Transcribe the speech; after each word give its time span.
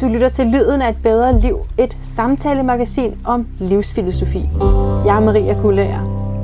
Du 0.00 0.08
lytter 0.08 0.28
til 0.28 0.46
Lyden 0.46 0.82
af 0.82 0.88
et 0.88 0.96
bedre 1.02 1.38
liv, 1.38 1.58
et 1.78 1.96
samtalemagasin 2.00 3.14
om 3.24 3.46
livsfilosofi. 3.58 4.48
Jeg 5.06 5.16
er 5.16 5.20
Maria 5.20 5.60
Kullager. 5.60 6.00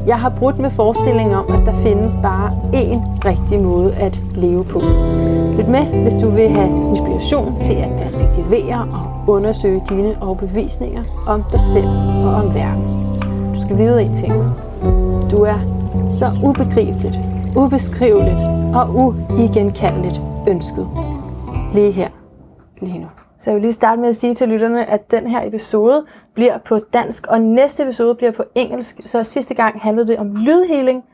Jeg 0.06 0.20
har 0.20 0.30
brudt 0.30 0.58
med 0.58 0.70
forestillingen 0.70 1.34
om, 1.34 1.44
at 1.54 1.66
der 1.66 1.74
findes 1.74 2.16
bare 2.22 2.50
én 2.72 3.24
rigtig 3.24 3.60
måde 3.60 3.94
at 3.94 4.22
leve 4.34 4.64
på. 4.64 4.78
Lyt 5.56 5.68
med, 5.68 6.02
hvis 6.02 6.14
du 6.14 6.30
vil 6.30 6.48
have 6.48 6.88
inspiration 6.90 7.60
til 7.60 7.74
at 7.74 7.90
perspektivere 8.02 8.88
og 8.92 9.34
undersøge 9.34 9.82
dine 9.88 10.22
overbevisninger 10.22 11.04
om 11.26 11.44
dig 11.52 11.60
selv 11.60 11.88
og 12.24 12.34
om 12.34 12.54
verden. 12.54 12.84
Du 13.54 13.62
skal 13.62 13.78
vide 13.78 14.02
en 14.02 14.14
ting. 14.14 14.32
Du 15.30 15.36
er 15.42 15.58
så 16.10 16.26
ubegribeligt, 16.44 17.18
ubeskriveligt 17.56 18.40
og 18.74 18.94
uigenkaldeligt 18.94 20.20
ønsket. 20.48 20.88
Lige 21.74 21.92
her, 21.92 22.08
lige 22.80 22.98
nu. 22.98 23.06
Så 23.46 23.50
jeg 23.50 23.54
vil 23.54 23.62
lige 23.62 23.72
starte 23.72 24.00
med 24.00 24.08
at 24.08 24.16
sige 24.16 24.34
til 24.34 24.48
lytterne, 24.48 24.90
at 24.90 25.10
den 25.10 25.26
her 25.26 25.46
episode 25.46 26.04
bliver 26.34 26.58
på 26.58 26.78
dansk, 26.78 27.26
og 27.26 27.40
næste 27.40 27.82
episode 27.82 28.14
bliver 28.14 28.30
på 28.30 28.44
engelsk. 28.54 29.00
Så 29.04 29.22
sidste 29.22 29.54
gang 29.54 29.80
handlede 29.80 30.06
det 30.06 30.18
om 30.18 30.36
lydhealing, 30.36 31.04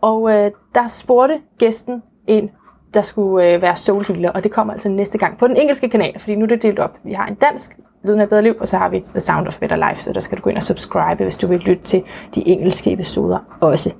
og 0.00 0.30
øh, 0.30 0.50
der 0.74 0.86
spurgte 0.86 1.40
gæsten 1.58 2.02
en, 2.26 2.50
der 2.94 3.02
skulle 3.02 3.54
øh, 3.54 3.62
være 3.62 3.76
soul 3.76 4.04
healer, 4.04 4.30
og 4.30 4.44
det 4.44 4.52
kommer 4.52 4.72
altså 4.72 4.88
næste 4.88 5.18
gang 5.18 5.38
på 5.38 5.48
den 5.48 5.56
engelske 5.56 5.88
kanal, 5.88 6.18
fordi 6.18 6.34
nu 6.34 6.42
er 6.44 6.48
det 6.48 6.62
delt 6.62 6.78
op. 6.78 6.98
Vi 7.04 7.12
har 7.12 7.26
en 7.26 7.34
dansk, 7.34 7.78
Lyden 8.04 8.20
af 8.20 8.28
bedre 8.28 8.42
liv, 8.42 8.54
og 8.60 8.68
så 8.68 8.76
har 8.76 8.88
vi 8.88 9.04
The 9.10 9.20
Sound 9.20 9.46
of 9.46 9.58
Better 9.58 9.88
Life, 9.88 10.02
så 10.02 10.12
der 10.12 10.20
skal 10.20 10.38
du 10.38 10.42
gå 10.42 10.50
ind 10.50 10.56
og 10.56 10.62
subscribe, 10.62 11.22
hvis 11.22 11.36
du 11.36 11.46
vil 11.46 11.58
lytte 11.58 11.82
til 11.82 12.02
de 12.34 12.48
engelske 12.48 12.92
episoder 12.92 13.38
også. 13.60 13.94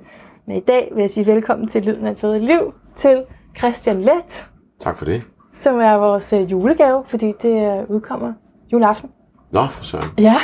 Men 0.47 0.57
i 0.57 0.59
dag 0.59 0.91
vil 0.93 1.01
jeg 1.01 1.09
sige 1.09 1.27
velkommen 1.27 1.67
til 1.67 1.83
Lyden 1.83 2.07
af 2.07 2.17
bedre 2.17 2.39
liv 2.39 2.73
til 2.95 3.23
Christian 3.57 4.01
Let, 4.01 4.45
Tak 4.79 4.97
for 4.97 5.05
det 5.05 5.23
som 5.53 5.79
er 5.79 5.93
vores 5.93 6.33
øh, 6.33 6.51
julegave, 6.51 7.03
fordi 7.07 7.33
det 7.41 7.77
øh, 7.79 7.89
udkommer 7.95 8.33
juleaften. 8.73 9.09
Nå, 9.51 9.65
for 9.67 9.83
søren. 9.83 10.09
Ja, 10.17 10.23
Jeg 10.23 10.39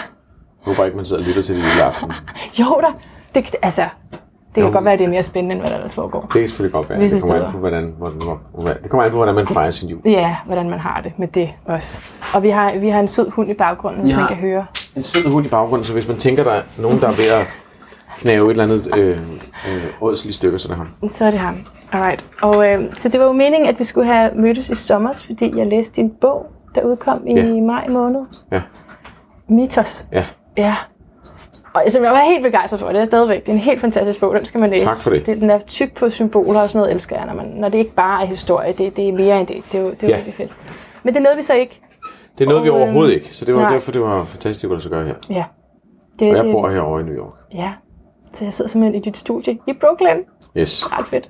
håber 0.62 0.86
ikke, 0.86 0.96
man 0.96 1.06
sidder 1.06 1.22
og 1.22 1.28
lytter 1.28 1.42
til 1.42 1.56
det 1.56 1.64
lille 1.64 1.84
aften. 1.84 2.12
jo 2.60 2.82
da. 2.82 2.88
Det, 3.36 3.56
altså, 3.62 3.82
det 3.82 4.56
kan 4.56 4.64
Jo. 4.64 4.72
godt 4.72 4.86
være, 4.86 4.94
at 4.94 5.00
det 5.00 5.06
er 5.06 5.10
mere 5.10 5.24
spændende, 5.24 5.54
end 5.54 5.62
hvad 5.62 5.70
der 5.70 5.76
ellers 5.76 5.96
foregår. 5.96 6.22
Det 6.22 6.30
kan 6.30 6.48
selvfølgelig 6.48 6.74
godt 6.74 6.90
være. 6.90 7.02
Det 7.02 7.22
kommer 7.22 7.46
an 7.46 7.52
på, 7.52 7.58
hvordan, 7.58 7.94
hvordan, 7.98 8.22
hvordan, 8.54 8.84
det 8.84 8.90
kommer 8.90 9.04
an 9.06 9.12
på, 9.12 9.18
hvordan 9.18 9.36
man 9.36 9.48
fejrer 9.48 9.72
sin 9.72 9.90
jul. 9.90 10.02
Ja, 10.06 10.36
hvordan 10.46 10.70
man 10.70 10.80
har 10.80 11.02
det 11.02 11.20
med 11.20 11.28
det 11.28 11.50
også. 11.66 12.02
Og 12.36 12.44
vi 12.44 12.50
har, 12.50 12.76
vi 12.78 12.90
har 12.90 13.00
en 13.00 13.08
sød 13.08 13.30
hund 13.30 13.50
i 13.52 13.54
baggrunden, 13.54 14.02
hvis 14.02 14.12
Vi 14.12 14.18
man 14.18 14.28
kan 14.28 14.38
høre. 14.38 14.66
En 14.96 15.04
sød 15.04 15.32
hund 15.32 15.46
i 15.46 15.50
baggrunden, 15.50 15.84
så 15.86 15.94
hvis 15.94 16.08
man 16.08 16.18
tænker, 16.18 16.44
der 16.44 16.52
er 16.52 16.62
nogen, 16.78 17.00
der 17.00 17.08
er 17.08 17.12
ved 17.12 17.30
at 17.42 17.48
knæve 18.20 18.46
et 18.46 18.50
eller 18.52 18.64
andet 18.64 18.98
øh, 18.98 19.18
øh, 19.70 19.84
ådslige 20.02 20.34
stykker, 20.34 20.58
så 20.58 20.68
er 20.68 20.70
det 20.70 20.78
ham. 20.78 21.10
Så 21.10 21.26
er 21.26 21.32
det 21.32 21.40
ham. 21.40 21.66
Alright. 21.92 22.24
Og 22.42 22.68
øh, 22.74 22.96
så 22.98 23.10
det 23.10 23.20
var 23.20 23.26
jo 23.26 23.32
meningen, 23.32 23.70
at 23.70 23.80
vi 23.80 23.84
skulle 23.84 24.14
have 24.14 24.32
mødtes 24.36 24.70
i 24.70 24.76
sommer, 24.76 25.14
fordi 25.14 25.58
jeg 25.58 25.68
læste 25.68 25.96
din 26.02 26.10
bog, 26.22 26.46
der 26.76 26.82
udkom 26.84 27.28
i 27.28 27.34
Ja. 27.34 27.54
maj 27.62 27.88
måned. 27.88 28.22
Ja, 28.52 28.62
Mythos. 29.50 30.06
ja. 30.12 30.26
Ja. 30.58 30.76
Og 31.74 31.84
som 31.90 32.04
jeg 32.04 32.12
var 32.12 32.20
helt 32.20 32.44
begejstret 32.44 32.80
for, 32.80 32.88
det 32.88 33.02
er 33.02 33.06
stadigvæk. 33.06 33.42
Det 33.46 33.50
er 33.50 33.54
en 33.54 33.60
helt 33.60 33.82
fantastisk 33.82 34.20
bog, 34.20 34.34
den 34.36 34.46
skal 34.46 34.60
man 34.62 34.70
læse. 34.70 34.86
Tak 34.86 34.98
for 34.98 35.10
det. 35.10 35.26
det 35.26 35.42
den 35.42 35.50
er 35.50 35.60
tyk 35.60 35.96
på 35.96 36.10
symboler 36.10 36.62
og 36.62 36.70
sådan 36.70 36.80
noget, 36.80 36.94
elsker 36.96 37.16
jeg, 37.16 37.26
når, 37.26 37.34
man, 37.34 37.46
når 37.46 37.70
det 37.70 37.78
ikke 37.78 37.94
bare 37.96 38.22
er 38.24 38.26
historie. 38.28 38.74
Det, 38.78 38.98
det 38.98 39.10
er 39.10 39.14
mere 39.14 39.40
end 39.40 39.48
det. 39.48 39.64
Det 39.72 39.80
er 39.80 39.84
jo, 39.84 39.92
det 39.92 40.04
er 40.04 40.08
Ja. 40.10 40.16
rigtig 40.18 40.34
fedt. 40.34 40.52
Men 41.04 41.14
det 41.14 41.22
nåede 41.24 41.38
vi 41.38 41.44
så 41.44 41.54
ikke. 41.54 41.82
Det 42.38 42.46
er 42.50 42.62
vi 42.62 42.70
Og, 42.70 42.76
øhm, 42.76 42.84
overhovedet 42.84 43.14
ikke, 43.14 43.36
så 43.36 43.46
det 43.46 43.56
var 43.56 43.62
nej. 43.62 43.72
derfor, 43.72 43.92
det 43.92 44.02
var 44.02 44.24
fantastisk 44.24 44.64
at 44.64 44.70
lade 44.70 44.82
sig 44.82 44.92
gøre 44.92 45.06
her. 45.06 45.16
Ja. 45.30 45.44
Det, 46.20 46.30
Og 46.30 46.36
jeg 46.36 46.44
det, 46.46 46.52
bor 46.52 46.70
herovre 46.70 47.02
i 47.02 47.04
New 47.04 47.14
York. 47.16 47.34
Ja. 47.54 47.72
Så 48.34 48.44
jeg 48.44 48.54
sidder 48.54 48.70
simpelthen 48.72 49.02
i 49.02 49.06
dit 49.06 49.18
studie 49.18 49.60
i 49.68 49.74
Brooklyn. 49.74 50.24
Yes. 50.58 50.92
ret 50.92 51.08
fedt. 51.08 51.30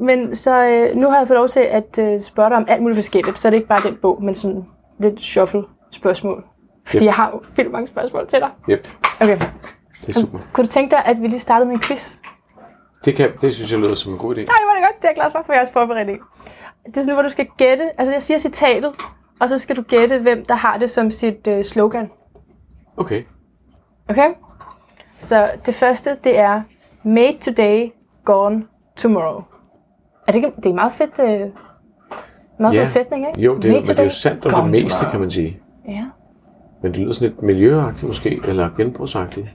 Men 0.00 0.34
så 0.34 0.66
øh, 0.66 0.96
nu 0.96 1.10
har 1.10 1.18
jeg 1.18 1.26
fået 1.28 1.36
lov 1.38 1.48
til 1.48 1.60
at 1.60 1.98
øh, 1.98 2.20
spørge 2.20 2.48
dig 2.50 2.56
om 2.56 2.64
alt 2.68 2.82
muligt 2.82 2.96
forskelligt, 2.96 3.38
så 3.38 3.48
er 3.48 3.50
det 3.50 3.56
ikke 3.56 3.68
bare 3.68 3.88
den 3.88 3.96
bog, 4.02 4.22
men 4.22 4.34
sådan 4.34 4.64
lidt 5.00 5.20
shuffle 5.20 5.62
spørgsmål. 5.90 6.44
Fordi 6.86 6.98
Yep. 6.98 7.04
jeg 7.04 7.14
har 7.14 7.30
jo 7.30 7.40
vildt 7.56 7.72
mange 7.72 7.86
spørgsmål 7.86 8.26
til 8.28 8.38
dig. 8.40 8.50
Yep, 8.70 8.88
Okay. 9.20 9.38
det 10.06 10.16
er 10.16 10.20
super. 10.20 10.38
Kunne 10.52 10.66
du 10.66 10.70
tænke 10.70 10.90
dig, 10.90 11.04
at 11.04 11.22
vi 11.22 11.26
lige 11.26 11.40
startede 11.40 11.66
med 11.66 11.74
en 11.74 11.82
quiz? 11.82 12.14
Det, 13.04 13.14
kan, 13.14 13.30
det 13.40 13.54
synes 13.54 13.72
jeg 13.72 13.80
lyder 13.80 13.94
som 13.94 14.12
en 14.12 14.18
god 14.18 14.34
idé. 14.34 14.38
Nej, 14.38 14.56
var 14.66 14.74
det 14.74 14.82
godt. 14.84 14.96
Det 14.96 15.04
er 15.04 15.08
jeg 15.08 15.14
glad 15.14 15.30
for, 15.32 15.42
for 15.46 15.52
er 15.52 15.64
forberedt 15.72 16.08
i. 16.08 16.12
Det 16.86 16.96
er 16.96 17.00
sådan, 17.00 17.14
hvor 17.14 17.22
du 17.22 17.28
skal 17.28 17.46
gætte. 17.56 18.00
Altså, 18.00 18.12
jeg 18.12 18.22
siger 18.22 18.38
citatet, 18.38 18.92
og 19.40 19.48
så 19.48 19.58
skal 19.58 19.76
du 19.76 19.82
gætte, 19.82 20.18
hvem 20.18 20.44
der 20.44 20.54
har 20.54 20.78
det 20.78 20.90
som 20.90 21.10
sit 21.10 21.46
øh, 21.46 21.64
slogan. 21.64 22.10
Okay. 22.96 23.22
Okay? 24.08 24.28
Så 25.18 25.50
det 25.66 25.74
første, 25.74 26.10
det 26.24 26.38
er 26.38 26.60
Made 27.02 27.38
today, 27.40 27.90
gone 28.24 28.64
tomorrow. 28.96 29.42
Er 30.28 30.32
det 30.32 30.44
det 30.56 30.66
er 30.66 30.74
meget 30.74 30.92
fedt, 30.92 31.18
øh, 31.20 31.50
meget 32.58 32.74
Ja. 32.74 32.80
fed 32.80 32.86
sætning, 32.86 33.26
ikke? 33.28 33.40
Jo, 33.40 33.56
det 33.56 33.64
er, 33.64 33.68
Made 33.68 33.80
men 33.80 33.88
det 33.88 33.98
er 33.98 34.04
jo 34.04 34.10
sandt 34.10 34.46
om 34.46 34.62
det 34.62 34.70
meste, 34.70 34.88
tomorrow. 34.88 35.10
kan 35.10 35.20
man 35.20 35.30
sige. 35.30 35.60
Ja. 35.88 36.04
Men 36.82 36.92
det 36.92 37.00
lyder 37.00 37.12
sådan 37.12 37.28
lidt 37.28 37.42
miljøagtigt 37.42 38.02
måske, 38.02 38.40
eller 38.48 38.70
genbrugsagtigt. 38.76 39.46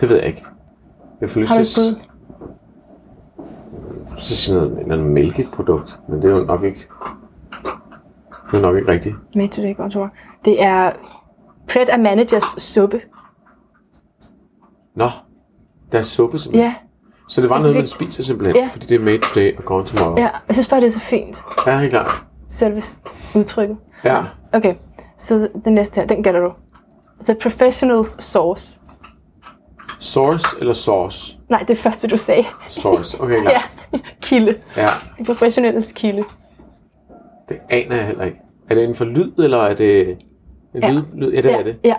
Det 0.00 0.08
ved 0.08 0.16
jeg 0.16 0.26
ikke. 0.26 0.42
Jeg 1.20 1.30
får 1.30 1.40
lyst 1.40 1.52
til 1.52 1.96
så 4.16 4.36
sige 4.36 4.56
noget, 4.56 4.72
et 4.72 4.78
eller 4.78 4.94
andet 4.94 5.06
mælkeprodukt, 5.10 6.00
men 6.08 6.22
det 6.22 6.30
er 6.30 6.40
jo 6.40 6.44
nok 6.46 6.62
ikke, 6.64 6.80
det 8.50 8.56
er 8.58 8.60
nok 8.60 8.76
ikke 8.76 8.88
rigtigt. 8.92 9.16
Made 9.36 9.48
today, 9.48 9.76
gone 9.76 9.90
tomorrow. 9.90 10.14
Det 10.44 10.62
er 10.62 10.92
Pret 11.68 11.88
a 11.92 11.96
Managers 11.96 12.44
suppe. 12.62 13.00
Nå, 14.96 15.08
der 15.92 15.98
er 15.98 16.02
suppe 16.02 16.38
simpelthen. 16.38 16.64
Ja. 16.70 16.74
Så 17.28 17.40
det 17.40 17.50
var 17.50 17.58
noget, 17.58 17.76
man 17.76 17.86
spiser 17.86 18.22
simpelthen, 18.22 18.56
Ja. 18.56 18.68
fordi 18.72 18.86
det 18.86 18.94
er 19.00 19.04
made 19.04 19.18
today 19.18 19.56
og 19.58 19.64
gone 19.64 19.84
tomorrow. 19.86 20.16
Ja, 20.18 20.28
jeg 20.48 20.54
synes 20.54 20.68
bare, 20.68 20.80
det 20.80 20.86
er 20.86 20.90
så 20.90 21.00
fint. 21.00 21.42
ja 21.66 21.78
helt 21.78 21.90
klart. 21.90 22.10
Selve 22.48 22.82
udtrykket. 23.36 23.76
Ja. 24.04 24.22
Okay, 24.52 24.74
så 25.18 25.48
den 25.64 25.74
næste 25.74 26.00
her, 26.00 26.06
den 26.06 26.22
gætter 26.22 26.40
du. 26.40 26.52
The 27.24 27.36
Professional's 27.44 28.16
Sauce. 28.20 28.78
Sauce 29.98 30.46
eller 30.60 30.72
sauce? 30.72 31.38
Nej, 31.48 31.64
det 31.68 31.78
første, 31.78 32.08
du 32.08 32.16
sagde. 32.16 32.44
Sauce, 32.68 33.20
okay 33.20 33.40
klart. 33.42 33.54
Ja, 33.92 33.98
kilde. 34.20 34.54
ja. 34.76 34.88
Det 35.18 35.26
professionelles 35.26 35.92
kilde. 35.92 36.24
Det 37.48 37.58
aner 37.70 37.96
jeg 37.96 38.06
heller 38.06 38.24
ikke. 38.24 38.38
Er 38.70 38.74
det 38.74 38.82
inden 38.82 38.96
for 38.96 39.04
lyd, 39.04 39.32
eller 39.38 39.58
er 39.58 39.74
det 39.74 40.08
en 40.74 40.82
Ja. 40.82 40.90
lyd, 40.90 41.02
lyd? 41.14 41.32
Ja, 41.32 41.36
det 41.40 41.44
ja, 41.50 41.58
er 41.58 41.62
det. 41.62 41.76
Ja. 41.84 41.94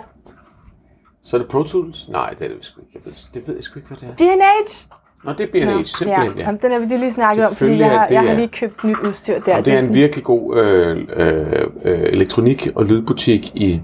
Så 1.24 1.36
er 1.36 1.40
det 1.40 1.48
Pro 1.50 1.62
Tools? 1.62 2.08
Nej, 2.08 2.30
det 2.30 2.42
er 2.44 2.48
det 2.48 2.64
sgu 2.64 2.80
ikke. 2.80 2.90
Jeg 2.94 3.00
ved, 3.04 3.12
det 3.34 3.48
ved 3.48 3.54
jeg 3.54 3.62
sgu 3.64 3.78
ikke, 3.78 3.88
hvad 3.88 3.98
det 3.98 4.08
er. 4.08 4.36
B&H. 4.36 4.94
Nå, 5.24 5.32
det 5.32 5.40
er 5.40 5.76
B&H, 5.76 5.84
simpelthen, 5.84 6.32
ja. 6.38 6.44
Jamen, 6.44 6.60
den 6.62 6.72
har 6.72 6.78
vi 6.78 6.84
lige 6.84 7.12
snakket 7.12 7.44
om, 7.46 7.52
fordi 7.54 7.78
jeg 7.78 7.90
har, 7.90 8.06
jeg 8.10 8.20
har 8.20 8.28
ja. 8.28 8.34
lige 8.34 8.48
købt 8.48 8.84
nyt 8.84 8.96
udstyr 9.08 9.38
der. 9.38 9.56
Og 9.56 9.66
det 9.66 9.74
er 9.74 9.88
en 9.88 9.94
virkelig 9.94 10.24
god 10.24 10.58
øh, 10.58 10.96
øh, 11.16 11.66
øh, 11.84 11.98
elektronik- 12.12 12.68
og 12.74 12.84
lydbutik 12.84 13.56
i 13.56 13.80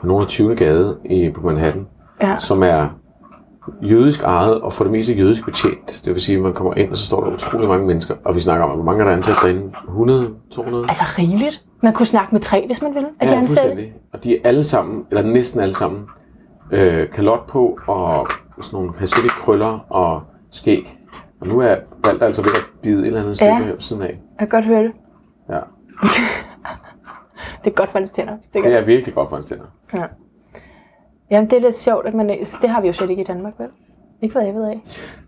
på 0.00 0.06
nogle 0.06 0.22
af 0.22 0.28
20. 0.28 0.56
gade 0.56 0.98
i, 1.04 1.30
på 1.30 1.40
Manhattan, 1.40 1.86
Ja. 2.22 2.36
som 2.38 2.62
er 2.62 2.88
jødisk 3.82 4.22
ejet 4.22 4.60
og 4.60 4.72
for 4.72 4.84
det 4.84 4.92
meste 4.92 5.12
jødisk 5.12 5.44
betjent. 5.44 6.02
Det 6.04 6.12
vil 6.12 6.20
sige, 6.20 6.36
at 6.36 6.42
man 6.42 6.52
kommer 6.52 6.74
ind, 6.74 6.90
og 6.90 6.96
så 6.96 7.06
står 7.06 7.24
der 7.24 7.32
utrolig 7.32 7.68
mange 7.68 7.86
mennesker, 7.86 8.14
og 8.24 8.34
vi 8.34 8.40
snakker 8.40 8.66
om, 8.66 8.74
hvor 8.74 8.84
mange 8.84 9.00
er 9.04 9.08
der 9.08 9.16
ansat 9.16 9.36
derinde? 9.42 9.72
100? 9.88 10.30
200? 10.50 10.84
Altså 10.88 11.04
rigeligt. 11.18 11.64
Man 11.84 11.92
kunne 11.92 12.06
snakke 12.06 12.32
med 12.34 12.40
tre, 12.40 12.66
hvis 12.66 12.82
man 12.82 12.94
ville, 12.94 13.08
af 13.20 13.26
de 13.28 13.32
ja, 13.34 13.40
ansatte. 13.40 13.62
fuldstændig. 13.62 13.94
Og 14.12 14.24
de 14.24 14.34
er 14.36 14.40
alle 14.44 14.64
sammen, 14.64 15.06
eller 15.10 15.22
næsten 15.22 15.60
alle 15.60 15.74
sammen, 15.74 16.06
øh, 16.70 17.10
kalot 17.10 17.46
på 17.46 17.78
og 17.86 18.26
sådan 18.62 18.76
nogle 18.76 18.92
hasidic 18.98 19.30
krøller 19.30 19.86
og 19.88 20.22
skæg. 20.50 20.98
Og 21.40 21.46
nu 21.46 21.60
er 21.60 21.76
Valter 22.06 22.26
altså 22.26 22.42
ved 22.42 22.50
at 22.50 22.82
bide 22.82 23.00
et 23.00 23.06
eller 23.06 23.20
andet 23.20 23.36
stykke 23.36 23.52
Ja. 23.54 23.72
siden 23.78 24.02
af. 24.02 24.08
Jeg 24.08 24.18
kan 24.38 24.48
godt 24.48 24.64
høre 24.64 24.82
det. 24.82 24.92
Ja. 25.50 25.58
Det 27.64 27.70
er 27.70 27.74
godt 27.74 27.90
for 27.90 27.98
hans 27.98 28.10
tænder. 28.10 28.36
Det 28.52 28.58
er 28.58 28.62
Det 28.62 28.76
er 28.76 28.84
virkelig 28.84 29.14
godt 29.14 29.30
for 29.30 29.36
en 29.36 29.44
tænder. 29.44 29.64
Ja. 29.94 30.04
Jamen, 31.30 31.50
det 31.50 31.56
er 31.56 31.60
lidt 31.60 31.74
sjovt, 31.76 32.06
at 32.06 32.14
man... 32.14 32.28
Det 32.62 32.70
har 32.70 32.80
vi 32.80 32.86
jo 32.86 32.92
slet 32.92 33.10
ikke 33.10 33.22
i 33.22 33.26
Danmark, 33.26 33.52
vel? 33.58 33.68
Ikke 34.24 34.32
hvad 34.32 34.44
jeg 34.44 34.54
ved 34.54 34.64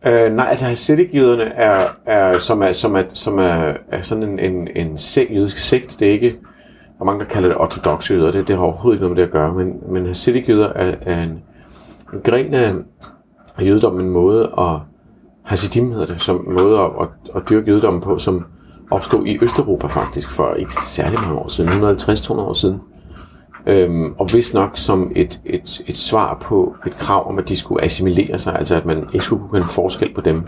af. 0.04 0.26
Øh, 0.26 0.32
nej, 0.32 0.46
altså 0.50 0.66
Hasidic-jøderne 0.66 1.44
er, 1.44 1.86
er, 2.06 2.38
som 2.38 2.62
er, 2.62 2.72
som 2.72 2.94
er, 2.94 3.02
som 3.14 3.38
er, 3.38 3.72
er 3.88 4.02
sådan 4.02 4.22
en, 4.22 4.38
en, 4.38 4.68
en 4.76 4.98
sekt, 4.98 5.30
jødisk 5.30 5.58
sekt. 5.58 5.96
Det 6.00 6.08
er 6.08 6.12
ikke, 6.12 6.28
der 6.28 7.00
er 7.00 7.04
mange, 7.04 7.20
der 7.20 7.30
kalder 7.30 7.48
det 7.48 7.58
ortodoxe 7.58 8.14
jøder. 8.14 8.30
Det, 8.30 8.48
det 8.48 8.56
har 8.56 8.62
overhovedet 8.62 8.96
ikke 8.96 9.02
noget 9.02 9.16
med 9.16 9.22
det 9.22 9.28
at 9.28 9.32
gøre. 9.32 9.54
Men, 9.54 9.92
men 9.92 10.06
Hasidic-jøder 10.06 10.68
er, 10.68 10.94
er 11.00 11.22
en, 11.22 11.42
en 12.12 12.20
gren 12.24 12.54
af, 12.54 12.72
af 13.58 13.64
jødedommen, 13.64 14.06
en 14.06 14.12
måde 14.12 14.52
at, 14.58 14.78
Hasidim 15.44 15.92
hedder 15.92 16.06
det, 16.06 16.20
som 16.20 16.46
måde 16.48 16.78
at, 16.78 16.90
at, 17.00 17.08
at 17.36 17.42
dyrke 17.50 17.70
jødedommen 17.70 18.02
på, 18.02 18.18
som 18.18 18.44
opstod 18.90 19.26
i 19.26 19.38
Østeuropa 19.42 19.86
faktisk 19.86 20.30
for 20.30 20.54
ikke 20.54 20.74
særlig 20.74 21.18
mange 21.20 21.38
år 21.38 21.48
siden, 21.48 21.70
150-200 21.70 22.32
år 22.32 22.52
siden. 22.52 22.80
Øhm, 23.66 24.14
og 24.18 24.30
hvis 24.30 24.54
nok 24.54 24.70
som 24.74 25.12
et, 25.16 25.40
et, 25.44 25.82
et 25.86 25.96
svar 25.96 26.38
på 26.42 26.76
et 26.86 26.96
krav 26.96 27.28
om, 27.28 27.38
at 27.38 27.48
de 27.48 27.56
skulle 27.56 27.84
assimilere 27.84 28.38
sig, 28.38 28.58
altså 28.58 28.74
at 28.74 28.86
man 28.86 29.04
ikke 29.12 29.24
skulle 29.24 29.42
kunne 29.42 29.60
kende 29.60 29.72
forskel 29.72 30.14
på 30.14 30.20
dem 30.20 30.44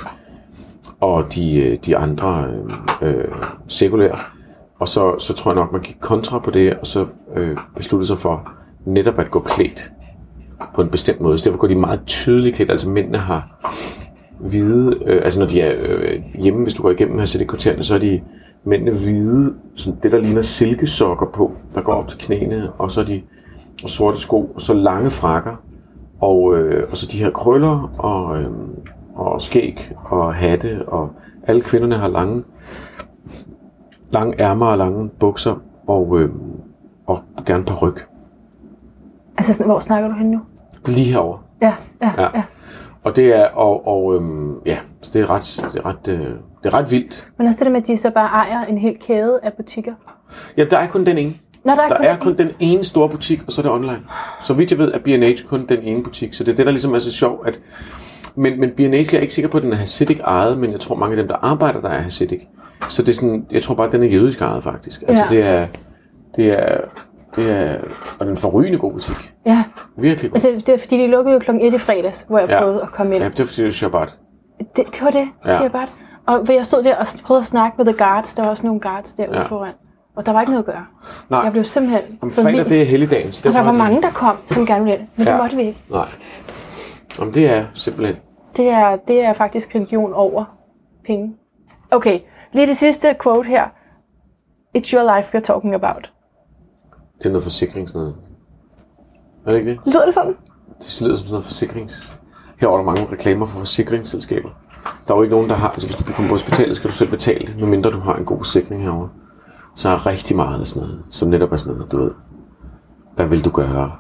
og 1.01 1.35
de, 1.35 1.57
øh, 1.61 1.79
de 1.87 1.97
andre 1.97 2.47
øh, 3.03 3.15
øh, 3.15 3.25
sekulære. 3.69 4.19
Og 4.79 4.89
så, 4.89 5.19
så 5.19 5.35
tror 5.35 5.51
jeg 5.51 5.57
nok, 5.57 5.73
man 5.73 5.81
gik 5.81 5.97
kontra 6.01 6.39
på 6.39 6.51
det, 6.51 6.75
og 6.75 6.87
så 6.87 7.07
øh, 7.37 7.57
besluttede 7.77 8.07
sig 8.07 8.19
for 8.19 8.51
netop 8.87 9.19
at 9.19 9.31
gå 9.31 9.41
klædt 9.41 9.91
på 10.75 10.83
en 10.83 10.89
bestemt 10.89 11.21
måde. 11.21 11.39
Så 11.39 11.45
derfor 11.45 11.59
går 11.59 11.69
de 11.69 11.75
meget 11.75 12.01
tydeligt 12.07 12.57
klædt, 12.57 12.71
altså 12.71 12.91
mændene 12.91 13.19
har 13.19 13.71
hvide, 14.41 14.99
øh, 15.07 15.21
altså 15.25 15.39
når 15.39 15.47
de 15.47 15.61
er 15.61 15.75
øh, 15.79 16.23
hjemme, 16.35 16.63
hvis 16.63 16.75
du 16.75 16.83
går 16.83 16.91
igennem 16.91 17.19
her 17.19 17.27
til 17.27 17.41
det 17.41 17.49
kvartererne, 17.49 17.83
så 17.83 17.95
er 17.95 17.99
de 17.99 18.21
mændene 18.65 18.91
hvide, 18.91 19.55
sådan 19.75 19.99
det 20.03 20.13
der 20.13 20.19
ligner 20.19 20.43
silkesokker 20.43 21.27
på, 21.27 21.53
der 21.75 21.81
går 21.81 21.93
op 21.93 22.09
til 22.09 22.19
knæene, 22.19 22.73
og 22.79 22.91
så 22.91 23.03
de 23.05 23.23
og 23.83 23.89
sorte 23.89 24.19
sko, 24.19 24.53
og 24.55 24.61
så 24.61 24.75
lange 24.75 25.11
frakker, 25.11 25.57
og, 26.21 26.57
øh, 26.57 26.91
og 26.91 26.97
så 26.97 27.07
de 27.13 27.19
her 27.19 27.31
krøller, 27.31 27.91
og, 27.99 28.39
øh, 28.39 28.51
og 29.15 29.43
skæg, 29.43 29.93
og 30.05 30.35
hatte, 30.35 30.89
og 30.89 31.11
alle 31.47 31.61
kvinderne 31.61 31.95
har 31.95 32.09
lange, 32.09 32.45
lange 34.11 34.41
ærmer 34.41 34.67
og 34.67 34.79
lange 34.79 35.09
bukser, 35.09 35.55
og, 35.87 36.21
øh, 36.21 36.31
og 37.07 37.23
gerne 37.47 37.65
par 37.65 37.77
ryg. 37.77 37.97
Altså, 39.39 39.55
sådan, 39.55 39.71
hvor 39.71 39.81
snakker 39.81 40.09
du 40.09 40.15
hen 40.15 40.31
nu? 40.31 40.41
Lige 40.87 41.13
herover. 41.13 41.39
Ja, 41.63 41.75
ja, 42.03 42.13
Ja. 42.19 42.29
ja. 42.35 42.43
Og 43.03 43.17
det 43.17 43.35
er, 43.37 43.47
og, 43.47 43.87
og 43.87 44.15
øhm, 44.15 44.61
ja, 44.67 44.79
så 45.13 45.19
det 45.19 45.23
er 45.23 45.31
ret, 45.31 45.71
det 45.73 45.79
er 45.81 45.87
ret, 45.87 46.09
øh, 46.09 46.19
det 46.21 46.35
er 46.65 46.75
ret 46.75 46.91
vildt. 46.91 47.29
Men 47.39 47.47
også 47.47 47.57
det 47.59 47.67
der 47.67 47.73
med, 47.73 47.81
at 47.81 47.87
de 47.87 47.97
så 47.99 48.11
bare 48.11 48.29
ejer 48.29 48.65
en 48.65 48.79
hel 48.79 48.97
kæde 49.07 49.41
af 49.43 49.53
butikker. 49.53 49.93
Ja, 50.57 50.65
der 50.65 50.79
er 50.79 50.87
kun 50.87 51.07
den 51.07 51.19
ene. 51.19 51.35
Nå, 51.65 51.73
der 51.73 51.83
er, 51.83 51.89
Der 51.89 51.97
kun 51.97 52.05
er 52.07 52.17
kun 52.17 52.37
den 52.37 52.51
ene 52.61 52.85
store 52.85 53.09
butik, 53.09 53.43
og 53.47 53.53
så 53.53 53.61
er 53.61 53.63
det 53.63 53.73
online. 53.73 54.01
Så 54.43 54.55
vidt 54.55 54.71
jeg 54.71 54.79
ved, 54.79 54.93
er 54.93 54.99
B&H 54.99 55.49
kun 55.49 55.67
den 55.67 55.79
ene 55.83 56.03
butik. 56.03 56.35
Så 56.35 56.45
det 56.45 56.53
er 56.53 56.57
det, 56.57 56.67
der 56.67 56.73
ligesom 56.73 56.95
er 56.95 56.99
så 56.99 57.13
sjovt, 57.13 57.49
at... 57.49 57.61
Men, 58.35 58.61
men 58.61 58.71
B&H 58.71 58.83
jeg 58.83 59.15
er 59.15 59.19
ikke 59.19 59.35
sikker 59.35 59.49
på, 59.51 59.57
at 59.57 59.63
den 59.63 59.73
er 59.73 59.77
Hasidic 59.77 60.21
ejet, 60.21 60.59
men 60.59 60.73
jeg 60.73 60.81
tror, 60.81 60.95
mange 60.95 61.13
af 61.13 61.17
dem, 61.17 61.29
der 61.29 61.37
arbejder, 61.43 61.81
der 61.81 61.89
er 61.89 62.01
Hasidic. 62.01 62.41
Så 62.89 63.03
det 63.03 63.09
er 63.09 63.15
sådan, 63.15 63.47
jeg 63.51 63.63
tror 63.63 63.75
bare, 63.75 63.87
at 63.87 63.93
den 63.93 64.03
er 64.03 64.07
jødisk 64.07 64.41
ejet, 64.41 64.63
faktisk. 64.65 65.03
Altså, 65.09 65.25
Ja. 65.31 65.37
det 65.37 65.45
er... 65.47 65.67
Det 66.37 66.53
er, 66.53 66.81
det 67.37 67.51
er, 67.51 67.77
og 68.19 68.27
den 68.27 68.29
en 68.29 68.37
forrygende 68.37 68.79
god 68.79 68.93
butik. 68.93 69.35
Ja, 69.47 69.65
Virkelig 69.97 70.31
god. 70.31 70.37
altså 70.37 70.63
det 70.67 70.75
er 70.75 70.79
fordi, 70.79 70.99
de 71.03 71.07
lukkede 71.07 71.35
jo 71.35 71.39
klokken 71.41 71.67
1 71.67 71.75
i 71.75 71.79
fredags, 71.79 72.25
hvor 72.29 72.39
jeg 72.39 72.49
Ja. 72.49 72.59
prøvede 72.61 72.83
at 72.83 72.93
komme 72.93 73.15
ind. 73.15 73.23
Ja, 73.25 73.29
det 73.29 73.41
er 73.41 73.45
fordi, 73.45 73.61
det 73.63 73.69
er 73.69 73.73
Shabbat. 73.73 74.17
Det, 74.59 74.69
det 74.77 75.03
var 75.03 75.11
det, 75.11 75.29
Ja. 75.45 75.51
siger 75.51 75.63
jeg 75.63 75.73
bare. 75.73 75.87
Og 76.27 76.47
jeg 76.55 76.67
stod 76.67 76.83
der 76.83 76.97
og 76.97 77.07
prøvede 77.25 77.41
at 77.41 77.47
snakke 77.47 77.75
med 77.79 77.85
the 77.93 78.05
guards, 78.05 78.35
der 78.35 78.43
var 78.43 78.51
også 78.51 78.67
nogle 78.67 78.81
guards 78.81 79.13
derude 79.15 79.37
Ja. 79.37 79.43
foran. 79.43 79.73
Og 80.17 80.27
der 80.27 80.33
var 80.33 80.41
ikke 80.41 80.53
noget 80.53 80.69
at 80.69 80.75
gøre. 80.75 80.87
Nej, 81.31 81.41
Jeg 81.41 81.53
blev 81.53 81.65
simpelthen 81.65 82.19
om 82.23 82.31
fredag, 82.33 82.53
forvist. 82.53 82.69
det 82.71 82.83
er 82.83 82.87
helligdagen. 82.87 83.33
Så 83.33 83.49
Og 83.49 83.55
der 83.55 83.61
var 83.63 83.71
det- 83.71 83.79
mange, 83.79 84.03
der 84.03 84.11
kom, 84.11 84.37
som 84.47 84.67
gerne 84.67 84.85
ville 84.85 85.07
men 85.17 85.27
ja. 85.27 85.33
Det 85.33 85.41
måtte 85.43 85.57
vi 85.57 85.63
ikke. 85.63 85.83
Nej. 85.91 86.09
Om 87.21 87.33
det 87.33 87.51
er 87.51 87.65
simpelthen... 87.75 88.17
Det 88.57 88.69
er, 88.69 88.97
det 88.97 89.25
er 89.25 89.33
faktisk 89.33 89.75
religion 89.75 90.13
over 90.13 90.45
penge. 91.07 91.37
Okay, 91.91 92.21
lige 92.53 92.67
det 92.67 92.77
sidste 92.77 93.17
quote 93.23 93.49
her. 93.49 93.65
It's 94.79 94.95
your 94.95 95.17
life 95.17 95.39
we're 95.39 95.41
talking 95.41 95.75
about. 95.75 96.13
Det 97.19 97.27
er 97.27 97.29
noget 97.31 97.43
forsikring, 97.43 97.89
sådan 97.89 97.99
noget. 98.01 98.17
Er 99.47 99.51
det 99.51 99.59
ikke 99.59 99.71
det? 99.71 99.81
Lyder 99.87 100.05
det 100.05 100.15
sådan? 100.15 100.35
Det 100.81 101.01
lyder 101.01 101.15
som 101.15 101.25
sådan 101.25 101.31
noget 101.33 101.45
forsikrings... 101.45 102.18
Her 102.61 102.69
er 102.69 102.77
der 102.77 102.85
mange 102.85 103.07
reklamer 103.13 103.47
for 103.47 103.59
forsikringsselskaber. 103.59 104.49
Der 105.09 105.15
er 105.15 105.19
jo 105.19 105.23
ikke 105.23 105.35
nogen, 105.35 105.51
der 105.51 105.57
har... 105.57 105.69
Altså, 105.69 105.87
hvis 105.87 105.97
du 105.97 106.05
kommer 106.05 106.29
på 106.29 106.35
hospitalet, 106.35 106.77
skal 106.77 106.91
du 106.91 106.95
selv 106.95 107.11
betale 107.11 107.47
det, 107.47 107.59
medmindre 107.59 107.91
du 107.91 108.01
har 108.01 108.17
en 108.17 108.25
god 108.25 108.39
forsikring 108.39 108.83
herovre. 108.83 109.09
Så 109.75 109.89
er 109.89 110.07
rigtig 110.07 110.37
meget 110.37 110.61
af 110.61 110.67
sådan 110.67 110.89
noget, 110.89 111.05
som 111.11 111.29
netop 111.29 111.53
er 111.53 111.57
sådan 111.57 111.75
noget, 111.75 111.93
du 111.93 111.99
ved. 111.99 112.11
Hvad 113.15 113.27
vil 113.27 113.45
du 113.45 113.51
gøre? 113.51 113.93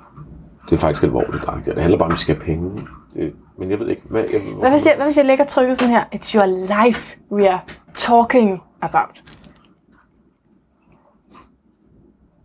Det 0.71 0.73
er 0.73 0.77
faktisk 0.81 1.03
alvorligt. 1.03 1.45
agtigt. 1.49 1.75
Det 1.75 1.83
handler 1.83 1.99
bare 1.99 2.07
om, 2.07 2.13
at 2.13 2.17
vi 2.17 2.21
skal 2.21 2.35
have 2.35 2.45
penge. 2.45 2.87
Det, 3.15 3.35
men 3.59 3.71
jeg 3.71 3.79
ved 3.79 3.89
ikke, 3.89 4.03
hvad... 4.11 4.25
Jeg, 4.33 4.41
Hvad 4.41 4.71
hvis 4.71 4.87
jeg, 4.87 4.95
hvad 4.97 5.07
hvis 5.07 5.17
jeg 5.17 5.25
lægger 5.25 5.45
trykket 5.45 5.79
sådan 5.79 5.93
her? 5.95 6.05
It's 6.15 6.35
your 6.35 6.47
life 6.85 7.17
we 7.33 7.51
are 7.51 7.61
talking 7.95 8.63
about. 8.83 9.23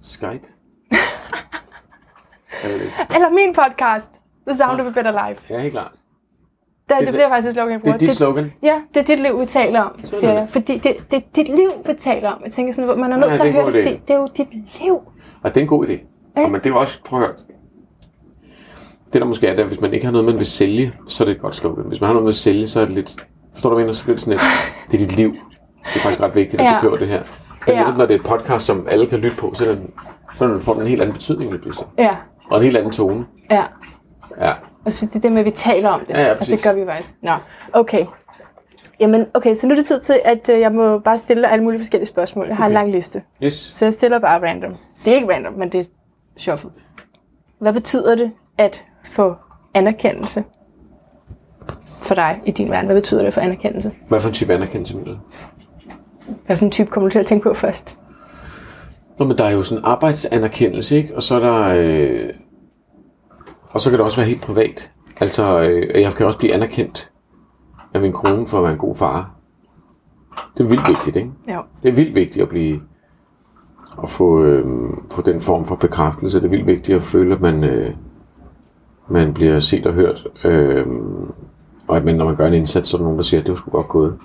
Skype? 0.02 0.48
Eller 3.16 3.30
min 3.30 3.56
podcast, 3.56 4.10
The 4.48 4.58
Sound 4.58 4.82
of 4.82 4.88
a 4.88 4.90
Better 4.90 5.30
Life. 5.30 5.54
Ja, 5.54 5.60
helt 5.60 5.72
klart. 5.74 5.92
Det, 7.00 7.08
det, 7.08 7.14
det- 7.14 7.18
bliver 7.18 7.30
faktisk 7.30 7.48
et 7.48 7.54
slogan, 7.54 7.70
jeg 7.72 7.76
Det 7.78 7.84
bruger. 7.84 7.94
er 7.96 8.00
dit 8.00 8.12
slogan. 8.12 8.52
Ja, 8.64 8.82
det 8.94 9.00
er 9.00 9.04
dit 9.06 9.20
liv, 9.20 9.40
vi 9.40 9.46
taler 9.46 9.82
om, 9.82 9.92
er 10.04 10.08
siger 10.08 10.20
det. 10.32 10.36
jeg. 10.40 10.48
Fordi 10.50 10.78
det, 10.78 10.98
det 11.12 11.18
er 11.18 11.22
dit 11.36 11.48
liv, 11.48 11.72
vi 11.86 11.94
taler 12.00 12.30
om. 12.32 12.42
Jeg 12.46 12.52
tænker 12.54 12.74
sådan, 12.74 13.00
man 13.00 13.12
er 13.14 13.18
nødt 13.18 13.32
Ja, 13.32 13.36
til 13.36 13.46
det 13.46 13.50
at 13.50 13.54
høre 13.64 13.66
det, 13.72 13.84
fordi 13.86 14.02
det 14.08 14.14
er 14.14 14.20
jo 14.20 14.28
dit 14.38 14.48
liv. 14.82 15.00
Og 15.44 15.50
det 15.56 15.58
er 15.58 15.62
en 15.62 15.68
god 15.68 15.86
idé. 15.88 15.98
Og 16.44 16.52
men 16.52 16.62
det 16.62 16.70
er 16.72 16.74
også, 16.76 17.04
prøv 17.04 17.20
at 17.22 17.26
høre. 17.28 17.36
Det 19.14 19.22
der 19.22 19.28
måske 19.28 19.48
er, 19.48 19.56
det 19.56 19.66
hvis 19.66 19.82
man 19.82 19.94
ikke 19.94 20.06
har 20.06 20.12
noget, 20.12 20.26
man 20.26 20.38
vil 20.38 20.46
sælge, 20.46 20.94
så 21.08 21.24
er 21.24 21.26
det 21.26 21.36
et 21.36 21.42
godt 21.42 21.56
slogan. 21.56 21.86
Hvis 21.88 22.02
man 22.02 22.06
har 22.08 22.14
noget, 22.14 22.24
man 22.24 22.28
vil 22.28 22.34
sælge, 22.34 22.68
så 22.68 22.82
er 22.82 22.86
det 22.86 22.94
lidt... 22.96 23.16
Forstår 23.54 23.70
du, 23.70 23.76
hvad 23.76 23.82
jeg 23.82 23.86
mener? 23.86 23.94
Så 23.94 24.04
bliver 24.04 24.16
det 24.16 24.22
sådan 24.22 24.34
et, 24.40 24.42
det 24.92 25.02
er 25.02 25.08
dit 25.08 25.16
liv. 25.18 25.32
Det 25.32 25.96
er 25.96 26.00
faktisk 26.00 26.22
ret 26.22 26.36
vigtigt, 26.36 26.62
at 26.62 26.68
Ja. 26.68 26.76
du 26.76 26.82
kører 26.82 26.96
det 26.96 27.08
her. 27.08 27.22
Men 27.68 27.76
Ja. 27.76 27.92
når 27.98 28.06
det 28.06 28.12
er 28.16 28.20
et 28.20 28.26
podcast, 28.26 28.66
som 28.66 28.88
alle 28.90 29.06
kan 29.06 29.20
lytte 29.20 29.38
på, 29.38 29.52
så, 29.54 29.66
den, 29.66 29.90
så 30.36 30.48
den, 30.48 30.62
får 30.62 30.74
den 30.74 30.82
en 30.82 30.88
helt 30.88 31.02
anden 31.02 31.14
betydning 31.14 31.52
lige 31.52 31.62
pludselig. 31.62 31.88
Ja, 31.98 32.16
Og 32.52 32.58
en 32.58 32.64
helt 32.64 32.78
anden 32.78 32.92
tone. 32.92 33.26
ja. 33.52 33.64
Ja. 34.42 34.52
Altså, 34.86 35.06
det 35.06 35.16
er 35.16 35.20
det 35.20 35.32
med, 35.32 35.40
at 35.40 35.46
vi 35.46 35.52
taler 35.52 35.90
om 35.90 36.00
det. 36.00 36.10
Ja, 36.10 36.22
ja, 36.22 36.28
altså, 36.28 36.52
det 36.52 36.64
gør 36.64 36.74
vi 36.74 36.86
faktisk. 36.86 37.14
Nå, 37.22 37.32
okay. 37.74 38.06
Jamen, 39.00 39.26
okay, 39.34 39.56
så 39.56 39.68
nu 39.68 39.72
er 39.72 39.76
det 39.78 39.86
tid 39.86 40.02
til, 40.02 40.20
at 40.26 40.50
øh, 40.50 40.60
jeg 40.60 40.72
må 40.72 41.00
bare 41.00 41.18
stille 41.18 41.52
alle 41.52 41.64
mulige 41.64 41.80
forskellige 41.80 42.08
spørgsmål. 42.08 42.48
Jeg 42.48 42.56
har 42.58 42.64
okay. 42.64 42.70
en 42.70 42.74
lang 42.74 42.92
liste, 42.92 43.22
Yes. 43.44 43.54
så 43.54 43.86
jeg 43.86 43.94
stiller 43.94 44.20
bare 44.20 44.50
random. 44.50 44.76
Det 45.06 45.12
er 45.12 45.16
ikke 45.16 45.34
random, 45.34 45.54
men 45.54 45.70
det 45.72 45.80
er 45.80 45.84
shuffle. 46.38 46.70
Hvad 47.60 47.74
betyder 47.74 48.16
det 48.16 48.32
at 48.58 48.84
få 49.04 49.36
anerkendelse 49.74 50.44
for 52.02 52.16
dig 52.16 52.42
i 52.46 52.52
din 52.52 52.70
verden? 52.70 52.86
Hvad 52.86 52.96
betyder 52.96 53.24
det 53.24 53.34
for 53.34 53.42
anerkendelse? 53.42 53.92
Hvad 54.08 54.20
for 54.20 54.28
en 54.28 54.34
type 54.34 54.54
anerkendelse 54.54 54.98
mener 54.98 55.12
du? 55.12 55.18
Hvad 56.46 56.58
for 56.58 56.66
en 56.66 56.72
type 56.72 56.90
kommer 56.90 57.10
du 57.10 57.12
til 57.12 57.20
at 57.20 57.26
tænke 57.26 57.44
på 57.44 57.54
først? 57.54 57.98
Nå, 59.20 59.26
men 59.26 59.38
der 59.38 59.44
er 59.44 59.52
jo 59.52 59.62
sådan 59.62 59.84
arbejdsanerkendelse, 59.86 60.96
ikke? 60.98 61.16
Og 61.16 61.24
så 61.24 61.36
er 61.36 61.40
der... 61.40 61.74
Øh, 61.78 62.30
og 63.74 63.82
så 63.82 63.90
kan 63.90 64.00
det 64.00 64.06
også 64.06 64.18
være 64.18 64.28
helt 64.28 64.42
privat. 64.42 64.92
Altså, 65.20 65.62
øh, 65.62 66.02
jeg 66.02 66.14
kan 66.14 66.26
også 66.26 66.40
blive 66.40 66.54
anerkendt 66.54 67.12
af 67.94 68.02
min 68.02 68.12
kone 68.14 68.48
for 68.48 68.58
at 68.58 68.64
være 68.64 68.74
en 68.74 68.80
god 68.80 68.96
far. 68.96 69.32
Det 70.58 70.64
er 70.64 70.68
vildt 70.68 70.88
vigtigt, 70.88 71.16
ikke? 71.16 71.32
Ja. 71.48 71.60
Det 71.84 71.90
er 71.90 71.94
vildt 71.94 72.16
vigtigt 72.16 72.44
at 72.44 72.50
blive... 72.50 72.82
At 74.04 74.10
få, 74.10 74.44
øh, 74.44 74.66
få 75.14 75.22
den 75.22 75.42
form 75.42 75.66
for 75.66 75.76
bekræftelse. 75.76 76.40
Det 76.40 76.46
er 76.46 76.50
vildt 76.50 76.68
vigtigt 76.68 76.96
at 76.96 77.04
føle, 77.04 77.36
at 77.36 77.42
man, 77.42 77.64
øh, 77.64 77.94
man 79.08 79.34
bliver 79.34 79.60
set 79.60 79.86
og 79.86 79.94
hørt. 79.94 80.28
Øh, 80.44 80.86
og 81.88 81.98
at 81.98 82.06
man, 82.06 82.16
når 82.16 82.26
man 82.26 82.36
gør 82.36 82.48
en 82.48 82.54
indsats, 82.54 82.90
så 82.90 82.98
er 82.98 83.00
der 83.00 83.04
nogen, 83.04 83.18
der 83.18 83.24
siger, 83.24 83.42
at 83.42 83.48
det 83.48 83.52
var 83.52 83.58
sgu 83.58 83.72
godt 83.72 83.88
gået. 83.88 84.18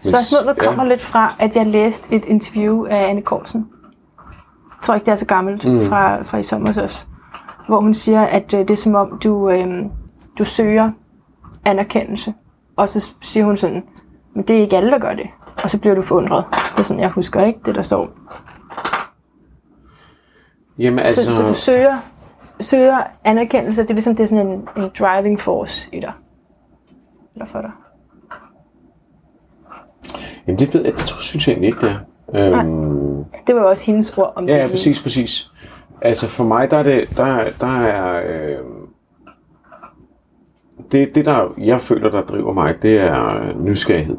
Spørgsmålet 0.00 0.58
kommer 0.58 0.84
lidt 0.84 1.02
fra, 1.02 1.34
at 1.38 1.56
jeg 1.56 1.66
læste 1.66 2.16
et 2.16 2.24
interview 2.24 2.84
af 2.84 3.10
Anne 3.10 3.22
Kortsen. 3.22 3.68
Jeg 4.70 4.82
tror 4.82 4.94
ikke, 4.94 5.04
det 5.04 5.12
er 5.12 5.16
så 5.16 5.26
gammelt, 5.26 5.64
mm. 5.64 5.80
fra, 5.80 6.22
fra 6.22 6.38
i 6.38 6.42
sommer 6.42 6.82
også. 6.82 7.06
Hvor 7.68 7.80
hun 7.80 7.94
siger, 7.94 8.22
at 8.22 8.54
øh, 8.54 8.60
det 8.60 8.70
er 8.70 8.76
som 8.76 8.94
om, 8.94 9.18
du, 9.24 9.50
øh, 9.50 9.84
du 10.38 10.44
søger 10.44 10.90
anerkendelse. 11.64 12.34
Og 12.76 12.88
så 12.88 13.14
siger 13.22 13.44
hun 13.46 13.56
sådan, 13.56 13.82
men 14.34 14.44
det 14.44 14.56
er 14.56 14.60
ikke 14.60 14.76
alle, 14.76 14.90
der 14.90 14.98
gør 14.98 15.14
det. 15.14 15.26
Og 15.62 15.70
så 15.70 15.78
bliver 15.78 15.94
du 15.94 16.02
forundret. 16.02 16.44
Det 16.52 16.78
er 16.78 16.82
sådan, 16.82 17.00
jeg 17.02 17.10
husker 17.10 17.44
ikke 17.44 17.60
det, 17.66 17.74
der 17.74 17.82
står. 17.82 18.08
Jamen 20.78 20.98
Altså... 20.98 21.24
Så, 21.24 21.36
så 21.36 21.42
du 21.46 21.54
søger, 21.54 21.96
søger 22.60 22.98
anerkendelse, 23.24 23.82
det 23.82 23.90
er 23.90 23.94
ligesom 23.94 24.16
det 24.16 24.22
er 24.22 24.26
sådan 24.28 24.46
en, 24.46 24.68
en 24.76 24.90
driving 24.98 25.40
force 25.40 25.88
i 25.92 26.00
dig. 26.00 26.12
Eller 27.34 27.46
for 27.46 27.60
dig. 27.60 27.70
Jamen 30.46 30.58
det 30.58 30.74
ved 30.74 30.84
jeg, 30.84 30.92
det 30.92 31.08
synes 31.08 31.48
jeg 31.48 31.52
egentlig 31.52 31.68
ikke, 31.68 31.80
det 31.80 31.96
er. 32.34 32.58
Øhm, 32.58 33.24
Det 33.46 33.54
var 33.54 33.60
jo 33.60 33.68
også 33.68 33.84
hendes 33.86 34.18
ord 34.18 34.32
om 34.36 34.48
Ja, 34.48 34.54
det. 34.54 34.58
ja, 34.58 34.68
præcis, 34.68 35.02
præcis. 35.02 35.50
Altså 36.02 36.26
for 36.26 36.44
mig, 36.44 36.70
der 36.70 36.76
er 36.76 36.82
det, 36.82 37.08
der, 37.16 37.44
der 37.60 37.78
er, 37.78 38.22
øh, 38.26 38.64
det, 40.92 41.14
det 41.14 41.24
der, 41.24 41.54
jeg 41.58 41.80
føler, 41.80 42.10
der 42.10 42.22
driver 42.22 42.52
mig, 42.52 42.74
det 42.82 43.00
er 43.00 43.52
nysgerrighed 43.60 44.16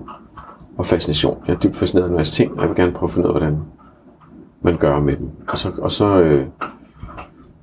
og 0.78 0.86
fascination. 0.86 1.44
Jeg 1.48 1.54
er 1.54 1.60
dybt 1.60 1.76
fascineret 1.76 2.06
af 2.06 2.10
en 2.10 2.16
masse 2.16 2.34
ting, 2.34 2.54
og 2.54 2.62
jeg 2.62 2.70
vil 2.70 2.76
gerne 2.76 2.92
prøve 2.92 3.08
at 3.08 3.14
finde 3.14 3.28
ud 3.28 3.34
af, 3.34 3.40
hvordan 3.40 3.60
man 4.62 4.78
gør 4.78 5.00
med 5.00 5.16
dem. 5.16 5.30
Og 5.48 5.58
så, 5.58 5.72
og 5.78 5.92
så 5.92 6.22
øh, 6.22 6.46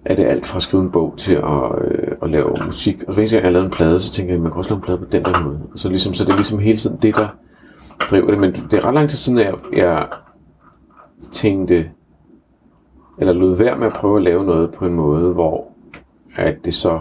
er 0.04 0.14
det 0.14 0.24
alt 0.24 0.46
fra 0.46 0.56
at 0.56 0.62
skrive 0.62 0.82
en 0.82 0.90
bog 0.90 1.14
til 1.16 1.34
at, 1.34 1.84
øh, 1.84 2.12
at 2.22 2.30
lave 2.30 2.56
musik. 2.64 3.02
Og 3.08 3.14
hver 3.14 3.22
gang 3.22 3.32
jeg 3.32 3.42
har 3.42 3.50
lavet 3.50 3.64
en 3.64 3.70
plade, 3.70 4.00
så 4.00 4.12
tænker 4.12 4.32
jeg, 4.32 4.36
at 4.36 4.42
man 4.42 4.52
kan 4.52 4.58
også 4.58 4.70
lave 4.70 4.78
en 4.78 4.82
plade 4.82 4.98
på 4.98 5.04
den 5.04 5.24
der 5.24 5.40
måde. 5.42 5.60
Og 5.72 5.78
så, 5.78 5.88
ligesom, 5.88 6.14
så 6.14 6.24
det 6.24 6.30
er 6.30 6.36
ligesom 6.36 6.58
hele 6.58 6.78
tiden 6.78 6.96
det, 7.02 7.16
der 7.16 7.28
driver 8.10 8.30
det. 8.30 8.38
Men 8.38 8.52
det 8.52 8.72
er 8.72 8.84
ret 8.84 8.94
lang 8.94 9.08
tid 9.08 9.18
siden, 9.18 9.38
at 9.38 9.44
jeg, 9.46 9.54
jeg 9.72 10.06
tænkte, 11.32 11.90
eller 13.18 13.32
lod 13.32 13.56
være 13.56 13.78
med 13.78 13.86
at 13.86 13.92
prøve 13.92 14.16
at 14.16 14.22
lave 14.22 14.44
noget 14.44 14.70
på 14.70 14.86
en 14.86 14.94
måde, 14.94 15.32
hvor 15.32 15.66
at 16.36 16.54
det 16.64 16.74
så 16.74 17.00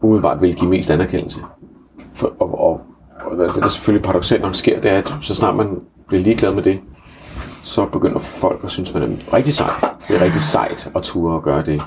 umiddelbart 0.00 0.40
vil 0.42 0.54
give 0.56 0.70
mest 0.70 0.90
anerkendelse. 0.90 1.40
For, 2.14 2.32
og, 2.38 2.60
og, 2.60 2.80
og 3.24 3.54
det 3.54 3.62
der 3.62 3.68
selvfølgelig 3.68 4.04
paradoxalt 4.04 4.42
nok 4.42 4.54
sker, 4.54 4.80
det 4.80 4.90
er, 4.90 4.98
at 4.98 5.14
så 5.20 5.34
snart 5.34 5.56
man 5.56 5.80
bliver 6.08 6.22
ligeglad 6.22 6.54
med 6.54 6.62
det, 6.62 6.80
så 7.62 7.86
begynder 7.86 8.18
folk 8.18 8.64
at 8.64 8.70
synes, 8.70 8.94
man 8.94 9.02
er 9.02 9.34
rigtig 9.34 9.54
sej. 9.54 9.70
Det 10.08 10.16
er 10.16 10.20
rigtig 10.24 10.42
sejt 10.42 10.90
at 10.96 11.02
ture 11.02 11.34
og 11.34 11.42
gøre 11.42 11.64
det. 11.64 11.82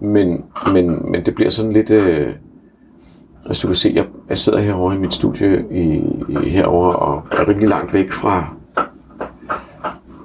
Men, 0.00 0.44
men, 0.72 1.10
men 1.10 1.26
det 1.26 1.34
bliver 1.34 1.50
sådan 1.50 1.72
lidt... 1.72 1.90
Øh, 1.90 2.34
altså 3.46 3.62
du 3.62 3.68
kan 3.68 3.74
se, 3.74 3.92
jeg, 3.94 4.06
jeg 4.28 4.38
sidder 4.38 4.58
herovre 4.58 4.94
i 4.94 4.98
mit 4.98 5.14
studie 5.14 5.64
i, 5.70 6.02
i, 6.28 6.48
herovre 6.48 6.96
og 6.96 7.22
er 7.32 7.48
rigtig 7.48 7.68
langt 7.68 7.94
væk 7.94 8.12
fra 8.12 8.54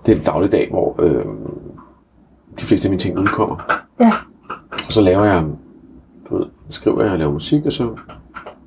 den 0.05 0.23
dagligdag, 0.23 0.69
hvor 0.69 0.95
øh, 0.99 1.25
de 2.59 2.63
fleste 2.63 2.87
af 2.87 2.89
mine 2.89 2.99
ting 2.99 3.19
udkommer. 3.19 3.83
Ja. 3.99 4.11
Og 4.71 4.91
så 4.91 5.01
laver 5.01 5.23
jeg, 5.23 5.45
du 6.29 6.37
ved, 6.37 6.45
skriver 6.69 7.03
jeg 7.03 7.11
og 7.11 7.19
laver 7.19 7.31
musik, 7.31 7.65
og 7.65 7.71
så, 7.71 7.83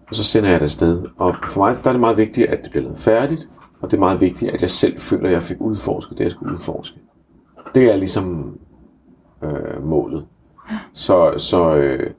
og 0.09 0.15
så 0.15 0.25
sender 0.25 0.51
jeg 0.51 0.61
det 0.61 0.65
afsted. 0.65 1.03
Og 1.17 1.35
for 1.45 1.61
mig 1.61 1.77
der 1.83 1.89
er 1.89 1.93
det 1.93 2.01
meget 2.01 2.17
vigtigt, 2.17 2.49
at 2.49 2.63
det 2.63 2.71
bliver 2.71 2.83
lavet 2.85 2.99
færdigt, 2.99 3.49
og 3.81 3.91
det 3.91 3.97
er 3.97 4.01
meget 4.01 4.21
vigtigt, 4.21 4.51
at 4.51 4.63
jeg 4.63 4.71
selv 4.71 4.99
føler, 4.99 5.27
at 5.27 5.33
jeg 5.33 5.43
fik 5.43 5.57
udforsket 5.61 6.19
det, 6.19 6.25
jeg 6.25 6.31
skulle 6.31 6.53
udforske. 6.53 6.99
Det 7.75 7.93
er 7.93 7.97
ligesom 7.97 8.59
øh, 9.43 9.87
målet. 9.87 10.25
Så, 10.93 11.35
så, 11.37 11.75
øh, 11.77 12.11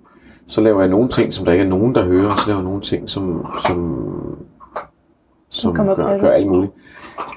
så 0.48 0.62
laver 0.62 0.80
jeg 0.80 0.90
nogle 0.90 1.10
ting, 1.10 1.34
som 1.34 1.46
der 1.46 1.52
ikke 1.52 1.66
er 1.66 1.70
nogen, 1.70 1.96
der 1.96 2.06
hører, 2.06 2.32
og 2.32 2.40
så 2.40 2.48
laver 2.48 2.60
jeg 2.60 2.66
nogle 2.66 2.82
ting, 2.82 3.10
som, 3.10 3.46
som, 3.68 4.06
som 5.50 5.74
på 5.74 5.84
gør, 5.84 6.18
gør 6.18 6.32
alt 6.32 6.48
muligt. 6.48 6.72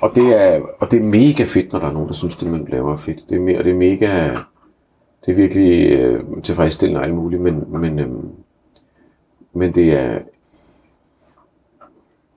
Og 0.03 0.13
det, 0.15 0.43
er, 0.43 0.61
og 0.79 0.91
det 0.91 0.99
er 1.01 1.05
mega 1.05 1.45
fedt, 1.45 1.73
når 1.73 1.81
der 1.81 1.87
er 1.89 1.93
nogen, 1.93 2.09
der 2.09 2.15
synes, 2.15 2.37
det 2.37 2.51
man 2.51 2.67
laver 2.71 2.93
er 2.93 2.97
fedt. 2.97 3.29
Det 3.29 3.37
er, 3.55 3.59
og 3.59 3.65
det 3.65 3.71
er 3.71 3.77
mega, 3.77 4.31
det 5.27 5.33
er 5.33 5.35
virkelig 5.35 5.91
øh, 5.93 6.25
tilfredsstillende 6.43 7.01
og 7.01 7.05
alt 7.05 7.15
muligt, 7.15 7.43
men, 7.43 7.65
men, 7.81 7.99
øh, 7.99 8.09
men 9.53 9.75
det 9.75 9.93
er, 9.93 10.19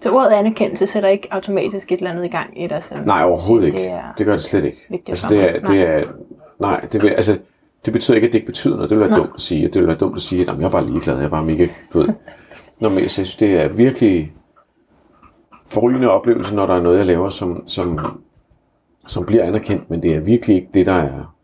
Så 0.01 0.11
ordet 0.11 0.29
anerkendelse 0.31 0.87
sætter 0.87 1.09
ikke 1.09 1.27
automatisk 1.31 1.91
et 1.91 1.97
eller 1.97 2.11
andet 2.11 2.25
i 2.25 2.27
gang 2.27 2.63
i 2.63 2.67
dig 2.67 2.83
nej 3.05 3.23
overhovedet 3.23 3.65
ikke. 3.65 3.77
Det 3.77 3.87
er 3.87 4.13
Det 4.17 4.25
gør 4.25 4.33
det 4.33 4.41
slet 4.41 4.63
ikke. 4.63 5.03
Altså, 5.07 5.27
det 5.29 5.39
er, 5.55 5.59
det 5.59 5.81
er, 5.81 6.03
nej, 6.59 6.79
det, 6.91 7.03
vil, 7.03 7.09
altså, 7.09 7.37
det 7.85 7.93
betyder 7.93 8.15
ikke, 8.15 8.27
at 8.27 8.33
det 8.33 8.39
ikke 8.39 8.45
betyder 8.47 8.75
noget. 8.75 8.89
Det 8.89 8.99
vil 8.99 9.09
være 9.09 9.19
dumt 9.19 9.31
at 9.35 9.41
sige. 9.41 9.67
Det 9.67 9.75
vil 9.81 9.87
være 9.87 9.97
dumt 9.97 10.15
at 10.15 10.21
sige, 10.21 10.41
at 10.41 10.47
"Jamen, 10.47 10.61
jeg 10.61 10.67
er 10.67 10.71
bare 10.71 10.85
ligeglad. 10.85 11.15
Jeg 11.17 11.25
er 11.25 11.29
bare 11.29 11.45
mega, 11.45 11.67
du 11.93 11.99
ved. 11.99 12.09
Nå, 12.79 12.89
men 12.89 12.99
jeg 12.99 13.11
synes, 13.11 13.35
det 13.35 13.61
er 13.61 13.67
virkelig 13.67 14.33
forrygende 15.65 16.11
oplevelse, 16.11 16.55
når 16.55 16.65
der 16.65 16.73
er 16.73 16.81
noget, 16.81 16.97
jeg 16.97 17.05
laver, 17.05 17.29
som, 17.29 17.67
som, 17.67 17.99
som 19.07 19.25
bliver 19.25 19.43
anerkendt, 19.43 19.89
men 19.89 20.01
det 20.01 20.15
er 20.15 20.19
virkelig 20.19 20.55
ikke 20.55 20.69
det, 20.73 20.85
der 20.85 20.93
er 20.93 21.35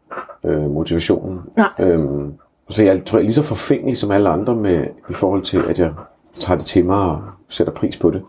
øh, 0.43 0.71
motivationen. 0.71 1.39
Nej. 1.57 1.69
Øhm, 1.79 2.33
så 2.69 2.83
jeg 2.83 3.05
tror, 3.05 3.17
jeg 3.17 3.23
er 3.23 3.25
lige 3.25 3.33
så 3.33 3.43
forfængelig 3.43 3.97
som 3.97 4.11
alle 4.11 4.29
andre 4.29 4.55
med, 4.55 4.88
i 5.09 5.13
forhold 5.13 5.41
til, 5.41 5.57
at 5.57 5.79
jeg 5.79 5.93
tager 6.33 6.57
det 6.57 6.65
til 6.65 6.85
mig 6.85 6.97
og 6.97 7.21
sætter 7.49 7.73
pris 7.73 7.97
på 7.97 8.11
det. 8.11 8.21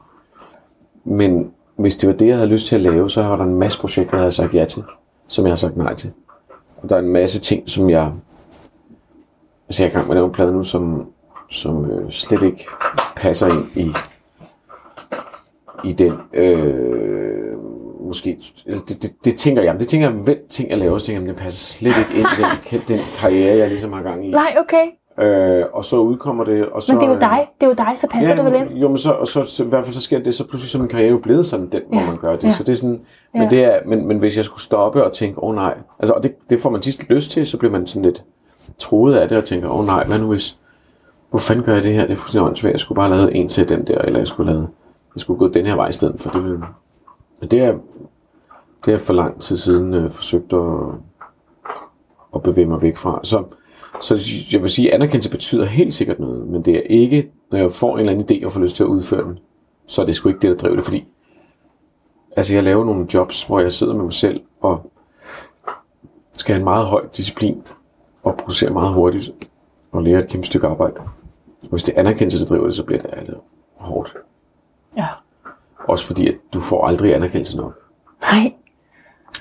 Men 1.04 1.52
hvis 1.76 1.96
det 1.96 2.08
var 2.08 2.14
det, 2.14 2.26
jeg 2.26 2.36
havde 2.36 2.48
lyst 2.48 2.66
til 2.66 2.74
at 2.76 2.82
lave, 2.82 3.10
så 3.10 3.22
var 3.22 3.36
der 3.36 3.44
en 3.44 3.58
masse 3.58 3.78
projekter, 3.78 4.16
jeg 4.16 4.20
havde 4.20 4.32
sagt 4.32 4.54
ja 4.54 4.64
til, 4.64 4.82
som 5.28 5.44
jeg 5.44 5.50
har 5.50 5.56
sagt 5.56 5.76
nej 5.76 5.94
til. 5.94 6.12
Og 6.76 6.88
der 6.88 6.96
er 6.96 7.00
en 7.00 7.12
masse 7.12 7.40
ting, 7.40 7.70
som 7.70 7.90
jeg... 7.90 8.12
Altså, 9.68 9.82
jeg 9.82 9.88
er 9.88 9.92
i 9.92 9.94
gang 9.94 10.06
med 10.06 10.16
at 10.16 10.16
lave 10.16 10.26
en 10.26 10.32
plade 10.32 10.52
nu, 10.52 10.62
som, 10.62 11.06
som 11.50 11.90
øh, 11.90 12.10
slet 12.10 12.42
ikke 12.42 12.66
passer 13.16 13.46
ind 13.46 13.66
i, 13.74 13.92
i 15.84 15.92
den... 15.92 16.12
Øh, 16.34 17.56
måske... 18.06 18.38
Det, 18.66 18.88
det, 19.02 19.12
det, 19.24 19.36
tænker 19.36 19.62
jeg. 19.62 19.80
Det 19.80 19.88
tænker 19.88 20.10
jeg, 20.10 20.18
hver 20.18 20.34
ting, 20.50 20.70
jeg 20.70 20.78
laver, 20.78 20.98
så 20.98 21.06
tænker 21.06 21.22
jeg, 21.22 21.28
det 21.28 21.36
passer 21.36 21.76
slet 21.78 21.94
ikke 21.98 22.14
ind 22.20 22.26
i 22.38 22.42
den, 22.76 22.80
den 22.88 23.00
karriere, 23.16 23.56
jeg 23.58 23.68
ligesom 23.68 23.92
har 23.92 24.02
gang 24.02 24.26
i. 24.26 24.30
Nej, 24.30 24.56
okay. 24.60 24.84
Øh, 25.20 25.64
og 25.72 25.84
så 25.84 25.96
udkommer 25.98 26.44
det, 26.44 26.66
og 26.66 26.82
så... 26.82 26.92
Men 26.94 27.00
det 27.00 27.08
er 27.08 27.14
jo 27.14 27.20
dig. 27.20 27.46
Det 27.60 27.66
er 27.66 27.70
jo 27.70 27.74
dig, 27.74 27.92
så 27.96 28.06
passer 28.10 28.34
det 28.34 28.44
vel 28.44 28.54
ind. 28.54 28.70
Jo, 28.78 28.88
men 28.88 28.98
så, 28.98 29.10
og 29.12 29.26
så, 29.26 29.44
så, 29.44 29.64
i 29.64 29.68
hvert 29.68 29.84
fald 29.84 29.94
så 29.94 30.00
sker 30.00 30.18
det, 30.18 30.34
så 30.34 30.48
pludselig 30.48 30.70
så 30.70 30.78
min 30.78 30.88
karriere 30.88 31.10
jo 31.10 31.18
blevet 31.18 31.46
sådan 31.46 31.68
den, 31.72 31.80
hvor 31.88 32.00
Ja, 32.00 32.06
man 32.06 32.16
gør 32.16 32.36
det. 32.36 32.44
ja. 32.44 32.52
Så 32.52 32.62
det 32.62 32.72
er 32.72 32.76
sådan, 32.76 33.00
men, 33.34 33.42
Ja. 33.42 33.48
det 33.50 33.64
er, 33.64 33.78
men, 33.86 34.06
men 34.08 34.18
hvis 34.18 34.36
jeg 34.36 34.44
skulle 34.44 34.62
stoppe 34.62 35.04
og 35.04 35.12
tænke, 35.12 35.42
åh 35.42 35.48
oh, 35.48 35.54
nej, 35.54 35.74
altså, 35.98 36.14
og 36.14 36.22
det, 36.22 36.34
det 36.50 36.60
får 36.60 36.70
man 36.70 36.80
tit 36.80 37.08
lyst 37.10 37.30
til, 37.30 37.46
så 37.46 37.58
bliver 37.58 37.72
man 37.72 37.86
sådan 37.86 38.02
lidt 38.02 38.24
troet 38.78 39.14
af 39.14 39.28
det 39.28 39.38
og 39.38 39.44
tænker, 39.44 39.68
åh 39.68 39.78
oh, 39.80 39.86
nej, 39.86 40.04
hvad 40.04 40.18
nu 40.18 40.26
hvis, 40.26 40.56
hvor 41.30 41.38
fanden 41.38 41.64
gør 41.64 41.74
jeg 41.74 41.82
det 41.82 41.92
her? 41.94 42.02
Det 42.02 42.10
er 42.12 42.16
fuldstændig 42.16 42.46
åndssvagt. 42.48 42.72
Jeg 42.72 42.80
skulle 42.80 42.96
bare 42.96 43.08
have 43.08 43.16
lavet 43.16 43.36
en 43.36 43.48
til 43.48 43.68
den 43.68 43.86
der, 43.86 43.98
eller 43.98 44.18
jeg 44.18 44.26
skulle 44.26 44.46
have 44.50 44.56
lavet, 44.56 44.68
jeg 45.14 45.20
skulle 45.20 45.38
gå 45.38 45.48
den 45.48 45.66
her 45.66 45.74
vej 45.74 45.88
i 45.88 45.92
stedet 45.92 46.20
for. 46.20 46.30
Det 46.30 46.60
men 47.40 47.50
det 47.50 47.60
er, 47.60 47.78
det 48.84 48.94
er 48.94 48.98
for 48.98 49.12
lang 49.12 49.40
tid 49.40 49.56
siden 49.56 49.94
øh, 49.94 50.10
forsøgt 50.10 50.52
at, 50.52 50.70
at 52.34 52.42
bevæge 52.42 52.66
mig 52.66 52.82
væk 52.82 52.96
fra. 52.96 53.20
Så, 53.22 53.44
så 54.00 54.14
jeg 54.52 54.62
vil 54.62 54.70
sige, 54.70 54.88
at 54.88 54.94
anerkendelse 54.94 55.30
betyder 55.30 55.64
helt 55.64 55.94
sikkert 55.94 56.20
noget, 56.20 56.46
men 56.46 56.62
det 56.62 56.76
er 56.76 56.82
ikke, 56.82 57.30
når 57.50 57.58
jeg 57.58 57.72
får 57.72 57.94
en 57.94 58.00
eller 58.00 58.12
anden 58.12 58.42
idé 58.42 58.44
og 58.44 58.52
får 58.52 58.60
lyst 58.60 58.76
til 58.76 58.82
at 58.82 58.88
udføre 58.88 59.24
den, 59.24 59.38
så 59.86 60.02
er 60.02 60.06
det 60.06 60.14
sgu 60.14 60.28
ikke 60.28 60.40
det, 60.40 60.50
der 60.50 60.56
driver 60.56 60.76
det, 60.76 60.84
fordi 60.84 61.04
altså 62.36 62.54
jeg 62.54 62.62
laver 62.62 62.84
nogle 62.84 63.06
jobs, 63.14 63.42
hvor 63.42 63.60
jeg 63.60 63.72
sidder 63.72 63.94
med 63.94 64.02
mig 64.02 64.12
selv 64.12 64.40
og 64.60 64.92
skal 66.32 66.52
have 66.52 66.58
en 66.58 66.64
meget 66.64 66.86
høj 66.86 67.06
disciplin 67.16 67.62
og 68.22 68.36
producere 68.36 68.70
meget 68.70 68.94
hurtigt 68.94 69.30
og 69.92 70.02
lære 70.02 70.18
et 70.18 70.28
kæmpe 70.28 70.46
stykke 70.46 70.66
arbejde. 70.66 71.00
Og 71.62 71.68
hvis 71.70 71.82
det 71.82 71.94
er 71.94 72.00
anerkendelse, 72.00 72.38
der 72.38 72.46
driver 72.46 72.66
det, 72.66 72.76
så 72.76 72.84
bliver 72.84 73.02
det 73.02 73.34
hårdt. 73.76 74.16
Ja. 74.96 75.06
Også 75.78 76.06
fordi, 76.06 76.28
at 76.28 76.34
du 76.54 76.60
får 76.60 76.86
aldrig 76.86 77.14
anerkendelse 77.14 77.56
nok. 77.56 77.74
Nej, 78.22 78.52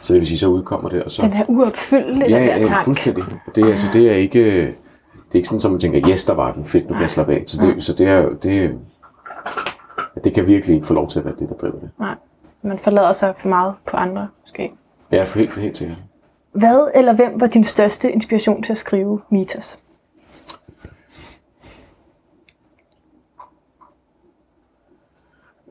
Så 0.02 0.14
det 0.14 0.20
vil 0.20 0.28
sige, 0.28 0.38
så 0.40 0.48
udkommer 0.48 0.90
det, 0.90 1.04
og 1.04 1.12
så... 1.12 1.22
den 1.22 1.34
her 1.34 1.46
uopfyldelige 1.48 2.30
Ja, 2.30 2.40
der 2.40 2.58
ja, 2.58 2.66
tank. 2.68 2.84
fuldstændig. 2.84 3.24
Det 3.56 3.64
er, 3.64 3.70
altså, 3.70 3.88
det 3.94 4.12
er 4.12 4.16
ikke, 4.16 4.62
det 4.62 5.32
er 5.32 5.36
ikke 5.36 5.48
sådan, 5.48 5.66
at 5.66 5.72
man 5.72 5.80
tænker, 5.80 6.10
yes, 6.10 6.26
der 6.26 6.34
var 6.34 6.52
den, 6.54 6.66
fedt, 6.66 6.84
nu 6.90 6.94
kan 6.94 7.02
jeg 7.02 7.10
slappe 7.10 7.34
af. 7.34 7.44
Så 7.48 7.62
det, 7.62 7.84
så 7.84 7.94
det 7.94 8.08
er 8.08 8.18
jo, 8.18 8.34
det, 8.34 8.80
det 10.24 10.34
kan 10.34 10.48
virkelig 10.48 10.76
ikke 10.76 10.88
få 10.88 10.94
lov 10.94 11.08
til 11.10 11.20
at 11.20 11.26
være 11.26 11.36
det, 11.40 11.50
der 11.50 11.56
driver 11.56 11.80
det. 11.80 11.90
Nej, 12.00 12.16
man 12.62 12.80
forlader 12.80 13.14
sig 13.14 13.34
for 13.38 13.50
meget 13.50 13.74
på 13.92 13.98
andre, 13.98 14.28
måske. 14.44 14.72
Ja, 15.12 15.24
for 15.24 15.40
helt, 15.40 15.54
helt 15.54 15.78
sikkert. 15.78 15.98
Hvad 16.52 16.88
eller 16.96 17.14
hvem 17.14 17.40
var 17.42 17.48
din 17.48 17.64
største 17.64 18.12
inspiration 18.12 18.64
til 18.64 18.72
at 18.72 18.78
skrive 18.78 19.22
Mitos? 19.30 19.78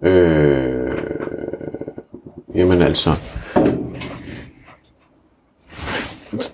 Øh, 0.02 0.98
jamen 2.54 2.82
altså, 2.82 3.10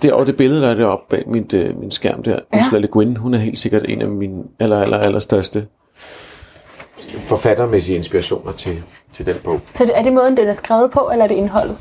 det, 0.03 0.13
og 0.13 0.27
det 0.27 0.37
billede, 0.37 0.63
der 0.63 0.71
er 0.71 0.75
deroppe 0.75 1.17
bag 1.17 1.25
min, 1.27 1.51
øh, 1.55 1.79
min 1.79 1.91
skærm 1.91 2.23
der, 2.23 2.39
ja. 2.53 2.59
Ursula 2.59 2.81
Le 2.81 2.87
Guin, 2.87 3.17
hun 3.17 3.35
er 3.35 3.39
helt 3.39 3.59
sikkert 3.59 3.83
en 3.89 4.03
af 4.03 4.09
mine 4.09 4.45
aller, 4.61 4.83
aller, 4.83 4.99
aller 4.99 5.19
største 5.19 5.67
forfattermæssige 7.21 7.97
inspirationer 7.97 8.53
til, 8.53 8.83
til 9.13 9.27
den 9.27 9.37
bog. 9.45 9.61
Så 9.75 9.91
er 9.95 10.03
det 10.03 10.13
måden, 10.13 10.37
den 10.37 10.49
er 10.49 10.53
skrevet 10.53 10.91
på, 10.91 11.09
eller 11.13 11.25
er 11.25 11.29
det 11.29 11.35
indholdet, 11.35 11.77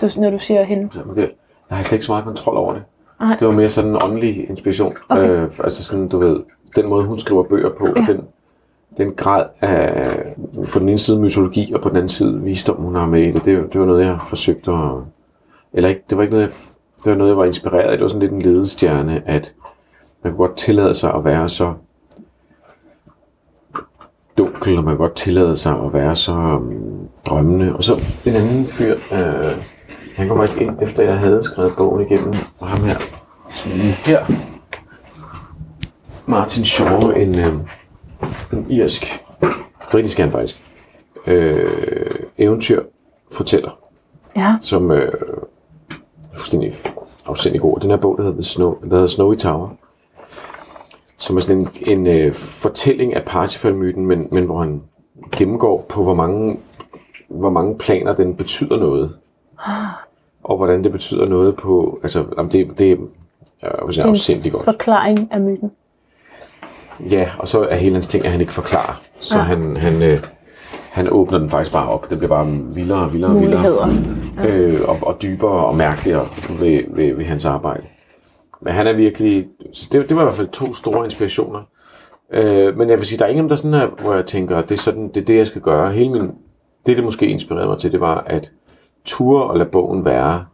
du, 0.00 0.10
når 0.16 0.30
du 0.30 0.38
siger 0.38 0.64
hende? 0.64 0.88
Så, 0.92 0.98
men 1.06 1.16
det, 1.16 1.30
jeg 1.70 1.76
har 1.76 1.82
slet 1.82 1.92
ikke 1.92 2.04
så 2.04 2.12
meget 2.12 2.24
kontrol 2.24 2.56
over 2.56 2.72
det. 2.72 2.82
Nej. 3.20 3.36
Det 3.38 3.46
var 3.46 3.52
mere 3.52 3.68
sådan 3.68 3.90
en 3.90 3.98
åndelig 4.04 4.48
inspiration. 4.50 4.96
Okay. 5.08 5.30
Øh, 5.30 5.50
altså 5.64 5.84
sådan, 5.84 6.08
du 6.08 6.18
ved, 6.18 6.40
den 6.76 6.88
måde, 6.88 7.04
hun 7.04 7.18
skriver 7.18 7.42
bøger 7.42 7.70
på, 7.78 7.86
ja. 7.96 8.12
den, 8.12 8.20
den 8.96 9.12
grad 9.14 9.46
af, 9.60 10.34
på 10.72 10.78
den 10.78 10.88
ene 10.88 10.98
side 10.98 11.20
mytologi, 11.20 11.72
og 11.72 11.80
på 11.80 11.88
den 11.88 11.96
anden 11.96 12.08
side 12.08 12.40
visdom, 12.40 12.76
hun 12.76 12.94
har 12.94 13.06
med 13.06 13.22
i 13.22 13.30
det, 13.30 13.44
det, 13.44 13.72
det 13.72 13.80
var 13.80 13.86
noget, 13.86 14.06
jeg 14.06 14.18
forsøgte 14.28 14.72
at, 14.72 14.90
eller 15.72 15.88
ikke, 15.88 16.02
det 16.10 16.16
var 16.18 16.22
ikke 16.22 16.34
noget, 16.34 16.46
jeg, 16.46 16.52
det 17.04 17.10
var 17.10 17.16
noget, 17.16 17.30
jeg 17.30 17.36
var 17.36 17.44
inspireret 17.44 17.90
af. 17.90 17.92
Det 17.92 18.00
var 18.00 18.08
sådan 18.08 18.20
lidt 18.20 18.32
en 18.32 18.42
ledestjerne, 18.42 19.22
at 19.26 19.54
man 20.22 20.32
kunne 20.32 20.46
godt 20.46 20.56
tillade 20.56 20.94
sig 20.94 21.14
at 21.14 21.24
være 21.24 21.48
så 21.48 21.74
dunkel, 24.38 24.78
og 24.78 24.84
man 24.84 24.96
kunne 24.96 25.06
godt 25.06 25.16
tillade 25.16 25.56
sig 25.56 25.72
at 25.84 25.92
være 25.92 26.16
så 26.16 26.32
um, 26.32 27.08
drømmende. 27.26 27.76
Og 27.76 27.84
så 27.84 28.00
en 28.26 28.34
anden 28.34 28.64
fyr, 28.64 28.94
øh, 29.12 29.52
han 30.16 30.28
kommer 30.28 30.44
ikke 30.44 30.64
ind, 30.64 30.82
efter 30.82 31.02
jeg 31.02 31.18
havde 31.18 31.42
skrevet 31.42 31.72
bogen 31.76 32.06
igennem, 32.06 32.34
og 32.58 32.68
ham 32.68 32.84
her, 32.84 32.98
som 33.54 33.70
lige 33.70 33.92
her, 33.92 34.26
Martin 36.26 36.64
Shaw, 36.64 37.10
en, 37.10 37.38
øh, 37.38 37.52
irsk, 38.68 39.24
britisk 39.90 40.18
er 40.18 40.22
han 40.22 40.32
faktisk, 40.32 40.62
øh, 41.26 42.10
eventyr 42.38 42.82
fortæller, 43.32 43.78
Ja. 44.36 44.56
som 44.60 44.90
øh, 44.90 45.12
er 46.32 46.36
fuldstændig 46.36 46.72
afsindig 47.26 47.60
god. 47.60 47.78
Den 47.80 47.90
her 47.90 47.96
bog, 47.96 48.18
der 48.18 48.24
hedder, 48.24 48.42
Snow, 48.42 48.74
der 48.82 48.90
hedder 48.94 49.06
Snowy 49.06 49.36
Tower, 49.36 49.68
som 51.18 51.36
er 51.36 51.40
sådan 51.40 51.58
en, 51.58 51.68
en 51.86 52.06
øh, 52.06 52.32
fortælling 52.32 53.14
af 53.14 53.24
Parsifal-myten, 53.24 54.06
men, 54.06 54.28
men 54.32 54.44
hvor 54.44 54.58
han 54.58 54.82
gennemgår 55.36 55.86
på, 55.88 56.02
hvor 56.02 56.14
mange, 56.14 56.60
hvor 57.28 57.50
mange 57.50 57.78
planer 57.78 58.14
den 58.14 58.36
betyder 58.36 58.76
noget. 58.76 59.16
Og 60.44 60.56
hvordan 60.56 60.84
det 60.84 60.92
betyder 60.92 61.26
noget 61.26 61.56
på... 61.56 61.98
Altså, 62.02 62.24
jamen, 62.36 62.52
det, 62.52 62.78
det 62.78 62.92
er 62.92 62.96
øh, 63.82 63.96
en 63.96 64.00
afsindig 64.02 64.52
godt. 64.52 64.64
Forklaring 64.64 65.28
af 65.32 65.40
myten. 65.40 65.70
Ja, 67.10 67.30
og 67.38 67.48
så 67.48 67.62
er 67.66 67.76
hele 67.76 67.94
hans 67.94 68.06
ting, 68.06 68.24
at 68.24 68.30
han 68.32 68.40
ikke 68.40 68.52
forklarer. 68.52 69.00
Så 69.20 69.36
Ja. 69.38 69.42
han, 69.42 69.76
han, 69.76 70.02
øh, 70.02 70.20
han 70.90 71.08
åbner 71.12 71.38
den 71.38 71.50
faktisk 71.50 71.72
bare 71.72 71.88
op. 71.88 72.10
Det 72.10 72.18
bliver 72.18 72.28
bare 72.28 72.46
vildere 72.74 72.98
og 72.98 73.12
vildere 73.12 73.30
og 73.30 73.40
vildere. 73.40 73.60
Muligheder. 73.60 74.74
Øh, 74.74 74.88
og, 74.88 74.96
og 75.02 75.22
dybere 75.22 75.66
og 75.66 75.76
mærkeligere 75.76 76.26
ved, 76.60 76.80
ved, 76.88 77.14
ved 77.14 77.24
hans 77.24 77.44
arbejde. 77.44 77.82
Men 78.60 78.72
han 78.72 78.86
er 78.86 78.92
virkelig... 78.92 79.46
Så 79.72 79.88
det, 79.92 80.08
det 80.08 80.16
var 80.16 80.22
i 80.22 80.24
hvert 80.24 80.34
fald 80.34 80.48
to 80.48 80.74
store 80.74 81.04
inspirationer. 81.04 81.60
Øh, 82.32 82.76
men 82.78 82.88
jeg 82.90 82.98
vil 82.98 83.06
sige, 83.06 83.18
der 83.18 83.24
er 83.24 83.28
ingen, 83.28 83.48
der 83.50 83.56
sådan 83.56 83.74
er, 83.74 83.86
hvor 84.02 84.14
jeg 84.14 84.26
tænker, 84.26 84.60
det 84.60 84.72
er, 84.72 84.76
sådan, 84.76 85.08
det 85.08 85.16
er 85.16 85.24
det, 85.24 85.36
jeg 85.36 85.46
skal 85.46 85.60
gøre. 85.62 85.92
Hele 85.92 86.10
min, 86.12 86.30
det, 86.86 86.96
det 86.96 87.04
måske 87.04 87.26
inspirerede 87.26 87.68
mig 87.68 87.78
til, 87.78 87.92
det 87.92 88.00
var 88.00 88.24
at 88.26 88.50
ture 89.04 89.44
og 89.44 89.56
lade 89.58 89.68
bogen 89.70 90.04
være 90.04 90.44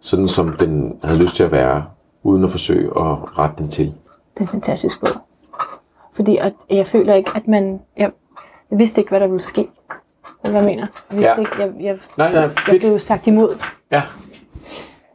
sådan, 0.00 0.28
som 0.28 0.56
den 0.58 0.92
havde 1.04 1.18
lyst 1.18 1.36
til 1.36 1.42
at 1.42 1.52
være, 1.52 1.84
uden 2.22 2.44
at 2.44 2.50
forsøge 2.50 2.86
at 2.86 3.38
rette 3.38 3.54
den 3.58 3.68
til. 3.68 3.86
Det 3.86 3.94
er 4.38 4.42
en 4.42 4.48
fantastisk 4.48 5.00
bog. 5.00 5.08
Fordi 6.14 6.36
at 6.36 6.52
jeg 6.70 6.86
føler 6.86 7.14
ikke, 7.14 7.30
at 7.34 7.48
man... 7.48 7.80
Jeg, 7.96 8.10
jeg 8.70 8.78
vidste 8.78 9.00
ikke, 9.00 9.08
hvad 9.08 9.20
der 9.20 9.26
ville 9.26 9.42
ske. 9.42 9.68
Hvad 10.42 10.52
jeg 10.52 10.64
mener. 10.64 10.86
Jeg 11.10 11.18
vidste 11.18 11.32
Ja. 11.36 11.40
ikke, 11.40 11.52
jeg, 11.58 11.72
jeg, 11.80 11.98
Nej, 12.16 12.32
nej, 12.32 12.40
jeg 12.40 12.50
fedt. 12.52 12.80
blev 12.82 12.98
sagt 12.98 13.26
imod. 13.26 13.56
Ja. 13.90 14.02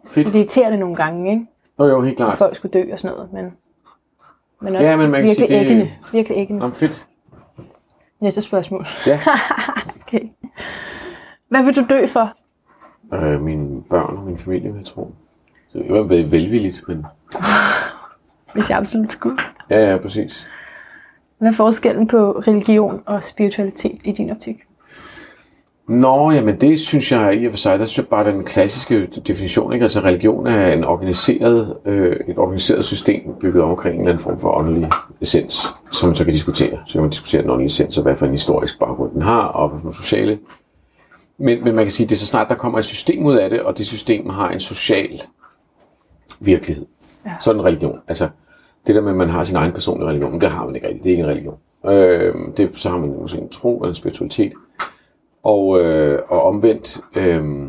Fedt. 0.10 0.28
Det 0.28 0.36
irriterer 0.36 0.70
det 0.70 0.80
nogle 0.80 0.96
gange, 0.96 1.32
ikke? 1.32 1.46
Jo, 1.80 1.86
jo, 1.86 2.02
helt 2.02 2.12
At 2.14 2.18
klart. 2.18 2.36
folk 2.38 2.56
skulle 2.56 2.72
dø 2.84 2.92
og 2.92 3.00
sådan 3.00 3.16
noget. 3.16 3.34
Men, 3.34 3.54
men 4.62 4.76
også 4.76 4.88
Ja, 4.90 4.96
men 4.98 5.10
man 5.12 5.20
kan 5.22 5.28
virkelig 5.28 5.48
sige, 5.48 5.60
det- 5.60 5.66
æggende. 5.66 5.92
Virkelig 6.12 6.38
æggende. 6.38 6.60
Nå, 6.62 6.70
fedt. 6.72 7.08
Næste 8.20 8.42
spørgsmål. 8.42 8.88
Ja. 9.08 9.20
Okay. 10.08 10.20
Hvad 11.50 11.64
vil 11.64 11.76
du 11.76 11.86
dø 11.90 12.06
for? 12.06 12.34
Øh, 13.14 13.42
mine 13.42 13.84
børn 13.90 14.18
og 14.18 14.24
min 14.24 14.38
familie, 14.38 14.74
jeg 14.78 14.86
tro. 14.86 15.12
Så 15.72 15.78
det 15.80 15.94
var 15.94 16.02
vel- 16.02 16.32
velvilligt, 16.32 16.84
men 16.88 17.06
Hvis 18.54 18.70
jeg 18.70 18.78
absolut 18.78 19.12
skulle. 19.12 19.38
ja, 19.70 19.92
ja, 19.92 19.98
præcis. 19.98 20.48
Hvad 21.40 21.50
er 21.50 21.54
forskellen 21.54 22.08
på 22.08 22.32
religion 22.32 23.02
og 23.06 23.24
spiritualitet 23.24 24.02
i 24.04 24.12
din 24.12 24.30
optik? 24.30 24.58
Nå, 25.88 26.32
jamen 26.32 26.62
det 26.62 26.80
synes 26.80 27.12
jeg 27.12 27.42
i 27.42 27.46
og 27.46 27.52
for 27.52 27.58
sig, 27.58 27.80
der 27.80 27.86
synes 27.86 27.98
jeg 27.98 28.08
bare 28.08 28.32
den 28.32 28.44
klassiske 28.44 29.06
definition, 29.06 29.74
ikke? 29.74 29.84
Altså 29.84 30.00
religion 30.00 30.48
er 30.48 30.74
en 30.74 30.84
organiseret, 30.84 31.78
øh, 31.86 32.20
et 32.28 32.38
organiseret 32.38 32.86
system 32.86 33.22
bygget 33.40 33.64
omkring 33.64 33.96
en 33.96 34.02
eller 34.02 34.12
anden 34.12 34.24
form 34.24 34.40
for 34.40 34.52
åndelig 34.52 34.90
essens, 35.22 35.74
som 35.92 36.10
man 36.10 36.16
så 36.16 36.24
kan 36.24 36.34
diskutere. 36.34 36.80
Så 36.86 36.94
kan 36.94 37.02
man 37.02 37.10
diskutere 37.10 37.42
den 37.42 37.50
åndelige 37.50 37.68
essens, 37.68 37.98
og 37.98 38.04
hvad 38.04 38.16
for 38.16 38.26
en 38.26 38.32
historisk 38.32 38.80
baggrund 38.80 39.12
den 39.12 39.22
har, 39.22 39.42
og 39.42 39.70
hvad 39.70 39.82
for 39.82 39.92
sociale. 39.92 40.40
Men, 41.38 41.64
men 41.64 41.76
man 41.76 41.86
kan 41.86 41.92
sige, 41.92 42.06
at 42.06 42.10
det 42.10 42.16
er 42.16 42.20
så 42.20 42.26
snart, 42.26 42.50
der 42.50 42.56
kommer 42.56 42.80
et 42.80 42.86
system 42.86 43.26
ud 43.26 43.36
af 43.36 43.50
det, 43.50 43.62
og 43.62 43.78
det 43.78 43.86
system 43.86 44.30
har 44.30 44.50
en 44.50 44.60
social 44.60 45.22
virkelighed. 46.40 46.86
Ja. 47.26 47.32
Så 47.40 47.54
det 47.54 47.60
en 47.60 47.66
religion. 47.66 48.00
Altså, 48.08 48.30
det 48.90 48.96
der 48.96 49.02
med, 49.02 49.12
at 49.12 49.18
man 49.18 49.30
har 49.30 49.44
sin 49.44 49.56
egen 49.56 49.72
personlige 49.72 50.10
religion, 50.10 50.42
det 50.42 50.50
har 50.50 50.66
man 50.66 50.76
ikke 50.76 50.88
rigtigt. 50.88 51.04
Det 51.04 51.10
er 51.10 51.14
ikke 51.14 51.24
en 51.24 51.30
religion. 51.30 51.58
Øh, 51.86 52.36
det, 52.58 52.76
så 52.76 52.90
har 52.90 52.98
man 52.98 53.10
måske 53.20 53.38
en 53.38 53.50
tro 53.50 53.78
eller 53.78 53.90
en 53.90 53.96
spiritualitet. 53.96 54.54
Og, 55.44 55.82
øh, 55.82 56.20
og 56.28 56.44
omvendt 56.44 57.02
øh, 57.16 57.68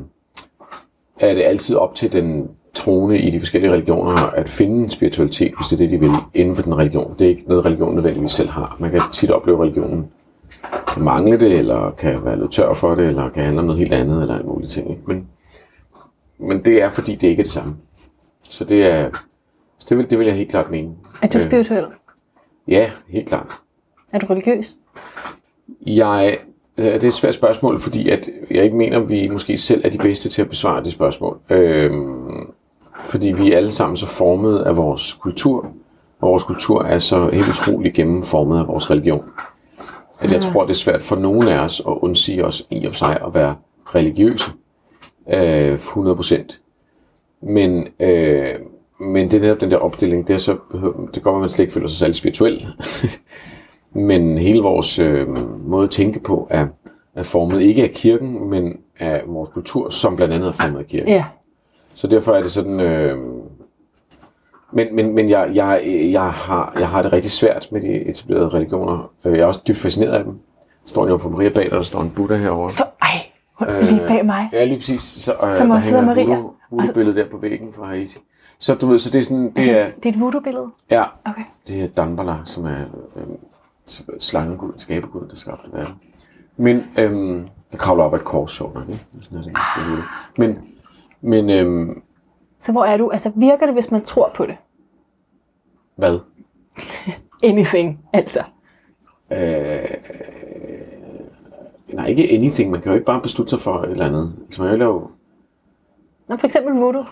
er 1.20 1.34
det 1.34 1.42
altid 1.46 1.76
op 1.76 1.94
til 1.94 2.12
den 2.12 2.50
troende 2.74 3.18
i 3.18 3.30
de 3.30 3.40
forskellige 3.40 3.72
religioner 3.72 4.12
at 4.12 4.48
finde 4.48 4.82
en 4.82 4.90
spiritualitet, 4.90 5.52
hvis 5.56 5.66
det 5.68 5.72
er 5.72 5.78
det, 5.78 5.90
de 5.90 6.00
vil, 6.00 6.16
inden 6.34 6.56
for 6.56 6.62
den 6.62 6.78
religion. 6.78 7.14
Det 7.18 7.24
er 7.24 7.28
ikke 7.28 7.44
noget, 7.46 7.64
religion 7.64 7.94
nødvendigvis 7.94 8.32
selv 8.32 8.48
har. 8.48 8.76
Man 8.80 8.90
kan 8.90 9.00
tit 9.12 9.30
opleve, 9.30 9.56
at 9.56 9.62
religionen 9.62 10.06
kan 10.86 11.02
mangle 11.02 11.40
det, 11.40 11.58
eller 11.58 11.90
kan 11.90 12.24
være 12.24 12.40
lidt 12.40 12.52
tør 12.52 12.74
for 12.74 12.94
det, 12.94 13.06
eller 13.06 13.28
kan 13.28 13.44
handle 13.44 13.60
om 13.60 13.66
noget 13.66 13.78
helt 13.78 13.92
andet, 13.92 14.22
eller 14.22 14.38
en 14.38 14.46
mulige 14.46 14.68
ting. 14.68 14.90
Ikke? 14.90 15.02
Men, 15.06 15.28
men 16.38 16.64
det 16.64 16.82
er, 16.82 16.90
fordi 16.90 17.14
det 17.14 17.28
ikke 17.28 17.40
er 17.40 17.44
det 17.44 17.52
samme. 17.52 17.76
Så 18.42 18.64
det 18.64 18.86
er, 18.86 19.10
det 19.90 19.98
vil, 19.98 20.10
det 20.10 20.18
vil 20.18 20.26
jeg 20.26 20.36
helt 20.36 20.50
klart 20.50 20.70
mene. 20.70 20.90
Er 21.22 21.26
du 21.28 21.38
Øh, 21.38 21.46
spirituel? 21.46 21.84
Ja, 22.68 22.90
helt 23.08 23.28
klart. 23.28 23.46
Er 24.12 24.18
du 24.18 24.26
religiøs? 24.26 24.76
Jeg, 25.86 26.38
øh, 26.78 26.84
det 26.94 27.02
er 27.04 27.08
et 27.08 27.14
svært 27.14 27.34
spørgsmål, 27.34 27.80
fordi 27.80 28.08
at 28.08 28.28
jeg 28.50 28.64
ikke 28.64 28.76
mener, 28.76 29.00
at 29.00 29.10
vi 29.10 29.28
måske 29.28 29.58
selv 29.58 29.80
er 29.84 29.90
de 29.90 29.98
bedste 29.98 30.28
til 30.28 30.42
at 30.42 30.48
besvare 30.48 30.84
det 30.84 30.92
spørgsmål. 30.92 31.38
Øhm, 31.50 32.52
fordi 33.04 33.32
vi 33.32 33.52
er 33.52 33.56
alle 33.56 33.72
sammen 33.72 33.96
så 33.96 34.06
formet 34.06 34.58
af 34.58 34.76
vores 34.76 35.14
kultur, 35.14 35.66
og 36.20 36.28
vores 36.28 36.42
kultur 36.44 36.82
er 36.82 36.98
så 36.98 37.30
helt 37.32 37.48
utroligt 37.48 37.94
gennemformet 37.94 38.58
af 38.58 38.68
vores 38.68 38.90
religion. 38.90 39.24
At 40.20 40.32
jeg 40.32 40.40
tror, 40.40 40.62
det 40.62 40.70
er 40.70 40.74
svært 40.74 41.02
for 41.02 41.16
nogen 41.16 41.48
af 41.48 41.58
os 41.58 41.80
at 41.80 41.92
undsige 42.00 42.44
os 42.44 42.66
i 42.70 42.86
og 42.86 42.92
for 42.92 42.96
sig 42.96 43.20
at 43.26 43.34
være 43.34 43.54
religiøse. 43.94 44.50
Øh, 45.32 45.74
100%. 45.74 46.60
Men, 47.42 47.88
øh, 48.00 48.54
men 49.00 49.30
det 49.30 49.36
er 49.36 49.40
netop 49.40 49.60
den 49.60 49.70
der 49.70 49.76
opstilling, 49.76 50.28
det 50.28 50.34
er 50.34 50.38
så, 50.38 50.56
det 51.14 51.22
går, 51.22 51.34
at 51.34 51.40
man 51.40 51.50
slet 51.50 51.60
ikke 51.60 51.72
føler 51.72 51.88
sig 51.88 51.98
særlig 51.98 52.14
spirituel. 52.16 52.66
Men 53.92 54.38
hele 54.38 54.62
vores 54.62 54.98
øh, 54.98 55.28
måde 55.66 55.84
at 55.84 55.90
tænke 55.90 56.20
på 56.20 56.46
er, 56.50 56.66
er 57.14 57.22
formet 57.22 57.60
ikke 57.62 57.82
af 57.82 57.90
kirken, 57.90 58.50
men 58.50 58.76
af 58.98 59.22
vores 59.26 59.50
kultur, 59.54 59.90
som 59.90 60.16
blandt 60.16 60.34
andet 60.34 60.48
er 60.48 60.52
formet 60.52 60.78
af 60.78 60.86
kirken. 60.86 61.08
Ja. 61.08 61.24
Så 61.94 62.06
derfor 62.06 62.32
er 62.32 62.42
det 62.42 62.50
sådan... 62.50 62.80
Øh, 62.80 63.18
men 64.72 64.94
men, 64.94 65.14
men 65.14 65.28
jeg, 65.30 65.50
jeg, 65.54 65.82
jeg, 66.12 66.30
har, 66.32 66.72
jeg 66.78 66.88
har 66.88 67.02
det 67.02 67.12
rigtig 67.12 67.30
svært 67.32 67.68
med 67.72 67.80
de 67.80 67.86
etablerede 67.88 68.48
religioner. 68.48 69.10
Øh, 69.24 69.32
Jeg 69.32 69.40
er 69.42 69.46
også 69.46 69.60
dybt 69.68 69.78
fascineret 69.78 70.12
af 70.12 70.24
dem. 70.24 70.32
Der 70.32 70.88
står 70.88 71.06
en 71.08 71.20
for 71.20 71.28
Maria 71.28 71.48
bag 71.48 71.64
dig, 71.64 71.70
der 71.70 71.82
står 71.82 72.00
en 72.00 72.10
Buddha 72.16 72.36
herovre. 72.36 72.70
Stå, 72.70 72.84
ej, 73.02 73.08
hun 73.54 73.68
er 73.68 73.80
lige 73.80 74.00
bag 74.08 74.26
mig. 74.26 74.48
Ja, 74.52 74.64
lige 74.64 74.78
præcis. 74.78 75.00
Så, 75.02 75.32
øh, 75.44 75.50
Som 75.50 75.68
der 75.68 75.74
også 75.74 75.88
hedder 75.88 76.14
hænger 76.14 76.22
et 76.22 76.28
Maria. 76.28 76.42
voodoo- 76.42 76.54
voodoo-billede 76.70 77.16
der 77.20 77.26
på 77.30 77.36
væggen 77.36 77.72
fra 77.72 77.84
Haiti. 77.86 78.18
Så 78.62 78.74
du 78.74 78.86
ved, 78.86 78.98
så 78.98 79.10
det 79.10 79.18
er 79.18 79.22
sådan, 79.22 79.50
det 79.56 79.70
er, 79.80 79.90
Det 79.90 80.06
er 80.06 80.12
et 80.12 80.20
voodoo-billede. 80.20 80.70
ja, 80.90 81.04
Okay. 81.24 81.42
det 81.68 81.82
er 81.82 81.88
Danbala, 81.88 82.36
som 82.44 82.64
er 82.64 82.80
øh, 83.16 83.26
slangegud, 84.20 84.72
skabegud, 84.76 85.28
der 85.28 85.36
skabte 85.36 85.72
verden. 85.72 85.94
Men 86.56 86.84
øhm, 86.98 87.48
der 87.72 87.78
kravler 87.78 88.04
op 88.04 88.14
af 88.14 88.18
et 88.18 88.24
kors, 88.24 88.50
sjovt 88.52 88.74
nok, 88.74 88.88
ikke? 88.88 89.06
Sådan 89.22 89.44
det. 89.44 89.52
Men, 90.38 90.58
men 91.20 91.50
øhm, 91.50 92.02
Så 92.60 92.72
hvor 92.72 92.84
er 92.84 92.96
du? 92.96 93.10
Altså 93.10 93.32
virker 93.34 93.66
det, 93.66 93.74
hvis 93.74 93.90
man 93.90 94.02
tror 94.02 94.30
på 94.34 94.46
det? 94.46 94.56
hvad? 95.96 96.18
Anything, 97.42 97.98
altså. 98.12 98.42
Nej, 101.92 102.06
ikke 102.06 102.30
anything. 102.32 102.70
Man 102.70 102.80
kan 102.80 102.90
jo 102.90 102.94
ikke 102.94 103.06
bare 103.06 103.20
beslutte 103.20 103.50
sig 103.50 103.60
for 103.60 103.78
et 103.82 103.90
eller 103.90 104.06
andet. 104.06 104.32
Altså, 104.44 104.62
man 104.62 104.70
kan 104.70 104.78
jo 104.80 104.84
lave... 104.84 105.08
Nå, 106.28 106.36
for 106.36 106.46
eksempel 106.46 106.72
voodoo. 106.74 107.04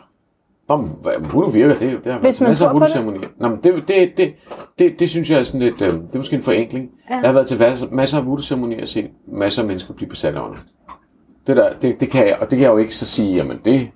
Om, 0.68 0.86
hvad 1.02 1.12
voodoo 1.32 1.50
virker, 1.50 1.74
det, 1.74 2.04
det 2.04 2.12
har 2.12 2.20
Hvis 2.20 2.40
været 2.40 2.50
masser 2.50 2.68
af 2.68 2.74
voodoo-ceremonier. 2.74 3.28
Nå, 3.38 3.48
men 3.48 3.58
det, 3.64 3.74
det, 3.88 4.12
det, 4.16 4.34
det, 4.78 5.00
det, 5.00 5.08
synes 5.10 5.30
jeg 5.30 5.38
er 5.38 5.42
sådan 5.42 5.60
lidt, 5.60 5.80
øh, 5.82 5.88
det 5.92 6.14
er 6.14 6.18
måske 6.18 6.36
en 6.36 6.42
forenkling. 6.42 6.90
Ja. 7.10 7.16
Jeg 7.16 7.28
har 7.28 7.32
været 7.32 7.46
til 7.46 7.58
masser- 7.90 8.18
af 8.18 8.26
voodoo-ceremonier 8.26 8.82
og 8.82 8.88
set 8.88 9.10
masser 9.32 9.62
af 9.62 9.68
mennesker 9.68 9.94
blive 9.94 10.08
besat 10.08 10.34
af 10.34 10.40
ånden. 10.42 10.58
Det, 11.46 11.56
der, 11.56 11.70
det, 11.82 12.00
det 12.00 12.10
kan 12.10 12.26
jeg, 12.26 12.36
og 12.40 12.50
det 12.50 12.58
kan 12.58 12.60
jeg 12.60 12.72
jo 12.72 12.76
ikke 12.76 12.96
så 12.96 13.06
sige, 13.06 13.34
jamen 13.34 13.58
det 13.64 13.88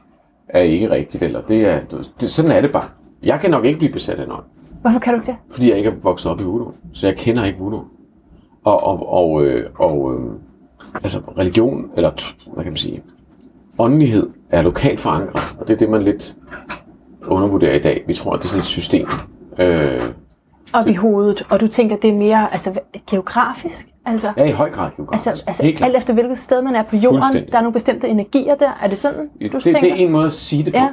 er 0.49 0.61
ikke 0.61 0.91
rigtigt, 0.91 1.23
eller 1.23 1.41
det 1.41 1.65
er, 1.67 1.81
det, 2.21 2.31
sådan 2.31 2.51
er 2.51 2.61
det 2.61 2.73
bare. 2.73 2.85
Jeg 3.25 3.41
kan 3.41 3.51
nok 3.51 3.65
ikke 3.65 3.79
blive 3.79 3.93
besat 3.93 4.19
af 4.19 4.25
en 4.25 4.33
ånd, 4.33 4.45
Hvorfor 4.81 4.99
kan 4.99 5.13
du 5.15 5.21
ikke 5.21 5.27
det? 5.27 5.37
fordi 5.51 5.69
jeg 5.71 5.79
ikke 5.79 5.91
er 5.91 5.95
vokset 6.03 6.31
op 6.33 6.41
i 6.41 6.45
voodoo, 6.45 6.73
så 6.93 7.07
jeg 7.07 7.17
kender 7.17 7.45
ikke 7.45 7.59
voodoo. 7.59 7.85
Og, 8.65 8.83
og, 8.83 9.09
og, 9.13 9.45
øh, 9.45 9.71
og 9.79 10.15
øh, 10.15 10.31
altså 10.95 11.19
religion, 11.39 11.91
eller 11.97 12.11
hvad 12.55 12.65
kan 12.65 12.73
man 12.73 12.77
sige, 12.77 13.03
åndelighed 13.79 14.27
er 14.51 14.63
lokalt 14.63 15.01
forankret, 15.01 15.57
og 15.59 15.69
det 15.69 15.75
er 15.75 15.79
det, 15.79 15.91
man 15.91 16.03
lidt 16.03 16.37
undervurderer 17.27 17.75
i 17.75 17.79
dag. 17.79 18.05
Vi 18.07 18.15
tror, 18.15 18.33
at 18.33 18.39
det 18.39 18.45
er 18.45 18.49
sådan 18.49 18.61
et 18.61 18.67
system. 18.67 19.09
Øh, 19.59 20.01
Op 20.75 20.87
i 20.87 20.95
hovedet, 20.95 21.47
og 21.51 21.61
du 21.61 21.69
tænker, 21.69 21.97
det 21.97 22.11
er 22.11 22.15
mere 22.15 22.53
altså, 22.53 22.81
geografisk? 23.11 23.89
Altså, 24.07 24.33
ja, 24.37 24.45
i 24.45 24.51
høj 24.51 24.71
grad 24.71 24.91
geografisk. 24.97 25.27
altså, 25.27 25.45
altså 25.47 25.63
Helt 25.63 25.77
klart. 25.79 25.89
alt 25.89 25.97
efter 25.97 26.15
hvilket 26.15 26.39
sted 26.39 26.63
man 26.63 26.77
er 26.77 26.83
på 26.83 26.97
jorden, 26.97 27.23
der 27.53 27.59
er 27.59 27.63
nogle 27.63 27.73
bestemte 27.73 28.09
energier 28.09 28.55
der. 28.55 28.71
Er 28.83 28.89
det 28.89 28.99
sådan, 28.99 29.19
du 29.19 29.47
det, 29.47 29.63
tænker? 29.63 29.81
det 29.81 29.91
er 29.91 29.95
en 29.95 30.13
måde 30.13 30.27
at 30.27 30.33
sige 30.33 30.65
det 30.65 30.73
på. 30.73 30.79
Ja. 30.79 30.89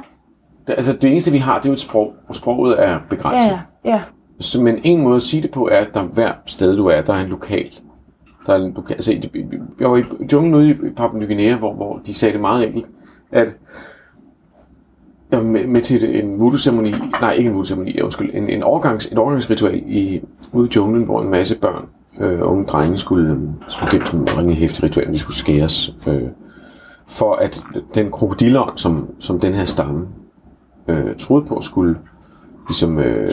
Det, 0.66 0.72
altså, 0.72 0.92
det 0.92 1.10
eneste, 1.10 1.30
vi 1.30 1.38
har, 1.38 1.58
det 1.58 1.64
er 1.64 1.70
jo 1.70 1.72
et 1.72 1.80
sprog, 1.80 2.12
og 2.28 2.36
sproget 2.36 2.82
er 2.82 2.98
begrænset. 3.10 3.50
Ja, 3.50 3.58
ja, 3.84 3.94
ja. 3.94 4.00
Så, 4.40 4.62
men 4.62 4.78
en 4.84 5.00
måde 5.02 5.16
at 5.16 5.22
sige 5.22 5.42
det 5.42 5.50
på 5.50 5.68
er, 5.68 5.76
at 5.76 5.88
der 5.94 6.02
hver 6.02 6.32
sted, 6.46 6.76
du 6.76 6.86
er, 6.86 7.00
der 7.00 7.14
er 7.14 7.20
en 7.20 7.28
lokal. 7.28 7.70
Der 8.46 8.54
er 8.54 8.58
du 8.76 8.80
kan, 8.82 8.94
altså, 8.96 9.28
jeg 9.80 9.90
var 9.90 9.96
i 9.96 10.04
junglen 10.32 10.54
ude 10.54 10.70
i 10.70 10.74
Papua 10.96 11.18
Ny 11.20 11.26
Guinea, 11.26 11.56
hvor, 11.56 11.74
hvor 11.74 12.00
de 12.06 12.14
sagde 12.14 12.32
det 12.32 12.40
meget 12.40 12.66
enkelt, 12.66 12.86
at 13.32 13.48
jeg 15.30 15.38
var 15.38 15.44
med, 15.44 15.66
med 15.66 15.80
til 15.80 16.04
et- 16.04 16.18
en 16.24 16.40
voodoo-ceremoni, 16.40 16.94
nej, 17.20 17.32
ikke 17.32 17.48
en 17.50 17.54
voodoo-ceremoni, 17.54 18.00
undskyld, 18.00 18.30
en, 18.34 18.48
en 18.48 18.62
overgangs, 18.62 19.06
et 19.06 19.18
overgangsritual 19.18 19.82
i, 19.86 20.22
ude 20.52 20.66
i 20.68 20.70
junglen, 20.76 21.04
hvor 21.04 21.22
en 21.22 21.28
masse 21.30 21.56
børn, 21.58 21.84
øh, 22.20 22.38
unge 22.42 22.64
drenge, 22.64 22.96
skulle, 22.96 23.30
øh, 23.32 23.38
skulle 23.68 23.90
gennem 23.90 24.06
sådan 24.06 24.20
en 24.20 24.38
rimelig 24.38 24.58
hæftig 24.58 24.84
ritual, 24.84 25.12
de 25.12 25.18
skulle 25.18 25.36
skæres, 25.36 25.94
øh, 26.06 26.22
for 27.08 27.34
at 27.34 27.62
den 27.94 28.10
krokodilleånd, 28.10 28.78
som, 28.78 29.08
som 29.18 29.40
den 29.40 29.54
her 29.54 29.64
stamme 29.64 30.06
øh, 30.88 31.16
troede 31.18 31.46
på, 31.46 31.60
skulle 31.60 31.96
ligesom, 32.68 32.98
øh, 32.98 33.28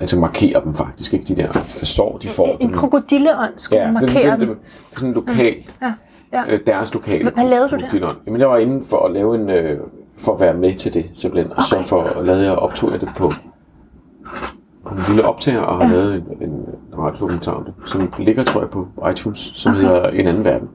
altså 0.00 0.18
markere 0.18 0.60
dem 0.64 0.74
faktisk, 0.74 1.14
ikke? 1.14 1.24
De 1.34 1.42
der 1.42 1.48
sår, 1.82 2.18
de 2.18 2.28
får. 2.28 2.56
En 2.60 2.68
dem- 2.68 2.76
krokodilleånd 2.78 3.52
skulle 3.58 3.80
Ja, 3.80 3.84
det, 3.86 3.92
markere 3.94 4.30
det, 4.30 4.40
det, 4.40 4.48
dem. 4.48 4.56
det, 4.56 4.56
er 4.92 4.96
sådan 4.96 5.08
en 5.08 5.14
lokal, 5.14 5.54
Ja, 5.82 5.92
ja. 6.32 6.52
øh, 6.54 6.60
deres 6.66 6.94
lokale. 6.94 7.30
Hvad- 7.30 7.48
lavede 7.48 7.68
du 7.68 7.76
der? 7.98 8.14
Jamen, 8.26 8.40
jeg 8.40 8.48
var 8.50 8.56
inde 8.56 8.84
for 8.84 9.06
at 9.06 9.12
lave 9.12 9.34
en, 9.34 9.50
øh, 9.50 9.78
for 10.18 10.34
at 10.34 10.40
være 10.40 10.54
med 10.54 10.74
til 10.74 10.94
det, 10.94 11.10
simpelthen. 11.14 11.52
Og 11.56 11.62
så 11.62 11.82
for 11.82 12.02
at 12.02 12.24
lade 12.26 12.42
jeg 12.42 12.52
optog 12.52 12.90
jeg 12.92 13.00
det 13.00 13.08
på, 13.16 13.32
på 14.84 14.94
en 14.94 15.00
lille 15.08 15.24
optager, 15.24 15.60
og 15.60 15.76
har 15.86 15.88
Ja. 15.94 15.98
lavet 16.00 16.14
en, 16.14 16.48
en 16.50 16.64
radiodokumentar 16.98 17.52
om 17.52 17.64
det, 17.64 17.74
som 17.84 18.12
ligger, 18.18 18.44
tror 18.44 18.60
jeg, 18.60 18.70
på 18.70 18.88
iTunes, 19.10 19.38
som 19.54 19.72
okay. 19.72 19.80
hedder 19.82 20.08
En 20.08 20.26
anden 20.26 20.44
verden. 20.44 20.68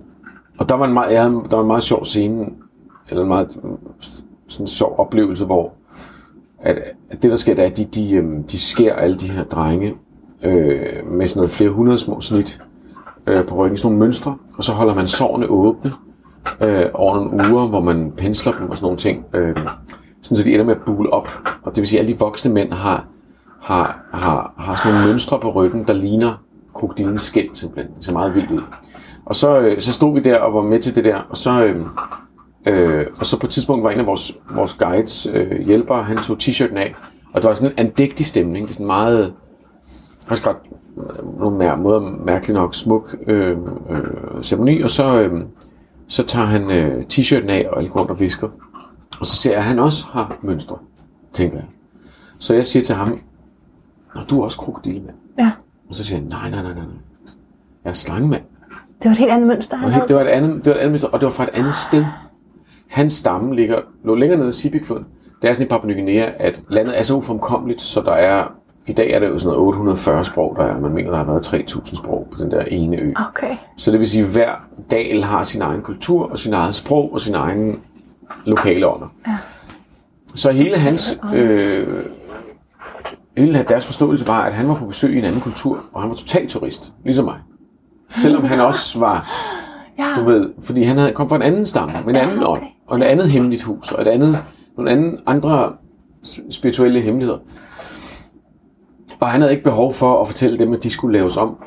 Og 0.59 0.69
der 0.69 0.75
var 0.75 0.85
en 0.85 0.93
meget, 0.93 1.13
jeg 1.13 1.21
havde, 1.21 1.33
der 1.49 1.55
var 1.55 1.61
en 1.61 1.67
meget 1.67 1.83
sjov 1.83 2.05
scene, 2.05 2.45
eller 3.09 3.21
en 3.21 3.27
meget 3.27 3.55
mm, 3.63 3.77
sådan 4.47 4.63
en 4.63 4.67
sjov 4.67 4.95
oplevelse, 4.97 5.45
hvor 5.45 5.73
at, 6.63 6.77
at 7.09 7.23
det, 7.23 7.31
der 7.31 7.37
sker, 7.37 7.55
det 7.55 7.63
er, 7.63 7.67
at 7.67 7.77
de, 7.77 7.85
de, 7.85 8.13
øhm, 8.15 8.43
de 8.43 8.59
skærer 8.59 8.95
alle 8.95 9.15
de 9.15 9.29
her 9.29 9.43
drenge 9.43 9.95
øh, 10.43 11.07
med 11.11 11.27
sådan 11.27 11.39
noget 11.39 11.51
flere 11.51 11.69
hundrede 11.69 11.97
små 11.97 12.21
snit 12.21 12.61
øh, 13.27 13.45
på 13.45 13.55
ryggen, 13.55 13.77
sådan 13.77 13.91
nogle 13.91 14.05
mønstre, 14.05 14.37
og 14.57 14.63
så 14.63 14.71
holder 14.71 14.95
man 14.95 15.07
sårene 15.07 15.47
åbne 15.47 15.91
øh, 16.61 16.85
over 16.93 17.15
nogle 17.15 17.53
uger, 17.53 17.67
hvor 17.67 17.81
man 17.81 18.11
pensler 18.17 18.53
dem 18.59 18.69
og 18.69 18.77
sådan 18.77 18.85
nogle 18.85 18.97
ting, 18.97 19.25
øh, 19.33 19.55
sådan 20.21 20.37
så 20.37 20.43
de 20.43 20.53
ender 20.53 20.65
med 20.65 20.75
at 20.75 20.81
bule 20.85 21.13
op. 21.13 21.29
Og 21.63 21.75
det 21.75 21.81
vil 21.81 21.87
sige, 21.87 21.99
at 21.99 22.05
alle 22.05 22.13
de 22.13 22.19
voksne 22.19 22.53
mænd 22.53 22.71
har, 22.71 23.05
har, 23.61 24.03
har, 24.11 24.53
har 24.57 24.75
sådan 24.75 24.93
nogle 24.93 25.07
mønstre 25.07 25.39
på 25.39 25.51
ryggen, 25.51 25.83
der 25.87 25.93
ligner 25.93 26.43
krokodillens 26.73 27.21
skæld 27.21 27.49
simpelthen. 27.53 27.95
Det 27.97 28.05
ser 28.05 28.13
meget 28.13 28.35
vildt 28.35 28.51
ud. 28.51 28.61
Og 29.25 29.35
så, 29.35 29.59
øh, 29.59 29.81
så 29.81 29.91
stod 29.91 30.13
vi 30.13 30.19
der 30.19 30.39
og 30.39 30.53
var 30.53 30.61
med 30.61 30.79
til 30.79 30.95
det 30.95 31.03
der, 31.03 31.17
og 31.29 31.37
så, 31.37 31.63
øh, 31.63 31.81
øh, 32.65 33.05
og 33.19 33.25
så 33.25 33.39
på 33.39 33.45
et 33.47 33.49
tidspunkt 33.49 33.83
var 33.83 33.91
en 33.91 33.99
af 33.99 34.05
vores, 34.05 34.33
vores 34.55 34.73
guides 34.73 35.27
øh, 35.33 35.61
hjælpere, 35.61 36.03
han 36.03 36.17
tog 36.17 36.37
t-shirten 36.43 36.77
af, 36.77 36.95
og 37.33 37.41
det 37.41 37.47
var 37.47 37.53
sådan 37.53 37.71
en 37.71 37.79
andægtig 37.87 38.25
stemning. 38.25 38.65
Det 38.67 38.69
er 38.71 38.73
sådan 38.73 38.85
meget, 38.85 39.33
faktisk 40.25 40.47
ret, 40.47 40.55
øh, 40.97 41.39
nogle 41.39 41.57
mær- 41.71 41.75
måder 41.75 41.99
mærkeligt 42.25 42.53
nok 42.59 42.75
smuk 42.75 43.15
øh, 43.27 43.57
øh, 43.89 44.43
ceremoni, 44.43 44.81
og 44.81 44.89
så, 44.89 45.19
øh, 45.21 45.41
Så 46.07 46.23
tager 46.23 46.45
han 46.45 46.71
øh, 46.71 47.03
t-shirten 47.13 47.49
af 47.49 47.67
og 47.71 47.83
går 47.87 47.99
rundt 47.99 48.11
og 48.11 48.19
visker. 48.19 48.47
Og 49.19 49.25
så 49.25 49.35
ser 49.35 49.49
jeg, 49.49 49.57
at 49.59 49.63
han 49.63 49.79
også 49.79 50.05
har 50.11 50.37
mønstre, 50.41 50.77
tænker 51.33 51.57
jeg. 51.57 51.65
Så 52.39 52.53
jeg 52.53 52.65
siger 52.65 52.83
til 52.83 52.95
ham, 52.95 53.19
Nå, 54.15 54.21
du 54.29 54.39
er 54.39 54.43
også 54.43 54.57
krokodillemand. 54.57 55.15
Ja. 55.39 55.51
Og 55.89 55.95
så 55.95 56.03
siger 56.03 56.19
han, 56.19 56.27
nej, 56.27 56.49
nej, 56.49 56.61
nej, 56.63 56.73
nej. 56.73 56.83
Jeg 57.83 57.89
er 57.89 57.93
slangemand. 57.93 58.41
Det 58.69 59.05
var 59.05 59.11
et 59.11 59.17
helt 59.17 59.31
andet 59.31 59.47
mønster, 59.47 59.77
han 59.77 59.85
Og 59.87 59.93
havde. 59.93 60.07
det 60.07 60.15
var 60.15 60.21
et 60.21 60.27
andet, 60.27 60.65
det 60.65 60.71
var 60.71 60.75
et 60.75 60.79
andet 60.79 60.91
mønster, 60.91 61.07
og 61.07 61.19
det 61.19 61.25
var 61.25 61.31
fra 61.31 61.43
et 61.43 61.49
andet 61.53 61.73
sted. 61.73 62.05
Hans 62.93 63.13
stamme 63.13 63.55
ligger, 63.55 63.79
lå 64.03 64.15
længere 64.15 64.39
nede 64.39 64.49
i 64.49 64.51
Sibikfloden. 64.51 65.05
Det 65.41 65.49
er 65.49 65.53
sådan 65.53 65.65
i 65.67 65.69
Papua 65.69 65.87
Ny 65.87 65.93
Guinea, 65.93 66.29
at 66.37 66.61
landet 66.69 66.99
er 66.99 67.01
så 67.03 67.15
uforkommeligt, 67.15 67.81
så 67.81 68.01
der 68.01 68.11
er, 68.11 68.43
i 68.87 68.93
dag 68.93 69.11
er 69.11 69.19
der 69.19 69.27
jo 69.27 69.37
sådan 69.37 69.53
noget 69.53 69.67
840 69.67 70.25
sprog, 70.25 70.55
der 70.59 70.63
er, 70.63 70.79
man 70.79 70.91
mener, 70.91 71.09
der 71.09 71.17
har 71.17 71.23
været 71.23 71.43
3000 71.43 71.97
sprog 71.97 72.27
på 72.31 72.43
den 72.43 72.51
der 72.51 72.61
ene 72.61 72.97
ø. 72.97 73.13
Okay. 73.29 73.55
Så 73.77 73.91
det 73.91 73.99
vil 73.99 74.07
sige, 74.07 74.23
at 74.23 74.31
hver 74.33 74.49
dal 74.91 75.23
har 75.23 75.43
sin 75.43 75.61
egen 75.61 75.81
kultur, 75.81 76.29
og 76.31 76.39
sin 76.39 76.53
eget 76.53 76.75
sprog, 76.75 77.13
og 77.13 77.21
sin 77.21 77.35
egen 77.35 77.79
lokale 78.45 78.87
ånder. 78.87 79.07
Ja. 79.27 79.37
Så 80.35 80.51
hele 80.51 80.77
hans, 80.77 81.17
øh, 81.35 81.87
hele 83.37 83.65
deres 83.69 83.85
forståelse 83.85 84.27
var, 84.27 84.41
at 84.43 84.53
han 84.53 84.67
var 84.67 84.75
på 84.75 84.85
besøg 84.85 85.15
i 85.15 85.17
en 85.19 85.25
anden 85.25 85.41
kultur, 85.41 85.79
og 85.93 86.01
han 86.01 86.09
var 86.09 86.15
total 86.15 86.47
turist, 86.47 86.93
ligesom 87.03 87.25
mig. 87.25 87.37
Selvom 88.09 88.43
han 88.43 88.59
også 88.59 88.99
var, 88.99 89.29
Ja. 89.99 90.05
du 90.17 90.23
ved, 90.23 90.49
fordi 90.63 90.83
han 90.83 90.97
havde 90.97 91.13
kom 91.13 91.29
fra 91.29 91.35
en 91.35 91.41
anden 91.41 91.65
stamme, 91.65 91.93
en 92.09 92.15
anden 92.15 92.43
okay. 92.43 92.61
ånd, 92.61 92.61
og 92.87 92.97
et 92.97 93.03
andet 93.03 93.29
hemmeligt 93.29 93.61
hus, 93.63 93.91
og 93.91 94.01
et 94.01 94.07
andet, 94.07 94.37
nogle 94.77 94.91
anden, 94.91 95.19
andre 95.25 95.73
spirituelle 96.49 97.01
hemmeligheder. 97.01 97.39
Og 99.19 99.27
han 99.27 99.41
havde 99.41 99.51
ikke 99.51 99.63
behov 99.63 99.93
for 99.93 100.21
at 100.21 100.27
fortælle 100.27 100.59
dem, 100.59 100.73
at 100.73 100.83
de 100.83 100.89
skulle 100.89 101.17
laves 101.17 101.37
om, 101.37 101.57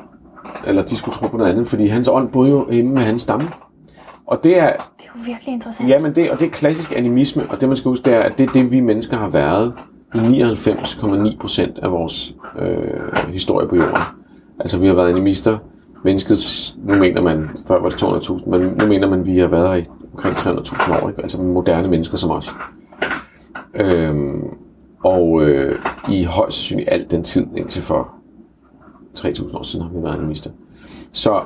eller 0.67 0.85
de 0.85 0.95
skulle 0.97 1.15
tro 1.15 1.27
på 1.27 1.37
noget 1.37 1.51
andet, 1.51 1.67
fordi 1.67 1.87
hans 1.87 2.07
ånd 2.11 2.29
boede 2.29 2.49
jo 2.51 2.71
hjemme 2.71 2.91
med 2.93 3.01
hans 3.01 3.21
stamme. 3.21 3.47
Og 4.27 4.43
det 4.43 4.59
er, 4.59 4.71
Det 4.71 4.75
er 4.99 5.09
jo 5.15 5.21
virkelig 5.25 5.53
interessant. 5.53 5.89
ja, 5.89 5.99
men 5.99 6.15
det, 6.15 6.31
og 6.31 6.39
det 6.39 6.45
er 6.45 6.49
klassisk 6.49 6.93
animisme, 6.97 7.43
og 7.49 7.61
det 7.61 7.69
man 7.69 7.77
skal 7.77 7.89
huske, 7.89 8.05
det 8.05 8.13
er, 8.13 8.19
at 8.19 8.37
det 8.37 8.49
er 8.49 8.53
det, 8.53 8.71
vi 8.71 8.79
mennesker 8.79 9.17
har 9.17 9.29
været 9.29 9.73
i 10.15 10.17
99,9 10.17 11.37
procent 11.39 11.77
af 11.77 11.91
vores 11.91 12.35
øh, 12.59 13.31
historie 13.33 13.67
på 13.67 13.75
jorden. 13.75 14.01
Altså, 14.59 14.77
vi 14.77 14.87
har 14.87 14.93
været 14.93 15.09
animister. 15.09 15.57
Mennesket, 16.03 16.37
nu 16.83 16.95
mener 16.95 17.21
man, 17.21 17.49
før 17.67 17.81
var 17.81 17.89
det 17.89 18.03
200.000, 18.03 18.49
men 18.49 18.61
nu 18.61 18.85
mener 18.87 19.09
man, 19.09 19.25
vi 19.25 19.37
har 19.37 19.47
været 19.47 19.69
her 19.69 19.75
i 19.75 19.85
omkring 20.17 20.35
300.000 20.35 21.03
år, 21.03 21.09
ikke? 21.09 21.21
altså 21.21 21.41
moderne 21.41 21.87
mennesker 21.87 22.17
som 22.17 22.31
os. 22.31 22.49
Øhm, 23.73 24.43
og 25.03 25.41
øh, 25.43 25.79
i 26.09 26.23
højst 26.23 26.57
sandsynligt 26.57 26.89
alt 26.91 27.11
den 27.11 27.23
tid 27.23 27.47
indtil 27.57 27.81
for 27.81 28.09
3.000 29.19 29.57
år 29.57 29.63
siden 29.63 29.85
har 29.85 29.93
vi 29.93 30.03
været 30.03 30.17
animister. 30.17 30.49
Så, 31.11 31.41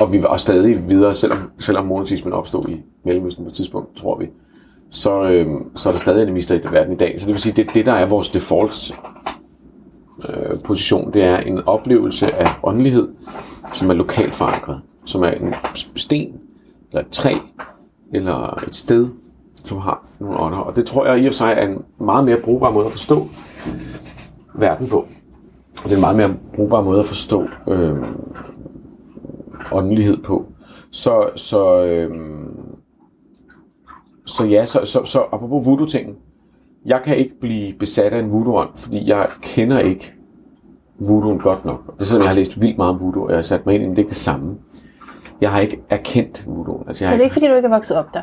og 0.00 0.12
vi 0.12 0.22
var 0.22 0.36
stadig 0.36 0.88
videre, 0.88 1.14
selvom, 1.14 1.38
selvom 1.58 1.86
monotismen 1.86 2.32
opstod 2.32 2.68
i 2.68 2.82
Mellemøsten 3.04 3.44
på 3.44 3.48
et 3.48 3.54
tidspunkt, 3.54 3.96
tror 3.96 4.18
vi, 4.18 4.26
så, 4.90 5.22
øhm, 5.22 5.76
så 5.76 5.88
er 5.88 5.92
der 5.92 5.98
stadig 5.98 6.22
animister 6.22 6.54
i 6.54 6.60
verden 6.72 6.92
i 6.92 6.96
dag. 6.96 7.20
Så 7.20 7.26
det 7.26 7.32
vil 7.32 7.40
sige, 7.40 7.52
det 7.52 7.74
det, 7.74 7.86
der 7.86 7.92
er 7.92 8.06
vores 8.06 8.28
default 8.28 8.94
øh, 10.28 10.60
position, 10.60 11.12
det 11.12 11.24
er 11.24 11.38
en 11.38 11.60
oplevelse 11.66 12.34
af 12.34 12.48
åndelighed, 12.62 13.08
som 13.72 13.90
er 13.90 13.94
lokalt 13.94 14.34
forankret, 14.34 14.80
som 15.06 15.22
er 15.22 15.30
en 15.30 15.54
sten, 15.96 16.32
eller 16.90 17.00
et 17.00 17.10
træ, 17.10 17.34
eller 18.14 18.64
et 18.66 18.74
sted, 18.74 19.08
som 19.64 19.78
har 19.78 20.08
nogle 20.20 20.38
ånder. 20.38 20.58
Og 20.58 20.76
det 20.76 20.86
tror 20.86 21.06
jeg 21.06 21.18
i 21.18 21.26
og 21.26 21.32
for 21.32 21.34
sig 21.34 21.54
er 21.56 21.66
en 21.66 21.84
meget 22.00 22.24
mere 22.24 22.40
brugbar 22.40 22.70
måde 22.70 22.86
at 22.86 22.92
forstå 22.92 23.28
verden 24.54 24.88
på. 24.88 24.96
Og 25.76 25.84
det 25.84 25.90
er 25.90 25.94
en 25.94 26.00
meget 26.00 26.16
mere 26.16 26.34
brugbar 26.54 26.82
måde 26.82 26.98
at 26.98 27.04
forstå 27.04 27.46
øh, 27.68 27.96
åndelighed 29.72 30.16
på. 30.16 30.46
Så, 30.90 31.30
så, 31.36 31.84
øh, 31.84 32.10
så 34.26 34.44
ja, 34.44 34.64
så, 34.64 34.80
så, 34.84 35.04
så 35.04 35.22
apropos 35.32 35.66
voodoo-tingen. 35.66 36.16
Jeg 36.86 37.02
kan 37.04 37.16
ikke 37.16 37.40
blive 37.40 37.72
besat 37.78 38.12
af 38.12 38.18
en 38.18 38.32
voodoo 38.32 38.66
fordi 38.76 39.08
jeg 39.08 39.28
kender 39.42 39.78
ikke 39.78 40.14
voodooen 40.98 41.38
godt 41.38 41.64
nok. 41.64 41.94
Det 41.94 42.00
er 42.00 42.04
sådan, 42.04 42.22
jeg 42.22 42.30
har 42.30 42.36
læst 42.36 42.60
vildt 42.60 42.76
meget 42.78 42.94
om 42.94 43.00
voodoo, 43.00 43.22
og 43.22 43.30
jeg 43.30 43.36
har 43.36 43.42
sat 43.42 43.66
mig 43.66 43.74
ind 43.74 43.84
i, 43.84 43.86
men 43.86 43.96
det 43.96 43.98
er 43.98 44.04
ikke 44.04 44.08
det 44.08 44.16
samme. 44.16 44.56
Jeg 45.44 45.52
har 45.52 45.60
ikke 45.60 45.80
erkendt 45.90 46.44
voodooen. 46.46 46.84
Altså, 46.88 47.04
jeg 47.04 47.08
Så 47.08 47.14
det 47.14 47.20
er 47.20 47.24
ikke, 47.24 47.32
fordi 47.34 47.46
du 47.48 47.54
ikke 47.54 47.66
er 47.66 47.70
vokset 47.72 47.96
op 47.96 48.14
der? 48.14 48.20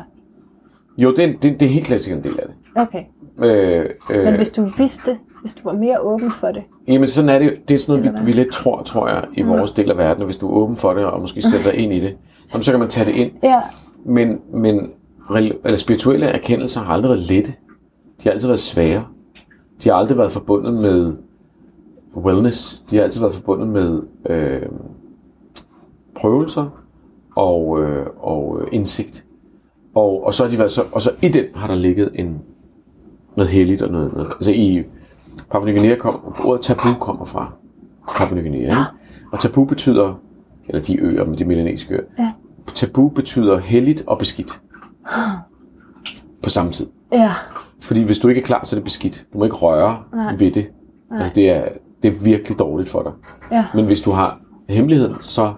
Jo, 0.96 1.10
det, 1.14 1.24
er- 1.24 1.32
det, 1.42 1.60
det 1.60 1.62
er 1.62 1.66
helt 1.70 1.86
klart 1.86 2.08
en 2.08 2.22
del 2.22 2.40
af 2.40 2.46
det. 2.46 2.54
Okay. 2.82 3.02
Øh, 3.38 3.86
øh, 4.10 4.24
Men 4.24 4.36
hvis 4.36 4.50
du 4.50 4.68
vidste, 4.78 5.18
hvis 5.40 5.52
du 5.54 5.60
var 5.64 5.72
mere 5.72 6.00
åben 6.00 6.30
for 6.30 6.46
det. 6.46 6.62
Jamen 6.88 7.08
sådan 7.08 7.30
er 7.30 7.38
det 7.38 7.46
jo. 7.46 7.50
Det 7.68 7.74
er 7.74 7.78
sådan 7.78 8.04
noget, 8.04 8.20
vi, 8.20 8.26
vi 8.26 8.32
lidt 8.32 8.52
tror, 8.52 8.82
tror 8.82 9.08
jeg, 9.08 9.24
i 9.32 9.42
vores 9.42 9.72
del 9.72 9.90
af 9.90 9.98
verden. 9.98 10.22
Og 10.22 10.24
hvis 10.24 10.36
du 10.36 10.48
er 10.48 10.52
åben 10.52 10.76
for 10.76 10.92
det, 10.94 11.04
og 11.04 11.20
måske 11.20 11.42
sætter 11.42 11.70
dig 11.70 11.74
ind 11.80 11.92
i 11.92 12.00
det, 12.00 12.16
jamen, 12.52 12.62
så 12.62 12.70
kan 12.70 12.80
man 12.80 12.88
tage 12.88 13.06
det 13.06 13.14
ind. 13.14 13.30
Ja. 13.42 13.60
Men, 14.06 14.40
men 14.52 14.90
eller 15.64 15.76
spirituelle 15.76 16.26
erkendelser 16.26 16.80
har 16.80 16.92
aldrig 16.92 17.08
været 17.08 17.20
lette. 17.28 17.50
De 18.22 18.24
har 18.24 18.30
altid 18.30 18.46
været 18.48 18.58
svære. 18.60 19.04
De 19.84 19.88
har 19.88 19.96
aldrig 19.96 20.18
været 20.18 20.32
forbundet 20.32 20.74
med 20.74 21.12
wellness. 22.16 22.84
De 22.90 22.96
har 22.96 23.02
altid 23.04 23.20
været 23.20 23.34
forbundet 23.34 23.68
med 23.68 24.02
øh, 24.26 24.62
prøvelser 26.14 26.81
og, 27.36 27.82
øh, 27.82 28.06
og 28.20 28.60
øh, 28.60 28.68
indsigt. 28.72 29.24
Og, 29.94 30.26
og, 30.26 30.34
så 30.34 30.42
har 30.44 30.50
de 30.50 30.58
været 30.58 30.70
så, 30.70 30.82
og 30.92 31.02
så 31.02 31.10
i 31.22 31.28
den 31.28 31.44
har 31.54 31.68
der 31.68 31.74
ligget 31.74 32.10
en, 32.14 32.42
noget 33.36 33.50
helligt 33.50 33.82
og 33.82 33.92
noget, 33.92 34.12
noget 34.12 34.30
altså 34.30 34.50
i 34.50 34.84
Papua 35.50 35.68
Ny 35.70 35.78
Guinea 35.78 35.96
kom, 35.98 36.34
ordet 36.44 36.62
tabu 36.62 36.88
kommer 37.00 37.24
fra 37.24 37.52
Papua 38.16 38.34
Ny 38.38 38.42
Guinea, 38.42 38.60
ikke? 38.60 38.76
og 39.32 39.40
tabu 39.40 39.64
betyder, 39.64 40.20
eller 40.68 40.82
de 40.82 41.00
øer, 41.00 41.24
med 41.24 41.36
de 41.36 41.44
melanesiske 41.44 41.94
øer, 41.94 42.02
Ja. 42.18 42.32
tabu 42.74 43.08
betyder 43.08 43.58
helligt 43.58 44.04
og 44.06 44.18
beskidt 44.18 44.60
på 46.42 46.50
samme 46.50 46.72
tid. 46.72 46.86
Ja. 47.12 47.32
Fordi 47.80 48.02
hvis 48.02 48.18
du 48.18 48.28
ikke 48.28 48.40
er 48.40 48.44
klar, 48.44 48.60
så 48.64 48.76
er 48.76 48.78
det 48.78 48.84
beskidt. 48.84 49.26
Du 49.32 49.38
må 49.38 49.44
ikke 49.44 49.56
røre 49.56 50.02
Nej. 50.14 50.36
ved 50.38 50.50
det. 50.50 50.70
Altså 51.12 51.34
det 51.34 51.50
er, 51.50 51.64
det 52.02 52.08
er 52.08 52.24
virkelig 52.24 52.58
dårligt 52.58 52.88
for 52.88 53.02
dig. 53.02 53.12
Ja. 53.52 53.66
Men 53.74 53.86
hvis 53.86 54.00
du 54.00 54.10
har 54.10 54.40
hemmeligheden, 54.68 55.14
så 55.20 55.52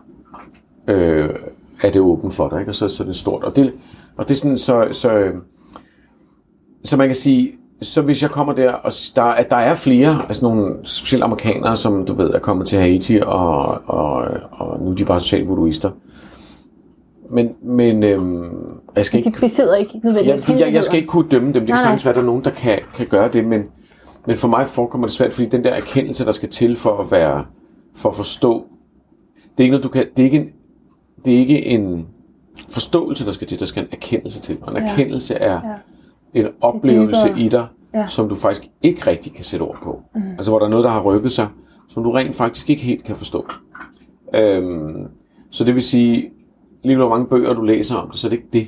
øh, 0.89 1.31
er 1.83 1.91
det 1.91 2.01
åbent 2.01 2.35
for 2.35 2.49
dig, 2.49 2.59
ikke? 2.61 2.71
og 2.71 2.75
så, 2.75 2.89
så 2.89 3.03
er 3.03 3.07
det 3.07 3.17
stort. 3.17 3.45
Og 3.45 3.57
det, 3.57 3.73
og 4.17 4.29
det 4.29 4.35
er 4.35 4.39
sådan, 4.39 4.59
så, 4.59 4.89
så, 4.93 5.13
øh, 5.13 5.35
så 6.85 6.97
man 6.97 7.09
kan 7.09 7.17
sige, 7.17 7.53
så 7.83 8.03
hvis 8.03 8.23
jeg 8.23 8.31
kommer 8.31 8.53
der, 8.53 8.73
og 8.73 8.93
der, 9.17 9.23
at 9.23 9.51
der 9.51 9.57
er 9.57 9.75
flere, 9.75 10.23
altså 10.27 10.45
nogle 10.45 10.75
specielt 10.85 11.25
amerikanere, 11.25 11.77
som 11.77 12.07
du 12.07 12.15
ved, 12.15 12.31
er 12.31 12.39
kommet 12.39 12.67
til 12.67 12.79
Haiti, 12.79 13.21
og, 13.27 13.67
og, 13.87 14.27
og 14.51 14.83
nu 14.83 14.91
er 14.91 14.95
de 14.95 15.05
bare 15.05 15.21
sociale 15.21 15.47
voodooister. 15.47 15.91
Men, 17.31 17.49
men 17.63 18.03
øhm, 18.03 18.81
jeg 18.97 19.05
skal 19.05 19.25
De, 19.25 19.29
ikke 19.29 19.41
vi 19.41 19.49
sidder 19.49 19.75
ikke 19.75 20.01
nødvendigvis 20.05 20.49
jeg, 20.49 20.61
jeg, 20.61 20.73
jeg 20.73 20.85
skal 20.85 20.97
ikke 20.97 21.09
kunne 21.09 21.29
dømme 21.29 21.53
dem. 21.53 21.63
Det 21.63 21.69
kan 21.69 21.79
sagtens 21.79 22.05
være, 22.05 22.11
at 22.11 22.17
der 22.17 22.23
er 22.23 22.27
nogen, 22.27 22.45
der 22.45 22.51
kan, 22.51 22.79
kan 22.95 23.07
gøre 23.07 23.29
det, 23.29 23.45
men, 23.45 23.63
men 24.27 24.37
for 24.37 24.49
mig 24.49 24.67
forekommer 24.67 25.07
det 25.07 25.15
svært, 25.15 25.33
fordi 25.33 25.49
den 25.49 25.65
der 25.65 25.71
erkendelse, 25.71 26.25
der 26.25 26.33
skal 26.33 26.49
til 26.49 26.77
for 26.77 26.99
at 26.99 27.11
være, 27.11 27.45
for 27.97 28.09
at 28.09 28.15
forstå, 28.15 28.65
det 29.35 29.59
er 29.59 29.63
ikke 29.63 29.73
noget, 29.73 29.85
du 29.85 29.89
kan, 29.89 30.07
det 30.17 30.23
er 30.23 30.25
ikke 30.25 30.39
en, 30.39 30.49
det 31.25 31.35
er 31.35 31.39
ikke 31.39 31.67
en 31.67 32.07
forståelse, 32.73 33.27
der 33.27 33.33
skal 33.33 33.47
til, 33.47 33.61
der 33.61 33.67
skal 33.67 33.83
en 33.83 33.89
erkendelse 33.93 34.41
til. 34.41 34.59
Og 34.63 34.73
en 34.73 34.83
Ja. 34.87 34.91
erkendelse 34.93 35.35
er 35.35 35.61
Ja. 36.35 36.41
en 36.41 36.47
oplevelse 36.61 37.35
i 37.37 37.49
dig, 37.49 37.67
Ja. 37.95 38.07
som 38.07 38.29
du 38.29 38.35
faktisk 38.35 38.69
ikke 38.83 39.07
rigtig 39.07 39.33
kan 39.35 39.45
sætte 39.45 39.63
ord 39.63 39.79
på. 39.83 40.03
Mm. 40.15 40.23
Altså 40.39 40.51
hvor 40.51 40.59
der 40.59 40.67
er 40.67 40.71
noget, 40.71 40.85
der 40.85 40.91
har 40.91 41.01
rykket 41.03 41.33
sig, 41.33 41.49
som 41.89 42.03
du 42.03 42.11
rent 42.11 42.35
faktisk 42.37 42.71
ikke 42.71 42.83
helt 42.83 43.05
kan 43.05 43.17
forstå. 43.17 43.47
Øhm, 44.35 45.07
så 45.51 45.65
det 45.65 45.75
vil 45.75 45.83
sige, 45.83 46.31
lige 46.85 46.97
hvor 46.97 47.09
mange 47.09 47.27
bøger 47.27 47.53
du 47.53 47.63
læser 47.63 47.97
om 47.97 48.11
det, 48.11 48.19
så 48.19 48.27
er 48.27 48.31
det 48.31 48.37
ikke 48.37 48.49
det. 48.53 48.67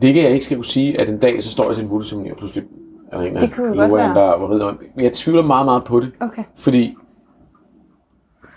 Det 0.00 0.04
er 0.04 0.08
ikke, 0.08 0.20
at 0.20 0.24
jeg 0.26 0.32
ikke 0.32 0.44
skal 0.44 0.56
kunne 0.56 0.64
sige, 0.64 1.00
at 1.00 1.08
en 1.08 1.18
dag, 1.18 1.42
så 1.42 1.50
står 1.50 1.64
jeg 1.66 1.74
til 1.74 1.84
en 1.84 1.90
voodoo 1.90 2.20
og 2.30 2.36
pludselig 2.38 2.64
er 3.12 3.18
der 3.18 3.24
en 3.26 3.34
af 3.36 3.40
Det 3.40 3.52
kunne 3.54 3.66
jo 3.68 3.74
godt 3.74 3.88
Luan, 3.90 4.00
være. 4.14 4.14
der 4.14 4.38
var 4.38 4.52
rider 4.54 4.64
om. 4.64 4.78
Men 4.96 5.04
jeg 5.04 5.12
tvivler 5.12 5.42
meget, 5.42 5.64
meget 5.64 5.84
på 5.84 6.00
det. 6.00 6.10
Okay. 6.20 6.42
Fordi 6.56 6.94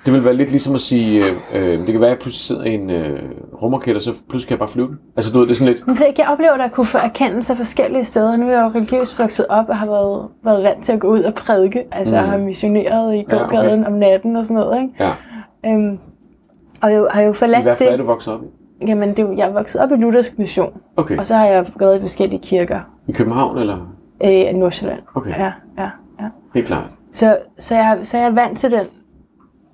det 0.05 0.13
vil 0.13 0.25
være 0.25 0.33
lidt 0.33 0.49
ligesom 0.49 0.75
at 0.75 0.81
sige, 0.81 1.23
øh, 1.25 1.35
øh, 1.53 1.79
det 1.79 1.87
kan 1.87 1.95
være, 2.01 2.09
at 2.09 2.15
jeg 2.15 2.19
pludselig 2.19 2.41
sidder 2.41 2.63
i 2.63 2.73
en 2.73 2.89
øh, 2.89 3.19
rumraket, 3.61 3.95
og 3.95 4.01
så 4.01 4.11
pludselig 4.29 4.47
kan 4.47 4.53
jeg 4.53 4.59
bare 4.59 4.69
flyve 4.69 4.87
den. 4.87 4.99
Altså 5.15 5.31
du 5.31 5.39
ved, 5.39 5.45
det 5.47 5.51
er 5.51 5.55
sådan 5.55 5.73
lidt, 5.73 5.87
Men 5.87 5.97
jeg 6.17 6.27
oplever, 6.31 6.51
at 6.51 6.61
jeg 6.61 6.71
kunne 6.71 6.85
få 6.85 6.97
erkendelse 7.03 7.55
forskellige 7.55 8.03
steder. 8.03 8.35
Nu 8.35 8.47
er 8.47 8.51
jeg 8.51 8.61
jo 8.63 8.67
religiøst 8.79 9.19
vokset 9.19 9.45
op 9.49 9.69
og 9.69 9.77
har 9.77 9.85
været, 9.85 10.27
været 10.43 10.63
vant 10.63 10.85
til 10.85 10.91
at 10.91 10.99
gå 10.99 11.07
ud 11.07 11.19
og 11.19 11.33
prædike. 11.33 11.83
Altså 11.91 12.21
mm. 12.21 12.27
har 12.27 12.37
missioneret 12.37 13.15
i 13.15 13.25
Ja, 13.29 13.35
okay. 13.35 13.55
gågaden 13.55 13.85
om 13.85 13.93
natten 13.93 14.35
og 14.35 14.45
sådan 14.45 14.63
noget. 14.63 14.81
Ikke? 14.81 14.93
ja. 14.99 15.11
Øhm, 15.73 15.97
og 16.83 16.91
jeg 16.91 17.05
har 17.11 17.21
jo 17.21 17.33
forladt 17.33 17.63
hvad 17.63 17.75
fag 17.75 17.87
er 17.87 17.91
det. 17.91 17.99
du 17.99 18.05
vokset 18.05 18.33
op 18.33 18.39
i? 18.43 18.45
Jamen, 18.87 19.09
det, 19.17 19.27
jeg 19.37 19.47
er 19.47 19.53
vokset 19.53 19.81
op 19.81 19.91
i 19.91 19.95
Luthersk 19.95 20.39
Mission. 20.39 20.73
Okay. 20.97 21.17
Og 21.17 21.27
så 21.27 21.35
har 21.35 21.45
jeg 21.45 21.65
gået 21.77 21.97
i 21.97 21.99
forskellige 21.99 22.39
kirker 22.43 22.79
I 23.07 23.11
København, 23.11 23.57
eller? 23.57 23.95
øh, 24.23 24.29
i 24.31 24.53
Nordsjælland. 24.53 24.99
Okay. 25.15 25.29
Ja, 25.29 25.51
ja, 25.77 25.89
ja. 26.19 26.25
Helt 26.53 26.67
klart. 26.67 26.83
Så, 27.11 27.37
så, 27.59 27.75
jeg, 27.75 27.97
så 28.03 28.17
jeg 28.17 28.25
er 28.27 28.31
vant 28.31 28.59
til 28.59 28.71
den 28.71 28.85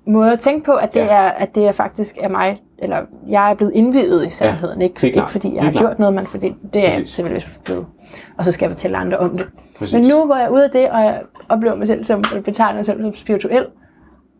måde 0.06 0.32
at 0.32 0.40
tænke 0.40 0.64
på, 0.64 0.72
at 0.72 0.94
det, 0.94 1.00
Ja. 1.00 1.06
er, 1.06 1.30
at 1.30 1.54
det 1.54 1.66
er 1.66 1.72
faktisk 1.72 2.18
er 2.20 2.28
mig, 2.28 2.62
eller 2.78 2.98
jeg 3.28 3.50
er 3.50 3.54
blevet 3.54 3.72
indvidet 3.74 4.26
i 4.26 4.30
sandheden. 4.30 4.78
Ja, 4.80 4.84
ikke, 4.84 4.94
helt 5.00 5.04
ikke 5.04 5.14
klart. 5.14 5.30
fordi 5.30 5.54
jeg 5.54 5.64
har 5.64 5.72
gjort 5.72 5.98
noget, 5.98 6.14
men 6.14 6.26
fordi 6.26 6.54
det 6.72 6.80
er 6.84 6.92
jeg 6.92 7.00
Præcis. 7.00 7.14
simpelthen 7.14 7.52
blevet. 7.64 7.86
Og 8.38 8.44
så 8.44 8.52
skal 8.52 8.66
jeg 8.66 8.70
fortælle 8.76 8.96
andre 8.96 9.18
om 9.18 9.36
det. 9.36 9.46
Præcis. 9.78 9.94
Men 9.94 10.02
nu 10.08 10.24
hvor 10.24 10.36
jeg 10.36 10.44
er 10.44 10.48
ude 10.48 10.64
af 10.64 10.70
det, 10.70 10.90
og 10.90 11.00
jeg 11.00 11.22
oplever 11.48 11.74
mig 11.76 11.86
selv 11.86 12.04
som, 12.04 12.24
eller 12.30 12.42
betegner 12.42 12.74
mig 12.78 12.86
selv 12.86 13.02
som 13.02 13.14
spirituel, 13.16 13.66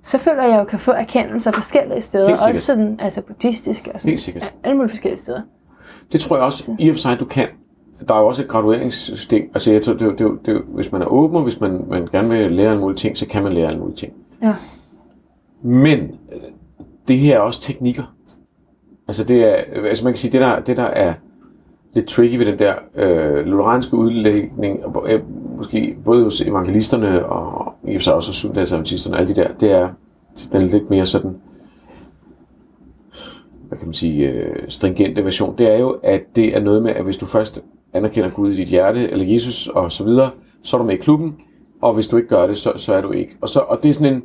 så 0.03 0.19
føler 0.19 0.43
jeg, 0.43 0.53
at 0.53 0.59
jeg 0.59 0.67
kan 0.67 0.79
få 0.79 0.91
erkendelser 0.91 1.53
forskellige 1.53 2.03
steder. 2.03 2.33
Også 2.33 2.61
sådan, 2.61 3.01
altså 3.03 3.21
buddhistiske 3.23 3.93
og 3.95 4.01
sådan, 4.01 4.09
Helt 4.11 4.21
sikkert. 4.21 4.55
alle 4.65 4.77
mulige 4.77 4.91
forskellige 4.91 5.19
steder. 5.21 5.41
Det 6.13 6.21
tror 6.21 6.37
jeg 6.37 6.45
også, 6.45 6.75
i 6.79 6.89
og 6.89 6.95
for 6.95 7.01
sig, 7.01 7.21
du 7.21 7.25
kan. 7.25 7.47
Der 8.09 8.15
er 8.15 8.19
jo 8.21 8.27
også 8.27 8.43
et 8.43 8.49
gradueringssystem. 8.49 9.51
Altså, 9.55 9.73
jeg 9.73 9.83
tror, 9.83 9.93
det, 9.95 10.19
det, 10.19 10.39
det, 10.47 10.63
hvis 10.69 10.93
man 10.93 11.03
er 11.03 11.07
åben, 11.07 11.37
og 11.37 11.43
hvis 11.43 11.61
man, 11.61 11.85
man 11.89 12.07
gerne 12.13 12.29
vil 12.31 12.51
lære 12.51 12.69
alle 12.69 12.81
mulige 12.81 12.97
ting, 12.97 13.17
så 13.19 13.27
kan 13.27 13.43
man 13.43 13.53
lære 13.53 13.67
alle 13.67 13.79
mulige 13.81 13.97
ting. 13.97 14.13
Ja. 14.43 14.55
Men 15.63 16.01
øh, 16.33 16.41
det 17.09 17.19
her 17.19 17.37
er 17.37 17.41
også 17.41 17.61
teknikker. 17.61 18.15
Altså, 19.09 19.25
det 19.25 19.45
er, 19.45 19.87
altså 19.89 20.05
man 20.05 20.13
kan 20.13 20.19
sige, 20.19 20.33
det 20.33 20.41
der, 20.41 20.61
det 20.61 20.77
der 20.77 20.83
er 20.83 21.15
lidt 21.95 22.07
tricky 22.07 22.37
ved 22.37 22.47
den 22.47 22.59
der 22.59 22.75
øh, 22.95 23.47
lutheranske 23.47 23.97
udlægning, 23.97 24.85
og, 24.85 25.13
øh, 25.13 25.21
måske 25.57 25.97
både 26.05 26.25
hos 26.25 26.41
evangelisterne 26.41 27.27
og 27.27 27.75
i 27.89 27.95
og 27.95 28.01
for 28.01 28.03
sig 28.03 28.15
også 28.15 28.29
hos 28.29 28.37
syvendagsadventisterne, 28.37 29.17
alle 29.17 29.35
de 29.35 29.41
der, 29.41 29.49
det 29.61 29.73
er 29.73 29.89
den 30.53 30.69
lidt 30.69 30.91
mere 30.91 31.07
sådan, 31.07 31.37
hvad 33.69 33.79
kan 33.79 33.87
man 33.87 33.95
sige, 33.95 34.31
øh, 34.31 34.57
stringente 34.69 35.25
version, 35.25 35.59
det 35.59 35.75
er 35.75 35.79
jo, 35.79 35.91
at 36.03 36.21
det 36.37 36.57
er 36.57 36.61
noget 36.61 36.83
med, 36.83 36.91
at 36.91 37.05
hvis 37.05 37.17
du 37.17 37.27
først 37.27 37.65
anerkender 37.93 38.31
Gud 38.31 38.53
i 38.53 38.57
dit 38.57 38.69
hjerte, 38.69 39.11
eller 39.11 39.25
Jesus 39.33 39.67
og 39.67 39.93
så 39.93 40.05
videre, 40.05 40.31
så 40.63 40.77
er 40.77 40.81
du 40.81 40.87
med 40.87 40.95
i 40.95 40.99
klubben, 40.99 41.37
og 41.83 41.95
hvis 41.95 42.09
du 42.09 42.17
ikke 42.17 42.29
gør 42.29 42.47
det, 42.47 42.57
så, 42.57 42.73
så 42.77 42.95
er 42.95 43.01
du 43.01 43.11
ikke. 43.11 43.37
Og, 43.41 43.49
så, 43.49 43.61
og 43.61 43.83
det 43.83 43.89
er 43.89 43.93
sådan 43.93 44.15
en, 44.15 44.23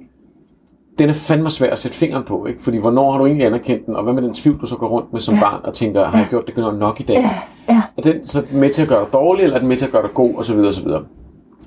den 0.99 1.10
er 1.10 1.13
fandme 1.13 1.49
svær 1.49 1.69
at 1.69 1.79
sætte 1.79 1.97
fingeren 1.97 2.23
på, 2.23 2.45
ikke? 2.45 2.63
Fordi 2.63 2.77
hvornår 2.77 3.12
har 3.12 3.17
du 3.17 3.25
egentlig 3.25 3.47
anerkendt 3.47 3.86
den, 3.86 3.95
og 3.95 4.03
hvad 4.03 4.13
med 4.13 4.23
den 4.23 4.33
tvivl, 4.33 4.62
du 4.62 4.65
så 4.65 4.75
går 4.75 4.88
rundt 4.88 5.13
med 5.13 5.21
som 5.21 5.36
ja. 5.36 5.41
barn, 5.41 5.62
og 5.63 5.73
tænker, 5.73 6.05
har 6.05 6.17
jeg 6.17 6.27
gjort 6.29 6.47
det 6.47 6.55
godt 6.55 6.79
nok 6.79 6.99
i 6.99 7.03
dag? 7.03 7.15
Ja, 7.15 7.29
ja. 7.69 7.81
Er 7.97 8.01
den 8.01 8.27
så 8.27 8.45
med 8.53 8.69
til 8.69 8.81
at 8.81 8.88
gøre 8.88 8.99
dig 8.99 9.13
dårlig, 9.13 9.43
eller 9.43 9.55
er 9.55 9.60
den 9.60 9.67
med 9.67 9.77
til 9.77 9.86
at 9.86 9.91
gøre 9.91 10.01
dig 10.01 10.12
god, 10.13 10.36
og 10.36 10.45
så 10.45 10.53
videre, 10.53 10.67
og 10.67 10.73
så 10.73 10.83
videre. 10.83 11.03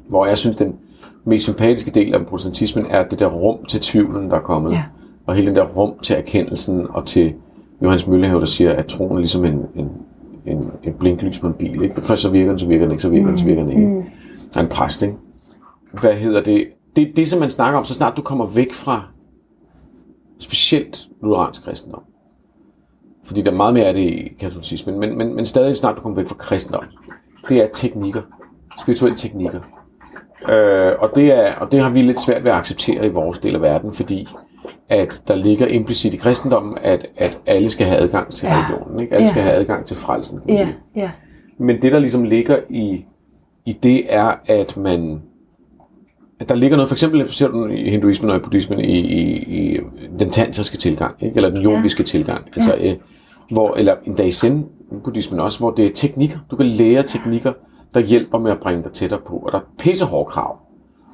Hvor 0.08 0.26
jeg 0.26 0.38
synes, 0.38 0.56
den 0.56 0.74
mest 1.24 1.44
sympatiske 1.44 1.90
del 1.90 2.14
af 2.14 2.26
protestantismen 2.26 2.86
er 2.90 3.04
det 3.04 3.18
der 3.18 3.26
rum 3.26 3.64
til 3.64 3.80
tvivlen, 3.80 4.30
der 4.30 4.36
er 4.36 4.40
kommet. 4.40 4.72
Ja. 4.72 4.82
Og 5.26 5.34
hele 5.34 5.46
den 5.46 5.56
der 5.56 5.64
rum 5.64 5.92
til 6.02 6.16
erkendelsen, 6.16 6.86
og 6.90 7.06
til 7.06 7.34
Johannes 7.82 8.06
Møllehave, 8.06 8.40
der 8.40 8.46
siger, 8.46 8.72
at 8.72 8.86
troen 8.86 9.12
er 9.12 9.18
ligesom 9.18 9.44
en, 9.44 9.60
en, 9.74 9.88
en, 10.46 10.70
en 10.82 10.92
blinklys 10.92 11.38
på 11.38 11.46
en 11.46 11.52
bil. 11.52 11.82
Ikke? 11.82 12.02
Først 12.02 12.22
så 12.22 12.30
virker 12.30 12.50
den, 12.50 12.58
så 12.58 12.66
virker 12.66 12.84
den 12.84 12.92
ikke, 12.92 13.02
så 13.02 13.08
virker 13.08 13.28
den, 13.28 13.38
så 13.38 13.44
virker 13.44 13.62
den 13.62 13.70
ikke. 13.70 13.86
Mm. 13.86 14.02
Der 14.54 14.60
er 14.60 14.64
en 14.64 14.70
præst, 14.70 15.02
ikke? 15.02 15.14
Hvad 16.00 16.12
hedder 16.12 16.42
det? 16.42 16.66
Det, 16.96 17.12
det, 17.16 17.28
som 17.28 17.40
man 17.40 17.50
snakker 17.50 17.78
om, 17.78 17.84
så 17.84 17.94
snart 17.94 18.16
du 18.16 18.22
kommer 18.22 18.46
væk 18.54 18.72
fra 18.72 19.04
specielt 20.40 21.08
lutheransk 21.22 21.64
kristendom. 21.64 22.02
Fordi 23.24 23.42
der 23.42 23.50
er 23.50 23.54
meget 23.56 23.74
mere 23.74 23.84
af 23.84 23.94
det 23.94 24.00
i 24.00 24.32
katolicismen, 24.40 24.98
men, 24.98 25.18
men, 25.18 25.34
men 25.36 25.46
stadig 25.46 25.76
snart 25.76 25.96
du 25.96 26.00
kommer 26.00 26.16
væk 26.16 26.28
fra 26.28 26.34
kristendom. 26.34 26.84
Det 27.48 27.56
er 27.62 27.68
teknikker. 27.72 28.22
Spirituelle 28.80 29.16
teknikker. 29.18 29.60
Øh, 30.52 30.92
og, 30.98 31.10
det 31.14 31.32
er, 31.32 31.54
og 31.54 31.72
det 31.72 31.80
har 31.80 31.90
vi 31.90 32.02
lidt 32.02 32.20
svært 32.20 32.44
ved 32.44 32.50
at 32.50 32.56
acceptere 32.56 33.06
i 33.06 33.08
vores 33.08 33.38
del 33.38 33.54
af 33.54 33.62
verden, 33.62 33.92
fordi 33.92 34.28
at 34.88 35.22
der 35.28 35.34
ligger 35.34 35.66
implicit 35.66 36.14
i 36.14 36.16
kristendommen, 36.16 36.78
at, 36.82 37.06
at 37.16 37.38
alle 37.46 37.70
skal 37.70 37.86
have 37.86 37.98
adgang 38.00 38.30
til 38.32 38.46
Ja. 38.46 38.56
religionen. 38.56 39.00
Ikke? 39.00 39.14
Alle 39.14 39.24
Ja. 39.26 39.30
skal 39.30 39.42
have 39.42 39.54
adgang 39.54 39.86
til 39.86 39.96
frelsen. 39.96 40.40
Ja, 40.48 40.68
ja. 40.96 41.10
Men 41.58 41.82
det, 41.82 41.92
der 41.92 41.98
ligesom 41.98 42.24
ligger 42.24 42.58
i, 42.70 43.04
i 43.66 43.72
det, 43.72 44.14
er, 44.14 44.34
at 44.46 44.76
man... 44.76 45.22
At 46.40 46.48
der 46.48 46.54
ligger 46.54 46.76
noget, 46.76 46.88
for 46.88 46.94
eksempel 46.94 47.28
ser 47.28 47.48
du 47.48 47.66
i 47.66 47.90
hinduismen 47.90 48.30
og 48.30 48.36
i 48.36 48.40
buddhismen, 48.40 48.80
i, 48.80 48.98
i, 48.98 49.44
i 49.44 49.80
den 50.18 50.30
tantriske 50.30 50.76
tilgang, 50.76 51.14
ikke? 51.20 51.36
eller 51.36 51.50
den 51.50 51.64
yogiske 51.64 52.00
ja. 52.00 52.04
tilgang. 52.04 52.46
Altså, 52.56 52.76
øh, 52.80 52.96
hvor, 53.50 53.74
eller 53.74 53.94
endda 54.04 54.22
i 54.22 54.30
zen 54.30 54.66
buddhismen 55.04 55.40
også, 55.40 55.58
hvor 55.58 55.70
det 55.70 55.86
er 55.86 55.90
teknikker. 55.94 56.38
Du 56.50 56.56
kan 56.56 56.66
lære 56.66 57.02
teknikker, 57.02 57.52
der 57.94 58.00
hjælper 58.00 58.38
med 58.38 58.50
at 58.50 58.60
bringe 58.60 58.82
dig 58.82 58.92
tættere 58.92 59.20
på. 59.26 59.36
Og 59.36 59.52
der 59.52 59.58
er 59.58 59.62
pissehårde 59.78 60.30
krav. 60.30 60.58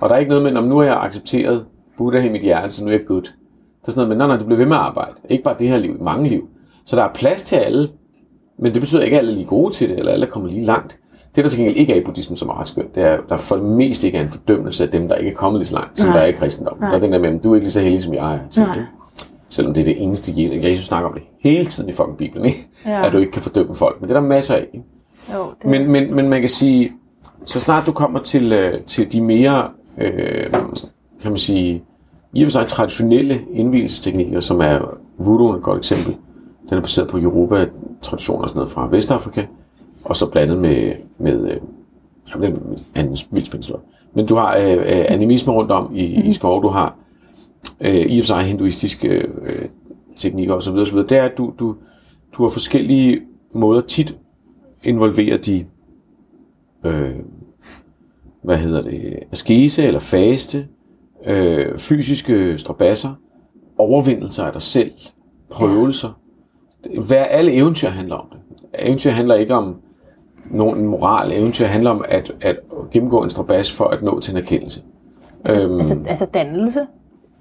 Og 0.00 0.08
der 0.08 0.14
er 0.14 0.18
ikke 0.18 0.28
noget 0.28 0.44
med, 0.44 0.56
om 0.56 0.64
nu 0.64 0.76
har 0.76 0.84
jeg 0.84 1.00
accepteret 1.00 1.66
Buddha 1.98 2.20
i 2.20 2.28
mit 2.28 2.42
hjerte, 2.42 2.70
så 2.70 2.84
nu 2.84 2.90
er 2.90 2.94
jeg 2.94 3.06
good. 3.06 3.22
Det 3.22 3.88
er 3.88 3.90
sådan 3.90 4.08
noget 4.08 4.08
med, 4.08 4.16
nej, 4.16 4.26
nej, 4.26 4.36
du 4.36 4.44
bliver 4.44 4.58
ved 4.58 4.66
med 4.66 4.76
at 4.76 4.82
arbejde. 4.82 5.14
Ikke 5.28 5.44
bare 5.44 5.56
det 5.58 5.68
her 5.68 5.78
liv, 5.78 6.02
mange 6.02 6.28
liv. 6.28 6.48
Så 6.84 6.96
der 6.96 7.02
er 7.02 7.14
plads 7.14 7.42
til 7.42 7.56
alle, 7.56 7.88
men 8.58 8.72
det 8.74 8.80
betyder 8.80 9.02
ikke, 9.02 9.16
at 9.16 9.18
alle 9.18 9.30
er 9.30 9.34
lige 9.34 9.46
gode 9.46 9.74
til 9.74 9.88
det, 9.88 9.98
eller 9.98 10.12
alle 10.12 10.26
er 10.26 10.30
kommet 10.30 10.52
lige 10.52 10.64
langt. 10.64 10.98
Det, 11.36 11.44
der 11.44 11.50
til 11.50 11.58
gengæld 11.58 11.76
ikke 11.76 11.92
er 11.92 11.96
i 11.96 12.04
buddhismen, 12.04 12.36
som 12.36 12.48
er 12.48 12.60
ret 12.60 12.66
skønt, 12.66 12.94
det 12.94 13.02
er, 13.02 13.18
der 13.28 13.36
for 13.36 13.56
det 13.56 13.64
meste 13.64 14.06
ikke 14.06 14.18
er 14.18 14.22
en 14.22 14.30
fordømmelse 14.30 14.84
af 14.84 14.90
dem, 14.90 15.08
der 15.08 15.14
ikke 15.14 15.30
er 15.30 15.34
kommet 15.34 15.60
lige 15.60 15.66
så 15.66 15.74
langt, 15.74 15.98
som 15.98 16.06
Nej. 16.06 16.16
der 16.16 16.22
er 16.22 16.26
i 16.26 16.32
kristendommen. 16.32 16.90
Der 16.90 16.96
er 16.96 17.00
den 17.00 17.12
der 17.12 17.18
med, 17.18 17.28
at 17.28 17.44
du 17.44 17.50
er 17.50 17.54
ikke 17.54 17.64
lige 17.64 17.72
så 17.72 17.80
heldig, 17.80 18.02
som 18.02 18.14
jeg 18.14 18.34
er. 18.34 18.38
Til, 18.50 18.62
Nej. 18.62 18.74
ikke? 18.74 18.86
Selvom 19.48 19.74
det 19.74 19.80
er 19.80 19.84
det 19.84 20.02
eneste, 20.02 20.32
Jesus 20.36 20.64
Jesus 20.64 20.86
snakker 20.86 21.08
om 21.08 21.14
det 21.14 21.22
hele 21.40 21.64
tiden 21.66 21.88
i 21.88 21.92
fucking 21.92 22.16
Bibelen, 22.16 22.44
ikke? 22.46 22.68
Ja. 22.86 23.06
at 23.06 23.12
du 23.12 23.18
ikke 23.18 23.32
kan 23.32 23.42
fordømme 23.42 23.74
folk. 23.74 24.00
Men 24.00 24.08
det 24.08 24.16
er 24.16 24.20
der 24.20 24.28
masser 24.28 24.54
af. 24.54 24.66
Ikke? 24.74 24.84
Jo, 25.34 25.44
det, 25.62 25.70
Men, 25.70 25.92
men, 25.92 26.14
men 26.14 26.28
man 26.28 26.40
kan 26.40 26.48
sige, 26.48 26.92
så 27.44 27.60
snart 27.60 27.86
du 27.86 27.92
kommer 27.92 28.18
til, 28.18 28.52
øh, 28.52 28.80
til 28.80 29.12
de 29.12 29.20
mere, 29.20 29.68
øh, 29.98 30.50
kan 31.22 31.30
man 31.30 31.38
sige, 31.38 31.82
i 32.32 32.42
og 32.42 32.46
for 32.46 32.50
sig 32.50 32.66
traditionelle 32.66 33.40
indvielsesteknikker, 33.52 34.40
som 34.40 34.60
er 34.60 34.78
voodoo 35.18 35.48
er 35.48 35.56
et 35.56 35.62
godt 35.62 35.78
eksempel. 35.78 36.16
Den 36.70 36.78
er 36.78 36.82
baseret 36.82 37.08
på 37.08 37.18
Europa-traditioner 37.18 38.42
og 38.42 38.48
sådan 38.48 38.58
noget 38.58 38.72
fra 38.72 38.88
Vestafrika, 38.90 39.42
og 40.06 40.16
så 40.16 40.26
blandet 40.26 40.58
med, 40.58 40.92
med 41.18 41.50
øh, 41.50 41.56
jamen, 42.30 42.52
det 42.52 42.58
er 42.58 42.62
en 42.62 42.78
anden 42.94 43.16
vildspændstor. 43.32 43.80
Men 44.14 44.26
du 44.26 44.34
har 44.34 44.56
øh, 44.56 44.72
øh, 44.72 45.04
animisme 45.08 45.52
rundt 45.52 45.70
om 45.70 45.94
i, 45.94 46.04
i 46.04 46.32
skove, 46.32 46.62
du 46.62 46.68
har 46.68 46.96
øh, 47.80 47.94
i 47.94 48.18
og 48.18 48.22
for 48.22 48.26
sig 48.26 48.42
hinduistiske 48.42 49.08
øh, 49.08 49.64
teknikker 50.16 50.54
osv. 50.54 50.72
osv. 50.72 50.98
Det 50.98 51.12
er, 51.12 51.24
at 51.24 51.38
du, 51.38 51.52
du, 51.58 51.74
du 52.32 52.42
har 52.42 52.50
forskellige 52.50 53.20
måder 53.52 53.80
tit 53.80 54.18
involverer 54.82 55.36
de 55.36 55.64
øh, 56.84 57.14
hvad 58.42 58.56
hedder 58.56 58.82
det, 58.82 59.18
askese 59.32 59.84
eller 59.84 60.00
faste, 60.00 60.66
øh, 61.26 61.78
fysiske 61.78 62.58
strabasser, 62.58 63.14
overvindelser 63.78 64.44
af 64.44 64.52
dig 64.52 64.62
selv, 64.62 64.90
prøvelser. 65.50 66.20
Hvad 67.06 67.24
alle 67.30 67.52
eventyr 67.52 67.88
handler 67.88 68.14
om 68.14 68.26
det. 68.32 68.38
Eventyr 68.78 69.10
handler 69.10 69.34
ikke 69.34 69.54
om 69.54 69.76
nogen 70.50 70.86
moral. 70.86 71.32
Eventyr 71.32 71.64
handler 71.64 71.90
om 71.90 72.04
at, 72.08 72.32
at 72.40 72.56
gennemgå 72.92 73.22
en 73.22 73.30
strabas 73.30 73.72
for 73.72 73.84
at 73.84 74.02
nå 74.02 74.20
til 74.20 74.30
en 74.32 74.36
erkendelse. 74.42 74.82
Øhm, 75.50 75.78
altså, 75.78 75.98
altså 76.06 76.26
dannelse. 76.34 76.86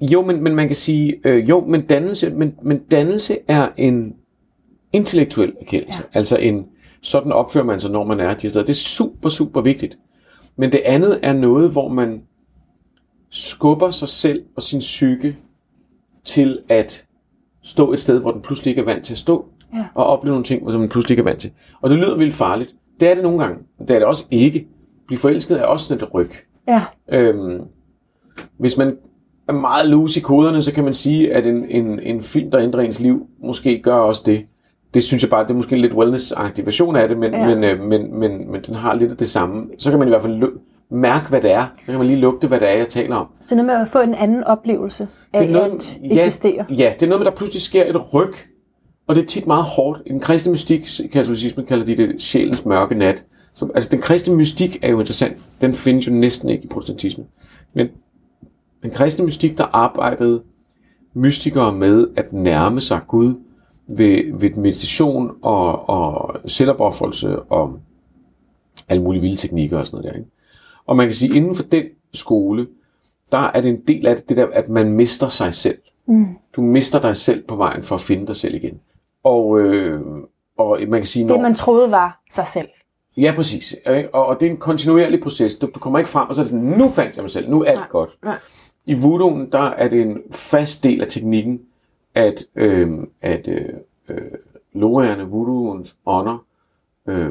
jo, 0.02 0.22
men, 0.22 0.44
men 0.44 0.56
man 0.56 0.68
kan 0.68 0.76
sige, 0.76 1.16
øh, 1.24 1.50
jo, 1.50 1.66
men 1.66 1.82
dannelse, 1.82 2.30
men, 2.30 2.54
men 2.64 2.80
dannelse 2.92 3.38
er 3.48 3.70
en 3.78 4.14
intellektuel 4.94 5.54
erkendelse. 5.62 6.04
Ja. 6.14 6.18
Altså 6.20 6.38
en, 6.38 6.66
sådan 7.02 7.32
opfører 7.32 7.66
man 7.66 7.80
sig, 7.80 7.92
når 7.92 8.04
man 8.04 8.20
er 8.20 8.34
de 8.34 8.50
steder. 8.50 8.66
Det 8.66 8.74
er 8.74 8.78
super, 8.78 9.30
super 9.30 9.62
vigtigt. 9.62 9.98
Men 10.56 10.72
det 10.72 10.82
andet 10.86 11.20
er 11.24 11.34
noget, 11.34 11.72
hvor 11.72 11.88
man 11.90 12.22
skubber 13.30 13.90
sig 13.92 14.08
selv 14.08 14.44
og 14.56 14.62
sin 14.62 14.80
psyke 14.80 15.36
til 16.26 16.60
at 16.70 17.04
stå 17.64 17.94
et 17.94 18.00
sted, 18.00 18.20
hvor 18.20 18.32
den 18.32 18.42
pludselig 18.42 18.72
ikke 18.72 18.82
er 18.82 18.86
vant 18.86 19.06
til 19.06 19.14
at 19.14 19.18
stå, 19.18 19.46
Ja. 19.74 19.84
og 19.96 20.06
opleve 20.06 20.32
nogle 20.32 20.44
ting, 20.46 20.72
som 20.72 20.80
den 20.82 20.90
pludselig 20.90 21.14
ikke 21.14 21.22
er 21.22 21.24
vant 21.32 21.40
til. 21.40 21.52
Og 21.82 21.90
det 21.90 21.98
lyder 22.00 22.18
vildt 22.18 22.34
farligt. 22.34 22.76
Det 23.00 23.10
er 23.10 23.14
det 23.14 23.24
nogle 23.24 23.40
gange. 23.40 23.58
Det 23.80 23.92
er 23.92 23.96
det 24.00 24.04
også 24.04 24.24
ikke. 24.32 24.68
Blive 25.08 25.20
forelsket 25.20 25.60
er 25.60 25.64
også 25.64 25.86
sådan 25.86 26.04
et 26.04 26.14
ryg. 26.14 26.32
Ja, 26.68 26.82
Øhm, 27.12 27.62
hvis 28.58 28.78
man 28.78 28.98
er 29.50 29.54
meget 29.54 29.90
loose 29.90 30.20
i 30.20 30.24
koderne, 30.24 30.64
så 30.64 30.72
kan 30.74 30.84
man 30.84 30.94
sige, 30.94 31.34
at 31.34 31.46
en, 31.46 31.66
en, 31.70 32.00
en 32.00 32.22
film, 32.22 32.52
der 32.52 32.60
ændrer 32.60 32.82
ens 32.82 33.00
liv, 33.00 33.28
måske 33.44 33.82
gør 33.82 33.96
også 33.96 34.22
det. 34.26 34.46
Det 34.94 35.04
synes 35.04 35.24
jeg 35.24 35.30
bare, 35.30 35.44
det 35.44 35.50
er 35.52 35.56
måske 35.56 35.76
en 35.76 35.82
lidt 35.82 35.94
wellness-agtig 35.94 36.66
version 36.66 36.96
af 36.96 37.08
det, 37.08 37.18
men, 37.18 37.32
Ja. 37.34 37.50
ja. 37.50 37.56
men, 37.56 37.64
øh, 37.64 37.80
men, 37.84 38.20
men, 38.20 38.52
men 38.52 38.62
den 38.62 38.76
har 38.76 38.94
lidt 38.94 39.12
af 39.12 39.18
det 39.18 39.30
samme. 39.30 39.66
Så 39.80 39.90
kan 39.90 40.00
man 40.00 40.08
i 40.08 40.12
hvert 40.12 40.22
fald 40.22 40.44
mærke, 40.92 41.30
hvad 41.30 41.42
det 41.42 41.52
er. 41.52 41.66
Så 41.80 41.86
kan 41.86 41.98
man 41.98 42.08
lige 42.08 42.20
lugte, 42.20 42.48
hvad 42.48 42.60
det 42.60 42.70
er, 42.72 42.78
jeg 42.78 42.90
taler 42.90 43.16
om. 43.16 43.28
det 43.44 43.52
er 43.52 43.56
noget 43.56 43.66
med 43.66 43.76
at 43.76 43.88
få 43.88 44.00
en 44.00 44.14
anden 44.16 44.44
oplevelse 44.44 45.08
af 45.34 45.42
Det 45.42 45.50
er 45.50 45.54
noget, 45.54 45.72
at 45.72 45.98
eksistere. 46.12 46.66
Ja, 46.70 46.94
det 47.00 47.04
er 47.06 47.10
noget 47.10 47.20
med, 47.20 47.26
der 47.26 47.32
pludselig 47.38 47.62
sker 47.62 47.84
et 47.86 48.14
ryg, 48.14 48.34
og 49.08 49.16
det 49.16 49.22
er 49.22 49.26
tit 49.26 49.48
meget 49.48 49.64
hårdt. 49.64 50.02
I 50.06 50.10
den 50.10 50.20
kristne 50.20 50.52
mystik, 50.52 51.00
i 51.00 51.08
katolicismen 51.08 51.66
kalder 51.66 51.86
de 51.86 51.98
det 51.98 52.22
sjælens 52.22 52.66
mørke 52.66 52.96
nat. 52.96 53.24
Så, 53.54 53.70
altså, 53.76 53.90
den 53.90 54.02
kristne 54.02 54.36
mystik 54.36 54.80
er 54.82 54.90
jo 54.90 55.00
interessant. 55.00 55.50
Den 55.62 55.74
findes 55.74 56.08
jo 56.08 56.12
næsten 56.12 56.50
ikke 56.50 56.64
i 56.64 56.68
protestantismen. 56.68 57.28
Men 57.74 57.88
den 58.84 58.92
kristne 58.92 59.26
mystik, 59.26 59.58
der 59.58 59.64
arbejdede 59.64 60.42
mystikere 61.14 61.74
med 61.74 62.08
at 62.16 62.34
nærme 62.34 62.82
sig 62.82 63.02
Gud 63.08 63.34
ved, 63.88 64.40
ved 64.40 64.50
meditation 64.50 65.32
og, 65.42 65.90
og 65.90 66.36
selvopoffrelse 66.46 67.40
og 67.40 67.80
alle 68.90 69.04
mulige 69.04 69.22
vilde 69.22 69.36
teknikker 69.36 69.78
og 69.78 69.86
sådan 69.86 69.98
noget 69.98 70.14
der. 70.14 70.20
Ikke? 70.20 70.32
Og 70.86 70.98
man 70.98 71.06
kan 71.08 71.14
sige, 71.14 71.36
inden 71.36 71.56
for 71.56 71.64
den 71.64 71.84
skole, 72.14 72.68
der 73.32 73.38
er 73.38 73.62
det 73.62 73.70
en 73.70 73.82
del 73.88 74.08
af 74.08 74.16
det, 74.16 74.30
det 74.30 74.38
der, 74.38 74.48
at 74.54 74.70
man 74.70 74.92
mister 74.92 75.28
sig 75.28 75.54
selv. 75.54 75.78
Mm. 76.08 76.28
Du 76.56 76.62
mister 76.62 77.02
dig 77.02 77.16
selv 77.16 77.44
på 77.44 77.56
vejen 77.56 77.84
for 77.84 77.96
at 77.96 78.02
finde 78.02 78.28
dig 78.28 78.36
selv 78.36 78.56
igen. 78.56 78.80
Og, 79.26 79.60
øh, 79.60 80.02
og 80.58 80.80
man 80.88 81.00
kan 81.00 81.06
sige, 81.06 81.26
når... 81.26 81.34
Det, 81.36 81.42
man 81.42 81.56
troede 81.56 81.92
var 81.92 82.22
sig 82.32 82.48
selv. 82.48 82.68
Ja, 83.18 83.34
præcis. 83.36 83.76
Og, 84.14 84.26
og 84.26 84.40
det 84.40 84.46
er 84.46 84.52
en 84.52 84.58
kontinuerlig 84.58 85.22
proces. 85.22 85.56
Du, 85.56 85.70
du 85.76 85.80
kommer 85.80 86.00
ikke 86.00 86.12
frem, 86.12 86.30
og 86.30 86.36
så 86.36 86.42
er 86.42 86.44
det 86.44 86.52
sådan, 86.52 86.66
nu 86.66 86.90
fandt 86.90 87.16
jeg 87.16 87.24
mig 87.24 87.32
selv, 87.32 87.50
nu 87.50 87.62
er 87.62 87.66
alt 87.66 87.80
Nej. 87.80 87.88
godt. 87.90 88.18
Nej. 88.24 88.38
I 88.86 88.94
voodooen, 88.94 89.52
der 89.52 89.60
er 89.60 89.88
det 89.88 90.02
en 90.02 90.22
fast 90.32 90.84
del 90.84 91.02
af 91.02 91.08
teknikken, 91.08 91.62
at, 92.16 92.46
øh, 92.56 92.92
at 93.22 93.48
øh, 93.48 93.70
øh, 94.10 94.22
loaerne, 94.74 95.24
voodooens 95.24 95.96
ånder, 96.06 96.46
øh, 97.08 97.30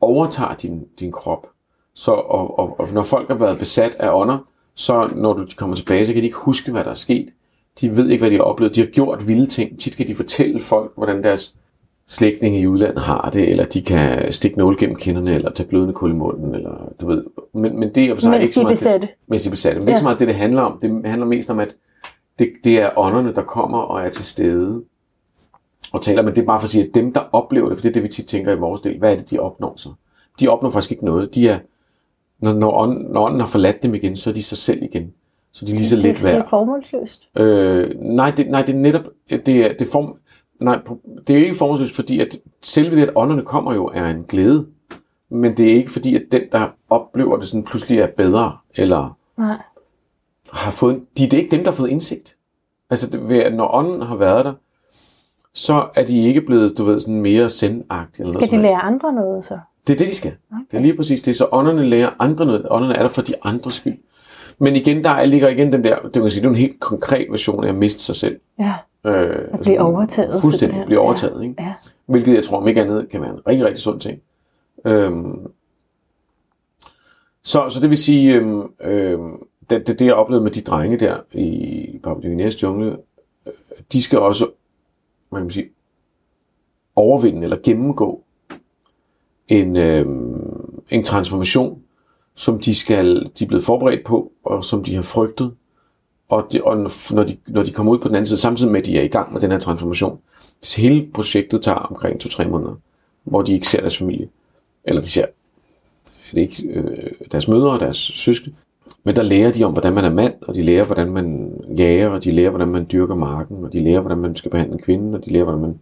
overtager 0.00 0.54
din, 0.54 0.88
din 1.00 1.12
krop. 1.12 1.46
Så, 1.94 2.12
og, 2.12 2.58
og, 2.58 2.80
og 2.80 2.88
når 2.92 3.02
folk 3.02 3.28
har 3.28 3.34
været 3.34 3.58
besat 3.58 3.94
af 3.98 4.14
ånder, 4.14 4.38
så 4.74 5.10
når 5.14 5.32
du 5.32 5.44
de 5.44 5.54
kommer 5.54 5.76
tilbage, 5.76 6.06
så 6.06 6.12
kan 6.12 6.22
de 6.22 6.26
ikke 6.26 6.38
huske, 6.38 6.72
hvad 6.72 6.84
der 6.84 6.90
er 6.90 6.94
sket. 6.94 7.28
De 7.80 7.96
ved 7.96 8.08
ikke, 8.08 8.22
hvad 8.22 8.30
de 8.30 8.36
har 8.36 8.42
oplevet. 8.42 8.76
De 8.76 8.80
har 8.80 8.86
gjort 8.88 9.28
vilde 9.28 9.46
ting. 9.46 9.78
Tit 9.80 9.96
kan 9.96 10.06
de 10.08 10.14
fortælle 10.14 10.60
folk, 10.60 10.92
hvordan 10.96 11.22
deres 11.24 11.54
slægtninge 12.06 12.60
i 12.60 12.66
udlandet 12.66 13.02
har 13.02 13.30
det, 13.32 13.50
eller 13.50 13.64
de 13.64 13.82
kan 13.82 14.32
stikke 14.32 14.58
nåle 14.58 14.76
gennem 14.78 14.96
kinderne, 14.96 15.34
eller 15.34 15.50
tage 15.50 15.68
glødende 15.68 15.92
kul 15.94 16.10
i 16.10 16.14
munden, 16.14 16.54
eller 16.54 16.92
du 17.00 17.06
ved. 17.06 17.24
Men, 17.52 17.78
men 17.80 17.94
det 17.94 18.04
er 18.04 18.14
for 18.14 18.22
sig 18.22 18.30
Mens 18.30 18.40
ikke 18.40 18.48
de 18.48 18.54
så 18.54 18.62
meget 18.62 18.72
besatte. 18.78 19.06
Det, 19.06 19.14
mens 19.26 19.42
de 19.42 19.48
er 19.48 19.50
besatte. 19.50 19.80
Men 19.80 19.86
det 19.86 19.92
er 19.92 19.92
Ja. 19.92 19.96
ikke 19.96 20.00
så 20.00 20.04
meget 20.04 20.18
det, 20.18 20.28
det 20.28 20.34
handler 20.36 20.62
om. 20.62 20.78
Det 20.82 21.02
handler 21.10 21.26
mest 21.26 21.50
om, 21.50 21.58
at 21.60 21.68
det, 22.38 22.52
det 22.64 22.78
er 22.80 22.90
ånderne, 22.98 23.34
der 23.34 23.42
kommer 23.42 23.78
og 23.78 24.02
er 24.06 24.10
til 24.10 24.24
stede 24.24 24.82
og 25.92 26.02
taler, 26.02 26.22
men 26.22 26.34
det 26.34 26.42
er 26.42 26.46
bare 26.46 26.60
for 26.60 26.64
at 26.64 26.70
sige, 26.70 26.84
at 26.84 26.90
dem, 26.94 27.12
der 27.12 27.20
oplever 27.32 27.68
det, 27.68 27.78
for 27.78 27.82
det 27.82 27.88
er 27.88 27.92
det, 27.92 28.02
vi 28.02 28.08
tit 28.08 28.26
tænker 28.26 28.52
i 28.52 28.58
vores 28.58 28.80
del, 28.80 28.98
hvad 28.98 29.12
er 29.12 29.16
det, 29.16 29.30
de 29.30 29.38
opnår 29.38 29.74
så? 29.76 29.88
De 30.40 30.48
opnår 30.48 30.70
faktisk 30.70 30.92
ikke 30.92 31.04
noget. 31.04 31.34
De 31.34 31.48
er, 31.48 31.58
når, 32.38 32.52
når, 32.52 32.72
ånden, 32.76 33.06
når 33.12 33.24
ånden 33.24 33.40
har 33.40 33.46
forladt 33.46 33.82
dem 33.82 33.94
igen, 33.94 34.16
så 34.16 34.30
er 34.30 34.34
de 34.34 34.42
sig 34.42 34.58
selv 34.58 34.82
igen. 34.82 35.12
Så 35.54 35.64
de 35.66 35.72
er 35.72 35.76
lige 35.76 35.88
så 35.88 35.96
Det, 35.96 36.02
lidt 36.04 36.16
det 36.18 36.24
er 36.24 36.32
værd. 36.36 36.48
formålsløst. 36.48 37.28
Øh, 37.36 37.90
nej, 38.00 38.30
det, 38.30 38.50
nej, 38.50 38.62
det 38.62 38.74
er 38.74 38.78
netop, 38.78 39.02
det 39.30 39.48
er, 39.48 39.72
det 39.78 39.86
form, 39.92 40.16
nej, 40.60 40.78
det 41.26 41.36
er 41.36 41.44
ikke 41.44 41.54
formålsløst, 41.58 41.94
fordi 41.94 42.20
at 42.20 42.38
selve 42.62 42.96
det, 42.96 43.02
at 43.02 43.12
ånderne 43.16 43.42
kommer 43.42 43.74
jo, 43.74 43.86
er 43.94 44.06
en 44.06 44.24
glæde. 44.28 44.66
Men 45.30 45.56
det 45.56 45.70
er 45.70 45.74
ikke 45.74 45.90
fordi, 45.90 46.16
at 46.16 46.22
den, 46.32 46.42
der 46.52 46.68
oplever 46.90 47.36
det 47.36 47.48
sådan, 47.48 47.64
pludselig 47.64 47.98
er 47.98 48.06
bedre, 48.06 48.56
eller 48.74 49.16
Nej. 49.38 49.56
har 50.52 50.70
fået, 50.70 51.00
de, 51.18 51.24
det 51.24 51.32
er 51.34 51.38
ikke 51.38 51.56
dem, 51.56 51.64
der 51.64 51.70
har 51.70 51.76
fået 51.76 51.88
indsigt. 51.90 52.36
Altså, 52.90 53.10
det, 53.10 53.28
ved, 53.28 53.50
når 53.50 53.74
ånden 53.74 54.02
har 54.02 54.16
været 54.16 54.44
der, 54.44 54.52
så 55.54 55.86
er 55.94 56.04
de 56.04 56.22
ikke 56.26 56.40
blevet, 56.40 56.78
du 56.78 56.84
ved, 56.84 57.00
sådan 57.00 57.20
mere 57.20 57.48
sendagtige. 57.48 58.22
Eller 58.24 58.32
Skal 58.32 58.40
noget 58.40 58.52
de 58.52 58.56
lære 58.56 58.68
helst. 58.70 58.84
andre 58.84 59.12
noget 59.12 59.44
så? 59.44 59.58
Det 59.86 59.94
er 59.94 59.98
det, 59.98 60.08
de 60.08 60.14
skal. 60.14 60.32
Okay. 60.52 60.60
Det 60.70 60.76
er 60.76 60.82
lige 60.82 60.96
præcis 60.96 61.20
det. 61.20 61.36
Så 61.36 61.48
ånderne 61.52 61.86
lærer 61.86 62.10
andre 62.18 62.46
noget. 62.46 62.66
Ånderne 62.70 62.94
er 62.96 63.02
der 63.02 63.08
for 63.08 63.22
de 63.22 63.32
andres 63.42 63.74
skyld. 63.74 63.96
Men 64.58 64.76
igen, 64.76 65.04
der 65.04 65.10
er- 65.10 65.24
ligger 65.24 65.48
igen 65.48 65.72
den 65.72 65.84
der, 65.84 65.98
det, 66.02 66.12
kan 66.12 66.30
sige, 66.30 66.40
det 66.42 66.46
er 66.46 66.50
en 66.50 66.56
helt 66.56 66.80
konkret 66.80 67.26
version 67.30 67.64
af 67.64 67.68
at 67.68 67.74
miste 67.74 68.00
sig 68.02 68.14
selv. 68.16 68.40
Ja. 68.58 68.74
Øh, 69.10 69.48
At 69.52 69.60
blive 69.60 69.80
overtaget. 69.80 70.42
Fuldstændig 70.42 70.82
blive 70.86 71.00
overtaget. 71.00 71.42
Ikke? 71.42 71.54
Ja. 71.62 71.74
Hvilket 72.06 72.34
jeg 72.34 72.44
tror, 72.44 72.56
om 72.60 72.68
ikke 72.68 72.80
andet, 72.82 73.08
kan 73.10 73.20
være 73.20 73.30
en 73.30 73.46
rigtig, 73.46 73.64
rigtig 73.66 73.82
sund 73.82 74.00
ting. 74.00 74.20
Øhm, 74.84 75.38
så, 77.42 77.68
så 77.68 77.80
det 77.80 77.90
vil 77.90 77.98
sige, 77.98 78.34
øhm, 78.34 78.62
øhm, 78.80 79.32
det, 79.70 79.86
det, 79.86 79.98
det 79.98 80.06
jeg 80.06 80.14
oplevede 80.14 80.44
med 80.44 80.50
de 80.52 80.60
drenge 80.60 80.98
der 80.98 81.16
i 81.32 82.00
Papua 82.02 82.20
Guineas 82.28 82.62
jungle, 82.62 82.96
øh, 83.46 83.52
de 83.92 84.02
skal 84.02 84.18
også, 84.18 84.44
hvad 85.28 85.38
kan 85.40 85.44
man 85.44 85.50
sige, 85.50 85.68
overvinde 86.96 87.42
eller 87.42 87.56
gennemgå 87.62 88.22
en, 89.48 89.76
øhm, 89.76 90.80
en 90.90 91.04
transformation, 91.04 91.82
som 92.36 92.58
de 92.58 92.74
skal, 92.74 93.30
de 93.38 93.44
er 93.44 93.48
blevet 93.48 93.64
forberedt 93.64 94.04
på, 94.04 94.32
og 94.44 94.64
som 94.64 94.84
de 94.84 94.94
har 94.94 95.02
frygtet. 95.02 95.52
Og, 96.28 96.46
det, 96.52 96.62
og 96.62 96.76
når, 97.10 97.24
de, 97.24 97.36
når 97.46 97.62
de 97.62 97.72
kommer 97.72 97.92
ud 97.92 97.98
på 97.98 98.08
den 98.08 98.14
anden 98.14 98.26
side, 98.26 98.40
samtidig 98.40 98.72
med, 98.72 98.80
at 98.80 98.86
de 98.86 98.98
er 98.98 99.02
i 99.02 99.08
gang 99.08 99.32
med 99.32 99.40
den 99.40 99.50
her 99.50 99.58
transformation, 99.58 100.18
hvis 100.58 100.74
hele 100.74 101.08
projektet 101.14 101.62
tager 101.62 101.78
omkring 101.78 102.24
2-3 102.24 102.48
måneder, 102.48 102.74
hvor 103.24 103.42
de 103.42 103.52
ikke 103.52 103.68
ser 103.68 103.80
deres 103.80 103.98
familie. 103.98 104.28
Eller 104.84 105.02
de 105.02 105.08
ser 105.08 105.26
det 106.34 106.40
ikke, 106.40 106.68
øh, 106.68 107.10
deres 107.32 107.48
mødre 107.48 107.70
og 107.70 107.80
deres 107.80 107.96
søske, 107.96 108.50
Men 109.04 109.16
der 109.16 109.22
lærer 109.22 109.52
de 109.52 109.64
om, 109.64 109.72
hvordan 109.72 109.92
man 109.92 110.04
er 110.04 110.10
mand, 110.10 110.34
og 110.42 110.54
de 110.54 110.62
lærer, 110.62 110.84
hvordan 110.84 111.12
man 111.12 111.52
jager, 111.76 112.08
og 112.08 112.24
de 112.24 112.30
lærer, 112.30 112.50
hvordan 112.50 112.68
man 112.68 112.86
dyrker 112.92 113.14
marken, 113.14 113.64
og 113.64 113.72
de 113.72 113.78
lærer, 113.78 114.00
hvordan 114.00 114.18
man 114.18 114.36
skal 114.36 114.50
behandle 114.50 114.78
kvinden, 114.78 115.14
og 115.14 115.24
de 115.24 115.32
lærer, 115.32 115.44
hvordan 115.44 115.60
man 115.60 115.78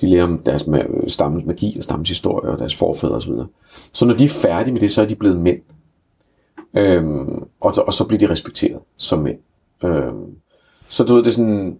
de 0.00 0.06
lærer 0.06 0.24
om 0.24 0.38
deres 0.38 0.66
stammens 1.08 1.46
magi 1.46 1.74
og 1.78 1.84
stammens 1.84 2.08
historie 2.08 2.50
og 2.50 2.58
deres 2.58 2.74
forfædre 2.76 3.14
osv. 3.14 3.32
Så 3.92 4.06
når 4.06 4.14
de 4.14 4.24
er 4.24 4.28
færdige 4.28 4.72
med 4.72 4.80
det, 4.80 4.90
så 4.90 5.02
er 5.02 5.06
de 5.06 5.14
blevet 5.16 5.36
mænd. 5.36 5.58
Øhm, 6.74 7.42
og, 7.60 7.74
og 7.86 7.92
så 7.92 8.06
bliver 8.06 8.18
de 8.18 8.30
respekteret 8.30 8.80
som 8.96 9.18
mænd. 9.18 9.38
Øhm, 9.84 10.36
så 10.88 11.04
du 11.04 11.14
ved, 11.14 11.22
det 11.22 11.28
er 11.28 11.34
sådan... 11.34 11.78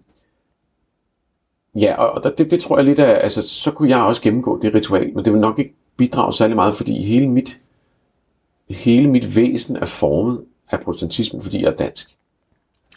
Ja, 1.75 1.95
og 1.95 2.11
og 2.11 2.23
der- 2.23 2.29
det, 2.35 2.51
det 2.51 2.59
tror 2.59 2.77
jeg 2.77 2.85
lidt 2.85 2.99
af... 2.99 3.23
Altså, 3.23 3.47
så 3.47 3.71
kunne 3.71 3.89
jeg 3.89 3.99
også 3.99 4.21
gennemgå 4.21 4.59
det 4.61 4.73
ritual, 4.73 5.15
men 5.15 5.25
det 5.25 5.33
vil 5.33 5.41
nok 5.41 5.59
ikke 5.59 5.73
bidrage 5.97 6.33
særlig 6.33 6.55
meget, 6.55 6.73
fordi 6.73 7.03
hele 7.03 7.27
mit, 7.29 7.59
hele 8.69 9.09
mit 9.09 9.35
væsen 9.35 9.75
er 9.75 9.85
formet 9.85 10.41
af 10.71 10.79
protestantismen, 10.79 11.41
fordi 11.41 11.61
jeg 11.63 11.71
er 11.71 11.75
dansk. 11.75 12.17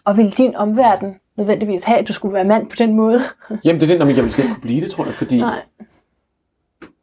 Og 0.04 0.16
vil 0.16 0.30
din 0.38 0.56
omverden 0.56 1.14
nødvendigvis 1.36 1.84
have, 1.84 1.98
at 1.98 2.08
du 2.08 2.12
skulle 2.12 2.34
være 2.34 2.44
mand 2.44 2.70
på 2.70 2.76
den 2.78 2.94
måde? 2.94 3.20
Jamen, 3.64 3.80
det 3.80 3.90
er 3.90 3.98
den, 3.98 4.06
men 4.06 4.16
jeg 4.16 4.24
vil 4.24 4.32
slet 4.32 4.44
ikke 4.44 4.54
kunne 4.54 4.62
blive 4.62 4.80
det, 4.80 4.90
tror 4.90 5.04
jeg, 5.04 5.14
fordi... 5.14 5.40
Nej. 5.40 5.62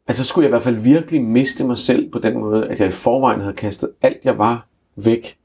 Altså, 0.08 0.24
så 0.24 0.28
skulle 0.28 0.44
jeg 0.44 0.48
i 0.48 0.52
hvert 0.52 0.62
fald 0.62 0.76
virkelig 0.76 1.22
miste 1.22 1.64
mig 1.64 1.76
selv 1.76 2.10
på 2.10 2.18
den 2.18 2.38
måde, 2.38 2.68
at 2.68 2.80
jeg 2.80 2.88
i 2.88 2.90
forvejen 2.90 3.40
havde 3.40 3.54
kastet 3.54 3.90
alt, 4.02 4.24
jeg 4.24 4.38
var 4.38 4.66
væk, 4.96 5.38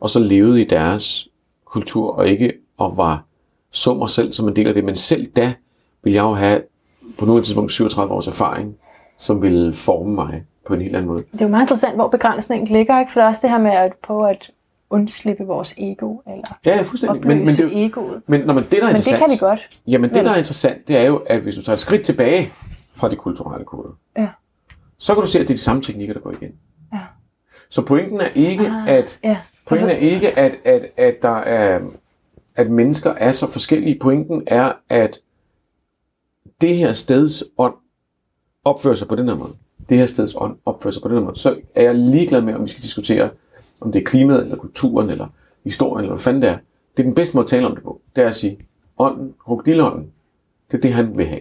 og 0.00 0.10
så 0.10 0.20
levede 0.20 0.60
i 0.60 0.64
deres 0.64 1.28
kultur, 1.64 2.12
og 2.12 2.28
ikke 2.28 2.52
og 2.76 2.96
var 2.96 3.24
så 3.70 3.94
mig 3.94 4.10
selv 4.10 4.32
som 4.32 4.48
en 4.48 4.56
del 4.56 4.66
af 4.66 4.74
det. 4.74 4.84
Men 4.84 4.96
selv 4.96 5.26
da 5.26 5.54
ville 6.02 6.16
jeg 6.16 6.22
jo 6.22 6.34
have 6.34 6.62
på 7.18 7.24
nuværende 7.24 7.46
tidspunkt 7.46 7.72
37 7.72 8.14
års 8.14 8.26
erfaring, 8.26 8.76
som 9.18 9.42
ville 9.42 9.72
forme 9.72 10.14
mig 10.14 10.44
på 10.66 10.74
en 10.74 10.80
helt 10.80 10.96
anden 10.96 11.08
måde. 11.08 11.24
Det 11.32 11.40
er 11.40 11.44
jo 11.44 11.50
meget 11.50 11.64
interessant, 11.64 11.94
hvor 11.94 12.08
begrænsningen 12.08 12.76
ligger, 12.76 13.00
ikke? 13.00 13.12
For 13.12 13.20
der 13.20 13.24
er 13.24 13.28
også 13.28 13.40
det 13.42 13.50
her 13.50 13.58
med 13.58 13.70
at 13.70 13.92
prøve 14.04 14.30
at 14.30 14.50
undslippe 14.90 15.44
vores 15.44 15.74
ego, 15.78 16.18
eller 16.26 16.58
Ja, 16.66 16.76
ja, 16.76 16.82
fuldstændig. 16.82 17.26
Men, 17.26 17.38
men, 17.38 17.48
det, 17.56 17.84
egoet. 17.84 18.22
men, 18.26 18.40
når 18.40 18.54
man, 18.54 18.62
det, 18.64 18.72
der 18.72 18.82
er 18.82 18.86
Men 18.86 18.96
det 18.96 19.06
kan 19.18 19.30
vi 19.30 19.36
godt. 19.36 19.68
Jamen 19.86 20.14
det, 20.14 20.24
der 20.24 20.30
er 20.30 20.36
interessant, 20.36 20.88
det 20.88 20.96
er 20.96 21.02
jo, 21.02 21.16
at 21.16 21.40
hvis 21.40 21.54
du 21.54 21.62
tager 21.62 21.74
et 21.74 21.80
skridt 21.80 22.02
tilbage 22.02 22.52
fra 22.94 23.08
de 23.10 23.16
kulturelle 23.16 23.64
koder, 23.64 23.90
Ja. 24.16 24.28
så 24.98 25.14
kan 25.14 25.20
du 25.22 25.28
se, 25.28 25.38
at 25.38 25.48
det 25.48 25.54
er 25.54 25.56
de 25.56 25.60
samme 25.62 25.82
teknikker, 25.82 26.14
der 26.14 26.20
går 26.20 26.30
igen. 26.30 26.52
Ja. 26.92 26.98
Så 27.70 27.82
pointen 27.82 28.20
er 28.20 28.28
ikke, 28.34 28.66
Ah, 28.66 28.88
at 28.88 29.18
ja. 29.24 29.36
pointen 29.66 29.90
er 29.90 29.94
ikke, 29.96 30.38
at, 30.38 30.54
at, 30.64 30.86
at 30.96 31.22
der 31.22 31.36
er, 31.38 31.80
at 32.56 32.70
mennesker 32.70 33.10
er 33.10 33.32
så 33.32 33.50
forskellige. 33.50 33.98
Pointen 34.00 34.42
er, 34.46 34.72
at 34.88 35.18
det 36.60 36.76
her 36.76 36.92
steds 36.92 37.44
ånd 37.58 37.74
opfører 38.64 38.94
sig 38.94 39.08
på 39.08 39.14
den 39.16 39.28
her 39.28 39.34
måde. 39.36 39.52
Det 39.88 39.98
her 39.98 40.06
steds 40.06 40.34
ånd 40.36 40.56
opfører 40.66 40.92
sig 40.92 41.02
på 41.02 41.08
den 41.08 41.16
her 41.16 41.24
måde. 41.24 41.38
Så 41.38 41.56
er 41.74 41.82
jeg 41.82 41.94
ligeglad 41.94 42.40
med, 42.40 42.54
om 42.54 42.64
vi 42.64 42.70
skal 42.70 42.82
diskutere, 42.82 43.30
om 43.80 43.92
det 43.92 44.00
er 44.00 44.04
klimaet, 44.04 44.42
eller 44.42 44.56
kulturen, 44.56 45.10
eller 45.10 45.26
historien, 45.64 46.04
eller 46.04 46.14
hvad 46.14 46.22
fanden 46.22 46.42
det 46.42 46.50
er. 46.50 46.58
Det 46.96 47.02
er 47.02 47.06
den 47.06 47.14
bedste 47.14 47.36
måde 47.36 47.44
at 47.44 47.50
tale 47.50 47.66
om 47.66 47.74
det 47.74 47.84
på. 47.84 48.00
Det 48.16 48.24
er 48.24 48.28
at 48.28 48.34
sige, 48.34 48.58
ånden, 48.98 49.34
krokodilleånden, 49.44 50.12
det 50.70 50.76
er 50.76 50.80
det, 50.80 50.94
han 50.94 51.18
vil 51.18 51.26
have. 51.26 51.40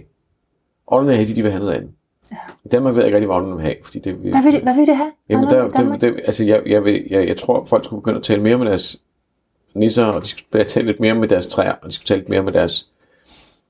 Ånden 0.87 1.09
er 1.09 1.15
Haiti, 1.15 1.33
de 1.33 1.41
vil 1.41 1.51
have 1.51 1.59
noget 1.59 1.73
andet. 1.73 1.91
Ja. 2.31 2.37
I 2.65 2.67
Danmark 2.67 2.95
ved 2.95 3.01
jeg 3.01 3.07
ikke 3.07 3.15
rigtig, 3.15 3.27
hvad 3.27 3.35
ånden 3.35 3.55
vil 3.55 3.61
have, 3.61 3.75
fordi 3.83 3.99
det 3.99 4.23
vil, 4.23 4.31
Hvad 4.31 4.43
vil, 4.43 4.53
de, 4.53 4.59
hvad 4.59 4.75
vil 4.75 4.87
det 4.87 4.95
have? 4.95 5.11
Jamen, 5.29 5.49
der, 5.49 5.67
det, 5.67 6.01
det, 6.01 6.21
altså, 6.25 6.45
jeg, 6.45 6.61
jeg, 6.65 6.83
vil, 6.83 7.07
jeg, 7.09 7.27
jeg 7.27 7.37
tror, 7.37 7.63
folk 7.63 7.85
skulle 7.85 8.01
begynde 8.01 8.17
at 8.17 8.23
tale 8.23 8.41
mere 8.41 8.57
med 8.57 8.65
deres 8.65 9.01
nisser, 9.73 10.05
og 10.05 10.21
de 10.21 10.27
skulle 10.27 10.63
tale 10.63 10.85
lidt 10.85 10.99
mere 10.99 11.15
med 11.15 11.27
deres 11.27 11.47
træer, 11.47 11.71
og 11.71 11.87
de 11.87 11.91
skulle 11.91 12.07
tale 12.07 12.19
lidt 12.19 12.29
mere 12.29 12.43
med 12.43 12.53
deres 12.53 12.87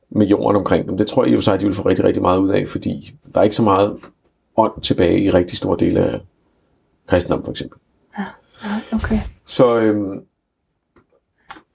med 0.10 0.28
jorden 0.28 0.56
omkring 0.56 0.88
dem. 0.88 0.98
Det 0.98 1.08
tror 1.08 1.24
jeg 1.24 1.32
i 1.32 1.36
og 1.36 1.40
for 1.40 1.44
sig, 1.44 1.54
at 1.54 1.60
de 1.60 1.66
vil 1.66 1.76
få 1.76 1.90
rigtig, 1.90 2.06
rigtig 2.06 2.22
meget 2.22 2.38
ud 2.38 2.50
af, 2.50 2.68
fordi 2.68 3.16
der 3.34 3.40
er 3.40 3.44
ikke 3.44 3.56
så 3.56 3.64
meget 3.64 3.98
ånd 4.58 4.82
tilbage 4.82 5.22
i 5.22 5.30
rigtig 5.30 5.58
store 5.58 5.78
dele 5.80 6.00
af 6.00 6.20
kristendom, 7.08 7.44
for 7.44 7.52
eksempel. 7.52 7.80
Okay. 8.94 9.20
Så 9.46 9.78
øhm, 9.78 10.22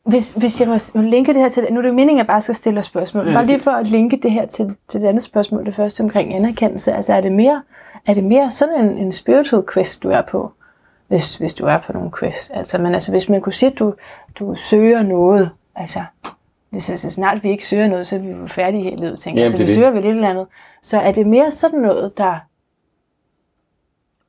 Hvis, 0.04 0.32
hvis 0.32 0.60
jeg 0.60 0.68
må, 0.68 1.00
linke 1.02 1.34
det 1.34 1.40
her 1.42 1.48
til, 1.48 1.66
nu 1.70 1.78
er 1.78 1.82
det 1.82 1.88
jo 1.88 1.94
meningen, 1.94 2.16
at 2.18 2.18
jeg 2.18 2.26
bare 2.26 2.40
skal 2.40 2.54
stille 2.54 2.82
spørgsmål. 2.82 3.26
Ja, 3.26 3.32
Bare 3.34 3.46
lige 3.46 3.60
for 3.60 3.70
at 3.70 3.86
linke 3.86 4.18
det 4.22 4.30
her 4.30 4.46
til, 4.46 4.76
til 4.88 5.00
det 5.00 5.06
andet 5.08 5.22
spørgsmål, 5.22 5.66
det 5.66 5.74
første 5.74 6.00
omkring 6.00 6.34
anerkendelse. 6.34 6.92
Altså 6.92 7.12
er 7.12 7.20
det 7.20 7.32
mere, 7.32 7.62
er 8.06 8.14
det 8.14 8.24
mere 8.24 8.50
sådan 8.50 8.84
en, 8.84 8.98
en 8.98 9.12
spiritual 9.12 9.62
quest, 9.74 10.02
du 10.02 10.10
er 10.10 10.22
på, 10.22 10.52
hvis, 11.08 11.36
hvis 11.36 11.54
du 11.54 11.66
er 11.66 11.78
på 11.86 11.92
nogle 11.92 12.10
quest? 12.20 12.50
Altså, 12.54 12.78
men 12.78 12.94
altså, 12.94 13.10
hvis 13.10 13.28
man 13.28 13.40
kunne 13.40 13.52
sige, 13.52 13.72
at 13.72 13.78
du, 13.78 13.94
du 14.38 14.54
søger 14.54 15.02
noget, 15.02 15.50
altså, 15.76 16.04
hvis 16.70 16.90
altså, 16.90 17.10
snart 17.10 17.42
vi 17.42 17.50
ikke 17.50 17.66
søger 17.66 17.88
noget, 17.88 18.06
så 18.06 18.16
er 18.16 18.20
vi 18.20 18.28
jo 18.30 18.46
færdige 18.46 18.82
her 18.82 18.90
i 18.90 18.96
livet, 18.96 19.18
tænker 19.18 19.40
jeg. 19.40 19.44
Jamen, 19.44 19.52
Altså, 19.52 19.64
vi 19.64 19.70
det. 19.70 19.74
søger 19.76 19.90
vel 19.90 20.04
et 20.04 20.10
eller 20.10 20.30
andet. 20.30 20.46
Så 20.82 20.98
er 20.98 21.12
det 21.12 21.26
mere 21.26 21.50
sådan 21.50 21.78
noget, 21.78 22.18
der 22.18 22.38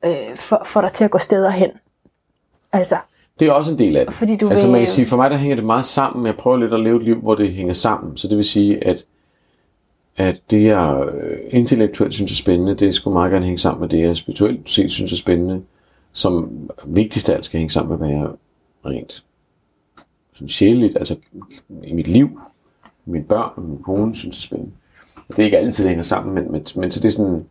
øh, 0.04 0.36
får, 0.36 0.62
får 0.66 0.80
dig 0.80 0.92
til 0.92 1.04
at 1.04 1.10
gå 1.10 1.18
steder 1.18 1.50
hen? 1.50 1.70
Altså, 2.72 2.96
det 3.40 3.48
er 3.48 3.52
også 3.52 3.72
en 3.72 3.78
del 3.78 3.96
af 3.96 4.06
det. 4.06 4.14
fordi 4.14 4.36
du 4.36 4.48
Altså 4.48 4.66
vil, 4.66 4.72
man 4.72 4.80
kan 4.80 4.88
sige, 4.88 5.06
for 5.06 5.16
mig 5.16 5.30
der 5.30 5.36
hænger 5.36 5.56
det 5.56 5.64
meget 5.64 5.84
sammen. 5.84 6.26
Jeg 6.26 6.36
prøver 6.36 6.56
lidt 6.56 6.74
at 6.74 6.80
leve 6.80 6.96
et 6.96 7.02
liv, 7.02 7.20
hvor 7.20 7.34
det 7.34 7.52
hænger 7.52 7.72
sammen. 7.72 8.16
Så 8.16 8.28
det 8.28 8.36
vil 8.36 8.44
sige, 8.44 8.86
at, 8.86 9.04
at 10.16 10.36
det 10.50 10.64
jeg 10.64 11.04
øh, 11.14 11.38
intellektuelt 11.50 12.14
synes 12.14 12.32
er 12.32 12.36
spændende, 12.36 12.74
det 12.74 12.94
skulle 12.94 13.12
meget 13.12 13.32
gerne 13.32 13.44
hænge 13.44 13.58
sammen 13.58 13.80
med 13.80 13.88
det, 13.88 14.00
jeg 14.00 14.16
spirituelt 14.16 14.70
set 14.70 14.92
synes 14.92 15.12
er 15.12 15.16
spændende. 15.16 15.62
Som 16.12 16.50
vigtigst 16.86 17.28
af 17.28 17.34
alt 17.34 17.44
skal 17.44 17.58
hænge 17.58 17.70
sammen 17.70 17.98
med, 17.98 18.06
hvad 18.06 18.16
jeg 18.16 18.28
rent 18.86 19.24
sådan 20.32 20.48
sjæleligt, 20.48 20.96
altså 20.96 21.16
i 21.84 21.92
mit 21.92 22.08
liv, 22.08 22.40
mine 23.04 23.24
børn 23.24 23.50
og 23.56 23.62
min 23.62 23.82
kone 23.82 24.14
synes 24.14 24.38
er 24.38 24.42
spændende. 24.42 24.72
Og 25.16 25.36
det 25.36 25.38
er 25.38 25.44
ikke 25.44 25.58
altid, 25.58 25.84
det 25.84 25.90
hænger 25.90 26.02
sammen, 26.02 26.34
men, 26.34 26.52
men, 26.52 26.66
men 26.76 26.90
så 26.90 27.00
det 27.00 27.08
er 27.08 27.12
sådan... 27.12 27.46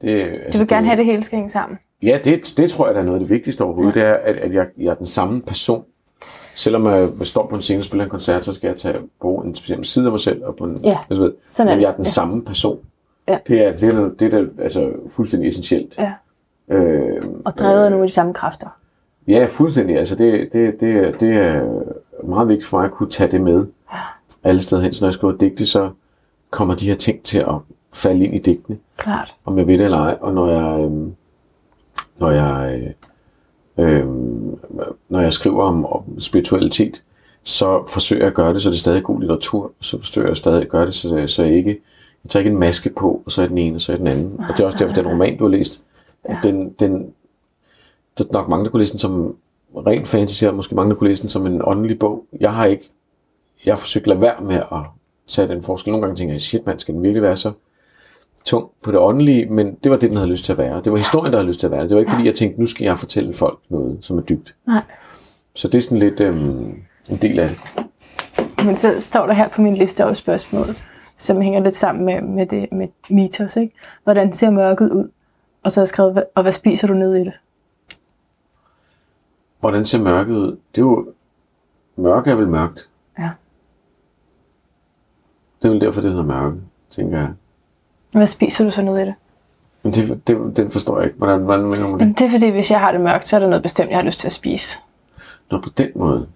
Det, 0.00 0.32
du 0.32 0.36
altså, 0.44 0.58
vil 0.58 0.68
gerne 0.68 0.86
have, 0.86 0.92
at 0.92 0.98
det 0.98 1.06
hele 1.06 1.22
skal 1.22 1.36
hænge 1.36 1.50
sammen. 1.50 1.78
Ja, 2.02 2.18
det, 2.24 2.54
det 2.56 2.70
tror 2.70 2.86
jeg, 2.86 2.94
der 2.94 3.00
er 3.00 3.04
noget 3.04 3.16
af 3.16 3.20
det 3.20 3.30
vigtigste 3.30 3.62
overhovedet, 3.62 3.96
ja. 3.96 4.00
det 4.00 4.08
er, 4.08 4.14
at, 4.14 4.36
at 4.36 4.54
jeg, 4.54 4.66
jeg 4.78 4.86
er 4.90 4.94
den 4.94 5.06
samme 5.06 5.42
person. 5.42 5.84
Selvom 6.54 6.86
jeg 6.86 7.08
står 7.22 7.46
på 7.46 7.54
en 7.56 7.62
scene 7.62 7.80
og 7.80 7.84
spiller 7.84 8.04
en 8.04 8.10
koncert, 8.10 8.44
så 8.44 8.52
skal 8.52 8.68
jeg 8.68 8.76
tage 8.76 8.96
på 9.20 9.34
en 9.34 9.54
speciel 9.54 9.84
side 9.84 10.04
af 10.06 10.10
mig 10.10 10.20
selv. 10.20 10.44
Og 10.44 10.56
på 10.56 10.64
en, 10.64 10.78
Ja, 10.84 10.98
altså, 11.10 11.22
ved, 11.22 11.32
sådan 11.50 11.72
men 11.72 11.80
jeg 11.82 11.88
er 11.88 11.92
den 11.94 12.04
Ja. 12.04 12.08
samme 12.10 12.42
person. 12.44 12.78
Ja. 13.28 13.38
Det 13.48 13.64
er, 13.64 13.76
det 13.76 13.94
er, 13.94 14.08
det 14.18 14.34
er 14.34 14.46
altså, 14.62 14.90
fuldstændig 15.10 15.48
essentielt. 15.48 15.98
Ja. 15.98 16.12
Øh, 16.76 17.22
Og 17.44 17.58
drevet 17.58 17.84
af 17.84 17.90
nogle 17.90 18.02
af 18.04 18.08
de 18.08 18.14
samme 18.14 18.34
kræfter. 18.34 18.66
ja, 19.28 19.46
fuldstændig. 19.50 19.98
Altså, 19.98 20.16
det, 20.16 20.52
det, 20.52 20.80
det, 20.80 20.96
er- 20.96 21.12
det 21.12 21.36
er 21.36 21.82
meget 22.24 22.48
vigtigt 22.48 22.68
for 22.68 22.76
mig 22.78 22.84
at 22.86 22.92
kunne 22.92 23.10
tage 23.10 23.30
det 23.30 23.40
med 23.40 23.66
alle 24.44 24.60
steder 24.62 24.82
hen. 24.82 24.92
Så 24.92 25.04
når 25.04 25.08
jeg 25.08 25.14
skriver 25.14 25.36
digte, 25.36 25.66
så 25.66 25.90
kommer 26.50 26.74
de 26.74 26.86
her 26.88 26.94
ting 26.94 27.22
til 27.22 27.38
at 27.38 27.54
falde 27.92 28.24
ind 28.24 28.34
i 28.34 28.38
digtene, 28.38 28.78
Klart. 28.96 29.34
om 29.44 29.58
jeg 29.58 29.66
ved 29.66 29.78
det 29.78 29.84
eller 29.84 29.98
ej. 29.98 30.16
Og 30.20 30.34
når 30.34 30.46
jeg, 30.50 30.84
øh, 30.90 31.08
når 32.18 32.30
jeg, 32.30 32.94
øh, 33.78 34.06
når 35.08 35.20
jeg 35.20 35.32
skriver 35.32 35.62
om, 35.62 35.86
om 35.86 36.20
spiritualitet, 36.20 37.02
så 37.42 37.84
forsøger 37.88 38.22
jeg 38.22 38.28
at 38.28 38.34
gøre 38.34 38.54
det, 38.54 38.62
så 38.62 38.68
det 38.68 38.74
er 38.74 38.78
stadig 38.78 39.02
god 39.02 39.20
litteratur. 39.20 39.72
Så 39.80 39.98
forsøger 39.98 40.28
jeg 40.28 40.36
stadig 40.36 40.62
at 40.62 40.68
gøre 40.68 40.86
det, 40.86 40.94
så, 40.94 41.24
så 41.26 41.44
jeg 41.44 41.54
ikke 41.54 41.80
jeg 42.24 42.30
tager 42.30 42.40
ikke 42.40 42.50
en 42.50 42.60
maske 42.60 42.90
på, 42.90 43.22
og 43.26 43.32
så 43.32 43.42
er 43.42 43.46
den 43.46 43.58
ene, 43.58 43.76
og 43.76 43.80
så 43.80 43.92
er 43.92 43.96
den 43.96 44.06
anden. 44.06 44.40
Og 44.40 44.46
det 44.48 44.60
er 44.60 44.66
også 44.66 44.78
derfor, 44.78 44.94
den 44.94 45.06
roman, 45.06 45.38
du 45.38 45.44
har 45.44 45.50
læst, 45.50 45.80
ja. 46.28 46.38
den, 46.42 46.70
den, 46.70 47.12
der 48.18 48.24
er 48.24 48.32
nok 48.32 48.48
mange, 48.48 48.64
der 48.64 48.70
kunne 48.70 48.80
læse 48.80 48.92
den 48.92 48.98
som 48.98 49.36
ren 49.76 50.06
fantasy, 50.06 50.44
og 50.44 50.54
måske 50.54 50.74
mange, 50.74 50.90
der 50.90 50.96
kunne 50.96 51.10
læse 51.10 51.22
den 51.22 51.30
som 51.30 51.46
en 51.46 51.62
åndelig 51.64 51.98
bog. 51.98 52.24
Jeg 52.40 52.54
har 52.54 52.66
ikke, 52.66 52.90
jeg 53.64 53.74
har 53.74 53.78
forsøgt 53.78 54.02
at 54.02 54.08
lade 54.08 54.20
være 54.20 54.40
med 54.40 54.56
at 54.56 54.80
tage 55.28 55.48
den 55.48 55.62
forskel. 55.62 55.90
Nogle 55.90 56.06
gange 56.06 56.16
tænker 56.16 56.34
jeg, 56.34 56.40
shit 56.40 56.66
man, 56.66 56.78
skal 56.78 56.94
den 56.94 57.02
virkelig 57.02 57.22
være 57.22 57.36
så 57.36 57.52
tung 58.48 58.70
på 58.82 58.90
det 58.92 59.00
åndelige, 59.00 59.46
men 59.46 59.74
det 59.74 59.90
var 59.90 59.96
det, 59.96 60.08
den 60.10 60.16
havde 60.16 60.30
lyst 60.30 60.44
til 60.44 60.52
at 60.52 60.58
være. 60.58 60.82
Det 60.82 60.92
var 60.92 60.98
historien, 60.98 61.32
der 61.32 61.38
havde 61.38 61.48
lyst 61.48 61.60
til 61.60 61.66
at 61.66 61.70
være 61.70 61.80
det. 61.82 61.90
Det 61.90 61.94
var 61.94 62.00
ikke, 62.00 62.12
fordi 62.12 62.26
jeg 62.26 62.34
tænkte, 62.34 62.60
nu 62.60 62.66
skal 62.66 62.84
jeg 62.84 62.98
fortælle 62.98 63.32
folk 63.34 63.58
noget, 63.68 63.98
som 64.00 64.18
er 64.18 64.22
dybt. 64.22 64.56
Nej. 64.66 64.82
Så 65.54 65.68
det 65.68 65.78
er 65.78 65.82
sådan 65.82 65.98
lidt 65.98 66.20
øhm, 66.20 66.82
en 67.08 67.16
del 67.22 67.38
af 67.38 67.48
det. 67.48 67.58
Men 68.66 68.76
så 68.76 69.00
står 69.00 69.26
der 69.26 69.32
her 69.32 69.48
på 69.48 69.62
min 69.62 69.76
liste 69.76 70.06
også 70.06 70.20
spørgsmål, 70.20 70.66
som 71.18 71.40
hænger 71.40 71.60
lidt 71.60 71.76
sammen 71.76 72.04
med, 72.04 72.22
med 72.22 72.46
det 72.46 72.68
med 72.72 72.88
mitos, 73.10 73.56
ikke? 73.56 73.74
Hvordan 74.04 74.32
ser 74.32 74.50
mørket 74.50 74.90
ud? 74.90 75.08
Og 75.62 75.72
så 75.72 75.80
har 75.80 75.82
jeg 75.82 75.88
skrevet, 75.88 76.18
"Hva- 76.18 76.30
og 76.34 76.42
hvad 76.42 76.52
spiser 76.52 76.86
du 76.88 76.94
ned 76.94 77.14
i 77.14 77.20
det? 77.20 77.32
Hvordan 79.60 79.84
ser 79.84 80.02
mørket 80.02 80.36
ud? 80.36 80.50
Det 80.74 80.80
er 80.80 80.86
jo... 80.86 81.12
Mørke 81.96 82.30
er 82.30 82.34
vel 82.34 82.48
mørkt. 82.48 82.88
Ja. 83.18 83.30
Det 85.62 85.68
er 85.68 85.72
vel 85.72 85.80
derfor, 85.80 86.00
det 86.00 86.10
hedder 86.10 86.24
mørke, 86.24 86.56
tænker 86.90 87.18
jeg. 87.18 87.30
Hvad 88.12 88.26
spiser 88.26 88.64
du 88.64 88.70
så 88.70 88.82
ned 88.82 88.98
i 88.98 89.00
det? 89.00 89.14
Men 89.82 89.94
det, 89.94 90.26
det, 90.26 90.56
den 90.56 90.70
forstår 90.70 90.98
jeg 90.98 91.06
ikke. 91.06 91.18
Hvordan, 91.18 91.40
hvordan 91.40 91.66
mener 91.66 91.86
du 91.86 91.92
det? 91.92 91.98
Men 91.98 92.12
det 92.12 92.26
er 92.26 92.30
fordi, 92.30 92.48
hvis 92.48 92.70
jeg 92.70 92.80
har 92.80 92.92
det 92.92 93.00
mørkt, 93.00 93.28
så 93.28 93.36
er 93.36 93.40
der 93.40 93.48
noget 93.48 93.62
bestemt, 93.62 93.90
jeg 93.90 93.98
har 93.98 94.04
lyst 94.04 94.20
til 94.20 94.26
at 94.26 94.32
spise. 94.32 94.78
Nå, 95.50 95.60
på 95.60 95.68
den 95.68 95.90
måde. 95.94 96.28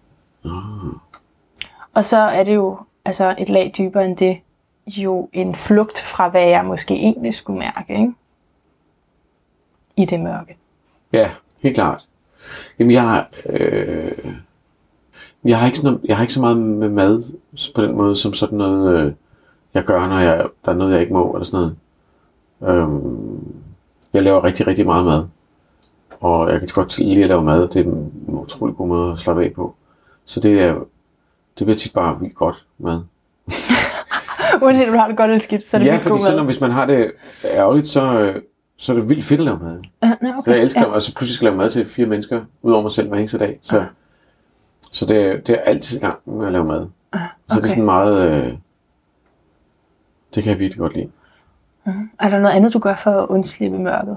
Og 1.94 2.04
så 2.04 2.16
er 2.16 2.44
det 2.44 2.54
jo 2.54 2.78
altså 3.04 3.34
et 3.38 3.48
lag 3.48 3.72
dybere 3.78 4.04
end 4.04 4.16
det, 4.16 4.38
jo 4.86 5.28
en 5.32 5.54
flugt 5.54 5.98
fra, 5.98 6.28
hvad 6.28 6.48
jeg 6.48 6.64
måske 6.64 6.94
egentlig 6.94 7.34
skulle 7.34 7.58
mærke, 7.58 7.92
ikke? 7.92 8.12
I 9.96 10.04
det 10.04 10.20
mørke. 10.20 10.56
Ja, 11.12 11.30
helt 11.58 11.74
klart. 11.74 12.06
Jamen, 12.78 12.90
jeg 12.90 13.02
har, 13.02 13.28
øh, 13.46 14.12
jeg 15.44 15.58
har 15.58 15.66
ikke 15.66 15.78
sådan, 15.78 16.00
jeg 16.04 16.16
har 16.16 16.22
ikke 16.22 16.32
så 16.32 16.40
meget 16.40 16.56
med 16.56 16.88
mad 16.88 17.22
på 17.74 17.82
den 17.82 17.96
måde, 17.96 18.16
som 18.16 18.34
sådan 18.34 18.58
noget, 18.58 19.06
øh, 19.06 19.12
jeg 19.74 19.84
gør, 19.84 20.06
når 20.08 20.18
jeg, 20.18 20.46
der 20.64 20.72
er 20.72 20.76
noget, 20.76 20.92
jeg 20.92 21.00
ikke 21.00 21.12
må, 21.12 21.32
eller 21.32 21.44
sådan 21.44 21.70
noget. 22.60 22.78
Øhm, 22.78 23.54
jeg 24.12 24.22
laver 24.22 24.44
rigtig, 24.44 24.66
rigtig 24.66 24.86
meget 24.86 25.04
mad. 25.04 25.24
Og 26.20 26.50
jeg 26.50 26.58
kan 26.58 26.68
godt 26.74 26.98
lide 26.98 27.22
at 27.22 27.28
lave 27.28 27.42
mad. 27.42 27.68
Det 27.68 27.76
er 27.76 27.84
en 27.84 28.12
utrolig 28.26 28.76
god 28.76 28.88
måde 28.88 29.12
at 29.12 29.18
slappe 29.18 29.44
af 29.44 29.52
på. 29.52 29.74
Så 30.24 30.40
det 30.40 30.60
er, 30.60 30.74
det 31.58 31.66
bliver 31.66 31.76
tit 31.76 31.92
bare 31.92 32.20
vildt 32.20 32.34
godt 32.34 32.66
mad. 32.78 33.00
Uanset 34.62 34.86
om 34.88 34.92
du 34.92 34.98
har 34.98 35.08
det 35.08 35.16
godt 35.16 35.30
eller 35.30 35.42
skidt, 35.42 35.70
så 35.70 35.76
er 35.76 35.78
det 35.78 35.86
Ja, 35.86 35.90
vildt 35.90 36.02
fordi 36.02 36.12
god 36.12 36.20
selvom 36.20 36.44
mad. 36.46 36.52
hvis 36.52 36.60
man 36.60 36.70
har 36.70 36.86
det 36.86 37.12
ærgerligt, 37.44 37.86
så, 37.86 38.12
øh, 38.20 38.42
så 38.76 38.92
er 38.92 38.96
det 38.96 39.08
vildt 39.08 39.24
fedt 39.24 39.40
at 39.40 39.44
lave 39.44 39.58
mad. 39.58 39.80
Ja, 40.02 40.06
nej, 40.06 40.16
Okay, 40.30 40.38
okay. 40.38 40.52
jeg 40.52 40.60
elsker, 40.60 40.80
ja. 40.80 40.86
ja. 40.88 40.92
og 40.94 41.02
så 41.02 41.14
pludselig 41.14 41.34
skal 41.36 41.46
jeg 41.46 41.52
lave 41.52 41.58
mad 41.62 41.70
til 41.70 41.86
fire 41.88 42.06
mennesker, 42.06 42.40
udover 42.62 42.82
mig 42.82 42.90
selv 42.92 43.08
hver 43.08 43.18
eneste 43.18 43.38
dag. 43.38 43.58
Så, 43.62 43.84
så 44.90 45.06
det, 45.06 45.16
er, 45.22 45.36
det 45.40 45.50
er 45.50 45.60
altid 45.60 45.98
i 45.98 46.00
gang 46.00 46.18
med 46.24 46.46
at 46.46 46.52
lave 46.52 46.64
mad. 46.64 46.86
Så 47.12 47.18
det 47.48 47.56
okay. 47.56 47.64
er 47.64 47.68
sådan 47.68 47.84
meget... 47.84 48.44
Øh, 48.46 48.52
det 50.34 50.42
kan 50.42 50.50
jeg 50.50 50.58
virkelig 50.58 50.78
godt 50.78 50.94
lide. 50.96 51.08
Er 52.20 52.28
der 52.28 52.38
noget 52.40 52.54
andet, 52.56 52.72
du 52.72 52.78
gør 52.78 52.94
for 52.96 53.10
at 53.10 53.26
undslippe 53.28 53.78
mørket? 53.78 54.16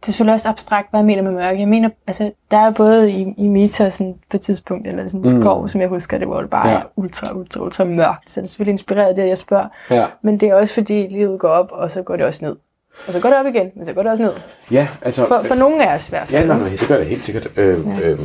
Det 0.00 0.08
er 0.08 0.12
selvfølgelig 0.12 0.34
også 0.34 0.48
abstrakt, 0.48 0.90
hvad 0.90 1.00
jeg 1.00 1.06
mener 1.06 1.22
med 1.22 1.32
mørke. 1.32 1.58
Jeg 1.60 1.68
mener, 1.68 1.90
altså, 2.06 2.32
der 2.50 2.56
er 2.58 2.70
både 2.70 3.10
i, 3.12 3.34
i 3.36 3.48
Meta 3.48 3.90
sådan, 3.90 4.14
på 4.30 4.36
et 4.36 4.40
tidspunkt, 4.40 4.86
eller 4.88 5.06
sådan 5.06 5.20
en 5.34 5.42
skov, 5.42 5.68
som 5.68 5.80
jeg 5.80 5.88
husker 5.88 6.18
det, 6.18 6.26
hvor 6.26 6.40
det 6.40 6.50
bare 6.50 6.68
Ja. 6.68 6.80
ultra, 6.96 7.34
ultra, 7.36 7.60
ultra 7.62 7.84
mørkt. 7.84 8.30
Så 8.30 8.40
det 8.40 8.46
er 8.46 8.48
selvfølgelig 8.48 8.72
inspireret 8.72 9.08
af 9.08 9.14
det, 9.14 9.28
jeg 9.28 9.38
spørger. 9.38 9.66
Ja, 9.90 10.06
Men 10.22 10.40
det 10.40 10.48
er 10.48 10.54
også 10.54 10.74
fordi, 10.74 11.06
livet 11.10 11.40
går 11.40 11.48
op, 11.48 11.68
og 11.72 11.90
så 11.90 12.02
går 12.02 12.16
det 12.16 12.26
også 12.26 12.44
ned. 12.44 12.56
Og 13.06 13.12
så 13.12 13.20
går 13.22 13.28
det 13.28 13.38
op 13.38 13.46
igen, 13.46 13.70
men 13.76 13.86
så 13.86 13.92
går 13.92 14.02
det 14.02 14.10
også 14.10 14.22
ned. 14.22 14.32
ja 14.70 14.88
altså... 15.02 15.26
For, 15.28 15.42
for 15.42 15.54
nogle 15.54 15.88
af 15.90 15.94
os 15.94 16.08
i 16.08 16.10
hvert 16.10 16.28
fald. 16.28 16.40
Ja, 16.42 16.46
nej, 16.48 16.58
nej, 16.58 16.68
det 16.68 16.88
gør 16.88 16.96
det 16.98 17.06
helt 17.06 17.22
sikkert. 17.22 17.48
Øh, 17.56 17.78
Ja. 18.00 18.08
øh, 18.10 18.18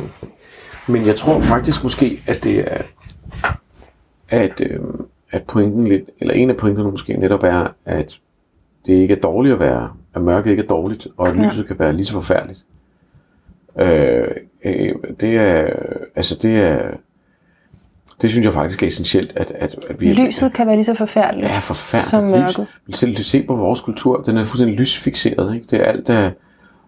men 0.88 1.06
jeg 1.06 1.16
tror 1.16 1.40
faktisk 1.40 1.82
måske, 1.82 2.22
at 2.26 2.44
det 2.44 2.72
er, 2.72 2.82
at, 4.28 4.60
øh, 4.60 4.80
at 5.30 5.42
pointen 5.42 5.86
lidt, 5.88 6.04
eller 6.20 6.34
en 6.34 6.50
af 6.50 6.56
pointerne 6.56 6.90
måske 6.90 7.12
netop 7.12 7.42
er, 7.42 7.66
at 7.84 8.18
det 8.86 8.92
ikke 8.92 9.14
er 9.14 9.20
dårligt 9.20 9.52
at 9.52 9.60
være, 9.60 9.90
at 10.14 10.22
mørket 10.22 10.50
ikke 10.50 10.62
er 10.62 10.66
dårligt, 10.66 11.06
og 11.16 11.28
at 11.28 11.36
Ja. 11.36 11.46
lyset 11.46 11.66
kan 11.66 11.78
være 11.78 11.92
lige 11.92 12.04
så 12.06 12.12
forfærdeligt. 12.12 12.64
Øh, 13.78 14.28
øh, 14.64 14.94
det 15.20 15.36
er, 15.36 15.68
altså 16.16 16.38
det 16.42 16.56
er, 16.60 16.90
det 18.22 18.30
synes 18.30 18.44
jeg 18.44 18.52
faktisk 18.52 18.82
er 18.82 18.86
essentielt, 18.86 19.32
at, 19.36 19.50
at, 19.50 19.76
at 19.90 20.00
vi... 20.00 20.12
Lyset 20.12 20.52
kan 20.52 20.66
være 20.66 20.76
lige 20.76 20.84
så 20.84 20.94
forfærdeligt. 20.94 21.48
Ja, 21.50 21.60
Som 21.60 21.74
forfærdeligt. 21.76 22.48
Lys. 22.48 22.58
mørket. 22.58 22.66
Selv 22.96 23.16
se 23.16 23.42
på 23.42 23.56
vores 23.56 23.80
kultur, 23.80 24.22
den 24.22 24.36
er 24.36 24.44
fuldstændig 24.44 24.76
lysfixeret. 24.78 25.54
Ikke? 25.54 25.66
Det 25.70 25.80
er 25.80 25.84
alt, 25.84 26.06
der 26.06 26.14
er 26.14 26.30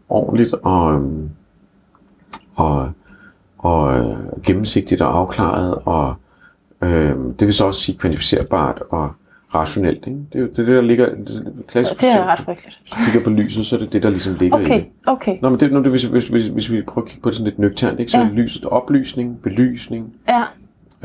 ordentligt 0.09 0.55
og, 0.55 0.95
øhm, 0.95 1.31
og, 2.55 2.93
og 3.59 3.99
øh, 3.99 4.17
gennemsigtigt 4.43 5.01
og 5.03 5.19
afklaret, 5.19 5.79
og 5.85 6.15
øh, 6.83 7.17
det 7.39 7.47
vil 7.47 7.53
så 7.55 7.65
også 7.67 7.81
sige 7.81 7.99
kvantificerbart 7.99 8.83
og 8.91 9.11
rationelt. 9.55 10.07
Ikke? 10.07 10.19
Det 10.33 10.39
er 10.39 10.41
jo 10.43 10.47
det, 10.57 10.59
er 10.69 10.75
der 10.75 10.81
ligger... 10.81 11.07
Det, 11.07 11.53
klassisk 11.69 12.01
Det 12.01 12.09
er 12.13 12.25
ret 12.25 12.39
frygteligt. 12.39 12.79
Hvis 12.83 12.91
du 12.91 12.97
kigger 13.05 13.21
på 13.25 13.31
lyset, 13.31 13.67
så 13.67 13.77
er 13.77 13.81
det 13.81 13.93
det, 13.93 14.03
der 14.03 14.11
ligesom 14.11 14.35
ligger 14.35 14.59
i 14.59 14.65
Okay, 14.65 14.75
det. 14.75 14.85
okay. 15.07 15.37
Nå, 15.43 15.49
men 15.51 15.61
det, 15.61 15.73
nu, 15.73 15.79
det, 15.83 15.91
hvis, 15.91 16.05
hvis, 16.05 16.29
hvis, 16.29 16.49
hvis 16.49 16.73
vi 16.73 16.83
prøver 16.83 17.05
at 17.07 17.11
kigge 17.11 17.23
på 17.23 17.29
det 17.29 17.37
sådan 17.37 17.45
lidt 17.45 17.59
nøgternt, 17.59 18.01
ikke? 18.01 18.13
så 18.13 18.19
Ja. 18.19 18.25
er 18.25 18.31
lyset 18.33 18.65
oplysning, 18.65 19.39
belysning, 19.43 20.13
Ja, 20.29 20.43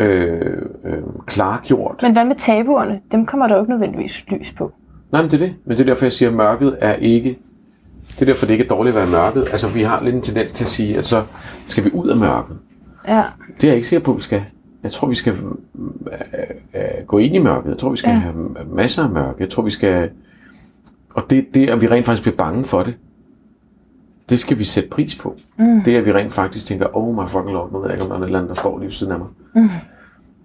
øh, 0.03 0.61
øh, 0.85 0.97
klargjort. 1.25 1.99
men 2.01 2.11
hvad 2.13 2.25
med 2.25 2.35
tabuerne? 2.35 2.99
Dem 3.11 3.25
kommer 3.25 3.47
der 3.47 3.55
jo 3.55 3.61
ikke 3.61 3.71
nødvendigvis 3.71 4.25
lys 4.27 4.51
på. 4.57 4.71
Nej, 5.11 5.21
men 5.21 5.31
det 5.31 5.41
er 5.41 5.45
det. 5.45 5.55
Men 5.65 5.77
det 5.77 5.83
er 5.83 5.87
derfor, 5.87 6.05
jeg 6.05 6.11
siger, 6.13 6.29
at 6.29 6.35
mørket 6.35 6.77
er 6.79 6.93
ikke... 6.93 7.37
Det 8.11 8.21
er 8.21 8.25
derfor, 8.25 8.45
det 8.45 8.53
ikke 8.53 8.63
er 8.63 8.67
dårligt 8.67 8.95
at 8.97 9.01
være 9.01 9.21
mørket. 9.21 9.47
Altså, 9.51 9.67
vi 9.67 9.81
har 9.83 10.03
lidt 10.03 10.15
en 10.15 10.21
tendens 10.21 10.51
til 10.51 10.63
at 10.63 10.67
sige, 10.69 10.97
at 10.97 11.05
så 11.05 11.23
skal 11.67 11.83
vi 11.83 11.89
ud 11.93 12.07
af 12.09 12.17
mørket. 12.17 12.57
Ja, 13.07 13.23
Det 13.55 13.63
er 13.63 13.67
jeg 13.67 13.75
ikke 13.75 13.87
sikker 13.87 14.03
på, 14.03 14.13
vi 14.13 14.21
skal. 14.21 14.43
Jeg 14.83 14.91
tror, 14.91 15.07
vi 15.07 15.15
skal 15.15 15.33
øh, 15.33 15.41
øh, 16.73 17.05
gå 17.07 17.17
ind 17.17 17.35
i 17.35 17.39
mørket. 17.39 17.69
Jeg 17.69 17.77
tror, 17.77 17.89
vi 17.89 17.97
skal 17.97 18.09
Ja. 18.09 18.15
have 18.17 18.35
masser 18.73 19.03
af 19.03 19.09
mørke. 19.09 19.35
Jeg 19.39 19.49
tror, 19.49 19.63
vi 19.63 19.69
skal... 19.69 20.09
Og 21.15 21.23
det, 21.29 21.45
det, 21.53 21.69
at 21.69 21.81
vi 21.81 21.87
rent 21.87 22.05
faktisk 22.05 22.23
bliver 22.23 22.35
bange 22.37 22.63
for 22.63 22.83
det, 22.83 22.93
det 24.29 24.39
skal 24.39 24.59
vi 24.59 24.63
sætte 24.63 24.89
pris 24.89 25.15
på. 25.15 25.35
Mm. 25.57 25.81
Det, 25.81 25.95
at 25.95 26.05
vi 26.05 26.13
rent 26.13 26.33
faktisk 26.33 26.65
tænker, 26.65 26.97
oh 26.97 27.15
my 27.15 27.27
fucking 27.27 27.51
lord, 27.53 27.71
nu 27.71 27.79
ved 27.79 27.85
jeg 27.89 27.93
ikke, 27.95 28.03
om 28.03 28.09
der 28.09 28.15
er 28.17 28.21
et 28.21 28.25
eller 28.25 28.39
andet, 28.39 28.49
der 28.49 28.55
står 28.55 28.77
lige 28.77 28.85
ved 28.85 28.91
siden 28.91 29.11
af 29.13 29.19
mig. 29.19 29.27
Mm. 29.55 29.69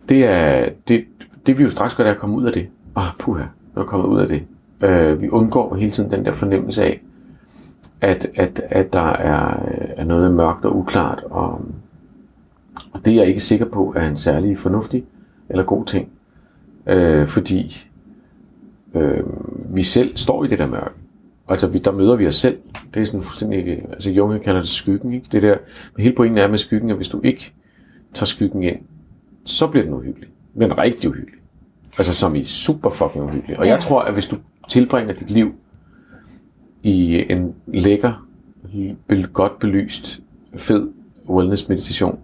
Det 0.09 0.25
er, 0.25 0.69
det, 0.89 1.05
det 1.47 1.59
vi 1.59 1.63
jo 1.63 1.71
straks 1.71 1.95
gør, 1.95 2.05
det 2.05 2.11
er 2.11 2.15
at 2.15 2.21
komme 2.21 2.37
ud 2.37 2.45
af 2.45 2.53
det. 2.53 2.69
Ah, 2.97 3.07
puha, 3.19 3.43
nu 3.43 3.47
er 3.77 3.81
jeg 3.81 3.87
kommet 3.87 4.07
ud 4.09 4.21
af 4.21 4.29
det. 4.29 4.43
Øh, 4.81 5.23
vi 5.23 5.29
undgår 5.29 5.75
hele 5.75 5.91
tiden 5.91 6.11
den 6.11 6.25
der 6.25 6.33
fornemmelse 6.33 6.85
af, 6.85 7.01
at, 8.01 8.27
at, 8.35 8.63
at 8.71 8.93
der 8.93 9.01
er, 9.11 9.59
er 9.97 10.05
noget 10.05 10.35
mørkt 10.35 10.65
og 10.65 10.77
uklart, 10.77 11.23
og 11.31 11.61
det 13.05 13.13
er 13.13 13.17
jeg 13.17 13.27
ikke 13.27 13.41
sikker 13.41 13.67
på 13.67 13.93
er 13.97 14.09
en 14.09 14.17
særlig 14.17 14.59
fornuftig 14.59 15.05
eller 15.49 15.65
god 15.65 15.85
ting. 15.85 16.09
Øh, 16.87 17.27
fordi 17.27 17.87
øh, 18.95 19.23
vi 19.75 19.83
selv 19.83 20.17
står 20.17 20.45
i 20.45 20.49
det 20.49 20.59
der 20.59 20.67
mørke. 20.67 20.95
Altså, 21.49 21.67
vi, 21.69 21.79
der 21.79 21.93
møder 21.93 22.17
vi 22.17 22.27
os 22.27 22.37
selv. 22.37 22.59
Det 22.95 23.03
er 23.03 23.07
sådan 23.07 23.23
fuldstændig... 23.23 23.85
Altså, 23.93 24.11
Junge 24.11 24.39
kalder 24.39 24.61
det 24.61 24.69
skyggen, 24.69 25.13
ikke? 25.13 25.27
Det 25.33 25.43
der... 25.43 25.57
Men 25.97 26.03
hele 26.03 26.15
pointen 26.17 26.39
er 26.39 26.49
med 26.49 26.59
skyggen, 26.59 26.91
at 26.91 26.97
hvis 26.97 27.09
du 27.09 27.21
ikke 27.25 27.53
tager 28.13 28.27
skyggen 28.27 28.63
ind, 28.63 28.77
så 29.45 29.67
bliver 29.67 29.85
den 29.85 29.95
uhyggelig. 29.95 30.29
Er 30.61 30.79
rigtig 30.79 31.11
uhyggelig. 31.11 31.39
Altså, 31.99 32.15
som 32.15 32.35
i 32.35 32.45
super 32.45 32.91
fucking 32.91 33.25
uhyggelig. 33.25 33.59
Og 33.59 33.65
Ja. 33.65 33.71
jeg 33.73 33.81
tror, 33.81 34.01
at 34.01 34.13
hvis 34.13 34.27
du 34.27 34.37
tilbringer 34.69 35.15
dit 35.15 35.31
liv 35.31 35.53
i 36.83 37.25
en 37.33 37.55
lækker, 37.67 38.27
godt 39.33 39.59
belyst, 39.59 40.21
fed 40.57 40.89
wellness 41.29 41.69
meditation, 41.69 42.19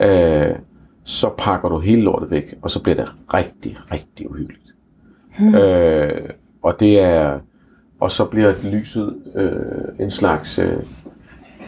øh, 0.00 0.56
så 1.04 1.30
pakker 1.38 1.68
du 1.68 1.78
hele 1.78 2.02
lortet 2.02 2.30
væk, 2.30 2.54
og 2.62 2.70
så 2.70 2.82
bliver 2.82 2.96
det 2.96 3.12
rigtig, 3.34 3.78
rigtig 3.92 4.30
uhyggeligt. 4.30 4.74
Hmm. 5.38 5.54
Øh, 5.54 6.30
og 6.62 6.80
det 6.80 7.00
er, 7.00 7.38
og 8.00 8.10
så 8.10 8.24
bliver 8.24 8.52
lyset 8.72 9.16
øh, 9.34 10.04
en 10.04 10.10
slags, 10.10 10.58
øh, 10.58 10.82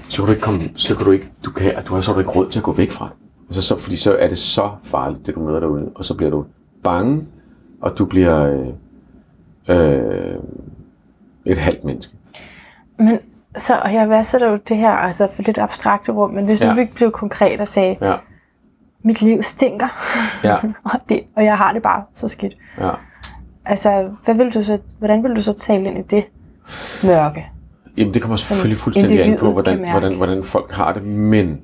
så 0.09 0.23
kan 0.23 0.27
du 0.27 0.33
ikke 0.33 0.43
komme, 0.43 0.61
så 0.75 0.97
kan 0.97 1.07
du 1.07 1.13
ikke, 1.13 1.31
du 1.45 1.51
kan, 1.51 1.85
du 1.85 1.95
har 1.95 2.01
så 2.01 2.13
du 2.13 2.19
ikke 2.19 2.31
råd 2.31 2.51
til 2.51 2.59
at 2.59 2.63
gå 2.63 2.73
væk 2.73 2.91
fra. 2.91 3.09
Altså 3.49 3.63
så, 3.63 3.79
fordi 3.79 3.97
så 3.97 4.17
er 4.17 4.29
det 4.29 4.39
så 4.39 4.71
farligt, 4.83 5.27
det 5.27 5.35
du 5.35 5.41
møder 5.41 5.61
derude, 5.61 5.91
og 5.95 6.05
så 6.05 6.15
bliver 6.15 6.31
du 6.31 6.45
bange, 6.83 7.27
og 7.81 7.99
du 7.99 8.05
bliver 8.05 8.53
øh, 8.53 8.69
øh, 9.69 10.39
et 11.45 11.59
halvt 11.59 11.85
menneske. 11.85 12.13
men 12.99 13.19
så, 13.57 13.79
og 13.85 13.95
jeg 13.95 14.09
værdsætter 14.09 14.51
jo 14.51 14.59
det 14.69 14.77
her 14.77 14.91
altså 14.91 15.29
for 15.35 15.43
lidt 15.43 15.59
abstrakte 15.59 16.13
rum, 16.13 16.31
men 16.31 16.45
hvis 16.45 16.61
ja. 16.61 16.69
nu 16.69 16.75
vi 16.75 16.89
blev 16.95 17.11
konkret 17.11 17.61
og 17.61 17.69
sagde, 17.69 17.97
Ja, 18.01 18.15
mit 19.05 19.23
liv 19.23 19.43
stinker, 19.43 19.89
ja, 20.45 20.57
og, 20.93 21.01
det, 21.09 21.21
og 21.37 21.45
jeg 21.45 21.57
har 21.59 21.73
det 21.73 21.83
bare 21.83 22.03
så 22.15 22.29
skidt. 22.29 22.57
ja. 22.81 22.91
Altså, 23.65 24.11
hvad 24.25 24.35
vil 24.35 24.55
du 24.55 24.63
så, 24.63 24.79
hvordan 24.99 25.23
vil 25.23 25.37
du 25.37 25.43
så 25.43 25.53
tale 25.53 25.85
ind 25.85 25.99
i 25.99 26.03
det 26.17 26.25
mørke? 27.05 27.47
Jamen, 27.97 28.15
det 28.15 28.23
kommer 28.23 28.37
selvfølgelig 28.37 28.79
fuldstændig 28.79 29.25
an 29.25 29.37
på, 29.39 29.53
hvordan, 29.53 29.91
hvordan, 29.91 30.15
hvordan 30.15 30.45
folk 30.45 30.73
har 30.73 30.93
det, 30.93 31.03
men 31.03 31.61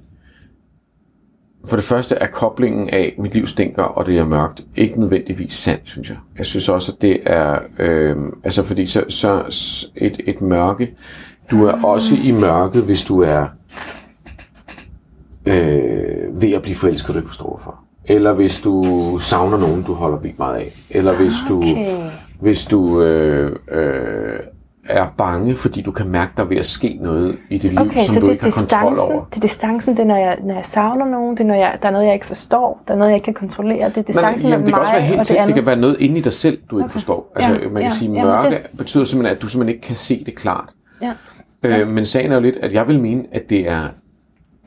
for 1.68 1.76
det 1.76 1.84
første 1.84 2.14
er 2.14 2.26
koblingen 2.26 2.91
af, 2.91 3.14
mit 3.18 3.34
liv 3.34 3.47
stinker, 3.47 3.82
og 3.82 4.07
det 4.07 4.18
er 4.18 4.24
mørkt, 4.24 4.61
ikke 4.76 5.01
nødvendigvis 5.01 5.53
sand, 5.53 5.80
synes 5.84 6.09
jeg. 6.09 6.16
Jeg 6.39 6.47
synes 6.47 6.68
også, 6.68 6.93
at 6.93 7.03
det 7.03 7.20
er, 7.26 7.59
øh, 7.78 8.16
altså 8.45 8.62
fordi 8.62 8.86
så, 8.86 9.05
så 9.09 9.43
et, 9.97 10.20
et 10.26 10.41
mørke, 10.41 10.95
du 11.51 11.64
er 11.66 11.84
også 11.84 12.14
i 12.22 12.30
mørket, 12.30 12.82
hvis 12.82 13.03
du 13.05 13.22
er 13.22 13.46
øh, 15.46 16.42
ved 16.42 16.53
at 16.53 16.62
blive 16.62 16.76
forelsket, 16.76 17.14
du 17.14 17.18
ikke 17.18 17.28
forstår 17.28 17.49
hvorfor. 17.49 17.78
Eller 18.05 18.32
hvis 18.32 18.61
du 18.61 18.84
savner 19.20 19.59
nogen, 19.59 19.82
du 19.82 19.94
holder 19.94 20.18
vildt 20.18 20.38
meget 20.38 20.57
af. 20.57 20.72
Eller 20.90 21.14
hvis 21.16 21.34
du, 21.49 21.59
Okay. 21.59 21.96
hvis 22.40 22.64
du 22.64 23.03
øh, 23.03 23.57
øh, 23.70 24.38
er 24.88 25.07
bange, 25.18 25.57
fordi 25.57 25.82
du 25.82 25.90
kan 25.90 26.09
mærke, 26.09 26.32
der 26.36 26.42
er 26.42 26.46
ved 26.46 26.57
at 26.57 26.64
ske 26.64 26.99
noget 27.03 27.38
i 27.51 27.59
dit 27.59 27.70
liv, 27.70 27.80
Okay, 27.80 27.99
som 28.01 28.14
så 28.14 28.20
du 28.20 28.26
det 28.26 28.32
ikke 28.32 28.44
har 28.44 28.51
kontrol 28.51 28.90
distancen. 28.92 29.14
over. 29.14 29.24
Det 29.24 29.36
er 29.36 29.40
distancen, 29.40 29.96
det 29.96 30.03
er, 30.03 30.07
når 30.07 30.16
jeg, 30.16 30.36
når 30.44 30.55
jeg 30.55 30.64
savner 30.64 31.05
nogen, 31.07 31.36
det 31.36 31.40
er, 31.42 31.46
når 31.49 31.55
jeg, 31.55 31.78
der 31.82 31.88
er 31.88 31.92
noget, 31.92 32.07
jeg 32.07 32.14
ikke 32.14 32.26
forstår, 32.26 32.82
der 32.88 32.94
er 32.94 32.99
noget, 32.99 33.11
jeg 33.11 33.16
ikke 33.16 33.24
kan 33.24 33.34
kontrollere. 33.34 33.88
Det 33.88 33.96
er 33.96 34.03
distancen 34.03 34.49
mellem 34.51 34.64
det 34.64 34.74
kan 34.74 34.80
også 34.80 34.92
være 34.92 35.01
mig 35.03 35.09
helt 35.09 35.18
det 35.18 35.26
tæt. 35.26 35.34
Det 35.34 35.40
andet. 35.42 35.55
kan 35.55 35.66
være 35.66 35.76
noget 35.76 35.96
inde 36.01 36.18
i 36.18 36.20
dig 36.20 36.32
selv, 36.32 36.59
du 36.70 36.76
ikke 36.78 36.84
Okay. 36.84 36.92
forstår. 36.92 37.32
Altså, 37.36 37.51
Ja, 37.51 37.59
man 37.68 37.72
kan 37.72 37.82
ja, 37.82 37.88
sige, 37.88 38.11
mørke 38.11 38.51
det- 38.51 38.61
betyder 38.78 39.05
simpelthen, 39.05 39.36
at 39.36 39.42
du 39.42 39.49
simpelthen 39.49 39.74
ikke 39.76 39.86
kan 39.86 39.96
se 39.96 40.24
det 40.24 40.34
klart. 40.36 40.68
Ja. 41.03 41.12
Øh, 41.62 41.88
men 41.88 42.04
sagen 42.04 42.30
er 42.30 42.34
jo 42.34 42.40
lidt, 42.40 42.56
at 42.56 42.72
jeg 42.72 42.88
vil 42.88 43.00
mene, 43.00 43.24
at 43.32 43.50
det 43.50 43.68
er 43.68 43.88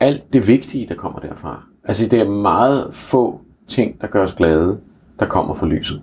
alt 0.00 0.32
det 0.32 0.48
vigtige, 0.48 0.86
der 0.88 0.94
kommer 0.94 1.20
derfra. 1.20 1.62
Altså, 1.84 2.06
det 2.08 2.20
er 2.20 2.28
meget 2.28 2.94
få 2.94 3.40
ting, 3.68 4.00
der 4.00 4.06
gør 4.06 4.22
os 4.22 4.32
glade, 4.32 4.78
der 5.18 5.26
kommer 5.26 5.54
fra 5.54 5.66
lyset. 5.66 6.02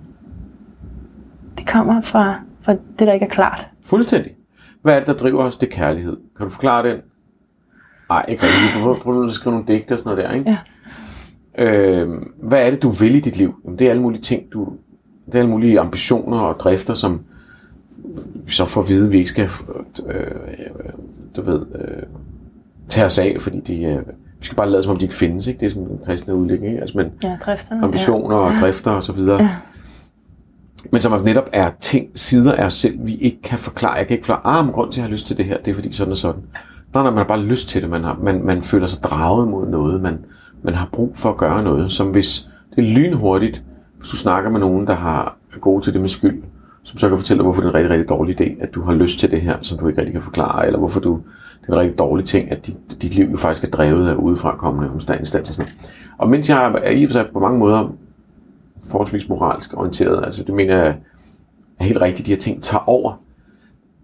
Det 1.58 1.68
kommer 1.68 2.02
fra, 2.02 2.40
fra 2.62 2.72
det, 2.74 3.08
der 3.08 3.14
ikke 3.14 3.26
er 3.26 3.30
klart. 3.30 3.70
Fuldstændig. 3.86 4.32
Hvad 4.82 4.96
er 4.96 5.00
det, 5.00 5.08
der 5.08 5.14
driver 5.14 5.44
os? 5.44 5.58
Det 5.58 5.68
er 5.68 5.72
kærlighed. 5.76 6.18
Kan 6.38 6.46
du 6.46 6.50
forklare 6.50 6.90
den? 6.90 7.00
Nej, 8.10 8.26
ikke 8.28 8.44
rigtigt. 8.44 8.74
Du 8.76 8.80
prøver, 8.84 9.00
prøver 9.00 9.28
at 9.28 9.32
skrive 9.32 9.54
nogle 9.54 9.68
digte 9.68 9.94
og 9.94 10.00
sådan 10.00 10.16
noget 10.16 10.30
der, 10.30 10.36
ikke? 10.36 10.58
Ja. 11.58 12.02
Øh, 12.02 12.10
hvad 12.44 12.66
er 12.66 12.72
det, 12.72 12.84
du 12.84 12.90
vil 12.90 13.16
i 13.16 13.20
dit 13.20 13.38
liv? 13.38 13.56
Jamen, 13.64 13.80
det 13.80 13.88
er 13.88 13.90
alle 13.90 14.02
mulige 14.02 14.22
ting, 14.22 14.54
du... 14.54 14.74
Det 15.26 15.36
er 15.36 15.40
alle 15.40 15.52
mulige 15.52 15.80
ambitioner 15.80 16.40
og 16.40 16.60
drifter, 16.60 16.94
som 16.94 17.22
vi 18.50 18.54
så 18.54 18.66
får 18.66 18.82
at 18.82 18.90
vide, 18.90 19.06
at 19.06 19.12
vi 19.12 19.18
ikke 19.18 19.30
skal, 19.30 19.50
øh, 20.08 20.16
øh, 20.16 20.26
du 21.36 21.42
ved, 21.42 21.62
øh, 21.76 22.04
tage 22.90 23.06
os 23.06 23.20
af, 23.20 23.36
fordi 23.40 23.60
de, 23.60 23.84
øh, 23.84 23.98
vi 24.40 24.46
skal 24.46 24.56
bare 24.56 24.70
lade 24.70 24.84
som 24.84 24.92
om, 24.92 24.98
de 24.98 25.06
ikke 25.06 25.16
findes, 25.16 25.48
ikke? 25.48 25.60
Det 25.60 25.66
er 25.66 25.70
sådan 25.70 25.84
en 25.88 26.00
kristne 26.06 26.36
udlægning, 26.36 26.72
ikke? 26.72 26.82
Altså, 26.82 26.98
men 26.98 27.12
Ja, 27.24 27.38
drifterne. 27.46 27.84
ambitioner 27.84 28.36
og 28.36 28.52
drifter 28.62 28.92
og 28.92 29.04
så 29.04 29.14
videre. 29.14 29.44
Ja. 29.44 29.50
Men 30.92 31.02
som 31.02 31.24
netop 31.24 31.50
er 31.54 31.72
ting, 31.82 32.08
sider 32.16 32.54
af 32.54 32.66
os 32.66 32.74
selv, 32.74 33.06
vi 33.06 33.16
ikke 33.16 33.42
kan 33.42 33.58
forklare. 33.58 33.94
Jeg 33.94 34.08
kan 34.08 34.16
ikke 34.16 34.26
forklare, 34.26 34.60
ah, 34.60 34.68
grund 34.74 34.92
til, 34.92 35.00
at 35.00 35.04
jeg 35.04 35.08
har 35.10 35.12
lyst 35.12 35.28
til 35.28 35.38
det 35.38 35.46
her, 35.46 35.58
det 35.58 35.68
er 35.72 35.76
fordi 35.76 35.92
sådan 35.94 36.12
og 36.12 36.18
sådan. 36.18 36.42
Nej, 36.94 37.04
nej, 37.04 37.12
man 37.12 37.18
har 37.18 37.28
bare 37.28 37.42
lyst 37.42 37.70
til 37.70 37.82
det. 37.82 37.90
Man, 37.90 38.04
har, 38.04 38.20
man, 38.24 38.44
man 38.46 38.64
føler 38.64 38.88
sig 38.88 39.04
draget 39.04 39.48
mod 39.48 39.68
noget. 39.70 40.02
Man, 40.02 40.18
man 40.64 40.74
har 40.74 40.90
brug 40.94 41.12
for 41.16 41.30
at 41.30 41.38
gøre 41.38 41.64
noget, 41.64 41.92
som 41.92 42.08
hvis 42.08 42.48
det 42.76 42.86
er 42.88 42.96
lynhurtigt, 42.96 43.64
hvis 43.98 44.10
du 44.10 44.16
snakker 44.18 44.50
med 44.50 44.60
nogen, 44.60 44.88
der 44.88 44.96
har, 44.96 45.38
er 45.56 45.60
gode 45.60 45.84
til 45.84 45.94
det 45.94 46.02
med 46.02 46.10
skyld, 46.10 46.44
som 46.90 46.98
så 46.98 47.10
kan 47.10 47.18
fortælle 47.18 47.40
dig, 47.40 47.44
hvorfor 47.44 47.62
det 47.62 47.68
er 47.68 47.72
en 47.72 47.76
rigtig, 47.76 47.92
rigtig 47.92 48.10
dårlig 48.10 48.42
idé, 48.42 48.64
at 48.64 48.74
du 48.76 48.82
har 48.82 48.94
lyst 48.94 49.20
til 49.20 49.32
det 49.32 49.42
her, 49.42 49.58
som 49.62 49.78
du 49.78 49.88
ikke 49.88 50.00
rigtig 50.00 50.14
kan 50.14 50.22
forklare, 50.22 50.66
eller 50.66 50.80
hvorfor 50.80 51.00
du, 51.00 51.22
det 51.62 51.70
er 51.70 51.74
en 51.74 51.80
rigtig 51.80 52.00
dårlig 52.00 52.26
ting, 52.26 52.52
at 52.52 52.66
dit, 52.66 53.02
dit 53.02 53.16
liv 53.16 53.32
jo 53.32 53.38
faktisk 53.38 53.64
er 53.64 53.70
drevet 53.70 54.10
af 54.10 54.16
udefrakommende 54.16 54.92
omstændigheder. 54.92 55.44
Sådan. 55.44 55.72
Og 56.18 56.30
mens 56.30 56.50
jeg 56.50 56.72
er 56.84 56.90
i 56.90 57.04
og 57.04 57.10
for 57.10 57.14
sig 57.14 57.26
på 57.34 57.40
mange 57.40 57.60
måder 57.60 57.96
forholdsvis 58.92 59.30
moralsk 59.30 59.78
orienteret. 59.78 60.26
Altså 60.26 60.44
det 60.44 60.56
mener 60.56 60.78
jeg 60.78 60.96
er 61.80 61.84
helt 61.84 62.02
rigtigt, 62.02 62.26
de 62.26 62.32
her 62.32 62.40
ting 62.40 62.64
tager 62.64 62.90
over. 62.90 63.22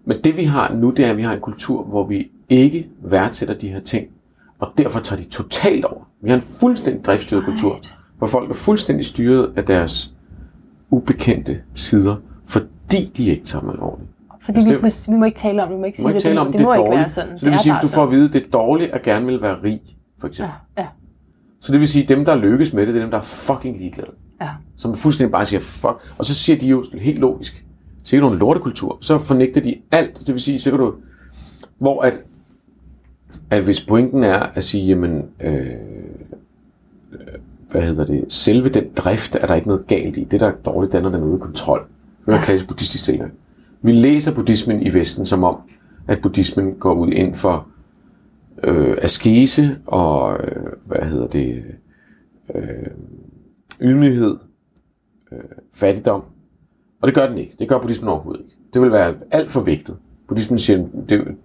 Men 0.04 0.16
det 0.24 0.36
vi 0.36 0.44
har 0.44 0.74
nu, 0.74 0.90
det 0.90 1.04
er, 1.04 1.10
at 1.10 1.16
vi 1.16 1.22
har 1.22 1.34
en 1.34 1.40
kultur, 1.40 1.82
hvor 1.82 2.06
vi 2.06 2.30
ikke 2.48 2.88
værdsætter 3.02 3.54
de 3.54 3.68
her 3.68 3.80
ting, 3.80 4.06
og 4.58 4.72
derfor 4.78 5.00
tager 5.00 5.22
de 5.22 5.28
totalt 5.28 5.84
over. 5.84 6.08
Vi 6.20 6.30
har 6.30 6.36
en 6.36 6.42
fuldstændig 6.60 7.04
driftstyret 7.04 7.44
kultur, 7.44 7.80
hvor 8.18 8.26
folk 8.26 8.50
er 8.50 8.54
fuldstændig 8.54 9.06
styret 9.06 9.52
af 9.56 9.64
deres 9.64 10.12
ubekendte 10.90 11.60
sider, 11.74 12.16
fordi 13.04 13.24
de 13.24 13.30
ikke 13.30 13.44
tager 13.44 13.60
dem 13.60 13.70
alvorligt. 13.70 14.08
Fordi 14.40 14.56
Altså, 14.58 14.68
vi, 14.78 14.88
det- 14.88 15.06
vi 15.12 15.16
må 15.18 15.24
ikke 15.24 15.38
tale 15.38 15.62
om 15.62 15.68
det, 15.68 15.76
vi 15.76 15.80
må 15.80 15.84
ikke 15.86 15.96
Du 15.96 16.02
må 16.02 16.08
sige 16.08 16.14
ikke 16.16 16.18
det. 16.18 16.22
tale 16.22 16.40
om, 16.40 16.46
det, 16.46 16.54
det, 16.58 16.62
må 16.62 16.70
er 16.70 16.74
ikke 16.74 16.84
være 16.84 16.92
dårligt. 16.96 17.12
sådan. 17.12 17.38
Så 17.38 17.46
det 17.46 17.52
vil 17.52 17.60
sige, 17.60 17.72
hvis 17.72 17.90
du 17.90 17.94
får 17.94 18.02
at 18.04 18.10
vide, 18.10 18.26
at 18.26 18.32
det 18.32 18.42
er 18.44 18.50
dårligt 18.50 18.90
at 18.92 19.02
gerne 19.02 19.26
vil 19.26 19.42
være 19.42 19.62
rig, 19.62 19.80
for 20.18 20.28
eksempel. 20.28 20.54
Ja, 20.76 20.82
ja, 20.82 20.88
Så 21.60 21.72
det 21.72 21.80
vil 21.80 21.88
sige, 21.88 22.02
at 22.02 22.08
dem, 22.08 22.24
der 22.24 22.34
lykkes 22.34 22.72
med 22.72 22.86
det, 22.86 22.94
det 22.94 23.00
er 23.00 23.04
dem, 23.04 23.10
der 23.10 23.18
er 23.18 23.22
fucking 23.22 23.78
ligeglade. 23.78 24.10
ja. 24.40 24.48
som 24.76 24.94
fuldstændig 24.94 25.32
bare 25.32 25.46
siger, 25.46 25.60
fuck. 25.60 26.14
Og 26.18 26.24
så 26.24 26.34
siger 26.34 26.58
de 26.58 26.66
jo 26.66 26.84
helt 26.94 27.18
logisk, 27.18 27.64
er 28.12 28.20
du 28.20 28.30
en 28.30 28.38
lortekultur, 28.38 28.98
så 29.00 29.18
fornægter 29.18 29.60
de 29.60 29.76
alt. 29.92 30.18
Det 30.26 30.28
vil 30.34 30.40
sige, 30.40 30.70
kan 30.70 30.78
du, 30.78 30.94
hvor 31.78 32.02
at, 32.02 32.14
at 33.50 33.62
hvis 33.62 33.84
pointen 33.84 34.24
er 34.24 34.38
at 34.54 34.64
sige, 34.64 34.86
jamen, 34.86 35.22
øh, 35.40 35.66
øh, 37.12 37.18
hvad 37.70 37.82
hedder 37.82 38.06
det, 38.06 38.24
selve 38.28 38.68
den 38.68 38.84
drift 38.96 39.36
er 39.36 39.46
der 39.46 39.54
ikke 39.54 39.68
noget 39.68 39.86
galt 39.86 40.16
i. 40.16 40.24
Det, 40.24 40.40
der 40.40 40.46
er 40.46 40.52
dårligt, 40.64 40.92
den 40.92 41.04
er 41.04 41.08
den 41.10 41.22
ude 41.22 41.38
kontrol. 41.38 41.86
Er 42.26 42.36
en 42.36 42.42
klassisk 42.42 42.68
buddhistisk 42.68 43.04
tilgang. 43.04 43.32
Vi 43.82 43.92
læser 43.92 44.34
buddhismen 44.34 44.82
i 44.82 44.94
Vesten 44.94 45.26
som 45.26 45.44
om, 45.44 45.56
at 46.08 46.20
buddhismen 46.22 46.74
går 46.74 46.94
ud 46.94 47.08
ind 47.08 47.34
for 47.34 47.66
øh, 48.62 48.96
askese 49.02 49.78
og, 49.86 50.38
øh, 50.44 50.66
hvad 50.84 51.02
hedder 51.02 51.26
det, 51.26 51.64
øh, 52.54 52.62
ydmyghed, 53.80 54.36
øh, 55.32 55.38
fattigdom. 55.74 56.22
Og 57.00 57.06
det 57.06 57.14
gør 57.14 57.28
den 57.28 57.38
ikke. 57.38 57.56
Det 57.58 57.68
gør 57.68 57.78
buddhismen 57.78 58.08
overhovedet 58.08 58.40
ikke. 58.40 58.56
Det 58.74 58.82
vil 58.82 58.92
være 58.92 59.14
alt 59.30 59.50
for 59.50 59.60
vægtet. 59.60 59.96
Buddhismen 60.28 60.58
siger, 60.58 60.86
det, 61.08 61.36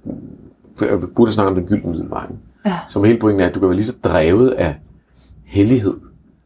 Buddha 1.15 1.31
snakker 1.31 1.49
om 1.49 1.55
den 1.55 1.65
gyldne 1.65 1.91
middelvej. 1.91 2.27
Ja. 2.65 2.79
Som 2.89 3.03
hele 3.03 3.19
pointen 3.19 3.41
er, 3.41 3.47
at 3.49 3.55
du 3.55 3.59
kan 3.59 3.69
være 3.69 3.75
lige 3.75 3.85
så 3.85 3.97
drevet 4.03 4.49
af 4.49 4.75
hellighed. 5.43 5.93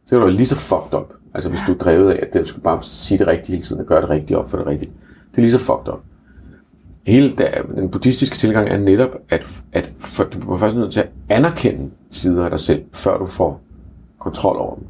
Så 0.04 0.10
kan 0.10 0.18
du 0.18 0.24
være 0.24 0.34
lige 0.34 0.46
så 0.46 0.56
fucked 0.56 0.98
up. 0.98 1.12
Altså 1.36 1.50
hvis 1.50 1.60
du 1.66 1.72
er 1.72 1.76
drevet 1.76 2.10
af, 2.12 2.26
at 2.32 2.40
du 2.40 2.46
skal 2.46 2.62
bare 2.62 2.78
sige 2.82 3.18
det 3.18 3.26
rigtige 3.26 3.56
hele 3.56 3.62
tiden 3.66 3.80
og 3.80 3.86
gøre 3.86 4.00
det 4.00 4.10
rigtige 4.10 4.38
op 4.38 4.50
for 4.50 4.56
det 4.58 4.66
rigtige. 4.66 4.90
Det 5.30 5.36
er 5.36 5.40
lige 5.42 5.52
så 5.52 5.58
fucked 5.58 5.88
up. 5.92 5.98
Hele 7.06 7.32
der, 7.38 7.62
den 7.76 7.88
buddhistiske 7.88 8.36
tilgang 8.36 8.68
er 8.68 8.78
netop, 8.78 9.10
at, 9.30 9.46
at 9.72 9.88
for, 9.98 10.24
du 10.24 10.52
er 10.52 10.56
faktisk 10.58 10.76
nødt 10.76 10.92
til 10.92 11.00
at 11.00 11.08
anerkende 11.28 11.90
sider 12.10 12.44
af 12.44 12.50
dig 12.50 12.60
selv, 12.60 12.82
før 12.92 13.18
du 13.18 13.26
får 13.26 13.60
kontrol 14.18 14.56
over 14.56 14.74
dem. 14.74 14.84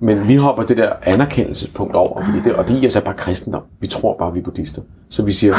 Men 0.00 0.28
vi 0.28 0.36
hopper 0.36 0.62
det 0.62 0.76
der 0.76 0.92
anerkendelsespunkt 1.02 1.94
over, 1.94 2.20
fordi 2.24 2.40
det, 2.40 2.54
og 2.54 2.68
det 2.68 2.78
er 2.78 2.82
altså 2.82 3.04
bare 3.04 3.14
kristendom. 3.14 3.62
Vi 3.80 3.86
tror 3.86 4.16
bare, 4.18 4.32
vi 4.32 4.38
er 4.38 4.42
buddhister. 4.42 4.82
Så 5.08 5.24
vi 5.24 5.32
siger, 5.32 5.54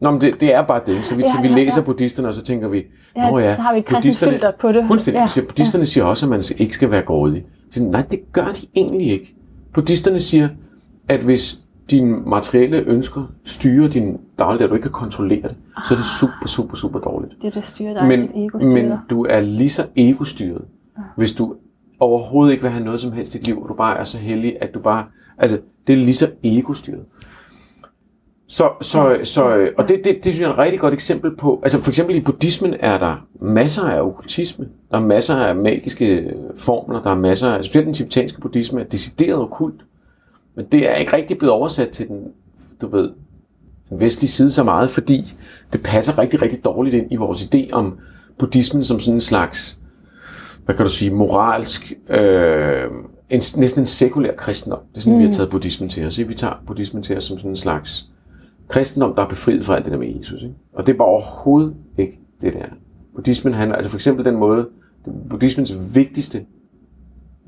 Nå, 0.00 0.10
men 0.10 0.20
det, 0.20 0.34
det 0.40 0.54
er 0.54 0.62
bare 0.62 0.80
det. 0.86 1.04
Så 1.04 1.14
vi, 1.14 1.22
Ja, 1.36 1.42
vi 1.42 1.48
ja, 1.48 1.54
læser 1.54 1.80
ja. 1.80 1.84
buddhisterne, 1.84 2.28
og 2.28 2.34
så 2.34 2.42
tænker 2.42 2.68
vi, 2.68 2.84
Ja, 3.16 3.30
Nå 3.30 3.38
ja, 3.38 3.54
så 3.54 3.60
har 3.62 3.72
vi 3.72 3.78
et 3.78 3.84
buddhisterne- 3.84 4.30
filter 4.30 4.52
på 4.60 4.72
det. 4.72 4.86
Fuldstændig. 4.86 5.16
Ja, 5.18 5.22
Ja, 5.22 5.28
siger, 5.28 5.44
buddhisterne 5.46 5.86
siger 5.86 6.04
også, 6.04 6.26
at 6.26 6.30
man 6.30 6.42
ikke 6.58 6.74
skal 6.74 6.90
være 6.90 7.02
grådig. 7.02 7.44
Så, 7.70 7.84
nej, 7.84 8.02
det 8.10 8.32
gør 8.32 8.44
de 8.44 8.66
egentlig 8.76 9.10
ikke. 9.12 9.36
Buddhisterne 9.72 10.18
siger, 10.18 10.48
at 11.08 11.20
hvis 11.20 11.60
dine 11.90 12.20
materielle 12.26 12.78
ønsker 12.78 13.32
styrer 13.44 13.88
din 13.88 14.16
dagligdag, 14.38 14.64
og 14.64 14.70
du 14.70 14.74
ikke 14.74 14.82
kan 14.82 14.92
kontrollere 14.92 15.42
det, 15.42 15.56
så 15.86 15.94
er 15.94 15.98
det 15.98 16.06
super, 16.06 16.46
super, 16.46 16.76
super 16.76 16.98
dårligt. 16.98 17.34
Det 17.42 17.48
er 17.48 17.50
det 17.50 17.64
styrer 17.64 17.94
dig, 17.94 18.02
dit 18.02 18.08
Men, 18.08 18.44
ego 18.44 18.58
styrer 18.58 18.72
men 18.74 18.92
du 19.10 19.24
er 19.24 19.40
lige 19.40 19.70
så 19.70 19.86
egostyret, 19.96 20.64
hvis 21.16 21.32
du 21.32 21.54
overhovedet 22.00 22.52
ikke 22.52 22.62
vil 22.62 22.70
have 22.70 22.84
noget 22.84 23.00
som 23.00 23.12
helst 23.12 23.34
i 23.34 23.38
dit 23.38 23.46
liv, 23.46 23.62
og 23.62 23.68
du 23.68 23.74
bare 23.74 23.98
er 23.98 24.04
så 24.04 24.18
heldig, 24.18 24.56
at 24.62 24.74
du 24.74 24.78
bare... 24.78 25.04
Altså, 25.38 25.58
det 25.86 25.92
er 25.92 25.96
lige 25.96 26.14
så 26.14 26.30
egostyret. 26.42 27.04
Så, 28.50 28.70
så, 28.80 29.20
så, 29.24 29.70
og 29.78 29.88
det, 29.88 30.00
det, 30.04 30.14
det 30.24 30.34
synes 30.34 30.40
jeg 30.40 30.48
er 30.48 30.52
et 30.52 30.58
rigtig 30.58 30.80
godt 30.80 30.94
eksempel 30.94 31.36
på. 31.36 31.60
Altså 31.62 31.82
for 31.82 31.90
eksempel 31.90 32.16
i 32.16 32.20
buddhismen 32.20 32.74
er 32.80 32.98
der 32.98 33.26
masser 33.40 33.82
af 33.82 34.02
okkultisme. 34.02 34.68
Der 34.90 34.96
er 34.96 35.02
masser 35.02 35.36
af 35.36 35.56
magiske 35.56 36.34
formler. 36.56 37.02
Der 37.02 37.10
er 37.10 37.14
masser 37.14 37.48
af, 37.48 37.64
specielt 37.64 37.86
den 37.86 37.94
tibetanske 37.94 38.40
buddhisme 38.40 38.80
er 38.80 38.84
decideret 38.84 39.40
okkult. 39.40 39.80
Men 40.56 40.66
det 40.72 40.90
er 40.90 40.94
ikke 40.94 41.12
rigtig 41.12 41.38
blevet 41.38 41.54
oversat 41.54 41.88
til 41.88 42.08
den, 42.08 42.16
du 42.80 42.88
ved, 42.88 43.10
den 43.90 44.00
vestlige 44.00 44.30
side 44.30 44.50
så 44.50 44.62
meget, 44.62 44.90
fordi 44.90 45.24
det 45.72 45.82
passer 45.82 46.18
rigtig, 46.18 46.42
rigtig 46.42 46.64
dårligt 46.64 46.94
ind 46.94 47.12
i 47.12 47.16
vores 47.16 47.42
idé 47.42 47.68
om 47.72 47.98
buddhismen 48.38 48.84
som 48.84 49.00
sådan 49.00 49.14
en 49.14 49.20
slags, 49.20 49.78
hvad 50.64 50.74
kan 50.74 50.84
du 50.84 50.90
sige, 50.90 51.10
moralsk, 51.10 51.92
øh, 52.08 52.84
en, 53.30 53.42
næsten 53.56 53.80
en 53.80 53.86
sekulær 53.86 54.34
kristendom. 54.36 54.80
Det 54.90 54.96
er 54.96 55.00
sådan, 55.00 55.12
mm. 55.12 55.18
vi 55.18 55.24
har 55.24 55.32
taget 55.32 55.50
buddhismen 55.50 55.88
til 55.88 56.06
os. 56.06 56.18
ikke? 56.18 56.28
Vi 56.28 56.34
tager 56.34 56.54
buddhismen 56.66 57.02
til 57.02 57.16
os 57.16 57.24
som 57.24 57.38
sådan 57.38 57.50
en 57.50 57.56
slags 57.56 58.10
kristendom, 58.70 59.14
der 59.14 59.22
er 59.22 59.28
befriet 59.28 59.64
fra 59.64 59.76
alt 59.76 59.84
det 59.84 59.92
der 59.92 59.98
med 59.98 60.16
Jesus. 60.18 60.42
Ikke? 60.42 60.54
Og 60.72 60.86
det 60.86 60.92
er 60.92 60.96
bare 60.96 61.08
overhovedet 61.08 61.74
ikke 61.98 62.20
det, 62.40 62.52
der. 62.54 62.66
Buddhismen 63.14 63.54
handler, 63.54 63.76
altså 63.76 63.90
for 63.90 63.96
eksempel 63.96 64.24
den 64.24 64.36
måde, 64.36 64.68
buddhismens 65.28 65.72
vigtigste, 65.94 66.46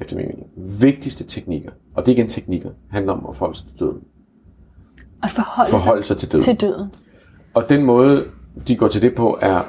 efter 0.00 0.16
min 0.16 0.26
mening, 0.26 0.46
vigtigste 0.82 1.24
teknikker, 1.24 1.70
og 1.94 2.06
det 2.06 2.12
er 2.12 2.16
igen 2.16 2.28
teknikker, 2.28 2.70
handler 2.90 3.12
om 3.12 3.26
at 3.28 3.36
forholde 3.36 3.58
sig 3.58 3.66
til 3.68 3.78
døden. 3.80 4.00
At 5.22 5.30
forholde, 5.30 5.70
Forholde 5.70 6.02
sig 6.02 6.16
til 6.16 6.32
døden. 6.32 6.44
sig 6.44 6.58
til 6.58 6.68
døden. 6.68 6.88
Og 7.54 7.68
den 7.68 7.84
måde, 7.84 8.24
de 8.68 8.76
går 8.76 8.88
til 8.88 9.02
det 9.02 9.14
på, 9.14 9.38
er 9.40 9.62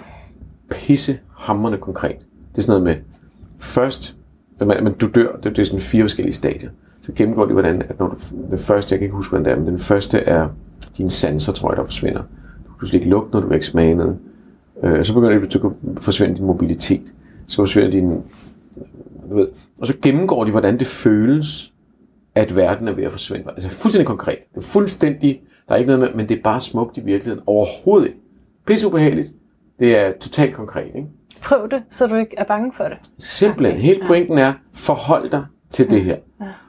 pisse 0.69 1.19
hammerne 1.37 1.77
konkret. 1.77 2.17
Det 2.51 2.57
er 2.57 2.61
sådan 2.61 2.81
noget 2.81 2.97
med, 2.97 3.03
først, 3.59 4.17
men, 4.59 4.93
du 4.93 5.09
dør, 5.15 5.35
det, 5.35 5.43
det 5.55 5.59
er 5.59 5.65
sådan 5.65 5.79
fire 5.79 6.03
forskellige 6.03 6.33
stadier. 6.33 6.69
Så 7.03 7.11
gennemgår 7.15 7.45
de, 7.45 7.53
hvordan, 7.53 7.81
at 7.81 7.99
når 7.99 8.07
du, 8.07 8.15
den 8.49 8.57
første, 8.57 8.93
jeg 8.93 8.99
kan 8.99 9.05
ikke 9.05 9.15
huske, 9.15 9.29
hvordan 9.29 9.45
det 9.45 9.51
er, 9.51 9.57
men 9.57 9.67
den 9.67 9.79
første 9.79 10.19
er 10.19 10.49
dine 10.97 11.09
sanser, 11.09 11.53
tror 11.53 11.71
jeg, 11.71 11.77
der 11.77 11.83
forsvinder. 11.83 12.21
Du 12.21 12.69
kan 12.69 12.77
pludselig 12.77 12.99
ikke 12.99 13.09
lugte 13.09 13.31
noget, 13.31 13.43
du 13.43 13.47
kan 13.47 13.55
ikke 13.55 13.65
smage 13.65 13.95
noget. 13.95 14.17
Øh, 14.83 15.05
så 15.05 15.13
begynder 15.13 15.39
det 15.39 15.55
at 15.55 15.71
forsvinde 15.97 16.35
din 16.35 16.45
mobilitet. 16.45 17.13
Så 17.47 17.55
forsvinder 17.55 17.91
din... 17.91 18.09
Du 19.29 19.35
ved, 19.35 19.47
og 19.81 19.87
så 19.87 19.93
gennemgår 20.01 20.43
de, 20.43 20.51
hvordan 20.51 20.79
det 20.79 20.87
føles, 20.87 21.73
at 22.35 22.55
verden 22.55 22.87
er 22.87 22.93
ved 22.93 23.03
at 23.03 23.11
forsvinde. 23.11 23.45
Altså 23.47 23.69
fuldstændig 23.69 24.07
konkret. 24.07 24.37
Det 24.51 24.57
er 24.57 24.67
fuldstændig... 24.67 25.41
Der 25.67 25.73
er 25.73 25.77
ikke 25.77 25.87
noget 25.87 25.99
med, 25.99 26.09
men 26.15 26.29
det 26.29 26.37
er 26.37 26.41
bare 26.43 26.61
smukt 26.61 26.97
i 26.97 27.01
virkeligheden. 27.01 27.43
Overhovedet 27.47 28.07
ikke. 28.07 28.19
Pisse 28.65 28.87
ubehageligt. 28.87 29.31
Det 29.79 29.97
er 29.97 30.11
totalt 30.19 30.55
konkret, 30.55 30.91
ikke? 30.95 31.07
Prøv 31.41 31.69
det, 31.69 31.83
så 31.89 32.07
du 32.07 32.15
ikke 32.15 32.35
er 32.37 32.43
bange 32.43 32.71
for 32.77 32.83
det. 32.83 32.97
Simpelthen. 33.17 33.77
Hele 33.77 33.99
pointen 34.07 34.37
er, 34.37 34.53
forhold 34.73 35.29
dig 35.29 35.45
til 35.69 35.89
det 35.89 36.03
her. 36.03 36.17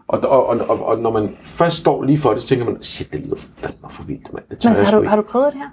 Og, 0.09 0.21
og, 0.21 0.47
og, 0.47 0.59
og, 0.71 0.87
og 0.87 0.99
når 0.99 1.13
man 1.13 1.37
først 1.43 1.77
står 1.77 2.03
lige 2.03 2.19
for 2.19 2.33
det, 2.33 2.43
så 2.43 2.49
tænker 2.49 2.65
man, 2.65 2.83
shit, 2.83 3.13
det 3.13 3.21
lyder 3.21 3.37
fandme 3.57 3.89
for 3.91 4.03
vildt, 4.07 4.33
mand. 4.33 4.45
Det 4.51 4.59
tør 4.59 4.71
Men 4.71 4.77
så 4.77 4.85
har 4.85 5.01
du, 5.01 5.09
har 5.09 5.17
du 5.17 5.23
prøvet 5.23 5.53
det 5.53 5.61
her? 5.61 5.69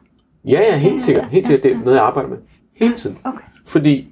Ja, 0.45 0.59
ja, 0.71 0.77
helt 0.77 1.01
sikkert. 1.01 1.25
Helt 1.31 1.47
sikkert. 1.47 1.63
Det 1.63 1.71
er 1.71 1.79
noget, 1.79 1.95
jeg 1.97 2.03
arbejder 2.05 2.29
med. 2.29 2.37
Hele 2.75 2.93
tiden. 2.95 3.17
Okay. 3.23 3.39
Fordi 3.65 4.07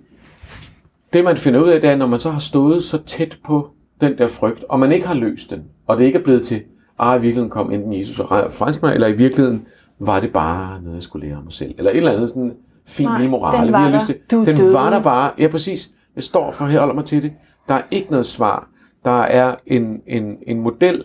det, 1.13 1.23
man 1.23 1.37
finder 1.37 1.59
ud 1.63 1.67
af, 1.67 1.81
det 1.81 1.89
er, 1.89 1.95
når 1.95 2.07
man 2.07 2.19
så 2.19 2.31
har 2.31 2.39
stået 2.39 2.83
så 2.83 2.97
tæt 2.97 3.37
på 3.45 3.69
den 4.01 4.17
der 4.17 4.27
frygt, 4.27 4.63
og 4.69 4.79
man 4.79 4.91
ikke 4.91 5.07
har 5.07 5.13
løst 5.13 5.49
den, 5.49 5.63
og 5.87 5.97
det 5.97 6.05
ikke 6.05 6.19
er 6.19 6.23
blevet 6.23 6.45
til, 6.45 6.61
ah, 6.99 7.17
i 7.17 7.21
virkeligheden 7.21 7.49
kom 7.49 7.71
enten 7.71 7.93
Jesus 7.99 8.19
og 8.19 8.53
frelste 8.53 8.85
mig, 8.85 8.93
eller 8.93 9.07
i 9.07 9.13
virkeligheden 9.13 9.65
var 9.99 10.19
det 10.19 10.33
bare 10.33 10.81
noget, 10.81 10.95
jeg 10.95 11.03
skulle 11.03 11.27
lære 11.27 11.37
af 11.37 11.43
mig 11.43 11.53
selv. 11.53 11.75
Eller 11.77 11.91
et 11.91 11.97
eller 11.97 12.11
andet 12.11 12.29
sådan 12.29 12.53
fin 12.87 13.05
Nej, 13.05 13.17
lille 13.17 13.31
moral. 13.31 13.57
den 13.59 13.67
vi 13.67 13.71
var 13.71 13.79
har 13.79 13.89
der. 13.89 13.95
lyst 13.95 14.05
til. 14.05 14.15
Du 14.31 14.45
den 14.45 14.57
døde. 14.57 14.73
var 14.73 14.89
der 14.89 15.01
bare. 15.01 15.31
Ja, 15.37 15.47
præcis. 15.47 15.89
Jeg 16.15 16.23
står 16.23 16.51
for 16.51 16.65
her, 16.65 16.79
holder 16.79 16.93
mig 16.95 17.05
til 17.05 17.23
det. 17.23 17.33
Der 17.67 17.73
er 17.75 17.81
ikke 17.91 18.11
noget 18.11 18.25
svar. 18.25 18.67
Der 19.05 19.21
er 19.21 19.55
en, 19.65 20.01
en, 20.07 20.37
en 20.47 20.59
model, 20.59 21.03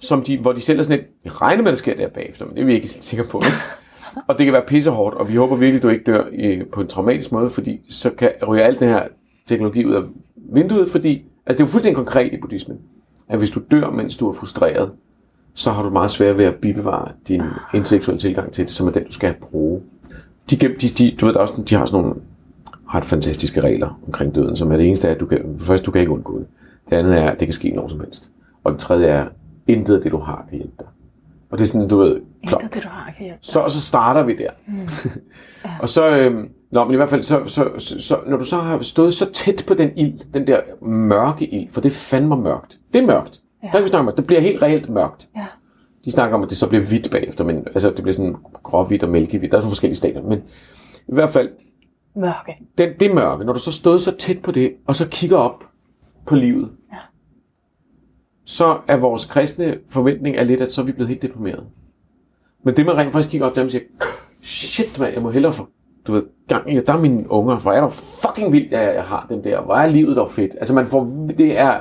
som 0.00 0.22
de, 0.22 0.38
hvor 0.38 0.52
de 0.52 0.60
selv 0.60 0.78
er 0.78 0.82
sådan 0.82 0.98
lidt, 0.98 1.10
jeg 1.24 1.40
regner 1.40 1.62
med, 1.62 1.68
at 1.68 1.72
det 1.72 1.78
sker 1.78 1.96
der 1.96 2.08
bagefter, 2.08 2.46
men 2.46 2.54
det 2.54 2.60
er 2.60 2.66
vi 2.66 2.74
ikke 2.74 2.86
helt 2.86 3.04
sikre 3.04 3.24
på. 3.24 3.38
Ikke? 3.38 3.56
og 4.28 4.38
det 4.38 4.46
kan 4.46 4.52
være 4.52 4.64
pissehårdt, 4.66 5.16
og 5.16 5.28
vi 5.28 5.34
håber 5.34 5.56
virkelig, 5.56 5.78
at 5.78 5.82
du 5.82 5.88
ikke 5.88 6.04
dør 6.04 6.24
øh, 6.32 6.66
på 6.72 6.80
en 6.80 6.86
traumatisk 6.86 7.32
måde, 7.32 7.50
fordi 7.50 7.80
så 7.90 8.10
kan 8.10 8.30
ryge 8.48 8.62
alt 8.62 8.80
den 8.80 8.88
her 8.88 9.02
teknologi 9.46 9.84
ud 9.84 9.94
af 9.94 10.02
vinduet, 10.52 10.90
fordi, 10.90 11.24
altså 11.46 11.58
det 11.58 11.60
er 11.60 11.64
jo 11.64 11.70
fuldstændig 11.70 11.96
konkret 11.96 12.32
i 12.32 12.36
buddhismen, 12.40 12.78
at 13.28 13.38
hvis 13.38 13.50
du 13.50 13.60
dør, 13.70 13.90
mens 13.90 14.16
du 14.16 14.28
er 14.28 14.32
frustreret, 14.32 14.90
så 15.54 15.70
har 15.70 15.82
du 15.82 15.90
meget 15.90 16.10
svært 16.10 16.38
ved 16.38 16.44
at 16.44 16.54
bibevare 16.54 17.12
din 17.28 17.42
intellektuelle 17.74 18.20
tilgang 18.20 18.52
til 18.52 18.64
det, 18.64 18.72
som 18.72 18.86
er 18.86 18.90
den, 18.90 19.04
du 19.04 19.12
skal 19.12 19.34
bruge. 19.40 19.80
De, 20.50 20.56
de, 20.56 20.68
de, 20.68 21.16
du 21.20 21.26
ved, 21.26 21.32
der 21.32 21.38
er 21.38 21.42
også, 21.42 21.62
de 21.68 21.74
har 21.74 21.86
sådan 21.86 22.02
nogle 22.02 22.20
ret 22.94 23.04
fantastiske 23.04 23.60
regler 23.60 24.00
omkring 24.06 24.34
døden, 24.34 24.56
som 24.56 24.72
er 24.72 24.76
det 24.76 24.86
eneste, 24.86 25.08
at 25.08 25.20
du 25.20 25.26
kan, 25.26 25.56
første, 25.58 25.84
du 25.84 25.90
kan 25.90 26.00
ikke 26.00 26.12
undgå 26.12 26.38
det. 26.38 26.46
Det 26.90 26.96
andet 26.96 27.18
er, 27.18 27.30
at 27.30 27.40
det 27.40 27.48
kan 27.48 27.52
ske 27.52 27.70
når 27.70 27.88
som 27.88 28.00
helst. 28.00 28.30
Og 28.64 28.72
det 28.72 28.80
tredje 28.80 29.06
er, 29.06 29.26
intet 29.66 29.96
af 29.96 30.02
det, 30.02 30.12
du 30.12 30.18
har, 30.18 30.46
kan 30.48 30.58
hjælpe 30.58 30.74
dig. 30.78 30.86
Og 31.50 31.58
det 31.58 31.64
er 31.64 31.68
sådan, 31.68 31.88
du 31.88 31.98
ved, 31.98 32.20
klok. 32.46 32.62
Intet 32.62 32.74
det, 32.74 32.82
du 32.82 32.88
har, 32.88 33.12
kan 33.16 33.24
hjælpe. 33.24 33.38
Så, 33.42 33.60
og 33.60 33.70
så 33.70 33.80
starter 33.80 34.22
vi 34.22 34.36
der. 34.36 34.50
Mm. 34.66 34.88
og 35.82 35.88
så, 35.88 36.16
øhm, 36.16 36.48
nå, 36.70 36.84
men 36.84 36.92
i 36.92 36.96
hvert 36.96 37.08
fald, 37.08 37.22
så, 37.22 37.42
så, 37.46 37.68
så, 37.78 38.00
så, 38.00 38.18
når 38.26 38.36
du 38.36 38.44
så 38.44 38.56
har 38.56 38.78
stået 38.78 39.14
så 39.14 39.32
tæt 39.32 39.64
på 39.66 39.74
den 39.74 39.90
ild, 39.96 40.32
den 40.32 40.46
der 40.46 40.60
mørke 40.82 41.46
ild, 41.46 41.70
for 41.70 41.80
det 41.80 41.90
er 41.90 42.08
fandme 42.10 42.36
mørkt. 42.36 42.78
Det 42.92 43.02
er 43.02 43.06
mørkt. 43.06 43.40
Ja. 43.62 43.66
Der 43.66 43.72
kan 43.72 43.84
vi 43.84 43.88
snakke 43.88 44.08
om, 44.10 44.16
det 44.16 44.26
bliver 44.26 44.40
helt 44.40 44.62
reelt 44.62 44.88
mørkt. 44.88 45.28
Ja. 45.36 45.46
De 46.04 46.10
snakker 46.10 46.36
om, 46.36 46.42
at 46.42 46.50
det 46.50 46.58
så 46.58 46.68
bliver 46.68 46.84
hvidt 46.84 47.10
bagefter, 47.10 47.44
men 47.44 47.56
altså, 47.66 47.90
det 47.90 48.02
bliver 48.02 48.12
sådan 48.12 48.36
gråhvidt 48.62 49.02
og 49.02 49.08
mælkehvidt. 49.08 49.52
Der 49.52 49.56
er 49.56 49.60
sådan 49.60 49.70
forskellige 49.70 49.96
stadier, 49.96 50.22
men 50.22 50.42
i 51.08 51.14
hvert 51.14 51.28
fald, 51.30 51.48
Mørke. 52.16 52.56
den, 52.78 52.88
det 53.00 53.14
mørke, 53.14 53.44
når 53.44 53.52
du 53.52 53.58
så 53.58 53.72
stod 53.72 53.98
så 53.98 54.16
tæt 54.16 54.42
på 54.42 54.52
det, 54.52 54.72
og 54.86 54.94
så 54.94 55.08
kigger 55.08 55.36
op 55.36 55.64
på 56.26 56.34
livet, 56.34 56.70
Ja. 56.92 56.96
så 58.44 58.78
er 58.88 58.96
vores 58.96 59.24
kristne 59.24 59.78
forventning 59.88 60.36
er 60.36 60.44
lidt, 60.44 60.60
at 60.60 60.72
så 60.72 60.80
er 60.80 60.84
vi 60.84 60.92
blevet 60.92 61.08
helt 61.08 61.22
deprimeret. 61.22 61.66
Men 62.62 62.76
det 62.76 62.86
man 62.86 62.96
rent 62.96 63.12
faktisk 63.12 63.30
kigger 63.30 63.46
op, 63.46 63.54
der 63.54 63.60
er, 63.60 63.64
man 63.64 63.70
siger, 63.70 63.84
shit 64.42 64.98
mand, 64.98 65.12
jeg 65.14 65.22
må 65.22 65.30
hellere 65.30 65.52
få, 65.52 65.68
du 66.06 66.12
ved, 66.12 66.22
gang 66.48 66.72
i, 66.72 66.80
der 66.80 66.92
er 66.92 67.00
mine 67.00 67.30
unger, 67.30 67.58
for 67.58 67.70
er 67.72 67.80
der 67.80 67.88
fucking 67.90 68.52
vildt, 68.52 68.72
at 68.72 68.94
jeg, 68.94 69.04
har 69.04 69.26
dem 69.28 69.42
der, 69.42 69.60
hvor 69.62 69.74
er 69.74 69.86
livet 69.86 70.16
dog 70.16 70.30
fedt. 70.30 70.52
Altså 70.58 70.74
man 70.74 70.86
får, 70.86 71.04
det 71.38 71.58
er, 71.58 71.80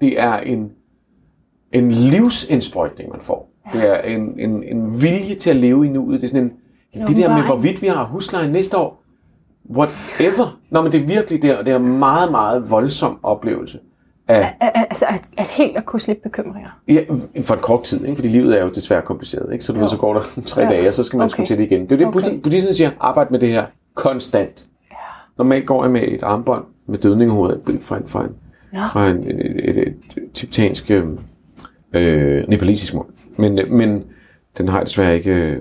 det 0.00 0.20
er 0.20 0.36
en, 0.36 0.72
en 1.72 1.90
livsindsprøjtning, 1.90 3.10
man 3.10 3.20
får. 3.20 3.50
Det 3.72 3.82
er 3.82 4.00
en, 4.00 4.40
en, 4.40 4.62
en 4.62 5.02
vilje 5.02 5.34
til 5.34 5.50
at 5.50 5.56
leve 5.56 5.86
i 5.86 5.88
nuet. 5.88 6.20
Det 6.20 6.26
er 6.26 6.28
sådan 6.28 6.44
en, 6.44 6.52
ja, 6.94 7.04
det 7.06 7.16
der 7.16 7.34
med, 7.36 7.44
hvorvidt 7.44 7.82
vi 7.82 7.86
har 7.86 8.04
husleje 8.04 8.52
næste 8.52 8.78
år, 8.78 9.04
whatever. 9.70 10.57
Nå, 10.70 10.82
men 10.82 10.92
det 10.92 11.00
er 11.02 11.06
virkelig 11.06 11.42
der, 11.42 11.56
og 11.56 11.64
det 11.64 11.72
er 11.72 11.76
en 11.78 11.98
meget, 11.98 12.30
meget 12.30 12.70
voldsom 12.70 13.18
oplevelse 13.22 13.78
af, 14.28 14.38
Al- 14.60 14.70
al- 14.74 14.86
Altså, 14.90 15.04
at, 15.08 15.24
at 15.36 15.46
helt 15.48 15.76
at 15.76 15.84
kunne 15.86 16.00
slippe 16.00 16.22
bekymringer. 16.22 16.80
Ja, 16.88 17.04
for 17.42 17.54
en 17.54 17.60
kort 17.60 17.82
tid, 17.82 18.04
ikke? 18.04 18.16
fordi 18.16 18.28
livet 18.28 18.58
er 18.58 18.64
jo 18.64 18.70
desværre 18.70 19.02
kompliceret. 19.02 19.52
Ikke? 19.52 19.64
Så 19.64 19.72
du 19.72 19.80
ved, 19.80 19.88
så 19.88 19.96
går 19.96 20.14
der 20.14 20.20
tre 20.46 20.60
Ja. 20.62 20.68
dage, 20.68 20.88
og 20.88 20.94
så 20.94 21.04
skal 21.04 21.16
man 21.16 21.24
Okay. 21.24 21.34
okay. 21.34 21.46
til 21.46 21.58
det 21.58 21.64
igen. 21.64 21.80
Det 21.82 21.92
er 21.92 21.96
det, 21.96 22.06
Okay. 22.06 22.40
buddhismen 22.40 22.74
siger, 22.74 22.90
arbejde 23.00 23.30
med 23.30 23.38
det 23.38 23.48
her 23.48 23.64
konstant. 23.94 24.66
Ja. 24.90 24.96
Normalt 25.38 25.66
går 25.66 25.84
jeg 25.84 25.90
med 25.92 26.02
et 26.02 26.22
armbånd 26.22 26.64
med 26.86 26.98
dødningehovedet 26.98 27.60
fra 27.80 27.96
en, 27.96 28.06
fra 28.06 28.24
en, 28.24 28.30
Ja. 28.72 28.84
fra 28.84 29.06
en, 29.08 29.16
et, 29.30 29.40
et, 29.40 29.76
et, 29.78 29.78
et 29.88 30.32
tibetansk 30.34 30.90
øh, 30.90 32.48
nepalesisk 32.48 32.94
mund. 32.94 33.06
Men, 33.36 33.58
øh, 33.58 33.70
men 33.72 34.04
den 34.58 34.68
har 34.68 34.78
jeg 34.78 34.86
desværre 34.86 35.14
ikke 35.16 35.30
øh, 35.34 35.56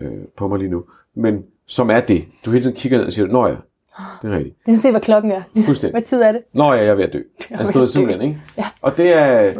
øh, 0.00 0.08
på 0.36 0.48
mig 0.48 0.58
lige 0.58 0.70
nu. 0.70 0.84
Men 1.16 1.42
som 1.66 1.90
er 1.90 2.00
det. 2.00 2.24
Du 2.44 2.50
hele 2.50 2.62
tiden 2.64 2.76
kigger 2.76 2.98
ned 2.98 3.06
og 3.06 3.12
siger, 3.12 3.26
nå 3.28 3.46
ja, 3.46 3.54
det 4.22 4.32
er 4.32 4.36
rigtigt. 4.36 4.56
Jeg 4.66 4.74
skal 4.74 4.78
se, 4.78 4.90
hvad 4.90 5.00
klokken 5.00 5.32
er. 5.32 5.42
Fuldstændig. 5.66 5.92
Hvad 5.92 6.02
tid 6.02 6.20
er 6.22 6.32
det? 6.32 6.40
Nå 6.52 6.72
ja, 6.72 6.78
jeg 6.78 6.86
er 6.88 6.94
ved 6.94 7.04
at 7.04 7.12
dø. 7.12 7.18
Altså, 7.50 7.72
ved 7.72 7.82
at 7.82 7.86
dø. 7.88 7.92
simpelthen, 7.92 8.28
ikke? 8.28 8.40
Ja. 8.58 8.64
Og 8.82 8.98
det 8.98 9.16
er... 9.18 9.52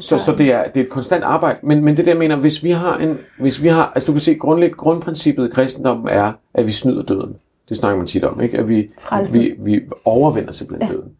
Så, 0.00 0.18
så 0.18 0.32
det 0.38 0.52
er, 0.52 0.64
det 0.64 0.80
er 0.80 0.84
et 0.84 0.90
konstant 0.90 1.24
arbejde. 1.24 1.58
Men, 1.62 1.84
men 1.84 1.96
det 1.96 2.04
der 2.04 2.10
jeg 2.12 2.18
mener, 2.18 2.36
hvis 2.36 2.64
vi 2.64 2.70
har 2.70 2.96
en, 2.98 3.18
hvis 3.38 3.62
vi 3.62 3.68
har, 3.68 3.92
altså 3.94 4.06
du 4.06 4.12
kan 4.12 4.20
se, 4.20 4.34
grundlæg, 4.34 4.72
grundprincippet 4.72 5.48
i 5.48 5.50
kristendommen 5.50 6.08
er, 6.08 6.32
at 6.54 6.66
vi 6.66 6.72
snyder 6.72 7.02
døden. 7.02 7.36
Det 7.68 7.76
snakker 7.76 7.96
man 7.98 8.06
tit 8.06 8.24
om, 8.24 8.40
ikke? 8.40 8.58
At 8.58 8.68
vi, 8.68 8.88
Frelse. 9.00 9.38
vi, 9.38 9.54
vi 9.58 9.80
overvinder 10.04 10.52
simpelthen 10.52 10.88
ja. 10.90 10.96
døden. 10.96 11.10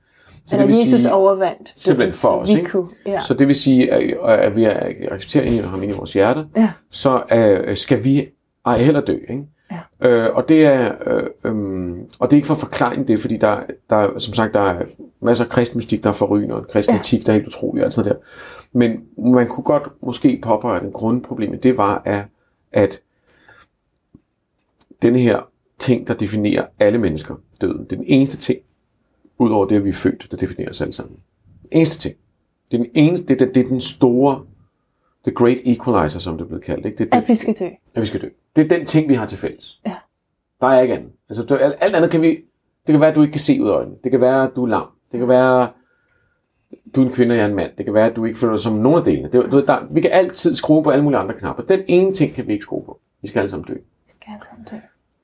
Så 0.47 0.57
Eller 0.57 0.68
Jesus 0.68 1.05
overvandt. 1.05 1.72
simpelthen 1.77 2.12
for 2.12 2.29
os, 2.29 2.51
ikke? 2.51 2.70
Kunne, 2.70 2.87
ja. 3.07 3.20
Så 3.20 3.35
det 3.35 3.49
vil 3.49 3.57
sige, 3.57 3.93
at, 3.93 4.29
at 4.29 4.57
vi 4.57 4.64
accepterer 5.11 5.62
ham 5.66 5.83
ind 5.83 5.93
i 5.93 5.95
vores 5.95 6.12
hjerter, 6.12 6.45
Ja. 6.57 6.70
så 6.91 7.22
uh, 7.68 7.75
skal 7.75 8.05
vi 8.05 8.29
ej 8.66 8.79
heller 8.79 9.01
dø, 9.01 9.16
ikke? 9.29 9.43
Ja. 9.71 10.09
Øh, 10.09 10.35
og 10.35 10.49
det 10.49 10.65
er 10.65 10.95
øh, 11.07 11.27
øhm, 11.45 12.09
og 12.19 12.31
det 12.31 12.33
er 12.33 12.39
ikke 12.39 12.47
for 12.47 12.55
at 12.55 12.61
forklare 12.61 13.05
det, 13.05 13.19
fordi 13.19 13.37
der, 13.37 13.61
der 13.91 13.97
er, 13.97 14.19
som 14.19 14.35
sagt 14.35 14.55
der 14.55 14.61
er 14.61 14.85
masser 15.21 15.45
af 15.45 15.51
kristen 15.51 15.79
mystik, 15.79 16.03
der 16.03 16.09
er 16.09 16.15
forrygende, 16.15 16.55
og 16.55 16.69
kristen 16.69 16.95
Ja. 16.95 17.01
etik, 17.01 17.27
der 17.27 17.33
er 17.33 17.37
helt 17.37 17.47
utrolig 17.47 17.83
og 17.83 17.85
alt 17.85 17.95
sådan 17.95 18.12
der. 18.12 18.19
Men 18.73 19.05
man 19.19 19.49
kunne 19.49 19.65
godt 19.65 19.83
måske 20.03 20.41
påpege, 20.43 20.77
at 20.77 20.83
en 20.87 20.93
grundproblem 20.93 21.61
det 21.61 21.77
var, 21.77 22.03
at, 22.05 22.25
at 22.73 23.01
denne 25.03 25.19
her 25.19 25.41
ting, 25.79 26.09
der 26.09 26.15
definerer 26.15 26.67
alle 26.79 26.99
mennesker, 26.99 27.35
døden, 27.61 27.85
det 27.85 27.93
er 27.93 27.97
den 27.97 28.05
eneste 28.09 28.37
ting, 28.37 28.59
udover 29.39 29.67
det, 29.67 29.77
at 29.77 29.85
vi 29.85 29.89
er 29.89 29.93
født, 29.93 30.27
der 30.31 30.37
definerer 30.37 30.71
os 30.71 30.81
alle 30.81 30.93
sammen. 30.93 31.17
Den 31.62 31.69
eneste 31.73 31.99
ting. 31.99 32.15
Det 32.71 32.81
er 32.81 32.83
den, 32.83 32.91
eneste, 32.95 33.27
det, 33.27 33.43
er, 33.43 33.53
det 33.53 33.65
er 33.65 33.69
den 33.69 33.81
store, 33.81 34.45
the 35.25 35.33
great 35.35 35.59
equalizer, 35.64 36.18
som 36.20 36.37
det 36.39 36.45
er 36.45 36.49
blevet 36.49 36.64
kaldt. 36.64 36.87
Ikke? 36.87 36.99
Det 36.99 37.09
er 37.12 37.16
At 37.16 37.22
det, 37.22 37.29
vi 37.29 37.35
skal 37.35 37.55
dø. 37.59 37.64
at 37.95 38.01
vi 38.01 38.07
skal 38.07 38.22
dø. 38.22 38.29
Det 38.57 38.64
er 38.64 38.68
den 38.79 38.87
ting, 38.87 39.09
vi 39.09 39.14
har 39.14 39.27
til 39.27 39.39
fælles. 39.39 39.81
Ja. 39.87 39.95
Der 40.61 40.66
er 40.66 40.81
ikke 40.81 40.95
andet. 40.95 41.11
Altså, 41.29 41.43
du- 41.45 41.55
alt, 41.55 41.75
alt 41.81 41.97
andet 41.97 42.11
kan 42.11 42.22
vi... 42.22 42.29
Det 42.87 42.93
kan 42.93 43.01
være, 43.01 43.11
at 43.11 43.16
du 43.16 43.22
ikke 43.22 43.33
kan 43.33 43.41
se 43.41 43.62
ud 43.62 43.68
af 43.68 43.72
øjnene. 43.72 43.97
Det 44.05 44.11
kan 44.11 44.20
være, 44.20 44.43
at 44.45 44.51
du 44.57 44.62
er 44.64 44.68
lam. 44.68 44.87
Det 45.12 45.18
kan 45.18 45.29
være, 45.29 45.68
du 46.95 47.03
er 47.03 47.07
en 47.07 47.12
kvinde, 47.12 47.33
og 47.33 47.37
jeg 47.37 47.45
er 47.45 47.49
en 47.49 47.55
mand. 47.55 47.70
Det 47.79 47.85
kan 47.85 47.95
være, 47.95 48.07
at 48.11 48.16
du 48.16 48.25
ikke 48.25 48.39
føler 48.39 48.53
dig 48.53 48.61
som 48.62 48.72
nogen 48.72 48.99
af 48.99 49.05
delene. 49.05 49.29
Det, 49.33 49.53
du, 49.53 49.64
der, 49.66 49.79
vi 49.95 50.01
kan 50.01 50.11
altid 50.12 50.55
skrue 50.55 50.83
på 50.83 50.91
alle 50.91 51.05
mulige 51.05 51.18
andre 51.18 51.35
knapper. 51.35 51.62
Den 51.62 51.81
ene 51.87 52.12
ting 52.12 52.35
kan 52.35 52.47
vi 52.47 52.53
ikke 52.53 52.62
skrue 52.62 52.85
på. 52.85 53.01
Vi 53.22 53.29
skal 53.29 53.39
alle 53.41 53.51
sammen 53.51 53.66
dø. 53.68 53.75
Vi 53.75 53.81
skal 54.09 54.29
alle 54.33 54.47
sammen 54.51 54.66
dø. 54.70 54.77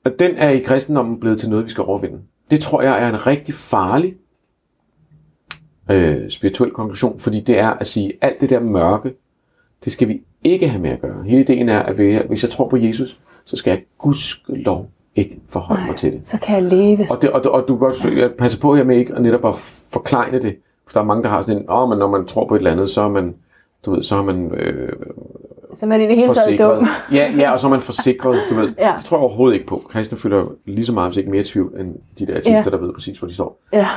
Og 0.05 0.19
den 0.19 0.35
er 0.35 0.49
i 0.49 0.59
kristendommen 0.59 1.19
blevet 1.19 1.39
til 1.39 1.49
noget, 1.49 1.65
vi 1.65 1.69
skal 1.69 1.83
overvinde. 1.83 2.19
Det 2.51 2.59
tror 2.59 2.81
jeg 2.81 3.03
er 3.03 3.09
en 3.09 3.27
rigtig 3.27 3.53
farlig 3.53 4.15
øh, 5.91 6.29
spirituel 6.29 6.71
konklusion, 6.71 7.19
fordi 7.19 7.39
det 7.41 7.59
er 7.59 7.69
at 7.69 7.87
sige, 7.87 8.13
alt 8.21 8.41
det 8.41 8.49
der 8.49 8.59
mørke, 8.59 9.13
det 9.83 9.91
skal 9.91 10.07
vi 10.07 10.21
ikke 10.43 10.67
have 10.67 10.81
med 10.81 10.89
at 10.89 11.01
gøre. 11.01 11.23
Hele 11.23 11.41
ideen 11.41 11.69
er, 11.69 11.79
at 11.79 11.97
vi- 11.97 12.19
hvis 12.27 12.43
jeg 12.43 12.49
tror 12.49 12.67
på 12.69 12.77
Jesus, 12.77 13.19
så 13.45 13.55
skal 13.55 13.71
jeg 13.71 13.83
gudskelov 13.97 14.87
ikke 15.15 15.39
forholde 15.49 15.85
mig 15.87 15.95
til 15.95 16.11
det. 16.11 16.27
Så 16.27 16.37
kan 16.39 16.55
jeg 16.55 16.63
leve. 16.63 17.11
Og, 17.11 17.21
det, 17.21 17.29
og, 17.31 17.51
og 17.51 17.67
du 17.67 17.77
kan 17.77 17.79
godt 17.87 18.17
jeg 18.17 18.31
passer 18.37 18.59
på 18.59 18.75
her 18.75 18.83
med 18.83 18.97
ikke 18.97 19.15
at 19.15 19.21
netop 19.21 19.45
at 19.45 19.55
forklejne 19.93 20.41
det. 20.41 20.55
For 20.87 20.93
der 20.93 20.99
er 20.99 21.05
mange, 21.05 21.23
der 21.23 21.29
har 21.29 21.41
sådan 21.41 21.57
en, 21.57 21.65
åh, 21.69 21.89
men 21.89 21.97
når 21.97 22.07
man 22.07 22.25
tror 22.25 22.47
på 22.47 22.55
et 22.55 22.59
eller 22.59 22.71
andet, 22.71 22.89
så 22.89 23.01
er 23.01 23.09
man, 23.09 23.35
du 23.85 23.91
ved, 23.91 24.03
så 24.03 24.15
er 24.15 24.23
man 24.23 24.51
øh, 24.55 24.93
Så 25.75 25.85
man 25.85 26.01
er 26.01 26.05
i 26.05 26.07
det 26.07 26.15
hele 26.17 26.33
taget 26.33 26.59
dum. 26.59 26.87
Ja, 27.17 27.33
ja, 27.37 27.51
og 27.51 27.59
så 27.59 27.67
er 27.67 27.71
man 27.71 27.81
forsikret, 27.81 28.39
du 28.49 28.55
ved. 28.55 28.73
Ja. 28.79 28.93
Det 28.97 29.05
tror 29.05 29.17
jeg 29.17 29.21
overhovedet 29.23 29.53
ikke 29.55 29.67
på. 29.67 29.83
Kristne 29.89 30.17
føler 30.17 30.45
lige 30.65 30.85
så 30.85 30.93
meget, 30.93 31.09
hvis 31.09 31.17
ikke 31.17 31.31
mere 31.31 31.43
tvivl, 31.43 31.79
end 31.79 31.95
de 32.19 32.25
der 32.27 32.33
artister, 32.35 32.53
Ja. 32.65 32.69
der 32.69 32.77
ved 32.77 32.93
præcis, 32.93 33.19
hvor 33.19 33.27
de 33.27 33.33
står. 33.33 33.61
Ja. 33.73 33.87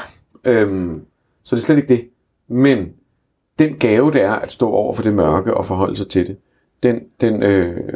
Øhm, 0.45 1.03
så 1.45 1.57
det 1.57 1.62
er 1.62 1.64
slet 1.66 1.76
ikke 1.76 1.89
det. 1.89 2.05
Men 2.49 2.89
den 3.59 3.74
gave, 3.78 4.12
det 4.12 4.22
er 4.22 4.32
at 4.32 4.52
stå 4.52 4.70
over 4.70 4.92
for 4.94 5.02
det 5.02 5.12
mørke 5.12 5.55
og 5.57 5.66
forholde 5.66 5.96
sig 5.96 6.09
til 6.09 6.26
det, 6.26 6.36
den, 6.82 7.00
den, 7.20 7.42
øh, 7.42 7.92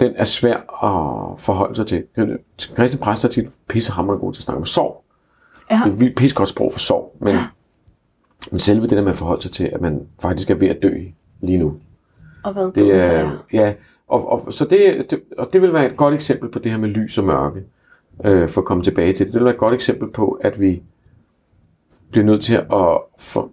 den 0.00 0.12
er 0.16 0.24
svær 0.24 0.56
at 0.84 1.40
forholde 1.40 1.74
sig 1.74 1.86
til. 1.86 2.04
Kristne 2.76 3.00
præster 3.00 3.28
er 3.28 3.32
tit 3.32 3.48
pissehammerende 3.68 4.20
gode 4.20 4.32
til 4.36 4.40
at 4.40 4.42
snakke 4.42 4.58
om 4.58 4.64
sorg. 4.64 5.04
Ja. 5.70 5.74
Det 5.76 5.82
er 5.90 5.94
et 5.94 6.00
vildt 6.00 6.16
pissegodt 6.16 6.48
sprog 6.48 6.72
for 6.72 6.78
sorg, 6.78 7.16
men, 7.20 7.36
Men 8.50 8.60
selve 8.60 8.82
det 8.82 8.90
der 8.90 9.02
med 9.02 9.10
at 9.10 9.16
forholde 9.16 9.42
sig 9.42 9.50
til, 9.52 9.64
at 9.64 9.80
man 9.80 10.06
faktisk 10.22 10.50
er 10.50 10.54
ved 10.54 10.68
at 10.68 10.82
dø 10.82 10.94
lige 11.40 11.58
nu. 11.58 11.74
Og 12.44 12.52
hvad 12.52 12.72
Det 12.72 12.94
er, 12.94 13.00
er. 13.02 13.30
ja, 13.52 13.74
og, 14.08 14.32
og, 14.32 14.52
så 14.52 14.64
det, 14.64 15.06
det, 15.10 15.20
og 15.38 15.48
det 15.52 15.62
vil 15.62 15.72
være 15.72 15.86
et 15.86 15.96
godt 15.96 16.14
eksempel 16.14 16.48
på 16.50 16.58
det 16.58 16.70
her 16.72 16.78
med 16.78 16.88
lys 16.88 17.18
og 17.18 17.24
mørke, 17.24 17.62
øh, 18.24 18.48
for 18.48 18.60
at 18.60 18.64
komme 18.64 18.82
tilbage 18.82 19.12
til 19.12 19.26
det. 19.26 19.32
Det 19.34 19.40
vil 19.40 19.44
være 19.44 19.54
et 19.54 19.60
godt 19.60 19.74
eksempel 19.74 20.10
på, 20.10 20.38
at 20.40 20.60
vi 20.60 20.82
bliver 22.10 22.24
nødt 22.24 22.42
til 22.42 22.54
at, 22.54 22.98
for, 23.18 23.50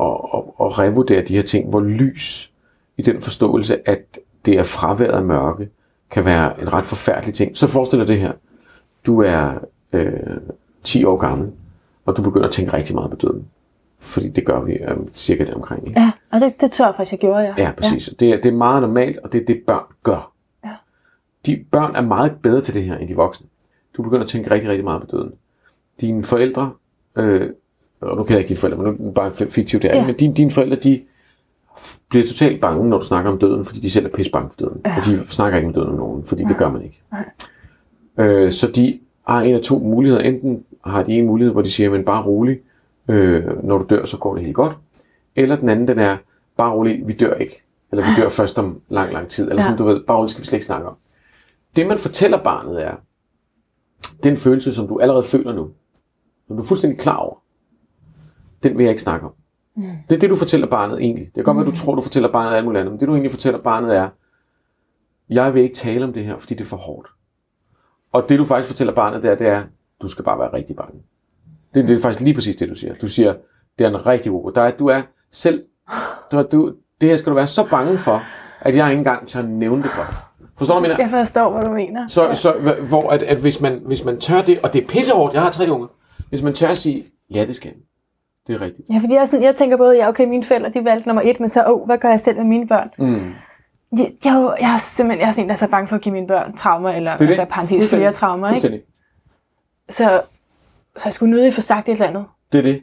at, 0.00 0.16
at, 0.34 0.42
at 0.60 0.78
revurdere 0.78 1.22
de 1.22 1.36
her 1.36 1.42
ting, 1.42 1.68
hvor 1.68 1.80
lys 1.80 2.52
i 2.96 3.02
den 3.02 3.20
forståelse, 3.20 3.88
at 3.88 4.18
det 4.44 4.58
er 4.58 4.62
fraværet 4.62 5.12
af 5.12 5.24
mørke, 5.24 5.68
kan 6.10 6.24
være 6.24 6.60
en 6.60 6.72
ret 6.72 6.84
forfærdelig 6.84 7.34
ting. 7.34 7.56
Så 7.56 7.66
forestil 7.66 7.98
dig 7.98 8.08
det 8.08 8.20
her. 8.20 8.32
Du 9.06 9.22
er 9.22 9.54
øh, 9.92 10.12
10 10.82 11.04
år 11.04 11.16
gammel, 11.16 11.50
og 12.04 12.16
du 12.16 12.22
begynder 12.22 12.46
at 12.46 12.52
tænke 12.52 12.72
rigtig 12.72 12.94
meget 12.94 13.10
på 13.10 13.16
døden. 13.16 13.46
Fordi 13.98 14.28
det 14.28 14.46
gør 14.46 14.60
vi 14.60 14.72
øh, 14.72 14.96
cirka 15.14 15.44
der 15.44 15.54
omkring. 15.54 15.88
Ikke? 15.88 16.00
Ja, 16.00 16.10
og 16.30 16.40
det, 16.40 16.60
det 16.60 16.70
tror 16.70 16.86
jeg 16.86 16.94
faktisk, 16.96 17.12
jeg 17.12 17.20
gjorde, 17.20 17.40
ja. 17.40 17.54
Ja, 17.58 17.72
præcis. 17.76 18.08
Ja. 18.08 18.14
Det, 18.20 18.32
er, 18.32 18.36
det 18.36 18.46
er 18.46 18.56
meget 18.56 18.82
normalt, 18.82 19.18
og 19.18 19.32
det 19.32 19.42
er 19.42 19.46
det, 19.46 19.62
børn 19.66 19.84
gør. 20.02 20.32
Ja. 20.64 20.70
De 21.46 21.64
børn 21.70 21.96
er 21.96 22.00
meget 22.00 22.32
bedre 22.42 22.60
til 22.60 22.74
det 22.74 22.84
her, 22.84 22.96
end 22.96 23.08
de 23.08 23.16
voksne. 23.16 23.46
Du 23.96 24.02
begynder 24.02 24.22
at 24.22 24.30
tænke 24.30 24.50
rigtig, 24.50 24.70
rigtig 24.70 24.84
meget 24.84 25.02
på 25.02 25.08
døden. 25.16 25.32
Dine 26.00 26.24
forældre, 26.24 26.72
øh, 27.16 27.50
og 28.04 28.16
nu 28.16 28.22
kan 28.24 28.32
jeg 28.32 28.38
ikke 28.40 28.48
dine 28.48 28.58
forældre, 28.58 28.82
men 28.82 28.96
nu 28.98 29.08
er 29.08 29.12
bare 29.12 29.32
fiktivt 29.32 29.82
det 29.82 29.90
er, 29.90 29.96
Ja. 29.96 30.06
men 30.06 30.14
dine, 30.14 30.34
dine 30.34 30.50
forældre, 30.50 30.76
de 30.76 31.02
bliver 32.10 32.26
totalt 32.26 32.60
bange, 32.60 32.88
når 32.88 32.98
du 32.98 33.04
snakker 33.04 33.30
om 33.30 33.38
døden, 33.38 33.64
fordi 33.64 33.80
de 33.80 33.90
selv 33.90 34.06
er 34.06 34.10
pisse 34.10 34.32
bange 34.32 34.50
for 34.50 34.56
døden. 34.66 34.80
Ja. 34.86 34.96
Og 34.98 35.04
de 35.04 35.26
snakker 35.28 35.56
ikke 35.58 35.68
om 35.68 35.74
døden 35.74 35.88
om 35.88 35.94
nogen, 35.94 36.24
fordi 36.24 36.44
det 36.44 36.56
gør 36.56 36.70
man 36.70 36.82
ikke. 36.82 37.02
Nej. 37.12 37.24
Øh, 38.26 38.52
så 38.52 38.66
de 38.70 39.00
har 39.28 39.42
en 39.42 39.54
af 39.54 39.60
to 39.60 39.78
muligheder. 39.78 40.22
Enten 40.22 40.64
har 40.84 41.02
de 41.02 41.12
en 41.12 41.26
mulighed, 41.26 41.52
hvor 41.52 41.62
de 41.62 41.70
siger, 41.70 41.90
men 41.90 42.04
bare 42.04 42.24
rolig, 42.24 42.58
øh, 43.08 43.64
når 43.64 43.78
du 43.78 43.86
dør, 43.90 44.04
så 44.04 44.16
går 44.18 44.34
det 44.34 44.44
helt 44.44 44.54
godt. 44.56 44.72
Eller 45.36 45.56
den 45.56 45.68
anden, 45.68 45.88
den 45.88 45.98
er, 45.98 46.16
bare 46.56 46.72
rolig, 46.72 47.02
vi 47.08 47.12
dør 47.12 47.34
ikke. 47.34 47.62
Eller 47.92 48.04
vi 48.04 48.22
dør 48.22 48.28
først 48.28 48.58
om 48.58 48.80
lang, 48.88 49.12
lang 49.12 49.28
tid. 49.28 49.44
Eller 49.44 49.54
Ja. 49.56 49.62
sådan, 49.62 49.78
du 49.78 49.84
ved, 49.84 50.00
bare 50.06 50.16
rolig 50.18 50.30
skal 50.30 50.40
vi 50.42 50.46
slet 50.46 50.56
ikke 50.56 50.66
snakke 50.66 50.86
om. 50.88 50.94
Det, 51.76 51.86
man 51.86 51.98
fortæller 51.98 52.42
barnet 52.42 52.84
er, 52.84 52.92
den 54.22 54.36
følelse, 54.36 54.72
som 54.74 54.88
du 54.88 54.98
allerede 54.98 55.22
føler 55.22 55.52
nu, 55.52 55.68
som 56.46 56.56
du 56.56 56.62
er 56.62 56.66
fuldstændig 56.66 56.98
klar 57.00 57.16
over, 57.16 57.36
den 58.64 58.76
vil 58.78 58.84
jeg 58.84 58.90
ikke 58.90 59.02
snakke 59.02 59.26
om. 59.26 59.32
Mm. 59.76 59.82
Det 60.08 60.16
er 60.16 60.20
det, 60.20 60.30
du 60.30 60.36
fortæller 60.36 60.66
barnet 60.66 60.98
egentlig. 61.00 61.26
Det 61.26 61.34
kan 61.34 61.44
godt 61.44 61.56
være, 61.56 61.66
du 61.66 61.70
tror, 61.76 61.94
du 61.94 62.00
fortæller 62.00 62.32
barnet 62.32 62.56
alt 62.56 62.64
muligt 62.64 62.80
andet, 62.80 62.92
men 62.92 63.00
det, 63.00 63.08
du 63.08 63.12
egentlig 63.12 63.30
fortæller 63.32 63.60
barnet 63.62 63.96
er, 63.96 64.08
jeg 65.30 65.54
vil 65.54 65.62
ikke 65.62 65.74
tale 65.74 66.04
om 66.04 66.12
det 66.12 66.24
her, 66.24 66.38
fordi 66.38 66.54
det 66.54 66.60
er 66.60 66.68
for 66.68 66.76
hårdt. 66.76 67.08
Og 68.12 68.28
det, 68.28 68.38
du 68.38 68.44
faktisk 68.44 68.68
fortæller 68.68 68.94
barnet 68.94 69.22
der, 69.22 69.34
det 69.34 69.46
er, 69.46 69.62
du 70.02 70.08
skal 70.08 70.24
bare 70.24 70.38
være 70.38 70.52
rigtig 70.52 70.76
bange. 70.76 71.00
Det, 71.74 71.88
det 71.88 71.96
er 71.96 72.00
faktisk 72.02 72.24
lige 72.24 72.34
præcis 72.34 72.56
det, 72.56 72.68
du 72.68 72.74
siger. 72.74 72.94
Du 72.94 73.08
siger, 73.08 73.34
det 73.78 73.84
er 73.84 73.88
en 73.88 74.06
rigtig 74.06 74.32
god. 74.32 74.52
Der 74.52 74.62
er, 74.62 74.70
du 74.70 74.86
er 74.86 75.02
selv, 75.32 75.64
du, 76.32 76.42
du, 76.52 76.74
det 77.00 77.08
her 77.08 77.16
skal 77.16 77.30
du 77.30 77.34
være 77.34 77.46
så 77.46 77.66
bange 77.70 77.98
for, 77.98 78.20
at 78.60 78.76
jeg 78.76 78.90
ikke 78.90 78.98
engang 78.98 79.28
tør 79.28 79.42
nævne 79.42 79.82
det 79.82 79.90
for 79.90 80.02
dig. 80.02 80.14
Forstår 80.58 80.74
du, 80.74 80.80
mener? 80.80 80.96
Jeg 80.98 81.10
forstår, 81.10 81.52
hvad 81.52 81.62
du 81.62 81.72
mener. 81.72 82.08
Så, 82.08 82.34
så 82.34 82.52
hva- 82.52 82.88
hvor 82.88 83.10
at, 83.10 83.22
at 83.22 83.38
hvis, 83.38 83.60
man, 83.60 83.80
hvis 83.86 84.04
man 84.04 84.20
tør 84.20 84.42
det, 84.42 84.60
og 84.62 84.72
det 84.72 84.82
er 84.82 84.86
pissehårdt, 84.86 85.34
jeg 85.34 85.42
har 85.42 85.50
tre 85.50 85.70
unger, 85.70 85.86
hvis 86.28 86.42
man 86.42 86.54
tør 86.54 86.68
at 86.68 86.76
sige, 86.76 87.04
ja, 87.34 87.44
det 87.46 87.56
skal. 87.56 87.72
Det 88.46 88.54
er 88.54 88.60
rigtigt. 88.60 88.88
Ja, 88.90 88.98
fordi 88.98 89.14
jeg, 89.14 89.28
sådan, 89.28 89.44
jeg 89.44 89.56
tænker 89.56 89.76
både, 89.76 89.96
ja, 89.96 90.08
okay, 90.08 90.26
mine 90.26 90.44
forældre, 90.44 90.70
de 90.70 90.84
valgte 90.84 91.08
nummer 91.08 91.22
et, 91.24 91.40
men 91.40 91.48
så, 91.48 91.64
åh, 91.70 91.86
hvad 91.86 91.98
gør 91.98 92.08
jeg 92.08 92.20
selv 92.20 92.36
med 92.36 92.44
mine 92.44 92.66
børn? 92.68 92.90
Mm. 92.98 93.34
Jeg, 93.98 94.12
jeg, 94.24 94.34
jo- 94.34 94.54
jeg 94.60 94.72
er 94.74 94.76
simpelthen 94.76 95.20
jeg 95.20 95.28
er 95.28 95.32
sådan 95.32 95.44
en, 95.44 95.48
der 95.48 95.54
er 95.54 95.58
så 95.58 95.68
bange 95.68 95.88
for 95.88 95.96
at 95.96 96.02
give 96.02 96.12
mine 96.12 96.26
børn 96.26 96.56
traumer, 96.56 96.90
eller 96.90 97.10
Det 97.12 97.20
det. 97.20 97.26
altså, 97.28 97.44
parentes 97.44 97.88
flere 97.90 98.12
traumer, 98.12 98.54
ikke? 98.54 98.82
Så, 99.88 100.22
så 100.96 101.02
jeg 101.08 101.12
skulle 101.12 101.30
nødig 101.36 101.54
få 101.54 101.60
sagt 101.60 101.88
et 101.88 101.92
eller 101.92 102.06
andet. 102.06 102.24
Det 102.52 102.58
er 102.58 102.62
det. 102.62 102.82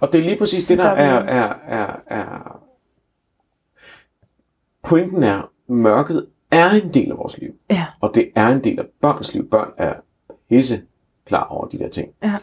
Og 0.00 0.12
det 0.12 0.18
er 0.18 0.22
lige 0.22 0.38
præcis 0.38 0.62
Så 0.66 0.72
det, 0.72 0.78
der 0.78 0.88
er, 0.90 1.22
det. 1.22 1.30
er, 1.32 1.54
er, 1.66 1.96
er... 2.06 2.60
Pointen 4.82 5.22
er, 5.22 5.50
mørket 5.68 6.26
er 6.50 6.70
en 6.70 6.94
del 6.94 7.10
af 7.10 7.18
vores 7.18 7.38
liv. 7.38 7.50
Ja. 7.70 7.86
Og 8.00 8.12
det 8.14 8.30
er 8.34 8.48
en 8.48 8.64
del 8.64 8.78
af 8.78 8.84
børns 9.00 9.34
liv. 9.34 9.50
Børn 9.50 9.70
er 9.76 9.92
pisse 10.48 10.82
klar 11.26 11.44
over 11.44 11.66
de 11.66 11.78
der 11.78 11.88
ting. 11.88 12.08
Ja. 12.22 12.34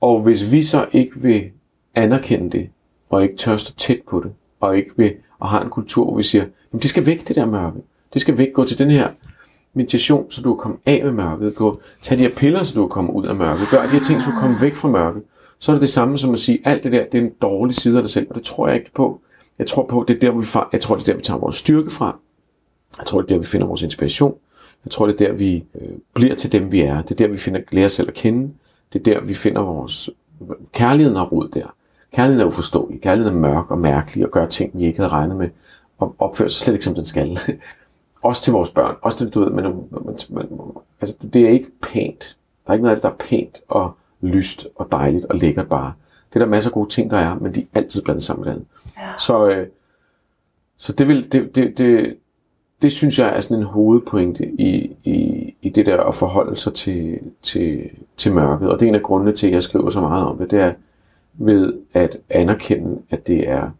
Og 0.00 0.20
hvis 0.22 0.52
vi 0.52 0.62
så 0.62 0.86
ikke 0.92 1.20
vil 1.22 1.50
anerkende 1.94 2.58
det, 2.58 2.68
og 3.10 3.22
ikke 3.22 3.36
tør 3.36 3.56
stå 3.56 3.74
tæt 3.74 4.00
på 4.08 4.20
det, 4.20 4.32
og 4.60 4.76
ikke 4.76 4.90
vil, 4.96 5.14
og 5.38 5.48
har 5.48 5.62
en 5.62 5.70
kultur, 5.70 6.04
hvor 6.04 6.16
vi 6.16 6.22
siger, 6.22 6.44
jamen 6.44 6.82
det 6.82 6.90
skal 6.90 7.06
væk, 7.06 7.28
det 7.28 7.36
der 7.36 7.46
mørke. 7.46 7.78
Det 8.12 8.20
skal 8.20 8.38
væk. 8.38 8.52
Gå 8.52 8.64
til 8.64 8.78
den 8.78 8.90
her 8.90 9.08
meditation, 9.74 10.30
så 10.30 10.42
du 10.42 10.54
kan 10.54 10.62
komme 10.62 10.76
af 10.86 11.04
med 11.04 11.12
mørket. 11.12 11.54
Gå, 11.54 11.80
tag 12.02 12.18
de 12.18 12.22
her 12.22 12.34
piller, 12.36 12.62
så 12.62 12.74
du 12.74 12.80
kan 12.86 12.90
komme 12.90 13.12
ud 13.12 13.26
af 13.26 13.36
mørket. 13.36 13.68
Gør 13.70 13.82
de 13.82 13.88
her 13.88 14.00
ting, 14.00 14.22
så 14.22 14.26
du 14.26 14.32
kan 14.32 14.40
komme 14.40 14.60
væk 14.60 14.74
fra 14.74 14.88
mørket. 14.88 15.22
Så 15.58 15.72
er 15.72 15.74
det 15.74 15.80
det 15.80 15.88
samme 15.88 16.18
som 16.18 16.32
at 16.32 16.38
sige, 16.38 16.60
alt 16.64 16.84
det 16.84 16.92
der, 16.92 17.04
det 17.12 17.18
er 17.18 17.22
en 17.22 17.32
dårlig 17.42 17.74
side 17.74 17.96
af 17.96 18.02
dig 18.02 18.10
selv, 18.10 18.26
og 18.30 18.34
det 18.34 18.42
tror 18.42 18.68
jeg 18.68 18.76
ikke 18.76 18.90
på. 18.94 19.20
Jeg 19.58 19.66
tror 19.66 19.86
på, 19.86 20.04
det 20.08 20.16
er 20.16 20.20
der, 20.20 20.30
hvor 20.30 20.40
vi, 20.40 20.46
fa- 20.46 20.68
jeg 20.72 20.80
tror, 20.80 20.94
det 20.94 21.02
er 21.02 21.06
der, 21.12 21.16
vi 21.16 21.22
tager 21.22 21.38
vores 21.38 21.56
styrke 21.56 21.90
fra. 21.90 22.16
Jeg 22.98 23.06
tror, 23.06 23.20
det 23.20 23.30
er 23.30 23.34
der, 23.34 23.40
vi 23.40 23.46
finder 23.46 23.66
vores 23.66 23.82
inspiration. 23.82 24.34
Jeg 24.84 24.90
tror, 24.90 25.06
det 25.06 25.20
er 25.20 25.26
der, 25.26 25.32
vi 25.32 25.64
øh, 25.80 25.88
bliver 26.14 26.34
til 26.34 26.52
dem, 26.52 26.72
vi 26.72 26.80
er. 26.80 27.02
Det 27.02 27.10
er 27.10 27.14
der, 27.14 27.28
vi 27.28 27.36
finder 27.36 27.60
lærer 27.72 27.88
selv 27.88 28.08
at 28.08 28.14
kende. 28.14 28.52
Det 28.92 29.08
er 29.08 29.14
der, 29.14 29.20
vi 29.20 29.34
finder 29.34 29.60
vores... 29.60 30.10
Kærligheden 30.72 31.16
har 31.16 31.24
rod 31.24 31.48
der. 31.48 31.74
Kærligheden 32.14 32.40
er 32.40 32.46
uforståelig. 32.46 33.00
Kærligheden 33.00 33.44
er 33.44 33.48
mørk 33.48 33.70
og 33.70 33.78
mærkelig 33.78 34.24
og 34.24 34.30
gør 34.30 34.46
ting, 34.46 34.78
vi 34.78 34.84
ikke 34.84 34.98
havde 34.98 35.10
regnet 35.10 35.36
med. 35.36 35.48
Og 35.98 36.14
opfører 36.18 36.48
sig 36.48 36.60
slet 36.60 36.74
ikke, 36.74 36.84
som 36.84 36.94
den 36.94 37.06
skal. 37.06 37.38
også 38.22 38.42
til 38.42 38.52
vores 38.52 38.70
børn. 38.70 38.96
Også 39.02 39.18
til, 39.18 39.30
du 39.30 39.40
ved, 39.40 39.50
men, 39.50 39.64
man, 39.64 40.16
man, 40.30 40.46
altså, 41.00 41.16
det 41.32 41.44
er 41.44 41.48
ikke 41.48 41.70
pænt. 41.82 42.36
Der 42.64 42.70
er 42.70 42.74
ikke 42.74 42.82
noget 42.82 42.96
af 42.96 42.96
det, 42.96 43.02
der 43.02 43.10
er 43.10 43.28
pænt 43.28 43.60
og 43.68 43.96
lyst 44.20 44.68
og 44.76 44.88
dejligt 44.92 45.24
og 45.24 45.36
lækkert 45.36 45.68
bare. 45.68 45.92
Det 46.28 46.40
er 46.40 46.44
der 46.44 46.50
masser 46.50 46.70
af 46.70 46.74
gode 46.74 46.88
ting, 46.88 47.10
der 47.10 47.18
er, 47.18 47.34
men 47.34 47.54
de 47.54 47.60
er 47.60 47.66
altid 47.74 48.02
blandet 48.02 48.24
sammen 48.24 48.44
med 48.44 48.52
det 48.52 48.56
andet. 48.56 48.68
Ja. 48.98 49.08
Så, 49.18 49.48
øh, 49.48 49.66
så 50.76 50.92
det, 50.92 51.08
vil, 51.08 51.32
det, 51.32 51.54
det, 51.54 51.78
det, 51.78 52.16
det 52.82 52.92
synes 52.92 53.18
jeg 53.18 53.36
er 53.36 53.40
sådan 53.40 53.56
en 53.56 53.62
hovedpointe 53.62 54.46
i, 54.46 54.96
i, 55.04 55.54
i 55.62 55.68
det 55.68 55.86
der 55.86 56.02
at 56.02 56.14
forholde 56.14 56.56
sig 56.56 56.74
til, 56.74 57.18
til, 57.42 57.90
til 58.16 58.32
mørket. 58.32 58.70
Og 58.70 58.80
det 58.80 58.86
er 58.86 58.88
en 58.88 58.94
af 58.94 59.02
grundene 59.02 59.32
til, 59.32 59.46
at 59.46 59.52
jeg 59.52 59.62
skriver 59.62 59.90
så 59.90 60.00
meget 60.00 60.24
om 60.24 60.38
det, 60.38 60.50
det 60.50 60.60
er 60.60 60.72
ved 61.34 61.74
at 61.92 62.16
anerkende, 62.30 63.02
at 63.10 63.26
det 63.26 63.48
er 63.48 63.70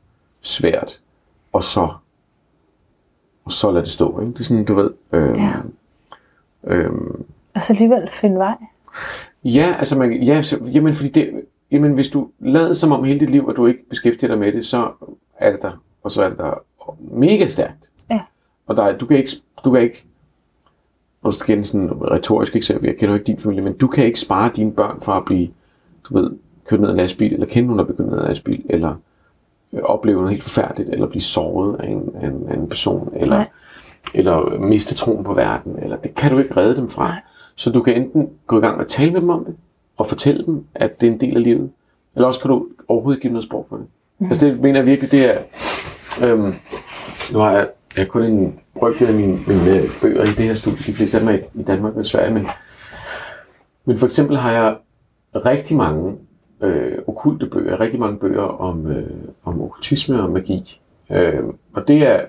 svært, 0.40 1.00
og 1.52 1.62
så, 1.62 1.88
og 3.44 3.52
så 3.52 3.70
lade 3.70 3.84
det 3.84 3.90
stå. 3.90 4.20
Ikke? 4.20 4.32
Det 4.32 4.40
er 4.40 4.44
sådan, 4.44 4.64
du 4.64 4.74
ved... 4.74 4.90
Øhm, 5.12 5.34
Ja. 5.34 5.52
øhm, 6.64 7.24
Og 7.55 7.62
så 7.62 7.72
alligevel 7.72 8.09
finde 8.12 8.36
vej. 8.38 8.55
Ja, 9.44 9.74
altså 9.78 9.98
man, 9.98 10.12
ja, 10.22 10.42
så, 10.42 10.59
jamen, 10.72 10.94
fordi 10.94 11.09
det, 11.09 11.42
jamen, 11.70 11.92
hvis 11.92 12.09
du 12.09 12.28
lader 12.40 12.72
som 12.72 12.92
om 12.92 13.05
hele 13.05 13.20
dit 13.20 13.30
liv, 13.30 13.46
at 13.50 13.57
du 13.57 13.66
ikke 13.66 13.88
beskæftiger 13.88 14.28
dig 14.30 14.38
med 14.38 14.52
det, 14.52 14.66
så 14.66 14.92
er 15.38 15.50
det 15.52 15.62
der, 15.62 15.82
og 16.02 16.11
så 16.11 16.22
er 16.24 16.28
det 16.28 16.38
der 16.38 16.55
mega 16.98 17.46
stærkt. 17.46 17.90
Ja. 18.11 18.20
Og 18.66 18.76
der, 18.76 18.82
er- 18.82 18.98
du 18.98 19.07
kan 19.07 19.16
ikke, 19.16 19.30
du 19.64 19.72
kan 19.72 19.82
ikke, 19.82 20.05
og 21.22 21.28
er 21.28 21.42
igen 21.48 21.64
sådan 21.64 21.84
et 21.86 21.92
retorisk 22.02 22.57
eksempel, 22.57 22.86
jeg 22.86 22.96
kender 22.96 23.14
jo 23.14 23.18
ikke 23.18 23.26
din 23.26 23.38
familie, 23.38 23.64
men 23.64 23.76
du 23.76 23.86
kan 23.86 24.07
ikke 24.07 24.20
spare 24.20 24.50
dine 24.57 24.72
børn 24.72 25.00
fra 25.00 25.16
at 25.16 25.24
blive, 25.24 25.48
du 26.09 26.14
ved, 26.18 26.30
kørt 26.68 26.80
ned 26.80 26.88
af 26.88 26.92
en 26.92 26.98
lastbil, 26.98 27.32
eller 27.32 27.46
kende 27.46 27.66
nogen, 27.66 27.78
der 27.78 27.84
er 27.84 27.88
begyndt 27.88 28.10
ned 28.10 28.18
af 28.18 28.22
en 28.22 28.28
lastbil, 28.28 28.62
eller 28.70 28.94
øh, 29.72 29.82
opleve 29.82 30.16
noget 30.18 30.30
helt 30.30 30.42
forfærdeligt, 30.42 30.90
eller 30.90 31.06
blive 31.06 31.22
såret 31.22 31.80
af 31.80 31.88
en, 31.88 32.10
af 32.22 32.26
en, 32.26 32.46
af 32.48 32.54
en 32.54 32.68
person, 32.68 33.12
eller, 33.16 33.36
Nej. 33.36 33.48
eller 34.14 34.58
miste 34.58 34.94
troen 34.94 35.24
på 35.24 35.34
verden, 35.34 35.78
eller 35.82 35.96
det 35.96 36.14
kan 36.14 36.30
du 36.30 36.38
ikke 36.38 36.56
redde 36.56 36.76
dem 36.76 36.88
fra. 36.88 37.04
Nej. 37.08 37.20
Så 37.54 37.70
du 37.70 37.82
kan 37.82 37.94
enten 37.94 38.30
gå 38.46 38.58
i 38.58 38.60
gang 38.60 38.76
med 38.76 38.84
at 38.84 38.90
tale 38.90 39.10
med 39.12 39.20
dem 39.20 39.30
om 39.30 39.44
det, 39.44 39.54
og 39.96 40.06
fortælle 40.06 40.44
dem, 40.44 40.64
at 40.74 41.00
det 41.00 41.06
er 41.08 41.12
en 41.12 41.20
del 41.20 41.36
af 41.36 41.42
livet, 41.42 41.70
eller 42.14 42.26
også 42.26 42.40
kan 42.40 42.50
du 42.50 42.66
overhovedet 42.88 43.22
give 43.22 43.32
noget 43.32 43.44
sprog 43.46 43.66
for 43.68 43.76
det. 43.76 43.86
Mm. 44.18 44.26
Altså 44.26 44.46
det 44.46 44.60
mener 44.60 44.78
jeg 44.78 44.86
virkelig, 44.86 45.10
det 45.12 45.34
er... 45.34 45.38
Øhm, 46.22 46.54
nu 47.32 47.38
har 47.38 47.50
jeg, 47.52 47.68
jeg 47.96 48.08
kun 48.08 48.22
en 48.22 48.60
brygdel 48.78 49.06
af 49.08 49.14
mine, 49.14 49.32
mine 49.46 49.76
øh, 49.80 49.88
bøger 50.02 50.22
i 50.22 50.26
det 50.26 50.36
her 50.44 50.54
studie, 50.54 50.78
de 50.86 50.94
fleste 50.94 51.16
af 51.16 51.20
dem 51.20 51.28
er 51.28 51.38
i- 51.38 51.60
i 51.60 51.62
Danmark 51.62 51.96
og 51.96 52.06
Sverige, 52.06 52.34
men, 52.34 52.46
men 53.84 53.98
for 53.98 54.06
eksempel 54.06 54.36
har 54.36 54.52
jeg 54.52 54.76
rigtig 55.34 55.76
mange 55.76 56.16
øh, 56.64 56.98
okulte 57.06 57.46
bøger, 57.46 57.80
rigtig 57.80 58.00
mange 58.00 58.18
bøger 58.18 58.42
om, 58.42 58.86
øh, 58.86 59.06
om 59.44 59.60
okkultisme 59.62 60.22
og 60.22 60.30
magi. 60.30 60.80
Øh, 61.10 61.40
og 61.74 61.88
det 61.88 61.96
er 62.08 62.20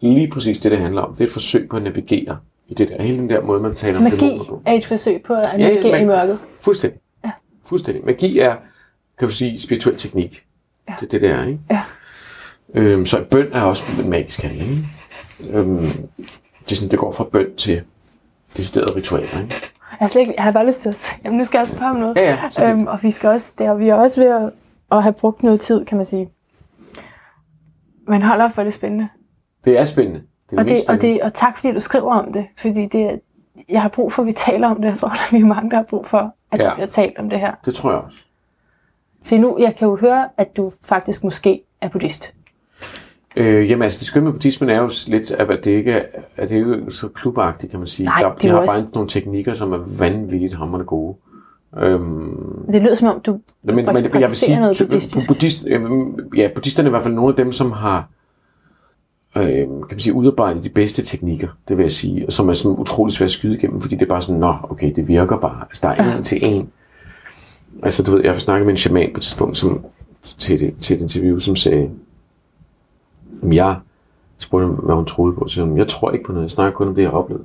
lige 0.00 0.28
præcis 0.30 0.58
det, 0.60 0.70
det 0.70 0.78
handler 0.80 1.02
om. 1.02 1.12
Det 1.12 1.20
er 1.20 1.24
et 1.24 1.30
forsøg 1.32 1.68
på 1.68 1.76
at 1.76 1.82
navigere 1.82 2.38
i 2.68 2.74
det 2.74 2.88
der. 2.88 3.02
Hele 3.02 3.18
den 3.18 3.30
der 3.30 3.40
måde, 3.42 3.60
man 3.62 3.74
taler 3.74 3.96
om 3.96 4.02
Magi 4.02 4.16
dæmoner 4.16 4.44
på. 4.44 4.62
er 4.66 4.72
et 4.74 4.86
forsøg 4.86 5.22
på 5.22 5.34
at 5.34 5.44
Ja, 5.52 5.58
ja, 5.58 5.68
navigere 5.68 5.88
i 5.88 6.04
man- 6.04 6.06
mørket. 6.06 6.38
Fuldstændig. 6.64 7.00
Ja. 7.24 7.30
Fuldstændig. 7.68 8.04
Magi 8.04 8.38
er, 8.38 8.56
kan 9.18 9.28
du 9.28 9.34
sige, 9.34 9.60
spirituel 9.60 9.96
teknik. 9.96 10.44
Ja. 10.88 10.94
Det 11.00 11.06
er 11.06 11.10
det, 11.10 11.20
det 11.20 11.30
er, 11.30 11.44
ikke? 11.44 11.60
Ja. 11.70 11.82
Øhm, 12.74 13.06
så 13.06 13.24
bøn 13.30 13.46
er 13.52 13.62
også 13.62 13.84
en 14.04 14.10
magisk 14.10 14.42
handling. 14.42 14.70
Ikke? 14.70 15.58
Øhm, 15.58 15.78
det, 15.78 16.72
er 16.72 16.74
sådan, 16.74 16.90
det 16.90 16.98
går 16.98 17.12
fra 17.12 17.24
bøn 17.32 17.54
til 17.56 17.82
deciderede 18.56 18.96
ritualer. 18.96 19.40
Ikke? 19.42 19.54
Jeg 20.00 20.04
har, 20.04 20.08
slet 20.08 20.20
ikke, 20.20 20.34
jeg 20.36 20.44
har 20.44 20.52
bare 20.52 20.66
lyst 20.66 20.80
til 20.80 20.88
at 20.88 21.18
jamen 21.24 21.38
nu 21.38 21.44
skal 21.44 21.58
jeg 21.58 21.62
også 21.62 21.76
om 21.84 21.96
noget. 21.96 22.16
Ja, 22.16 22.22
ja, 22.22 22.50
så 22.50 22.70
øhm, 22.70 22.86
og 22.86 23.02
vi 23.02 23.10
skal 23.10 23.28
også, 23.30 23.52
det 23.58 23.78
vi 23.78 23.88
er 23.88 23.94
også 23.94 24.20
ved 24.20 24.28
at, 24.30 24.52
at 24.92 25.02
have 25.02 25.12
brugt 25.12 25.42
noget 25.42 25.60
tid, 25.60 25.84
kan 25.84 25.96
man 25.96 26.06
sige. 26.06 26.30
Men 28.08 28.22
hold 28.22 28.40
op, 28.40 28.58
er 28.58 28.64
det 28.64 28.72
spændende. 28.72 29.08
Det 29.64 29.78
er 29.78 29.84
spændende. 29.84 30.22
Det 30.50 30.56
er 30.56 30.60
Og, 30.60 30.68
det, 30.68 30.76
og, 30.76 30.82
spændende. 30.82 31.14
det, 31.14 31.22
og 31.22 31.34
tak 31.34 31.56
fordi 31.58 31.72
du 31.74 31.80
skriver 31.80 32.14
om 32.14 32.32
det, 32.32 32.46
fordi 32.58 32.86
det, 32.86 33.20
jeg 33.68 33.82
har 33.82 33.88
brug 33.88 34.12
for, 34.12 34.22
at 34.22 34.26
vi 34.26 34.32
taler 34.32 34.68
om 34.68 34.76
det. 34.76 34.88
Jeg 34.88 34.96
tror, 34.98 35.08
at 35.08 35.32
vi 35.32 35.38
er 35.38 35.44
mange, 35.44 35.70
der 35.70 35.76
har 35.76 35.84
brug 35.84 36.06
for, 36.06 36.34
at 36.52 36.60
ja. 36.60 36.64
Der 36.64 36.74
bliver 36.74 36.86
talt 36.86 37.18
om 37.18 37.30
det 37.30 37.40
her. 37.40 37.54
det 37.64 37.74
tror 37.74 37.90
jeg 37.90 38.00
også. 38.00 38.18
For 39.24 39.36
nu, 39.36 39.56
jeg 39.58 39.76
kan 39.76 39.88
jo 39.88 39.96
høre, 39.96 40.28
at 40.36 40.56
du 40.56 40.70
faktisk 40.88 41.24
måske 41.24 41.62
er 41.80 41.88
buddhist. 41.88 42.34
Øh, 43.38 43.70
jamen 43.70 43.82
altså, 43.82 43.98
det 43.98 44.06
skønne 44.06 44.24
med 44.24 44.32
buddhismen 44.32 44.70
er 44.70 44.82
jo 44.82 44.90
lidt, 45.06 45.30
at 45.30 45.48
det 45.64 45.70
ikke 45.70 45.92
er, 45.92 46.02
at 46.36 46.48
det 46.48 46.56
er 46.56 46.60
jo 46.60 46.90
så 46.90 47.08
klubagtigt, 47.08 47.70
kan 47.70 47.80
man 47.80 47.86
sige. 47.86 48.06
Nej, 48.06 48.20
Der, 48.22 48.34
de 48.34 48.48
er 48.48 48.52
har 48.52 48.60
jo 48.60 48.66
bare 48.66 48.76
også- 48.78 48.90
nogle 48.94 49.08
teknikker, 49.08 49.54
som 49.54 49.72
er 49.72 49.78
vanvittigt 49.98 50.54
hammerende 50.54 50.86
gode. 50.86 51.16
Øhm, 51.78 52.66
Det 52.72 52.82
lyder 52.82 52.94
som 52.94 53.08
om, 53.08 53.20
du 53.20 53.38
men, 53.62 53.74
men 53.76 53.86
jeg 53.86 54.12
vil 54.12 54.36
sige, 54.36 54.60
noget 54.60 54.76
buddhistisk. 54.80 55.28
buddhist, 55.28 55.64
ja, 56.36 56.48
buddhisterne 56.54 56.86
er 56.86 56.90
i 56.90 56.92
hvert 56.92 57.02
fald 57.02 57.14
nogle 57.14 57.28
af 57.28 57.36
dem, 57.36 57.52
som 57.52 57.72
har 57.72 58.08
øh, 59.36 59.44
kan 59.44 59.68
man 59.90 59.98
sige, 59.98 60.14
udarbejdet 60.14 60.64
de 60.64 60.68
bedste 60.70 61.02
teknikker, 61.02 61.48
det 61.68 61.76
vil 61.76 61.82
jeg 61.84 61.92
sige, 61.92 62.26
og 62.26 62.32
som 62.32 62.48
er 62.48 62.52
sådan 62.52 62.78
utrolig 62.78 63.12
svært 63.12 63.26
at 63.26 63.30
skyde 63.30 63.56
igennem, 63.56 63.80
fordi 63.80 63.94
det 63.94 64.02
er 64.02 64.08
bare 64.08 64.22
sådan, 64.22 64.40
nå, 64.40 64.54
okay, 64.62 64.92
det 64.96 65.08
virker 65.08 65.36
bare. 65.36 65.64
Altså, 65.68 65.80
der 65.82 65.88
er 65.88 66.16
en 66.16 66.22
til 66.22 66.38
en. 66.44 66.68
Altså, 67.82 68.02
du 68.02 68.10
ved, 68.10 68.20
jeg 68.24 68.32
har 68.32 68.38
snakket 68.38 68.66
med 68.66 68.72
en 68.72 68.76
shaman 68.76 69.10
på 69.14 69.18
et 69.18 69.22
tidspunkt, 69.22 69.58
som, 69.58 69.84
til, 70.22 70.60
det, 70.60 70.74
til 70.80 70.96
et 70.96 71.02
interview, 71.02 71.38
som 71.38 71.56
sagde, 71.56 71.78
"Jamen, 71.78 71.98
jeg 73.42 73.76
spurgte, 74.38 74.66
hvad 74.66 74.94
hun 74.94 75.04
troede 75.04 75.32
på, 75.36 75.48
så 75.48 75.72
jeg 75.76 75.88
tror 75.88 76.10
ikke 76.10 76.24
på 76.24 76.32
noget, 76.32 76.42
jeg 76.44 76.50
snakker 76.50 76.76
kun 76.76 76.88
om 76.88 76.94
det, 76.94 77.02
jeg 77.02 77.10
har 77.10 77.18
oplevet. 77.18 77.42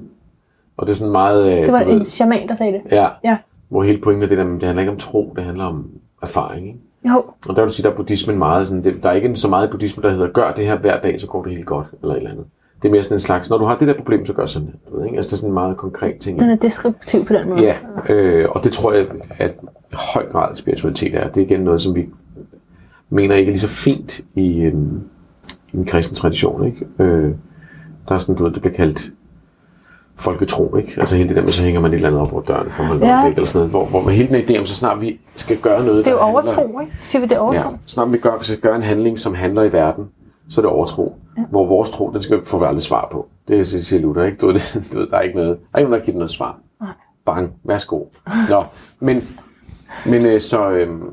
Og 0.77 0.87
det 0.87 0.93
er 0.93 0.97
sådan 0.97 1.11
meget... 1.11 1.51
øh, 1.51 1.57
Det 1.65 1.73
var 1.73 1.83
ved, 1.83 1.93
en 1.93 2.05
shaman, 2.05 2.47
der 2.47 2.55
sagde 2.55 2.73
det. 2.73 2.81
Ja, 2.91 3.07
Ja. 3.23 3.37
hvor 3.69 3.83
hele 3.83 4.01
pointen 4.01 4.23
er 4.23 4.27
det 4.27 4.37
der, 4.37 4.43
men 4.43 4.53
det 4.55 4.63
handler 4.63 4.81
ikke 4.81 4.91
om 4.91 4.97
tro, 4.97 5.33
det 5.35 5.43
handler 5.43 5.65
om 5.65 5.87
erfaring. 6.21 6.67
Ikke? 6.67 6.79
Jo, 7.09 7.23
Og 7.49 7.55
der 7.55 7.61
vil 7.61 7.69
du 7.69 7.73
sige, 7.73 7.83
der 7.83 7.91
er 7.91 7.95
buddhismen 7.95 8.37
meget 8.37 8.67
sådan, 8.67 8.83
det, 8.83 9.03
der 9.03 9.09
er 9.09 9.13
ikke 9.13 9.35
så 9.35 9.47
meget 9.49 9.67
i 9.67 9.71
buddhismen, 9.71 10.03
der 10.03 10.09
hedder, 10.11 10.27
gør 10.27 10.51
det 10.51 10.65
her 10.65 10.77
hver 10.77 10.99
dag, 11.01 11.21
så 11.21 11.27
går 11.27 11.43
det 11.43 11.53
helt 11.53 11.65
godt, 11.65 11.87
eller 12.01 12.13
et 12.13 12.17
eller 12.17 12.31
andet. 12.31 12.45
Det 12.81 12.87
er 12.89 12.91
mere 12.91 13.03
sådan 13.03 13.15
en 13.15 13.19
slags, 13.19 13.49
når 13.49 13.57
du 13.57 13.65
har 13.65 13.77
det 13.77 13.87
der 13.87 13.93
problem, 13.97 14.25
så 14.25 14.33
gør 14.33 14.45
sådan 14.45 14.67
her. 14.67 14.75
Du 14.91 14.97
ved, 14.97 15.05
ikke? 15.05 15.15
Altså 15.17 15.29
det 15.29 15.33
er 15.33 15.37
sådan 15.37 15.49
en 15.49 15.53
meget 15.53 15.77
konkret 15.77 16.17
ting. 16.19 16.39
den 16.39 16.49
er 16.49 16.55
deskriptiv 16.55 17.25
på 17.25 17.33
den 17.33 17.49
måde. 17.49 17.61
Ja, 17.61 17.75
øh, 18.13 18.45
og 18.49 18.63
det 18.63 18.71
tror 18.71 18.93
jeg, 18.93 19.07
at 19.39 19.53
høj 19.93 20.27
grad 20.29 20.55
spiritualitet 20.55 21.15
er. 21.15 21.27
Det 21.27 21.41
er 21.41 21.45
igen 21.45 21.59
noget, 21.59 21.81
som 21.81 21.95
vi 21.95 22.09
mener 23.09 23.35
ikke 23.35 23.49
er 23.49 23.53
lige 23.53 23.59
så 23.59 23.67
fint 23.67 24.21
i, 24.35 24.61
øh, 24.61 24.73
i 25.73 25.77
den 25.77 25.85
kristne 25.85 26.15
tradition. 26.15 26.65
Ikke? 26.65 26.85
Øh, 26.99 27.31
der 28.07 28.13
er 28.15 28.17
sådan, 28.17 28.35
du 28.35 28.43
ved, 28.43 28.51
det 28.53 28.61
bliver 28.61 28.75
kaldt 28.75 29.11
folketro, 30.15 30.75
ikke? 30.75 30.93
Altså 30.97 31.15
hele 31.15 31.27
det 31.29 31.35
der 31.35 31.41
med, 31.43 31.51
så 31.51 31.61
hænger 31.63 31.81
man 31.81 31.91
et 31.91 31.95
eller 31.95 32.07
andet 32.07 32.21
op 32.21 32.33
over 32.33 32.41
døren, 32.41 32.71
for 32.71 32.83
man 32.83 33.03
Ja. 33.03 33.23
væk, 33.25 33.33
eller 33.33 33.45
sådan 33.47 33.69
noget, 33.69 33.89
hvor, 33.89 34.01
hvor 34.01 34.09
hele 34.11 34.27
den 34.27 34.43
idé 34.55 34.59
om, 34.59 34.65
så 34.65 34.75
snart 34.75 35.01
vi 35.01 35.19
skal 35.35 35.57
gøre 35.57 35.85
noget, 35.85 36.05
Det 36.05 36.11
er 36.11 36.11
jo 36.15 36.17
der 36.17 36.25
handler- 36.25 36.41
overtro, 36.41 36.79
ikke? 36.79 36.91
Så 36.97 37.03
siger 37.03 37.21
vi, 37.21 37.27
det 37.27 37.35
er 37.35 37.39
overtro. 37.39 37.69
Ja, 37.69 37.75
snart 37.85 38.13
vi 38.13 38.17
gør, 38.17 38.37
skal 38.41 38.57
gøre 38.59 38.75
en 38.75 38.83
handling, 38.83 39.19
som 39.19 39.33
handler 39.33 39.63
i 39.63 39.73
verden, 39.73 40.05
så 40.49 40.61
er 40.61 40.63
det 40.65 40.71
overtro. 40.71 41.15
Ja. 41.37 41.43
Hvor 41.49 41.67
vores 41.67 41.89
tro, 41.89 42.11
den 42.13 42.21
skal 42.21 42.45
få 42.45 42.59
vi 42.59 42.65
aldrig 42.65 42.81
svar 42.81 43.07
på. 43.11 43.27
Det 43.47 43.59
er 43.59 43.63
siger 43.63 44.01
Luther, 44.01 44.23
ikke? 44.23 44.37
Du 44.37 44.47
ved, 44.47 44.53
det, 44.53 44.87
du 44.93 44.99
ved, 44.99 45.07
der 45.07 45.17
er 45.17 45.21
ikke 45.21 45.35
noget, 45.35 45.49
der 45.59 45.65
er 45.73 45.79
ikke 45.79 45.89
nogen, 45.89 45.99
der 45.99 46.05
giver 46.05 46.17
noget 46.17 46.31
svar. 46.31 46.59
Nej. 46.81 46.89
Bang, 47.25 47.53
værsgo. 47.63 48.03
Nå, 48.49 48.63
men, 48.99 49.23
men 50.05 50.25
øh, 50.25 50.41
så, 50.41 50.69
øhm, 50.69 51.03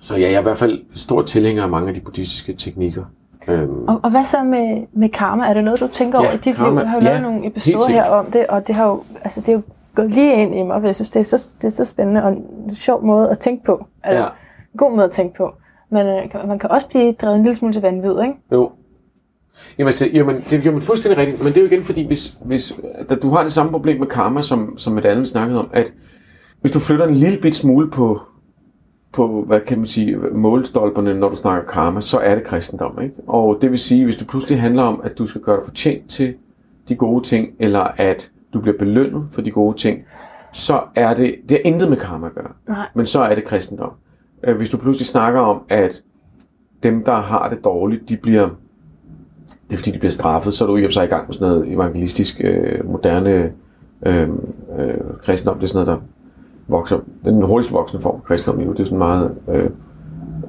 så 0.00 0.14
ja, 0.16 0.20
jeg 0.20 0.34
er 0.34 0.40
i 0.40 0.42
hvert 0.42 0.56
fald 0.56 0.80
stor 0.94 1.22
tilhænger 1.22 1.62
af 1.62 1.68
mange 1.68 1.88
af 1.88 1.94
de 1.94 2.00
buddhistiske 2.00 2.52
teknikker. 2.52 3.04
Øhm, 3.48 3.88
Og, 3.88 4.00
og 4.02 4.10
hvad 4.10 4.24
så 4.24 4.42
med, 4.44 4.86
med 4.92 5.08
karma? 5.08 5.46
Er 5.48 5.54
det 5.54 5.64
noget, 5.64 5.80
du 5.80 5.88
tænker 5.88 6.18
over 6.18 6.28
Ja, 6.28 6.34
i 6.34 6.38
dit 6.38 6.54
karma, 6.56 6.70
liv? 6.70 6.78
Jeg 6.80 6.90
har 6.90 6.96
jo 6.98 7.04
lavet 7.04 7.16
ja, 7.16 7.22
nogle 7.22 7.46
episoder 7.46 7.88
her 7.88 8.04
om 8.04 8.26
det, 8.30 8.46
og 8.46 8.66
det 8.66 8.74
har 8.74 8.86
jo, 8.88 9.02
altså, 9.24 9.40
det 9.40 9.48
er 9.48 9.52
jo 9.52 9.62
gået 9.94 10.10
lige 10.10 10.34
ind 10.34 10.54
i 10.54 10.62
mig, 10.62 10.80
for 10.80 10.86
jeg 10.88 10.94
synes, 10.94 11.10
det 11.10 11.20
er 11.20 11.24
så, 11.24 11.48
det 11.62 11.64
er 11.64 11.70
så 11.70 11.84
spændende 11.84 12.22
og 12.24 12.32
en 12.32 12.74
sjov 12.74 13.04
måde 13.04 13.30
at 13.30 13.38
tænke 13.38 13.64
på. 13.64 13.86
Altså, 14.02 14.22
Ja. 14.22 14.28
En 14.74 14.78
god 14.78 14.90
måde 14.90 15.04
at 15.04 15.10
tænke 15.10 15.36
på. 15.36 15.54
Men 15.90 16.06
øh, 16.06 16.48
man 16.48 16.58
kan 16.58 16.70
også 16.70 16.88
blive 16.88 17.12
drevet 17.12 17.36
en 17.36 17.42
lille 17.42 17.56
smule 17.56 17.72
til 17.72 17.82
vanvid, 17.82 18.20
ikke? 18.22 18.34
Jo. 18.52 18.70
Jamen, 19.78 19.88
altså, 19.88 20.06
jamen, 20.12 20.36
det 20.50 20.52
er 20.52 20.62
jamen, 20.62 20.82
fuldstændig 20.82 21.18
rigtigt, 21.18 21.38
men 21.42 21.52
det 21.52 21.56
er 21.56 21.60
jo 21.60 21.66
igen 21.66 21.84
fordi, 21.84 22.06
hvis, 22.06 22.36
hvis 22.44 22.72
da 23.10 23.14
du 23.14 23.30
har 23.30 23.42
det 23.42 23.52
samme 23.52 23.72
problem 23.72 23.98
med 23.98 24.06
karma, 24.06 24.42
som, 24.42 24.78
som 24.78 24.98
et 24.98 25.04
andet 25.04 25.28
snakkede 25.28 25.58
om, 25.60 25.70
at 25.72 25.92
hvis 26.60 26.72
du 26.72 26.78
flytter 26.78 27.06
en 27.06 27.14
lille 27.14 27.38
bit 27.42 27.54
smule 27.56 27.90
på, 27.90 28.20
på, 29.16 29.44
hvad 29.46 29.60
kan 29.60 29.78
man 29.78 29.86
sige, 29.86 30.16
målstolperne, 30.16 31.14
når 31.14 31.28
du 31.28 31.36
snakker 31.36 31.72
karma, 31.72 32.00
så 32.00 32.18
er 32.18 32.34
det 32.34 32.44
kristendom, 32.44 32.98
ikke? 33.02 33.14
Og 33.26 33.58
det 33.62 33.70
vil 33.70 33.78
sige, 33.78 34.04
hvis 34.04 34.16
det 34.16 34.26
pludselig 34.26 34.60
handler 34.60 34.82
om, 34.82 35.00
at 35.04 35.18
du 35.18 35.26
skal 35.26 35.40
gøre 35.40 35.56
dig 35.56 35.64
fortjent 35.64 36.10
til 36.10 36.34
de 36.88 36.96
gode 36.96 37.24
ting, 37.24 37.48
eller 37.58 37.80
at 37.96 38.30
du 38.52 38.60
bliver 38.60 38.78
belønnet 38.78 39.26
for 39.30 39.42
de 39.42 39.50
gode 39.50 39.76
ting, 39.76 40.04
så 40.52 40.80
er 40.94 41.14
det, 41.14 41.34
det 41.48 41.50
har 41.50 41.72
intet 41.72 41.88
med 41.88 41.96
karma 41.96 42.26
at 42.26 42.34
gøre. 42.34 42.50
Nej. 42.68 42.86
Men 42.94 43.06
så 43.06 43.20
er 43.20 43.34
det 43.34 43.44
kristendom. 43.44 43.90
Øh, 44.44 44.56
Hvis 44.56 44.70
du 44.70 44.76
pludselig 44.76 45.06
snakker 45.06 45.40
om, 45.40 45.62
at 45.68 46.02
dem, 46.82 47.04
der 47.04 47.14
har 47.16 47.48
det 47.48 47.64
dårligt, 47.64 48.08
de 48.08 48.16
bliver 48.16 48.48
det 49.68 49.72
er 49.72 49.76
fordi, 49.76 49.90
de 49.90 49.98
bliver 49.98 50.10
straffet, 50.10 50.54
så 50.54 50.64
er 50.64 50.68
du 50.68 50.76
i 50.76 50.84
og 50.84 50.88
for 50.88 50.92
sig 50.92 51.04
i 51.04 51.08
gang 51.08 51.26
med 51.26 51.34
sådan 51.34 51.48
noget 51.48 51.72
evangelistisk, 51.72 52.40
øh, 52.44 52.90
moderne 52.90 53.52
øh, 54.06 54.28
øh, 54.78 54.94
kristendom. 55.22 55.58
Det 55.58 55.62
er 55.62 55.68
sådan 55.68 55.86
noget, 55.86 56.00
der 56.00 56.06
vokser. 56.68 56.98
Den 57.24 57.42
hurtigst 57.42 57.72
voksende 57.72 58.02
form 58.02 58.14
for 58.20 58.24
kristendom 58.26 58.60
nu, 58.64 58.72
det 58.72 58.80
er 58.80 58.84
sådan 58.84 58.98
meget 58.98 59.34
øh, 59.48 59.70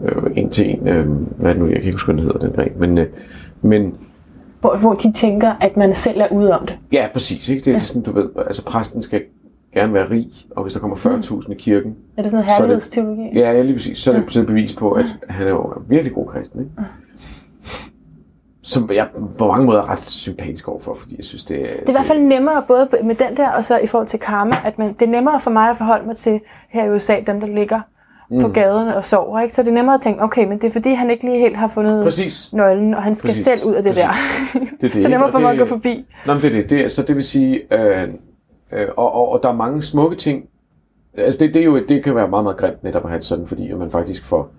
øh, 0.06 0.32
en 0.36 0.50
til 0.50 0.70
en. 0.70 0.88
Øh, 0.88 1.08
hvad 1.38 1.50
er 1.50 1.54
det 1.54 1.62
nu? 1.62 1.66
Jeg 1.68 1.76
kan 1.76 1.84
ikke 1.84 1.92
huske, 1.92 2.12
hvad 2.12 2.16
den 2.22 2.24
hedder, 2.32 2.40
den 2.40 2.52
gren. 2.56 2.72
Men, 2.80 2.98
øh, 2.98 3.06
men 3.62 3.96
Hvor, 4.62 4.78
hvor 4.78 4.94
de 4.94 5.12
tænker, 5.14 5.54
at 5.62 5.78
man 5.78 5.94
selv 5.96 6.22
er 6.22 6.28
ude 6.32 6.60
om 6.60 6.66
det. 6.66 6.78
ja, 6.92 7.08
præcis. 7.14 7.50
Ikke? 7.50 7.66
Det 7.66 7.68
er 7.72 7.74
ja. 7.76 7.80
sådan, 7.80 8.02
du 8.02 8.12
ved, 8.12 8.30
altså 8.48 8.66
præsten 8.66 9.02
skal 9.02 9.22
gerne 9.74 9.94
være 9.94 10.10
rig, 10.10 10.28
og 10.56 10.64
hvis 10.64 10.74
der 10.74 10.80
kommer 10.80 10.96
40.000 10.98 11.52
i 11.52 11.56
kirken, 11.56 11.96
Er 12.18 12.22
det 12.22 12.32
sådan 12.32 12.46
noget 12.46 12.46
Så 12.46 12.52
er 12.52 12.58
det- 12.58 12.58
herlighedsteologi? 12.68 13.30
ja, 13.40 13.52
ja 13.52 13.62
lige 13.62 13.74
præcis, 13.76 13.98
så 13.98 14.12
er 14.14 14.20
det, 14.20 14.32
så 14.32 14.40
det 14.40 14.48
bevis 14.48 14.76
på, 14.76 14.92
at 14.92 15.06
han 15.30 15.48
er 15.48 15.52
jo 15.52 15.64
en 15.64 15.82
virkelig 15.88 16.14
god 16.14 16.28
kristen. 16.28 16.60
Ikke? 16.60 16.72
Som 18.68 18.90
jeg 18.94 19.08
på 19.38 19.48
mange 19.48 19.66
måder 19.66 19.82
er 19.82 19.90
ret 19.90 20.00
sympatisk 20.00 20.68
overfor, 20.68 20.96
fordi 20.96 21.16
jeg 21.18 21.26
synes, 21.26 21.44
det 21.44 21.58
er... 21.58 21.64
Det 21.64 21.86
er 21.86 21.90
i 21.90 21.92
hvert 21.92 22.06
fald 22.06 22.20
nemmere, 22.20 22.64
både 22.68 22.88
med 23.04 23.16
den 23.16 23.38
der, 23.38 23.50
og 23.50 23.64
så 23.64 23.78
i 23.78 23.88
forhold 23.88 24.08
til 24.08 24.20
karma, 24.20 24.56
at 24.66 24.80
man, 24.80 24.94
det 24.94 25.02
er 25.02 25.10
nemmere 25.10 25.40
for 25.40 25.52
mig 25.52 25.70
at 25.70 25.78
forholde 25.78 26.08
mig 26.08 26.18
til 26.18 26.40
her 26.70 26.86
i 26.86 26.90
USA, 26.90 27.20
dem 27.28 27.40
der 27.40 27.48
ligger 27.48 27.82
mm. 28.32 28.42
på 28.42 28.48
gaderne 28.48 28.96
og 28.96 29.04
sover. 29.04 29.40
Ikke? 29.40 29.56
Så 29.56 29.62
det 29.64 29.70
er 29.70 29.74
nemmere 29.74 29.96
at 29.96 30.02
tænke, 30.02 30.24
okay, 30.24 30.48
men 30.48 30.58
det 30.58 30.68
er 30.68 30.72
fordi, 30.72 30.90
han 30.90 31.12
ikke 31.12 31.26
lige 31.26 31.40
helt 31.40 31.58
har 31.58 31.68
fundet 31.68 32.04
Præcis. 32.04 32.54
nøglen, 32.54 32.94
og 32.94 33.04
han 33.04 33.16
skal 33.16 33.28
Præcis. 33.28 33.44
selv 33.44 33.64
ud 33.64 33.74
af 33.74 33.84
det 33.84 33.92
Præcis. 33.92 34.06
der. 34.54 34.60
Det 34.82 34.90
er 34.90 34.94
det, 34.94 35.04
så 35.04 35.10
nemmere 35.10 35.32
for 35.32 35.40
mig 35.40 35.52
at 35.52 35.58
gå 35.60 35.66
forbi. 35.66 36.06
Nå, 36.26 36.34
men 36.34 36.42
det 36.42 36.48
er 36.48 36.62
det. 36.62 36.70
det 36.70 36.82
er, 36.82 36.88
så 36.88 37.02
det 37.02 37.16
vil 37.16 37.24
sige, 37.24 37.74
øh, 37.74 38.08
øh, 38.72 38.88
og, 38.98 39.14
og, 39.14 39.32
og 39.32 39.44
der 39.44 39.50
er 39.50 39.54
mange 39.54 39.82
smukke 39.82 40.16
ting. 40.16 40.44
Altså 41.18 41.40
det, 41.40 41.54
det, 41.54 41.60
er 41.60 41.66
jo, 41.66 41.86
det 41.90 42.04
kan 42.04 42.16
være 42.16 42.28
meget, 42.28 42.44
meget 42.44 42.58
grimt 42.58 42.84
netop 42.84 43.04
at 43.04 43.10
have 43.10 43.22
sådan, 43.22 43.48
fordi 43.48 43.74
man 43.74 43.92
faktisk 43.92 44.26
får 44.26 44.50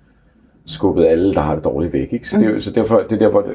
skubbet 0.69 1.07
alle, 1.07 1.35
der 1.35 1.41
har 1.41 1.55
det 1.55 1.65
dårligt 1.65 1.93
væk. 1.93 2.13
Ikke? 2.13 2.29
Så, 2.29 2.39
det 2.39 2.47
er, 2.47 2.51
jo- 2.51 2.61
så 2.61 2.71
derfor, 2.71 2.99
det 2.99 3.13
er 3.13 3.17
derfor, 3.19 3.41
det, 3.41 3.51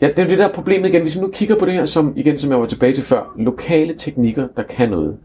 ja, 0.00 0.06
det 0.08 0.18
er 0.18 0.28
det 0.28 0.38
der 0.38 0.48
er 0.48 0.52
problemet 0.52 0.88
igen. 0.88 1.02
Hvis 1.02 1.16
vi 1.16 1.20
nu 1.20 1.28
kigger 1.28 1.58
på 1.58 1.64
det 1.66 1.74
her, 1.74 1.84
som, 1.84 2.12
igen, 2.16 2.38
som 2.38 2.50
jeg 2.50 2.60
var 2.60 2.66
tilbage 2.66 2.92
til 2.92 3.04
før, 3.04 3.34
lokale 3.38 3.94
teknikker, 3.94 4.48
der 4.56 4.62
kan 4.62 4.88
noget, 4.88 5.16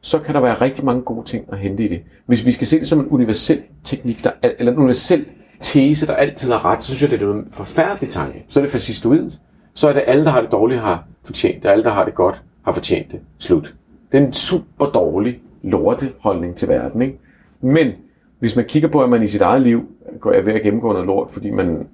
så 0.00 0.18
kan 0.18 0.34
der 0.34 0.40
være 0.40 0.54
rigtig 0.54 0.84
mange 0.84 1.02
gode 1.02 1.26
ting 1.26 1.44
at 1.52 1.58
hente 1.58 1.84
i 1.84 1.88
det. 1.88 2.00
Hvis 2.26 2.46
vi 2.46 2.52
skal 2.52 2.66
se 2.66 2.80
det 2.80 2.88
som 2.88 2.98
en 3.00 3.06
universel 3.10 3.62
teknik, 3.84 4.24
der, 4.24 4.30
er- 4.42 4.50
eller 4.58 4.72
en 4.72 4.78
universel 4.78 5.24
tese, 5.60 6.06
der 6.06 6.14
altid 6.14 6.52
har 6.52 6.64
ret, 6.64 6.82
så 6.84 6.94
synes 6.94 7.02
jeg, 7.12 7.20
det 7.20 7.28
er 7.28 7.32
en 7.34 7.48
forfærdelig 7.52 8.08
tanke. 8.08 8.44
Så 8.48 8.60
er 8.60 8.64
det 8.64 8.70
fascistoid. 8.72 9.30
Så 9.74 9.88
er 9.88 9.92
det 9.92 10.02
alle, 10.06 10.24
der 10.24 10.30
har 10.30 10.40
det 10.40 10.52
dårligt, 10.52 10.80
har 10.80 11.04
fortjent 11.24 11.62
det. 11.62 11.68
Alle, 11.68 11.84
der 11.84 11.90
har 11.90 12.04
det 12.04 12.14
godt, 12.14 12.42
har 12.64 12.72
fortjent 12.72 13.12
det. 13.12 13.20
Slut. 13.38 13.74
Det 14.12 14.20
er 14.20 14.26
en 14.26 14.32
super 14.32 14.86
dårlig 14.86 15.38
lorteholdning 15.62 16.56
til 16.56 16.68
verden. 16.68 17.02
Ikke? 17.02 17.18
Men 17.60 17.92
hvis 18.38 18.56
man 18.56 18.64
kigger 18.64 18.88
på, 18.88 19.02
at 19.02 19.10
man 19.10 19.22
i 19.22 19.26
sit 19.26 19.40
eget 19.40 19.62
liv 19.62 19.86
går 20.20 20.32
er 20.32 20.42
ved 20.42 20.52
at 20.52 20.62
gennemgå 20.62 20.92
noget 20.92 21.06
lort, 21.06 21.30
fordi 21.30 21.50
man 21.50 21.86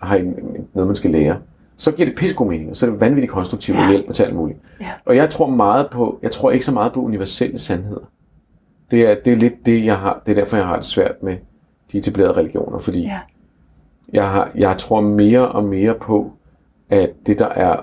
har 0.00 0.16
en, 0.16 0.34
noget, 0.74 0.86
man 0.88 0.94
skal 0.94 1.10
lære, 1.10 1.38
så 1.76 1.92
giver 1.92 2.08
det 2.08 2.18
pissegod 2.18 2.48
mening, 2.48 2.70
og 2.70 2.76
så 2.76 2.86
er 2.86 2.90
det 2.90 3.00
vanvittigt 3.00 3.32
konstruktivt 3.32 3.78
og 3.78 3.88
hjælp 3.90 4.12
til 4.12 4.22
alt 4.22 4.34
muligt. 4.34 4.58
Ja. 4.80 4.86
Og 5.04 5.16
jeg 5.16 5.30
tror 5.30 5.46
meget 5.50 5.86
på, 5.90 6.18
jeg 6.22 6.30
tror 6.30 6.50
ikke 6.50 6.64
så 6.64 6.72
meget 6.72 6.92
på 6.92 7.00
universelle 7.02 7.58
sandheder. 7.58 8.10
Det 8.90 9.02
er, 9.10 9.16
det 9.24 9.32
er 9.32 9.36
lidt 9.36 9.66
det, 9.66 9.84
jeg 9.84 9.96
har, 9.98 10.22
det 10.26 10.30
er 10.32 10.34
derfor, 10.42 10.56
jeg 10.56 10.66
har 10.66 10.76
det 10.76 10.84
svært 10.84 11.22
med 11.22 11.36
de 11.92 11.98
etablerede 11.98 12.32
religioner, 12.36 12.78
fordi 12.78 13.00
Ja. 13.02 13.18
jeg, 14.12 14.30
har, 14.30 14.50
jeg 14.54 14.78
tror 14.78 15.00
mere 15.00 15.48
og 15.48 15.64
mere 15.64 15.94
på, 15.94 16.32
at 16.90 17.10
det, 17.26 17.38
der 17.38 17.46
er 17.48 17.76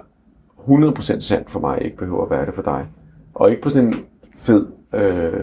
100% 0.68 1.20
sandt 1.20 1.50
for 1.50 1.60
mig, 1.60 1.82
ikke 1.82 1.98
behøver 1.98 2.24
at 2.24 2.30
være 2.30 2.46
det 2.46 2.56
for 2.56 2.62
dig. 2.62 2.86
Og 3.34 3.50
ikke 3.50 3.62
på 3.62 3.70
sådan 3.70 3.88
en 3.88 3.96
fed, 4.36 4.66
øh, 4.94 5.34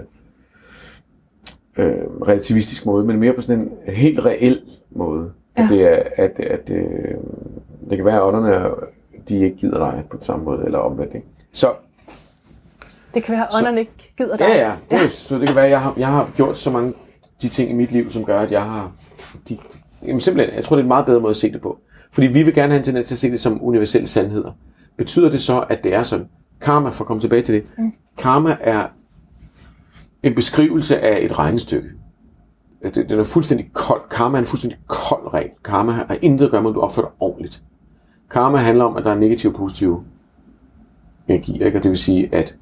øh, 1.76 1.94
relativistisk 2.28 2.86
måde, 2.86 3.04
men 3.04 3.18
mere 3.18 3.32
på 3.32 3.40
sådan 3.40 3.60
en 3.60 3.94
helt 3.94 4.24
reel 4.24 4.60
måde. 4.90 5.30
Ja. 5.58 5.62
At 5.62 5.70
det 5.70 5.82
er, 5.82 6.02
at, 6.16 6.40
at 6.40 6.70
øh, 6.70 7.14
det 7.90 7.96
kan 7.98 8.04
være, 8.04 8.16
at 8.16 8.22
ånderne, 8.22 8.70
de 9.28 9.38
ikke 9.38 9.56
gider 9.56 9.78
dig 9.78 10.04
på 10.10 10.16
samme 10.20 10.44
måde, 10.44 10.64
eller 10.64 10.78
omvendt. 10.78 11.14
Ikke? 11.14 11.26
Så 11.52 11.72
Det 13.14 13.24
kan 13.24 13.32
være, 13.32 13.42
at 13.42 13.54
ånderne 13.58 13.80
ikke 13.80 14.14
gider 14.18 14.36
dig. 14.36 14.44
Ja, 14.44 14.68
ja. 14.68 14.74
Det, 14.90 15.02
ja. 15.02 15.08
Så 15.08 15.38
det 15.38 15.46
kan 15.46 15.56
være, 15.56 15.64
at 15.64 15.70
jeg 15.70 15.80
har, 15.80 15.94
jeg 15.98 16.08
har 16.08 16.30
gjort 16.36 16.58
så 16.58 16.70
mange 16.70 16.94
de 17.42 17.48
ting 17.48 17.70
i 17.70 17.72
mit 17.72 17.92
liv, 17.92 18.10
som 18.10 18.24
gør, 18.24 18.40
at 18.40 18.52
jeg 18.52 18.62
har... 18.62 18.92
De, 19.48 19.58
jamen 20.02 20.20
simpelthen, 20.20 20.56
jeg 20.56 20.64
tror, 20.64 20.76
det 20.76 20.80
er 20.80 20.84
en 20.84 20.88
meget 20.88 21.06
bedre 21.06 21.20
måde 21.20 21.30
at 21.30 21.36
se 21.36 21.52
det 21.52 21.60
på. 21.60 21.78
Fordi 22.12 22.26
vi 22.26 22.42
vil 22.42 22.54
gerne 22.54 22.68
have 22.68 22.78
en 22.78 22.84
tendens 22.84 23.06
til 23.06 23.14
at 23.14 23.18
se 23.18 23.30
det 23.30 23.40
som 23.40 23.64
universelle 23.64 24.06
sandheder. 24.06 24.52
Betyder 24.96 25.30
det 25.30 25.40
så, 25.40 25.64
at 25.68 25.84
det 25.84 25.94
er 25.94 26.02
sådan? 26.02 26.28
Karma, 26.60 26.88
for 26.88 27.04
at 27.04 27.08
komme 27.08 27.20
tilbage 27.20 27.42
til 27.42 27.54
det. 27.54 27.64
Mm. 27.78 27.92
Karma 28.18 28.56
er 28.60 28.86
en 30.22 30.34
beskrivelse 30.34 31.00
af 31.00 31.24
et 31.24 31.38
regnestykke. 31.38 31.88
Det- 32.94 33.08
Den 33.10 33.18
er 33.18 33.22
fuldstændig 33.24 33.70
kold. 33.72 34.00
Karma 34.10 34.36
er 34.38 34.40
en 34.40 34.46
fuldstændig 34.46 34.78
kold 34.86 35.34
regel. 35.34 35.50
Karma 35.64 35.92
har 35.92 36.16
intet 36.22 36.44
at 36.46 36.50
gøre 36.50 36.62
med, 36.62 36.70
at 36.70 36.74
du 36.74 36.80
opfører 36.80 37.06
dig 37.06 37.14
ordentligt. 37.20 37.62
Karma 38.30 38.58
handler 38.58 38.84
om, 38.84 38.96
at 38.96 39.04
der 39.04 39.10
er 39.10 39.14
negative 39.18 39.52
og 39.52 39.56
positive 39.56 40.04
energier. 41.28 41.66
Ikke? 41.66 41.78
Og 41.78 41.82
det 41.82 41.88
vil 41.88 41.98
sige, 41.98 42.34
at 42.34 42.56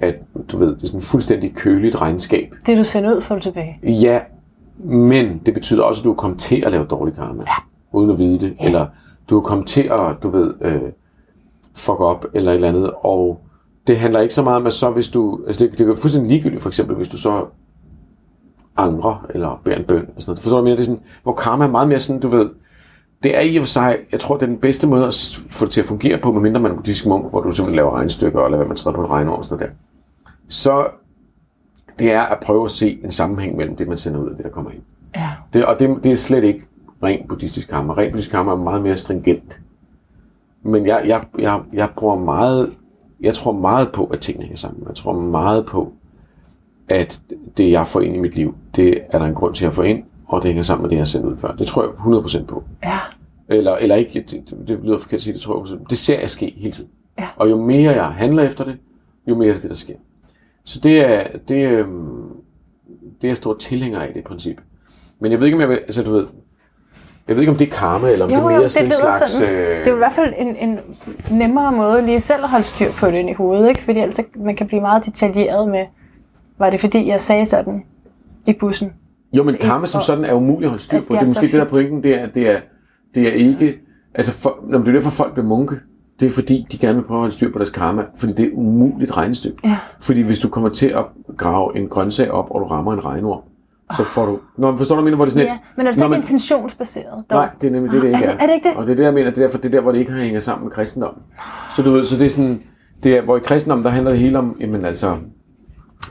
at 0.00 0.14
du 0.52 0.56
ved, 0.58 0.68
det 0.76 0.82
er 0.82 0.86
sådan 0.86 0.98
et 0.98 1.04
fuldstændig 1.04 1.54
køligt 1.54 2.00
regnskab. 2.00 2.54
Det 2.66 2.78
du 2.78 2.84
sender 2.84 3.14
ud, 3.16 3.20
får 3.20 3.34
du 3.34 3.40
tilbage. 3.40 3.78
Ja, 3.82 4.20
Men 4.78 5.38
det 5.46 5.54
betyder 5.54 5.82
også, 5.82 6.00
at 6.00 6.04
du 6.04 6.10
er 6.10 6.14
kommet 6.16 6.38
til 6.40 6.62
at 6.66 6.72
lave 6.72 6.84
dårlig 6.86 7.14
karma, 7.14 7.42
ja. 7.46 7.52
uden 7.92 8.10
at 8.10 8.18
vide 8.18 8.38
det. 8.40 8.56
Ja. 8.60 8.64
Eller 8.66 8.86
du 9.30 9.36
er 9.38 9.40
kommet 9.42 9.66
til 9.66 9.82
at, 9.82 10.16
du 10.22 10.28
ved, 10.28 10.54
øh, 10.60 10.80
fuck 11.76 12.00
op 12.00 12.24
eller 12.34 12.50
et 12.50 12.54
eller 12.54 12.68
andet. 12.68 12.90
Og 13.00 13.40
det 13.86 13.98
handler 13.98 14.20
ikke 14.20 14.34
så 14.34 14.42
meget 14.42 14.56
om, 14.56 14.66
at 14.66 14.72
så 14.72 14.90
hvis 14.90 15.08
du... 15.08 15.40
Altså 15.46 15.66
det, 15.66 15.78
det 15.78 15.88
er 15.88 15.96
fuldstændig 15.96 16.30
ligegyldigt, 16.30 16.62
for 16.62 16.70
eksempel, 16.70 16.96
hvis 16.96 17.08
du 17.08 17.16
så 17.16 17.46
angrer, 18.76 19.26
eller 19.30 19.60
beder 19.64 19.76
en 19.76 19.84
bøn, 19.84 20.06
og 20.16 20.22
sådan 20.22 20.30
noget. 20.30 20.42
Forstår 20.42 20.58
du, 20.58 20.64
mere? 20.64 20.72
Det 20.72 20.80
er 20.80 20.84
sådan, 20.84 21.00
hvor 21.22 21.34
karma 21.34 21.64
er 21.64 21.70
meget 21.70 21.88
mere 21.88 21.98
sådan, 22.00 22.20
du 22.20 22.28
ved, 22.28 22.50
det 23.22 23.36
er 23.36 23.40
i 23.40 23.56
og 23.56 23.62
for 23.62 23.68
sig, 23.68 23.96
jeg 24.12 24.20
tror, 24.20 24.36
det 24.36 24.42
er 24.42 24.46
den 24.46 24.58
bedste 24.58 24.86
måde 24.86 25.06
at 25.06 25.40
få 25.50 25.64
det 25.64 25.72
til 25.72 25.80
at 25.80 25.86
fungere 25.86 26.18
på, 26.22 26.32
medmindre 26.32 26.60
man 26.60 26.70
er 26.70 26.74
buddhistisk 26.74 27.06
munk, 27.06 27.30
hvor 27.30 27.40
du 27.40 27.50
simpelthen 27.50 27.76
laver 27.76 27.96
regnstykker, 27.96 28.44
eller 28.44 28.56
hvad 28.56 28.66
man 28.66 28.76
træder 28.76 28.94
på 28.94 29.04
en 29.04 29.10
regneår 29.10 29.36
og 29.36 29.44
sådan 29.44 29.58
noget 29.58 29.70
der. 29.70 29.76
Så 30.48 30.86
det 31.98 32.12
er 32.12 32.22
at 32.22 32.38
prøve 32.40 32.64
at 32.64 32.70
se 32.70 33.00
en 33.04 33.10
sammenhæng 33.10 33.56
mellem 33.56 33.76
det, 33.76 33.88
man 33.88 33.96
sender 33.96 34.20
ud 34.20 34.28
og 34.28 34.36
det, 34.36 34.44
der 34.44 34.50
kommer 34.50 34.70
ind. 34.70 34.82
Ja. 35.14 35.30
Det, 35.52 35.64
og 35.64 35.78
det, 35.78 36.04
det 36.04 36.12
er 36.12 36.16
slet 36.16 36.44
ikke 36.44 36.62
ren 37.02 37.28
buddhistisk 37.28 37.68
karma. 37.68 37.92
Ren 37.92 38.10
buddhistisk 38.10 38.30
karma 38.30 38.52
er 38.52 38.56
meget 38.56 38.82
mere 38.82 38.96
stringent. 38.96 39.60
Men 40.62 40.86
jeg, 40.86 41.02
jeg, 41.06 41.24
jeg, 41.38 41.60
jeg 41.72 41.88
bruger 41.96 42.16
meget, 42.16 42.72
jeg 43.20 43.34
tror 43.34 43.52
meget 43.52 43.92
på, 43.92 44.04
at 44.04 44.20
tingene 44.20 44.44
hænger 44.44 44.56
sammen. 44.56 44.84
Jeg 44.88 44.94
tror 44.94 45.20
meget 45.20 45.66
på, 45.66 45.92
at 46.88 47.20
det, 47.56 47.70
jeg 47.70 47.86
får 47.86 48.00
ind 48.00 48.16
i 48.16 48.18
mit 48.18 48.36
liv, 48.36 48.54
det 48.76 49.00
er 49.10 49.18
der 49.18 49.26
en 49.26 49.34
grund 49.34 49.54
til 49.54 49.66
at 49.66 49.74
få 49.74 49.82
ind, 49.82 50.04
og 50.26 50.42
det 50.42 50.48
hænger 50.48 50.62
sammen 50.62 50.82
med 50.82 50.90
det, 50.90 50.96
jeg 50.96 51.00
har 51.00 51.06
sendt 51.06 51.26
ud 51.26 51.36
før. 51.36 51.52
Det 51.52 51.66
tror 51.66 51.82
jeg 51.82 51.90
100% 52.42 52.44
på. 52.44 52.64
Ja. 52.84 52.98
Eller, 53.48 53.76
eller 53.76 53.94
ikke, 53.96 54.24
det, 54.30 54.54
det 54.68 54.80
lyder 54.82 54.98
forkert 54.98 55.18
at 55.18 55.22
sige, 55.22 55.34
det 55.34 55.40
tror 55.40 55.66
jeg 55.66 55.78
100%. 55.78 55.84
Det 55.90 55.98
ser 55.98 56.20
jeg 56.20 56.30
ske 56.30 56.54
hele 56.56 56.72
tiden. 56.72 56.90
Ja. 57.18 57.28
Og 57.36 57.50
jo 57.50 57.64
mere 57.64 57.92
jeg 57.92 58.06
handler 58.06 58.42
efter 58.42 58.64
det, 58.64 58.78
jo 59.26 59.34
mere 59.34 59.48
er 59.48 59.60
det 59.60 59.70
der 59.70 59.74
sker. 59.74 59.94
Så 60.64 60.80
det 60.80 61.00
er, 61.00 61.38
det, 61.48 61.68
øh, 61.68 61.86
det 63.20 63.24
er 63.24 63.28
jeg 63.28 63.36
stor 63.36 63.54
tilhænger 63.54 64.00
af, 64.00 64.12
det 64.14 64.24
princip. 64.24 64.60
Men 65.18 65.32
jeg 65.32 65.40
ved 65.40 65.46
ikke, 65.46 65.56
om 65.56 65.60
jeg 65.60 65.68
vil, 65.68 65.76
altså 65.76 66.02
du 66.02 66.10
ved, 66.10 66.26
jeg 67.28 67.36
ved 67.36 67.42
ikke, 67.42 67.52
om 67.52 67.58
det 67.58 67.66
er 67.68 67.72
karma, 67.72 68.10
eller 68.10 68.24
om 68.24 68.30
Jo, 68.30 68.36
det 68.36 68.42
er 68.42 68.50
jo, 68.50 68.50
mere 68.50 68.62
det 68.62 68.72
sådan 68.72 68.86
en 68.86 68.92
slags... 68.92 69.30
sådan. 69.32 69.54
Øh, 69.54 69.58
Det 69.78 69.86
er 69.86 69.90
jo 69.90 69.94
i 69.94 69.98
hvert 69.98 70.12
fald 70.12 70.32
en, 70.38 70.56
en 70.68 70.78
nemmere 71.30 71.72
måde 71.72 72.02
lige 72.06 72.20
selv 72.20 72.42
at 72.42 72.48
holde 72.48 72.64
styr 72.64 72.90
på 73.00 73.06
det 73.06 73.14
ind 73.14 73.30
i 73.30 73.32
hovedet, 73.32 73.68
ikke? 73.68 73.82
Fordi 73.82 73.98
altså, 74.00 74.22
man 74.36 74.56
kan 74.56 74.66
blive 74.66 74.80
meget 74.80 75.04
detaljeret 75.06 75.68
med, 75.68 75.84
var 76.58 76.70
det 76.70 76.80
fordi, 76.80 77.08
jeg 77.08 77.20
sagde 77.20 77.46
sådan 77.46 77.84
i 78.46 78.52
bussen? 78.52 78.92
Jo, 79.32 79.42
men 79.42 79.54
Altså, 79.54 79.68
karma 79.68 79.86
som 79.86 80.00
sådan 80.00 80.24
er 80.24 80.32
umuligt 80.34 80.64
at 80.64 80.70
holde 80.70 80.82
styr 80.82 81.00
på. 81.00 81.02
det 81.02 81.08
Det 81.10 81.16
er 81.16 81.20
er 81.20 81.24
så 81.26 81.30
måske 81.30 81.46
det, 81.46 81.52
der 81.52 81.64
er 81.64 81.68
pointen, 81.68 82.02
det 82.02 82.14
er, 82.20 82.22
at 82.26 82.34
det 82.34 82.50
er, 82.50 82.60
det 83.14 83.28
er 83.28 83.32
ikke... 83.32 83.78
Altså, 84.14 84.32
for, 84.32 84.58
når 84.68 84.78
det 84.78 84.88
er 84.88 84.92
derfor, 84.92 85.10
folk 85.10 85.32
bliver 85.32 85.46
munke. 85.46 85.76
Det 86.20 86.26
er 86.26 86.30
fordi, 86.30 86.66
de 86.72 86.78
gerne 86.78 86.94
vil 86.98 87.04
prøve 87.04 87.18
at 87.18 87.20
holde 87.20 87.32
styr 87.34 87.52
på 87.52 87.58
deres 87.58 87.70
karma, 87.70 88.02
fordi 88.16 88.32
det 88.32 88.46
er 88.46 88.50
umuligt 88.54 89.16
regnestykke. 89.16 89.58
Ja. 89.64 89.76
Fordi 90.00 90.20
hvis 90.22 90.38
du 90.38 90.48
kommer 90.48 90.68
til 90.68 90.86
at 90.88 91.04
grave 91.36 91.76
en 91.78 91.88
grøntsag 91.88 92.30
op, 92.30 92.50
og 92.50 92.60
du 92.60 92.66
rammer 92.66 92.92
en 92.92 93.04
regnorm, 93.04 93.40
så 93.96 94.04
får 94.04 94.26
du... 94.26 94.38
Nå, 94.58 94.76
forstår 94.76 94.94
du, 94.96 95.00
jeg 95.00 95.04
mener, 95.04 95.16
hvor 95.16 95.24
det 95.24 95.30
er 95.32 95.38
sådan 95.38 95.46
Ja, 95.46 95.58
men 95.76 95.86
er 95.86 95.90
det 95.90 95.98
så 95.98 96.04
ikke 96.04 96.10
man- 96.10 96.20
intentionsbaseret? 96.20 97.24
dog? 97.30 97.38
Nej, 97.38 97.48
det 97.60 97.66
er 97.66 97.70
nemlig 97.70 97.92
det, 97.92 98.02
det 98.02 98.08
Ah, 98.14 98.20
ikke 98.20 98.26
er 98.26 98.30
er. 98.30 98.34
det- 98.36 98.42
er 98.42 98.46
det 98.46 98.54
ikke 98.54 98.68
det? 98.68 98.76
Og 98.76 98.86
det 98.86 98.92
er 98.92 98.96
det, 98.96 99.04
jeg 99.04 99.14
mener, 99.14 99.30
det 99.30 99.38
er 99.38 99.42
derfor, 99.42 99.58
det 99.58 99.66
er 99.66 99.70
der, 99.70 99.80
hvor 99.80 99.92
det 99.92 99.98
ikke 99.98 100.12
hænger 100.12 100.40
sammen 100.40 100.64
med 100.64 100.72
kristendommen. 100.72 101.22
Så 101.76 101.82
du 101.82 101.90
ved, 101.90 102.04
så 102.04 102.16
det 102.18 102.24
er 102.26 102.30
sådan... 102.30 102.62
Det 103.02 103.16
er, 103.16 103.22
hvor 103.22 103.36
i 103.36 103.40
kristendommen, 103.40 103.84
der 103.84 103.90
handler 103.90 104.10
det 104.10 104.20
hele 104.20 104.38
om, 104.38 104.56
jamen 104.60 104.84
altså, 104.84 105.16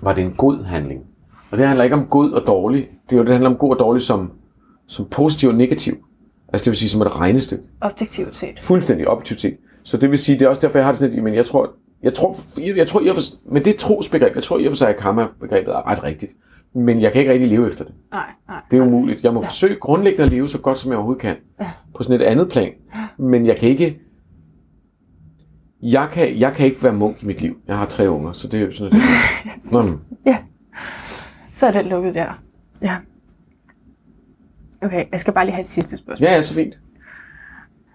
var 0.02 0.14
det 0.14 0.24
en 0.24 0.32
god 0.38 0.64
handling? 0.66 1.02
Og 1.52 1.58
det 1.58 1.68
handler 1.68 1.84
ikke 1.84 1.96
om 1.96 2.06
god 2.06 2.32
og 2.32 2.48
dårlig. 2.48 2.90
Det 3.10 3.16
er 3.16 3.18
jo 3.20 3.24
det 3.26 3.32
handler 3.32 3.50
om 3.50 3.56
god 3.56 3.70
og 3.74 3.80
dårlig 3.80 4.02
som, 4.02 4.32
som 4.88 5.06
positiv 5.12 5.50
og 5.50 5.56
negativ. 5.56 5.94
Altså 6.54 6.66
det 6.66 6.72
vil 6.72 6.78
sige 6.78 6.90
som 6.90 7.02
et 7.02 7.20
regnestykke. 7.20 7.64
Objektivt 7.82 8.38
set. 8.38 8.60
Fuldstændig 8.62 9.08
objektivt 9.08 9.42
set. 9.42 9.58
Så 9.84 9.98
det 9.98 10.12
vil 10.12 10.20
sige, 10.20 10.40
det 10.40 10.46
er 10.46 10.50
også 10.50 10.62
derfor, 10.62 10.78
jeg 10.80 10.86
har 10.86 10.92
det 10.92 11.00
sådan 11.00 11.14
lidt, 11.14 11.24
men 11.24 11.34
jeg 11.36 11.46
tror, 11.46 11.70
jeg 12.04 12.14
tror, 12.14 12.36
jeg, 12.62 12.78
jeg 12.78 12.88
tror 12.88 13.00
og 13.10 13.16
for, 13.16 13.52
men 13.54 13.66
det 13.66 13.76
trosbegreb, 13.76 14.36
jeg 14.36 14.44
tror 14.44 14.58
i 14.60 14.66
og 14.66 14.72
for 14.72 14.76
sig, 14.76 14.90
at 14.90 14.98
karma-begrebet 14.98 15.72
er 15.74 15.88
ret 15.92 16.04
rigtigt. 16.04 16.32
Men 16.76 17.02
jeg 17.02 17.12
kan 17.12 17.20
ikke 17.22 17.32
rigtig 17.32 17.50
leve 17.50 17.68
efter 17.68 17.86
det. 17.86 17.94
Nej, 18.12 18.26
nej. 18.48 18.62
Det 18.72 18.78
er 18.78 18.82
umuligt. 18.82 19.24
Jeg 19.24 19.34
må 19.34 19.42
ja. 19.42 19.48
forsøge 19.48 19.76
grundlæggende 19.76 20.24
at 20.24 20.32
leve 20.32 20.50
så 20.50 20.62
godt, 20.62 20.78
som 20.78 20.92
jeg 20.92 20.98
overhovedet 20.98 21.22
kan. 21.22 21.36
Ja. 21.60 21.72
På 21.96 22.04
sådan 22.04 22.22
et 22.22 22.26
andet 22.26 22.50
plan. 22.50 22.72
Men 23.18 23.46
jeg 23.46 23.58
kan 23.58 23.70
ikke... 23.70 24.00
Jeg 25.82 26.10
kan, 26.12 26.40
jeg 26.40 26.54
kan 26.54 26.66
ikke 26.66 26.84
være 26.84 26.94
munk 26.94 27.24
i 27.24 27.26
mit 27.26 27.42
liv. 27.42 27.58
Jeg 27.68 27.78
har 27.78 27.86
tre 27.86 28.10
unger, 28.10 28.32
så 28.32 28.48
det 28.48 28.62
er 28.62 28.66
jo 28.66 28.74
sådan 28.74 28.94
lidt... 28.94 29.04
Nå, 29.72 29.82
Ja. 30.26 30.38
Så 31.56 31.68
er 31.68 31.72
det 31.72 31.86
lukket 31.86 32.14
der. 32.14 32.42
Ja. 32.84 32.98
Okay, 34.82 35.06
jeg 35.12 35.20
skal 35.20 35.34
bare 35.34 35.46
lige 35.46 35.54
have 35.54 35.62
et 35.62 35.68
sidste 35.68 35.98
spørgsmål. 35.98 36.28
ja, 36.28 36.34
ja, 36.34 36.42
så 36.42 36.54
fint. 36.54 36.74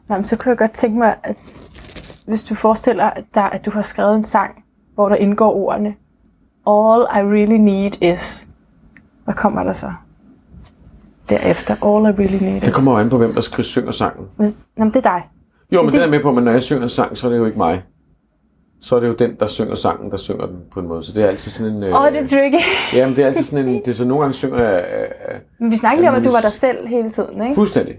Nå, 0.08 0.14
men 0.14 0.24
så 0.24 0.36
kunne 0.36 0.50
jeg 0.50 0.58
godt 0.58 0.70
tænke 0.72 0.98
mig, 0.98 1.16
at 1.22 1.36
hvis 2.26 2.44
du 2.44 2.54
forestiller 2.54 3.10
dig, 3.34 3.52
at 3.52 3.66
du 3.66 3.70
har 3.70 3.82
skrevet 3.82 4.16
en 4.16 4.24
sang, 4.24 4.64
hvor 4.94 5.08
der 5.08 5.16
indgår 5.16 5.54
ordene 5.54 5.94
All 6.66 7.06
I 7.14 7.20
really 7.22 7.56
need 7.56 8.02
is... 8.14 8.48
Hvad 9.30 9.36
kommer 9.36 9.62
der 9.64 9.72
så? 9.72 9.92
Derefter. 11.28 11.74
All 11.74 12.04
I 12.14 12.22
really 12.22 12.44
need. 12.44 12.60
Det 12.60 12.74
kommer 12.74 12.92
jo 12.92 12.98
an 12.98 13.10
på, 13.10 13.18
hvem 13.18 13.28
der 13.34 13.40
skriver, 13.40 13.62
synger 13.62 13.90
sangen. 13.90 14.26
Hvis, 14.36 14.66
nå, 14.76 14.84
men 14.84 14.94
det 14.94 15.06
er 15.06 15.10
dig. 15.10 15.22
Jo, 15.72 15.82
men 15.82 15.92
det- 15.92 16.00
det 16.00 16.06
er 16.06 16.10
med 16.10 16.20
på, 16.22 16.32
men 16.32 16.44
når 16.44 16.52
jeg 16.52 16.62
synger 16.62 16.82
en 16.82 16.88
sang, 16.88 17.16
så 17.18 17.26
er 17.26 17.30
det 17.30 17.38
jo 17.38 17.44
ikke 17.44 17.58
mig. 17.58 17.82
Så 18.80 18.96
er 18.96 19.00
det 19.00 19.08
jo 19.08 19.14
den, 19.14 19.36
der 19.40 19.46
synger 19.46 19.74
sangen, 19.74 20.10
der 20.10 20.16
synger 20.16 20.46
den 20.46 20.56
på 20.72 20.80
en 20.80 20.88
måde. 20.88 21.02
Så 21.02 21.12
det 21.12 21.22
er 21.24 21.26
altid 21.28 21.50
sådan 21.50 21.72
en... 21.72 21.82
Åh, 21.82 22.02
oh, 22.02 22.12
det 22.12 22.20
er 22.20 22.26
tricky. 22.26 22.64
Jamen, 22.94 23.16
det 23.16 23.22
er 23.22 23.26
altid 23.26 23.42
sådan 23.44 23.68
en... 23.68 23.74
Det 23.74 23.88
er 23.88 23.92
så 23.92 24.04
nogle 24.04 24.20
gange 24.22 24.34
synger 24.34 24.58
jeg... 24.58 24.84
Øh, 24.94 25.34
øh, 25.34 25.40
Men 25.60 25.70
vi 25.70 25.76
snakkede 25.76 26.02
lige 26.02 26.10
om, 26.10 26.16
at 26.16 26.24
du 26.24 26.30
var 26.30 26.40
dig 26.40 26.52
selv 26.52 26.86
hele 26.86 27.10
tiden, 27.10 27.42
ikke? 27.42 27.54
Fuldstændig. 27.54 27.94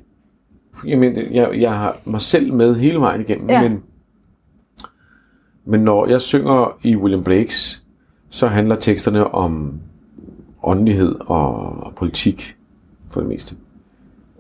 Jamen, 0.86 1.18
jeg, 1.32 1.50
jeg 1.62 1.74
har 1.74 1.98
mig 2.06 2.22
selv 2.22 2.54
med 2.54 2.76
hele 2.76 3.00
vejen 3.00 3.22
igennem, 3.22 3.50
Ja. 3.50 3.62
ja. 3.62 3.70
men, 3.70 3.80
men 5.66 5.80
når 5.82 6.08
jeg 6.08 6.22
synger 6.22 6.78
i 6.82 6.96
William 6.96 7.24
Blakes, 7.24 7.84
så 8.30 8.48
handler 8.48 8.76
teksterne 8.76 9.34
om 9.34 9.74
åndelighed 10.64 11.16
og 11.20 11.94
politik 11.96 12.56
for 13.14 13.20
det 13.20 13.30
meste. 13.30 13.56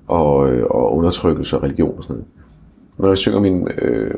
Og, 0.08 0.52
øh, 0.52 0.66
og 0.70 0.98
undertrykkelse 0.98 1.58
og 1.58 1.64
religion 1.64 1.98
og 1.98 2.04
sådan 2.04 2.16
noget. 2.16 2.28
Når 2.98 3.08
jeg 3.08 3.18
synger 3.18 3.40
min, 3.40 3.68
øh, 3.68 4.14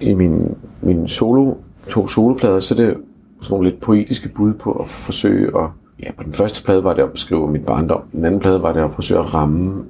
i 0.00 0.14
min, 0.14 0.56
min 0.82 1.08
solo, 1.08 1.54
to 1.88 2.08
soloplader, 2.08 2.60
så 2.60 2.74
er 2.74 2.76
det 2.76 2.96
sådan 3.40 3.54
nogle 3.54 3.70
lidt 3.70 3.80
poetiske 3.80 4.28
bud 4.28 4.54
på 4.54 4.72
at 4.72 4.88
forsøge 4.88 5.46
at... 5.46 5.70
Ja, 6.02 6.12
på 6.12 6.22
den 6.22 6.32
første 6.32 6.64
plade 6.64 6.84
var 6.84 6.94
det 6.94 7.02
at 7.02 7.12
beskrive 7.12 7.50
min 7.50 7.64
barndom. 7.64 8.02
Den 8.12 8.24
anden 8.24 8.40
plade 8.40 8.62
var 8.62 8.72
det 8.72 8.80
at 8.80 8.90
forsøge 8.90 9.20
at 9.20 9.34
ramme 9.34 9.84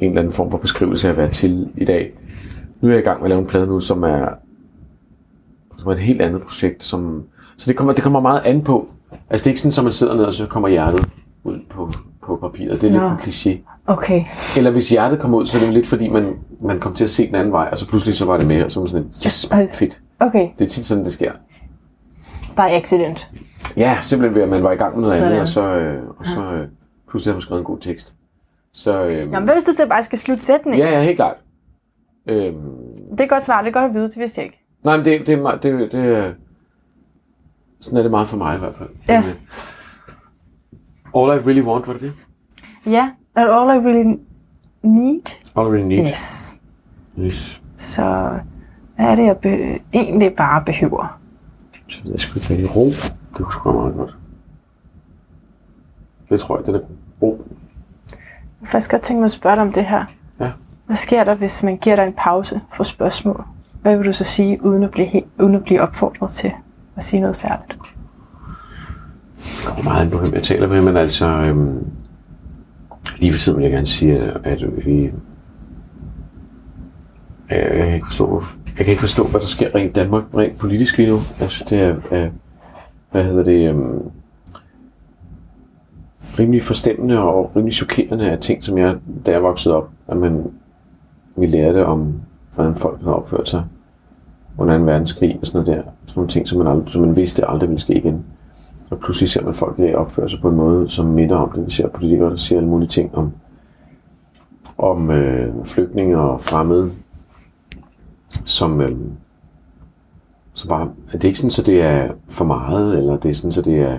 en 0.00 0.08
eller 0.08 0.20
anden 0.20 0.32
form 0.32 0.50
for 0.50 0.58
beskrivelse 0.58 1.08
af 1.08 1.12
at 1.12 1.16
være 1.16 1.30
til 1.30 1.68
i 1.76 1.84
dag. 1.84 2.12
Nu 2.80 2.88
er 2.88 2.92
jeg 2.92 3.00
i 3.00 3.04
gang 3.04 3.20
med 3.20 3.24
at 3.24 3.28
lave 3.30 3.40
en 3.40 3.46
plade 3.46 3.66
nu, 3.66 3.80
som 3.80 4.02
er, 4.02 4.28
som 5.78 5.88
er 5.88 5.92
et 5.92 5.98
helt 5.98 6.20
andet 6.20 6.42
projekt. 6.42 6.82
Som, 6.82 7.22
så 7.56 7.68
det 7.68 7.76
kommer, 7.76 7.92
det 7.92 8.02
kommer 8.02 8.20
meget 8.20 8.40
an 8.44 8.62
på. 8.64 8.88
Altså 9.30 9.44
det 9.44 9.46
er 9.46 9.50
ikke 9.50 9.60
sådan, 9.60 9.78
at 9.80 9.84
man 9.84 9.92
sidder 9.92 10.14
ned, 10.14 10.24
og 10.24 10.32
så 10.32 10.46
kommer 10.46 10.68
hjertet 10.68 11.04
ud 11.44 11.58
på, 11.70 11.90
på 12.22 12.36
papiret. 12.36 12.80
Det 12.80 12.86
er 12.86 12.90
lidt 12.90 13.02
Nå. 13.02 13.08
en 13.08 13.14
kliché. 13.14 13.58
Okay. 13.86 14.24
Eller 14.56 14.70
hvis 14.70 14.88
hjertet 14.88 15.18
kommer 15.20 15.38
ud, 15.38 15.46
så 15.46 15.58
er 15.58 15.62
det 15.62 15.72
lidt 15.72 15.86
fordi, 15.86 16.08
man, 16.08 16.32
man 16.62 16.80
kom 16.80 16.94
til 16.94 17.04
at 17.04 17.10
se 17.10 17.26
den 17.26 17.34
anden 17.34 17.52
vej, 17.52 17.68
og 17.72 17.78
så 17.78 17.86
pludselig 17.88 18.14
så 18.14 18.24
var 18.24 18.36
det 18.36 18.46
med, 18.46 18.62
og 18.62 18.70
så 18.70 18.80
var 18.80 18.84
man 18.84 18.88
sådan, 18.88 19.10
yes, 19.26 19.50
fedt. 19.78 20.02
Okay. 20.20 20.48
Det 20.58 20.64
er 20.64 20.68
tit 20.68 20.84
sådan, 20.84 21.04
det 21.04 21.12
sker. 21.12 21.32
By 22.56 22.60
accident. 22.60 23.30
Ja, 23.76 23.98
simpelthen 24.00 24.34
ved, 24.34 24.42
at 24.42 24.48
man 24.48 24.62
var 24.62 24.72
i 24.72 24.76
gang 24.76 24.94
med 24.94 25.02
noget 25.02 25.16
Sådan. 25.18 25.28
andet, 25.32 25.40
og 25.40 25.48
så, 25.48 25.62
øh, 25.62 26.02
og 26.18 26.26
så 26.26 26.40
øh, 26.52 26.68
pludselig 27.10 27.32
har 27.32 27.36
man 27.36 27.42
skrevet 27.42 27.60
en 27.60 27.64
god 27.64 27.78
tekst. 27.78 28.14
Så 28.72 29.04
øh, 29.04 29.18
Nå, 29.30 29.38
men 29.38 29.44
hvad 29.44 29.54
hvis 29.54 29.64
du 29.64 29.72
så 29.72 29.86
bare 29.88 30.02
skal 30.04 30.18
slutte 30.18 30.44
sætningen? 30.44 30.86
ja, 30.86 30.90
ja, 30.98 31.02
helt 31.02 31.16
klart. 31.16 31.36
Øhm, 32.28 32.54
Det 33.10 33.20
er 33.20 33.26
godt 33.26 33.44
svar, 33.44 33.62
det 33.62 33.68
er 33.68 33.72
godt 33.72 33.84
at 33.84 33.94
vide, 33.94 34.08
det 34.10 34.18
vidste 34.18 34.38
jeg 34.38 34.44
ikke. 34.46 34.64
nej, 34.84 34.96
men 34.96 35.04
det, 35.04 35.26
det, 35.26 35.38
det, 35.62 35.92
det, 35.92 36.04
er- 36.18 36.32
sådan 37.80 37.98
er 37.98 38.02
det 38.02 38.10
meget 38.10 38.28
for 38.28 38.36
mig 38.36 38.56
i 38.56 38.58
hvert 38.58 38.74
fald. 38.74 38.88
Ja. 39.08 39.18
Øh, 39.18 39.34
All 41.16 41.38
I 41.40 41.46
really 41.46 41.62
want, 41.62 41.86
var 41.86 41.92
det 41.92 42.02
det? 42.02 42.12
Ja, 42.86 43.10
that 43.36 43.48
all 43.50 43.70
I 43.70 43.86
really 43.88 44.18
need. 44.82 45.20
All 45.56 45.66
I 45.66 45.70
really 45.70 45.86
need. 45.88 46.08
Yes. 46.08 46.60
yes. 47.18 47.62
Så 47.76 48.02
hvad 48.96 49.06
er 49.06 49.14
det, 49.14 49.24
jeg 49.24 49.36
be- 49.36 49.78
egentlig 49.92 50.34
bare 50.36 50.62
behøver? 50.64 51.18
Så 51.88 52.00
jeg 52.04 52.12
ikke, 52.12 52.46
hvad 52.48 52.58
i 52.58 52.66
ro. 52.66 52.86
Det 52.86 53.44
kunne 53.44 53.52
sgu 53.52 53.72
være 53.72 53.80
meget 53.82 53.94
godt. 53.96 54.16
Det 56.28 56.40
tror 56.40 56.56
jeg, 56.58 56.66
det 56.66 56.74
er 56.74 56.80
ro. 57.22 57.44
Jeg 58.60 58.68
faktisk 58.68 58.90
godt 58.90 59.02
tænke 59.02 59.18
mig 59.20 59.24
at 59.24 59.30
spørge 59.30 59.56
dig 59.56 59.62
om 59.62 59.72
det 59.72 59.84
her. 59.86 60.04
Ja. 60.40 60.50
Hvad 60.86 60.96
sker 60.96 61.24
der, 61.24 61.34
hvis 61.34 61.62
man 61.62 61.76
giver 61.76 61.96
dig 61.96 62.06
en 62.06 62.14
pause 62.16 62.60
for 62.74 62.82
spørgsmål? 62.82 63.44
Hvad 63.82 63.96
vil 63.96 64.06
du 64.06 64.12
så 64.12 64.24
sige, 64.24 64.64
uden 64.64 64.82
at 64.82 64.90
blive, 64.90 65.06
he- 65.08 65.42
uden 65.42 65.54
at 65.54 65.62
blive 65.64 65.80
opfordret 65.80 66.30
til 66.30 66.52
at 67.00 67.04
sige 67.04 67.20
noget 67.20 67.36
særligt? 67.36 67.78
Det 69.36 69.64
kommer 69.66 69.82
meget 69.82 70.04
an 70.04 70.10
på, 70.10 70.18
hvem 70.18 70.34
jeg 70.34 70.42
taler 70.42 70.68
med, 70.68 70.82
men 70.82 70.96
altså... 70.96 71.26
Øhm, 71.26 71.86
lige 73.18 73.32
for 73.32 73.38
tiden 73.38 73.58
vil 73.58 73.62
jeg 73.62 73.72
gerne 73.72 73.86
sige, 73.86 74.18
at, 74.18 74.40
at 74.44 74.86
vi... 74.86 75.12
Jeg, 77.50 77.58
jeg, 77.58 77.84
kan 77.84 77.94
ikke 77.94 78.06
forstå, 78.06 78.42
jeg 78.66 78.84
kan 78.84 78.86
ikke 78.86 79.00
forstå, 79.00 79.26
hvad 79.26 79.40
der 79.40 79.46
sker 79.46 79.74
rent 79.74 79.94
Danmark, 79.94 80.24
rent 80.36 80.58
politisk 80.58 80.98
lige 80.98 81.10
nu. 81.10 81.16
Jeg 81.40 81.50
synes, 81.50 81.68
det 81.68 81.80
er... 81.80 81.96
Øh, 82.12 82.30
hvad 83.10 83.24
hedder 83.24 83.44
det... 83.44 83.68
Øhm, 83.68 84.02
rimelig 86.38 86.62
forstemmende 86.62 87.18
og 87.18 87.56
rimelig 87.56 87.74
chokerende 87.74 88.30
af 88.30 88.38
ting, 88.38 88.64
som 88.64 88.78
jeg, 88.78 88.96
da 89.26 89.30
jeg 89.30 89.42
voksede 89.42 89.74
op, 89.76 89.90
at 90.08 90.16
man, 90.16 90.44
vi 91.36 91.46
lærte 91.46 91.86
om, 91.86 92.20
hvordan 92.54 92.76
folk 92.76 93.02
har 93.02 93.12
opført 93.12 93.48
sig 93.48 93.64
under 94.60 94.76
en 94.76 94.86
verdenskrig 94.86 95.38
og 95.40 95.46
sådan 95.46 95.60
noget 95.60 95.76
der. 95.76 95.82
Sådan 95.82 96.12
nogle 96.16 96.28
ting, 96.28 96.48
som 96.48 96.58
man, 96.58 96.66
aldrig, 96.66 96.88
som 96.88 97.00
man 97.02 97.16
vidste 97.16 97.50
aldrig 97.50 97.68
ville 97.68 97.80
ske 97.80 97.94
igen. 97.94 98.24
Og 98.90 98.98
pludselig 98.98 99.28
ser 99.28 99.44
man 99.44 99.54
folk 99.54 99.76
der 99.76 99.96
opføre 99.96 100.30
sig 100.30 100.38
på 100.40 100.48
en 100.48 100.56
måde, 100.56 100.90
som 100.90 101.06
minder 101.06 101.36
om 101.36 101.52
det. 101.52 101.66
Vi 101.66 101.70
ser 101.70 101.88
politikere, 101.88 102.30
der 102.30 102.36
siger 102.36 102.58
alle 102.58 102.70
mulige 102.70 102.88
ting 102.88 103.14
om, 103.14 103.32
om 104.78 105.10
øh, 105.10 105.64
flygtninge 105.64 106.18
og 106.18 106.40
fremmede, 106.40 106.90
som, 108.44 108.80
øh, 108.80 108.96
så 110.54 110.68
bare, 110.68 110.88
det 111.12 111.24
er 111.24 111.28
ikke 111.28 111.38
sådan, 111.38 111.50
så 111.50 111.62
det 111.62 111.82
er 111.82 112.12
for 112.28 112.44
meget, 112.44 112.98
eller 112.98 113.16
det 113.16 113.30
er 113.30 113.34
sådan, 113.34 113.52
så 113.52 113.62
det 113.62 113.80
er 113.80 113.98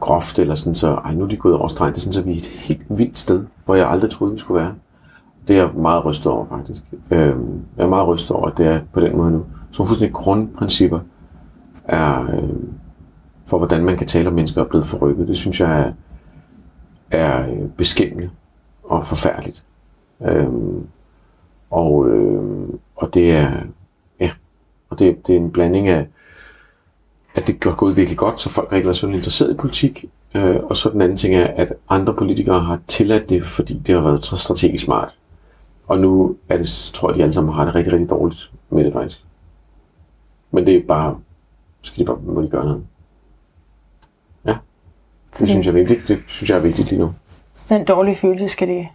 groft, 0.00 0.38
eller 0.38 0.54
sådan, 0.54 0.74
så 0.74 0.94
ej, 0.94 1.14
nu 1.14 1.24
er 1.24 1.28
de 1.28 1.36
gået 1.36 1.54
over 1.54 1.68
stregen. 1.68 1.94
Det 1.94 1.98
er 1.98 2.00
sådan, 2.00 2.12
så 2.12 2.22
vi 2.22 2.32
er 2.32 2.36
et 2.36 2.46
helt 2.46 2.86
vildt 2.88 3.18
sted, 3.18 3.44
hvor 3.64 3.74
jeg 3.74 3.90
aldrig 3.90 4.10
troede, 4.10 4.32
vi 4.32 4.38
skulle 4.38 4.60
være. 4.60 4.74
Det 5.48 5.58
er 5.58 5.62
jeg 5.62 5.70
meget 5.74 6.04
rystet 6.04 6.32
over, 6.32 6.46
faktisk. 6.46 6.82
Øh, 7.10 7.34
jeg 7.76 7.84
er 7.84 7.88
meget 7.88 8.08
rystet 8.08 8.30
over, 8.30 8.46
at 8.46 8.58
det 8.58 8.66
er 8.66 8.80
på 8.92 9.00
den 9.00 9.16
måde 9.16 9.30
nu. 9.30 9.44
Så 9.76 9.84
fuldstændig 9.84 10.14
grundprincipper 10.14 11.00
er, 11.84 12.22
øh, 12.22 12.48
for 13.46 13.58
hvordan 13.58 13.84
man 13.84 13.96
kan 13.96 14.06
tale 14.06 14.28
om 14.28 14.34
mennesker 14.34 14.60
er 14.60 14.68
blevet 14.68 14.86
forrykket. 14.86 15.28
Det 15.28 15.36
synes 15.36 15.60
jeg 15.60 15.80
er, 15.80 15.92
er 17.10 17.50
øh, 17.50 17.68
beskæmmende 17.76 18.30
og 18.84 19.06
forfærdeligt. 19.06 19.64
Øh, 20.22 20.48
og, 21.70 22.08
øh, 22.08 22.68
og 22.96 23.14
det 23.14 23.30
er, 23.30 23.52
ja, 24.20 24.30
og 24.90 24.98
det, 24.98 25.26
det 25.26 25.32
er 25.34 25.40
en 25.40 25.50
blanding 25.50 25.88
af, 25.88 26.08
at 27.34 27.46
det 27.46 27.56
har 27.62 27.74
gået 27.74 27.96
virkelig 27.96 28.18
godt, 28.18 28.40
så 28.40 28.48
folk 28.48 28.70
har 28.70 28.76
ikke 28.76 28.86
været 28.86 28.96
så 28.96 29.06
interesseret 29.06 29.50
i 29.50 29.56
politik. 29.56 30.04
Øh, 30.34 30.56
og 30.56 30.76
så 30.76 30.90
den 30.90 31.00
anden 31.00 31.16
ting 31.16 31.34
er, 31.34 31.46
at 31.46 31.72
andre 31.88 32.14
politikere 32.14 32.60
har 32.60 32.80
tilladt 32.88 33.28
det, 33.28 33.44
fordi 33.44 33.82
det 33.86 33.94
har 33.94 34.02
været 34.02 34.24
strategisk 34.24 34.84
smart. 34.84 35.14
Og 35.86 35.98
nu 35.98 36.36
er 36.48 36.56
det, 36.56 36.90
tror 36.94 37.10
jeg, 37.10 37.16
de 37.16 37.22
alle 37.22 37.34
sammen 37.34 37.54
har 37.54 37.64
det 37.64 37.74
rigtig, 37.74 37.92
rigtig 37.92 38.10
dårligt 38.10 38.50
med 38.70 38.84
det 38.84 38.92
faktisk. 38.92 39.25
Men 40.50 40.66
det 40.66 40.76
er 40.76 40.82
bare, 40.88 41.18
skal 41.82 41.98
de 41.98 42.04
bare, 42.04 42.18
må 42.24 42.42
de 42.42 42.48
gøre 42.48 42.64
noget. 42.64 42.86
Ja, 44.44 44.56
det, 45.32 45.40
det 45.40 45.48
synes 45.48 45.66
jeg 45.66 45.72
er 45.72 45.74
vigtigt. 45.74 46.08
Det 46.08 46.18
synes 46.26 46.50
jeg 46.50 46.56
er 46.56 46.62
vigtigt 46.62 46.88
lige 46.88 47.00
nu. 47.00 47.12
Så 47.52 47.74
den 47.74 47.84
dårlige 47.84 48.16
følelse 48.16 48.48
skal 48.48 48.68
de 48.68 48.88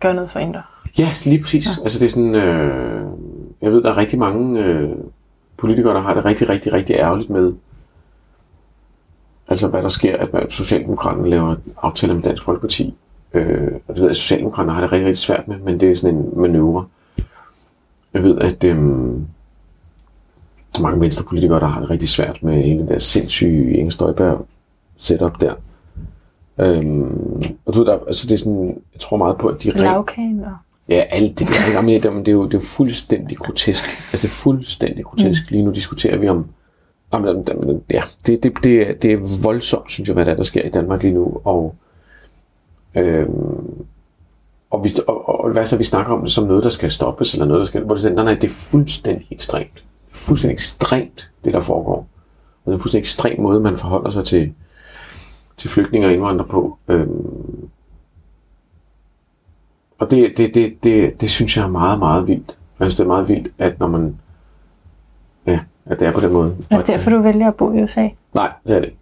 gøre 0.00 0.14
noget 0.14 0.30
for 0.30 0.38
ændre? 0.40 0.62
Ja, 0.98 1.08
lige 1.24 1.42
præcis. 1.42 1.78
Ja. 1.78 1.82
Altså 1.82 1.98
det 1.98 2.04
er 2.04 2.10
sådan, 2.10 2.34
øh, 2.34 3.06
jeg 3.62 3.72
ved, 3.72 3.82
der 3.82 3.90
er 3.90 3.96
rigtig 3.96 4.18
mange 4.18 4.64
øh, 4.64 4.90
politikere, 5.56 5.94
der 5.94 6.00
har 6.00 6.14
det 6.14 6.24
rigtig, 6.24 6.48
rigtig, 6.48 6.72
rigtig 6.72 6.94
ærgerligt 6.96 7.30
med, 7.30 7.52
altså 9.48 9.68
hvad 9.68 9.82
der 9.82 9.88
sker, 9.88 10.16
at 10.16 10.52
Socialdemokraterne 10.52 11.30
laver 11.30 11.56
aftaler 11.82 12.14
med 12.14 12.22
Dansk 12.22 12.42
Folkeparti. 12.42 12.94
Øh, 13.34 13.72
og 13.88 13.94
det 13.94 13.96
ved 13.96 14.02
jeg, 14.02 14.10
at 14.10 14.16
Socialdemokraterne 14.16 14.72
har 14.72 14.80
det 14.80 14.92
rigtig, 14.92 15.06
rigtig 15.06 15.18
svært 15.18 15.48
med, 15.48 15.58
men 15.58 15.80
det 15.80 15.90
er 15.90 15.96
sådan 15.96 16.16
en 16.16 16.40
manøvre. 16.40 16.86
Jeg 18.14 18.22
ved, 18.22 18.38
at 18.38 18.64
øh, 18.64 18.76
der 20.72 20.78
er 20.78 20.82
mange 20.82 21.00
venstrepolitikere, 21.00 21.60
der 21.60 21.66
har 21.66 21.80
det 21.80 21.90
rigtig 21.90 22.08
svært 22.08 22.42
med 22.42 22.62
hele 22.62 22.80
det 22.80 22.88
der 22.88 22.98
sindssyge 22.98 23.76
Inger 23.76 23.90
Støjberg 23.90 24.46
setup 24.96 25.40
der. 25.40 25.54
Øhm, 26.58 27.42
og 27.66 27.74
du 27.74 27.78
ved, 27.78 27.86
der, 27.86 27.98
altså 28.06 28.26
det 28.26 28.34
er 28.34 28.38
sådan, 28.38 28.68
jeg 28.92 29.00
tror 29.00 29.16
meget 29.16 29.38
på, 29.38 29.48
at 29.48 29.62
de 29.62 29.70
rent... 29.70 29.82
Ja, 30.88 31.04
alt 31.10 31.38
det 31.38 31.48
der. 31.48 31.66
Ikke? 31.66 31.92
Det, 31.92 32.02
det, 32.26 32.28
er 32.28 32.32
jo, 32.32 32.44
det 32.44 32.54
er 32.54 32.58
jo 32.58 32.64
fuldstændig 32.64 33.38
grotesk. 33.38 33.84
Altså 33.84 34.16
det 34.16 34.24
er 34.24 34.36
fuldstændig 34.42 35.04
grotesk. 35.04 35.42
Mm. 35.42 35.54
Lige 35.54 35.64
nu 35.64 35.70
diskuterer 35.70 36.16
vi 36.16 36.28
om... 36.28 36.46
Jamen, 37.12 37.44
ja, 37.90 38.02
det, 38.26 38.42
det, 38.42 38.52
det, 38.64 38.88
er, 38.88 38.94
det 38.94 39.12
er 39.12 39.42
voldsomt, 39.44 39.90
synes 39.90 40.08
jeg, 40.08 40.14
hvad 40.14 40.24
der, 40.24 40.32
er, 40.32 40.36
der 40.36 40.42
sker 40.42 40.62
i 40.62 40.70
Danmark 40.70 41.02
lige 41.02 41.14
nu. 41.14 41.40
Og, 41.44 41.74
øhm, 42.94 43.86
og, 44.70 44.84
vi, 44.84 44.90
og, 45.08 45.28
og, 45.28 45.40
og 45.44 45.52
hvad 45.52 45.64
så, 45.64 45.76
vi 45.76 45.84
snakker 45.84 46.12
om 46.12 46.20
det 46.20 46.30
som 46.30 46.46
noget, 46.46 46.64
der 46.64 46.70
skal 46.70 46.90
stoppes, 46.90 47.32
eller 47.32 47.46
noget, 47.46 47.58
der 47.58 47.66
skal... 47.66 47.82
Hvor 47.82 47.94
det, 47.94 48.14
nej, 48.14 48.24
nej, 48.24 48.34
det 48.34 48.44
er 48.44 48.68
fuldstændig 48.70 49.26
ekstremt. 49.30 49.82
Fuldstændig 50.26 50.54
ekstremt, 50.54 51.32
det 51.44 51.52
der 51.52 51.60
foregår. 51.60 51.96
Og 51.96 52.06
det 52.64 52.70
er 52.70 52.74
en 52.74 52.80
fuldstændig 52.80 53.02
ekstrem 53.02 53.40
måde, 53.40 53.60
man 53.60 53.76
forholder 53.76 54.10
sig 54.10 54.24
til, 54.24 54.54
til 55.56 55.70
flygtninge 55.70 56.06
og 56.06 56.12
indvandrere 56.12 56.48
på. 56.48 56.78
Øhm, 56.88 57.68
og 59.98 60.10
det, 60.10 60.32
det, 60.36 60.54
det, 60.54 60.84
det, 60.84 61.20
det 61.20 61.30
synes 61.30 61.56
jeg 61.56 61.64
er 61.64 61.68
meget, 61.68 61.98
meget 61.98 62.26
vildt. 62.26 62.58
Jeg 62.78 62.84
synes, 62.84 62.94
det 62.94 63.02
er 63.04 63.08
meget 63.08 63.28
vildt, 63.28 63.48
at 63.58 63.80
når 63.80 63.86
man... 63.86 64.18
Ja, 65.46 65.60
at 65.86 66.00
det 66.00 66.08
er 66.08 66.12
på 66.12 66.20
den 66.20 66.32
måde. 66.32 66.56
Er 66.70 66.78
det 66.78 66.86
derfor, 66.86 67.10
du 67.10 67.22
vælger 67.22 67.48
at 67.48 67.54
bo 67.54 67.72
i 67.72 67.82
USA? 67.82 68.08
Nej, 68.34 68.52
det 68.66 68.76
er 68.76 68.80
det 68.80 68.86
ikke. 68.86 68.98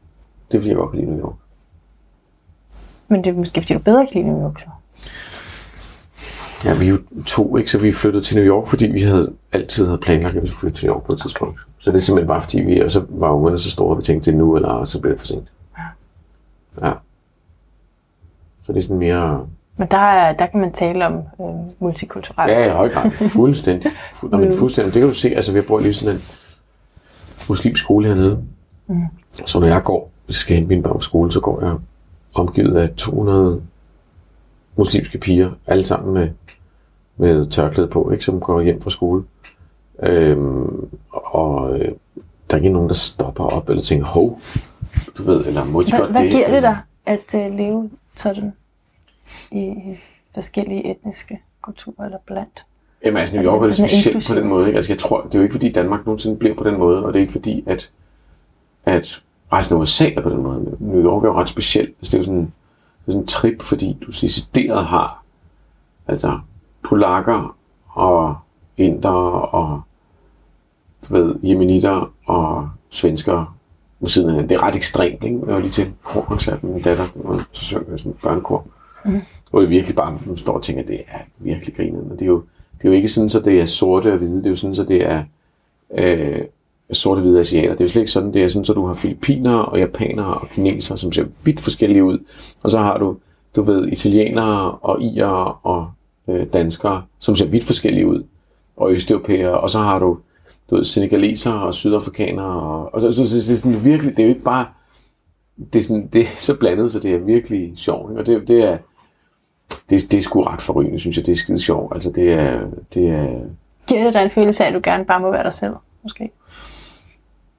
Det 0.50 0.56
er, 0.56 0.60
fordi 0.60 0.68
jeg 0.68 0.76
godt 0.76 0.90
kan 0.90 1.00
lide 1.00 1.10
New 1.10 1.26
York. 1.26 1.34
Men 3.08 3.24
det 3.24 3.30
er 3.30 3.34
måske, 3.34 3.60
fordi 3.62 3.74
du 3.74 3.80
bedre 3.80 4.06
kan 4.06 4.22
lide 4.22 4.32
New 4.32 4.42
York, 4.48 4.60
så? 4.60 4.66
Ja, 6.64 6.74
vi 6.74 6.86
er 6.86 6.90
jo 6.90 6.98
to, 7.26 7.56
ikke? 7.56 7.70
Så 7.70 7.78
vi 7.78 7.92
flyttede 7.92 8.24
til 8.24 8.36
New 8.36 8.46
York, 8.46 8.66
fordi 8.68 8.86
vi 8.86 9.00
havde 9.00 9.32
altid 9.52 9.84
havde 9.86 9.98
planlagt, 9.98 10.36
at 10.36 10.42
vi 10.42 10.46
skulle 10.46 10.60
flytte 10.60 10.78
til 10.78 10.86
New 10.86 10.96
York 10.96 11.04
på 11.04 11.12
et 11.12 11.20
tidspunkt. 11.20 11.60
Så 11.78 11.90
det 11.90 11.96
er 11.96 12.00
simpelthen 12.00 12.28
bare 12.28 12.40
fordi, 12.40 12.60
vi, 12.60 12.80
og 12.80 12.90
så 12.90 13.04
var 13.08 13.30
ungerne 13.30 13.58
så 13.58 13.70
store, 13.70 13.92
at 13.92 13.98
vi 13.98 14.02
tænkte, 14.02 14.30
det 14.30 14.38
nu, 14.38 14.56
eller 14.56 14.84
så 14.84 15.00
bliver 15.00 15.12
det 15.12 15.20
for 15.20 15.26
sent. 15.26 15.48
Ja. 16.82 16.92
Så 18.66 18.72
det 18.72 18.78
er 18.78 18.82
sådan 18.82 18.98
mere 18.98 19.46
men 19.78 19.88
der, 19.90 19.98
er, 19.98 20.32
der 20.32 20.46
kan 20.46 20.60
man 20.60 20.72
tale 20.72 21.06
om 21.06 21.12
øh, 21.14 21.46
multikulturelt. 21.78 22.52
Ja, 22.52 22.66
i 22.66 22.70
høj 22.70 22.88
grad. 22.88 23.10
Fuldstændig. 23.36 23.90
Fu- 24.12 24.28
Nå, 24.28 24.36
men 24.38 24.52
fuldstændig. 24.52 24.94
Det 24.94 25.00
kan 25.00 25.08
du 25.08 25.14
se. 25.14 25.28
Altså, 25.28 25.52
vi 25.52 25.60
bor 25.60 25.78
lige 25.80 25.94
sådan 25.94 26.14
en 26.14 26.22
muslimsk 27.48 27.82
skole 27.82 28.08
hernede. 28.08 28.38
Mm. 28.86 29.02
Så 29.46 29.60
når 29.60 29.66
jeg 29.66 29.82
går, 29.82 30.10
hvis 30.26 30.36
jeg 30.36 30.40
skal 30.40 30.56
hente 30.56 30.68
mine 30.68 30.82
børn 30.82 30.94
på 30.94 31.00
skole, 31.00 31.32
så 31.32 31.40
går 31.40 31.64
jeg 31.64 31.74
omgivet 32.34 32.76
af 32.76 32.90
200 32.96 33.62
muslimske 34.76 35.18
piger, 35.18 35.50
alle 35.66 35.84
sammen 35.84 36.14
med, 36.14 36.28
med 37.16 37.46
tørklæde 37.46 37.88
på, 37.88 38.10
ikke, 38.10 38.24
som 38.24 38.40
går 38.40 38.60
hjem 38.60 38.80
fra 38.80 38.90
skole. 38.90 39.24
Øhm, 40.02 40.88
og 41.10 41.78
øh, 41.78 41.92
der 42.50 42.56
er 42.56 42.56
ikke 42.56 42.68
nogen, 42.68 42.88
der 42.88 42.94
stopper 42.94 43.44
op 43.44 43.68
eller 43.68 43.82
tænker, 43.82 44.06
hov, 44.06 44.40
du 45.18 45.22
ved, 45.22 45.46
eller 45.46 45.64
må 45.64 45.82
de 45.82 45.90
hvad, 45.90 46.00
godt 46.00 46.10
hvad 46.10 46.22
det? 46.22 46.30
Giver 46.30 46.50
det 46.50 46.62
dig 46.62 46.78
at 47.06 47.34
uh, 47.34 47.56
leve 47.56 47.90
sådan? 48.16 48.52
i 49.50 49.74
forskellige 50.34 50.90
etniske 50.90 51.40
kulturer 51.62 52.04
eller 52.04 52.18
blandt. 52.26 52.64
Jamen 53.04 53.20
altså, 53.20 53.36
New 53.36 53.44
York 53.44 53.62
er 53.62 53.66
det 53.66 53.76
specielt 53.76 54.26
på 54.28 54.34
den 54.34 54.48
måde. 54.48 54.66
Ikke? 54.66 54.76
Altså, 54.76 54.92
jeg 54.92 54.98
tror, 54.98 55.22
det 55.22 55.34
er 55.34 55.38
jo 55.38 55.42
ikke 55.42 55.52
fordi 55.52 55.72
Danmark 55.72 56.06
nogensinde 56.06 56.36
bliver 56.36 56.54
på 56.54 56.64
den 56.64 56.78
måde, 56.78 57.04
og 57.04 57.12
det 57.12 57.18
er 57.18 57.20
ikke 57.20 57.32
fordi, 57.32 57.64
at, 57.66 57.90
at 58.84 59.22
resten 59.52 59.76
af 59.76 59.80
USA 59.80 60.10
er 60.10 60.22
på 60.22 60.30
den 60.30 60.42
måde. 60.42 60.76
New 60.80 61.04
York 61.04 61.24
er 61.24 61.28
jo 61.28 61.34
ret 61.34 61.48
specielt. 61.48 61.88
Altså, 61.88 62.10
det 62.10 62.14
er 62.14 62.18
jo 62.18 62.24
sådan, 62.24 62.40
det 62.40 63.06
er 63.06 63.12
sådan 63.12 63.20
en 63.20 63.26
trip, 63.26 63.62
fordi 63.62 63.96
du 64.06 64.06
decideret 64.06 64.84
har 64.84 65.24
altså, 66.08 66.38
polakker 66.88 67.56
og 67.88 68.36
inder 68.76 69.10
og 69.10 69.80
du 71.08 71.14
ved, 71.14 71.34
jemenitter 71.42 72.12
og 72.26 72.68
svensker 72.90 73.56
ved 74.00 74.08
siden 74.08 74.36
af 74.36 74.48
Det 74.48 74.54
er 74.54 74.62
ret 74.62 74.76
ekstremt, 74.76 75.24
ikke? 75.24 75.38
Jeg 75.46 75.54
var 75.54 75.60
lige 75.60 75.70
til 75.70 75.92
korkoncert 76.04 76.64
med 76.64 76.72
min 76.72 76.82
datter, 76.82 77.06
og 77.24 77.40
så 77.52 77.64
synger 77.64 77.84
jeg 77.90 77.98
sådan 77.98 78.12
en 78.12 78.18
børnekor. 78.22 78.66
Mm. 79.04 79.20
Hvor 79.50 79.60
jeg 79.60 79.70
virkelig 79.70 79.96
bare 79.96 80.18
nu 80.26 80.36
står 80.36 80.52
og 80.52 80.62
tænker, 80.62 80.82
at 80.82 80.88
det 80.88 81.00
er 81.08 81.18
virkelig 81.38 81.76
grinerende. 81.76 82.10
Det 82.10 82.22
er 82.22 82.26
jo, 82.26 82.42
det 82.78 82.84
er 82.84 82.88
jo 82.88 82.94
ikke 82.94 83.08
sådan, 83.08 83.30
at 83.38 83.44
det 83.44 83.60
er 83.60 83.66
sorte 83.66 84.12
og 84.12 84.18
hvide. 84.18 84.36
Det 84.36 84.46
er 84.46 84.50
jo 84.50 84.56
sådan, 84.56 84.80
at 84.80 84.88
det 84.88 85.06
er 85.06 85.24
øh, 85.94 86.42
sorte 86.92 87.20
hvide 87.20 87.40
asiater. 87.40 87.72
Det 87.72 87.80
er 87.80 87.84
jo 87.84 87.88
slet 87.88 88.02
ikke 88.02 88.12
sådan, 88.12 88.34
det 88.34 88.44
er 88.44 88.48
sådan, 88.48 88.66
at 88.70 88.76
du 88.76 88.86
har 88.86 88.94
filipinere 88.94 89.64
og 89.64 89.78
japanere 89.78 90.34
og 90.34 90.48
kinesere, 90.48 90.98
som 90.98 91.12
ser 91.12 91.24
vidt 91.44 91.60
forskellige 91.60 92.04
ud. 92.04 92.18
Og 92.62 92.70
så 92.70 92.78
har 92.78 92.98
du, 92.98 93.16
du 93.56 93.62
ved, 93.62 93.88
italienere 93.88 94.70
og 94.72 95.02
irer 95.02 95.66
og 95.66 95.90
øh, 96.28 96.46
danskere, 96.52 97.02
som 97.18 97.36
ser 97.36 97.46
vidt 97.46 97.64
forskellige 97.64 98.06
ud. 98.06 98.24
Og 98.76 98.92
østeuropæere. 98.92 99.60
Og 99.60 99.70
så 99.70 99.78
har 99.78 99.98
du, 99.98 100.18
du 100.70 100.76
ved, 100.76 100.84
senegalesere 100.84 101.62
og 101.62 101.74
sydafrikanere. 101.74 102.60
Og, 102.60 102.94
og 102.94 103.00
så, 103.00 103.12
så, 103.12 103.24
så, 103.24 103.36
det 103.36 103.50
er 103.50 103.56
sådan 103.56 103.84
virkelig, 103.84 104.16
det 104.16 104.22
er 104.22 104.26
jo 104.26 104.34
ikke 104.34 104.44
bare, 104.44 104.66
det 105.72 105.78
er, 105.78 105.82
sådan, 105.82 106.06
det 106.06 106.22
er 106.22 106.26
så 106.36 106.56
blandet, 106.56 106.92
så 106.92 107.00
det 107.00 107.14
er 107.14 107.18
virkelig 107.18 107.72
sjovt. 107.76 108.10
Ikke? 108.10 108.20
Og 108.20 108.26
det, 108.26 108.48
det 108.48 108.64
er, 108.64 108.78
det, 109.90 110.12
det 110.12 110.14
er 110.14 110.22
sgu 110.22 110.42
ret 110.42 110.62
forrygende, 110.62 110.98
synes 110.98 111.16
jeg. 111.16 111.26
Det 111.26 111.32
er 111.32 111.36
skide 111.36 111.60
sjovt. 111.60 111.94
Altså, 111.94 112.10
det 112.10 112.32
er... 112.32 112.66
Det 112.94 113.08
er 113.08 113.40
Giver 113.86 114.04
det 114.04 114.14
dig 114.14 114.22
en 114.22 114.30
følelse 114.30 114.64
af, 114.64 114.68
at 114.68 114.74
du 114.74 114.80
gerne 114.82 115.04
bare 115.04 115.20
må 115.20 115.30
være 115.30 115.42
dig 115.42 115.52
selv, 115.52 115.72
måske? 116.02 116.30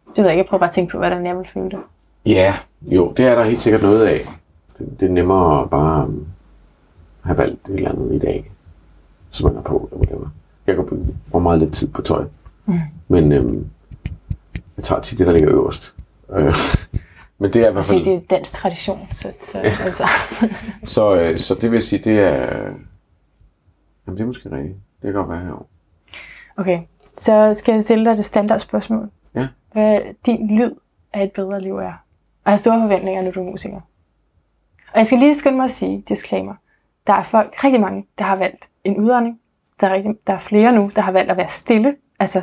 Det 0.08 0.18
ved 0.18 0.24
jeg 0.24 0.32
ikke. 0.32 0.38
Jeg 0.38 0.46
prøver 0.46 0.60
bare 0.60 0.70
at 0.70 0.76
tænke 0.76 0.92
på, 0.92 0.98
hvordan 0.98 1.26
jeg 1.26 1.38
vil 1.38 1.48
føle 1.54 1.70
det. 1.70 1.80
Ja, 2.26 2.54
jo, 2.82 3.14
det 3.18 3.26
er 3.26 3.36
der 3.36 3.44
helt 3.44 3.60
sikkert 3.60 3.82
noget 3.82 4.06
af. 4.06 4.20
Det, 4.78 5.00
det 5.00 5.08
er 5.08 5.12
nemmere 5.12 5.62
at 5.62 5.70
bare 5.70 6.08
um, 6.08 6.28
have 7.22 7.38
valgt 7.38 7.70
et 7.70 7.76
eller 7.76 7.92
andet 7.92 8.14
i 8.16 8.20
dag, 8.20 8.52
som 9.38 9.50
man 9.50 9.58
er 9.58 9.62
på, 9.62 9.90
eller 9.92 9.98
whatever. 9.98 10.30
Jeg 10.68 10.76
kan 10.76 10.86
bruge 11.32 11.44
meget 11.44 11.60
lidt 11.60 11.74
tid 11.74 11.88
på 11.88 12.02
tøj. 12.02 12.26
Mm. 12.66 12.80
Men 13.08 13.32
øhm, 13.32 13.70
jeg 14.78 14.84
tager 14.84 15.02
tit 15.02 15.20
det, 15.20 15.28
der 15.28 15.34
ligger 15.34 15.52
øverst. 15.52 15.96
Øh, 16.30 16.54
men 17.40 17.54
det 17.54 17.64
er 17.64 17.70
i 17.70 17.74
hvert 17.74 17.86
fald... 17.86 18.06
Det 18.06 18.14
er 18.14 18.20
dansk 18.30 18.54
tradition, 18.54 19.08
så, 19.12 19.32
så, 19.40 19.60
altså. 19.64 20.10
så, 20.84 21.16
øh, 21.20 21.38
så 21.38 21.56
det 21.56 21.72
vil 21.72 21.82
sige, 21.82 22.04
det 22.04 22.20
er... 22.20 22.64
Jamen, 24.08 24.18
det 24.18 24.22
er 24.22 24.26
måske 24.26 24.52
rigtigt. 24.52 24.76
Det 25.02 25.04
kan 25.04 25.14
godt 25.14 25.30
være 25.30 25.40
herovre. 25.40 25.66
Okay, 26.58 26.80
så 27.18 27.54
skal 27.54 27.74
jeg 27.74 27.84
stille 27.84 28.06
dig 28.06 28.18
det 28.18 28.26
standardspørgsmål. 28.26 29.10
Ja. 29.36 29.48
Hvad 29.72 30.00
din 30.26 30.58
lyd 30.58 30.72
af 31.14 31.24
et 31.24 31.32
bedre 31.32 31.62
liv 31.62 31.78
er. 31.78 31.86
Og 31.86 31.92
jeg 32.46 32.52
har 32.52 32.58
store 32.58 32.82
forventninger, 32.82 33.22
når 33.22 33.32
du 33.32 33.40
er 33.40 33.52
musiker. 33.52 33.82
Og 34.94 35.00
jeg 35.00 35.06
skal 35.06 35.20
lige 35.20 35.36
skynde 35.36 35.58
mig 35.58 35.64
at 35.64 35.72
sige, 35.72 36.04
disclaimer. 36.10 36.54
Der 37.08 37.14
er 37.14 37.24
folk, 37.24 37.64
rigtig 37.64 37.82
mange, 37.82 38.08
der 38.18 38.26
har 38.26 38.36
valgt 38.36 38.70
en 38.88 38.98
udånding. 38.98 39.40
Der 39.82 39.88
er, 39.88 39.94
rigtig, 39.94 40.16
der 40.28 40.34
er 40.34 40.38
flere 40.38 40.76
nu, 40.76 40.92
der 40.96 41.02
har 41.02 41.12
valgt 41.12 41.32
at 41.32 41.38
være 41.38 41.50
stille. 41.50 41.96
Altså 42.20 42.42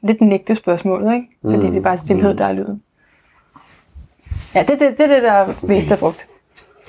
lidt 0.00 0.20
nægte 0.20 0.54
spørgsmålet, 0.54 1.14
ikke? 1.14 1.26
Fordi 1.42 1.56
mm. 1.56 1.72
det 1.72 1.76
er 1.76 1.82
bare 1.82 1.96
stillhed, 1.96 2.30
mm. 2.30 2.36
der 2.36 2.44
er 2.44 2.52
lyden. 2.52 2.82
Ja, 4.54 4.62
det 4.62 4.70
er 4.70 4.78
det, 4.78 4.98
det, 4.98 5.08
det, 5.08 5.22
der 5.22 5.32
er 5.32 5.54
mest 5.62 5.90
er 5.90 5.96
brugt. 5.96 6.28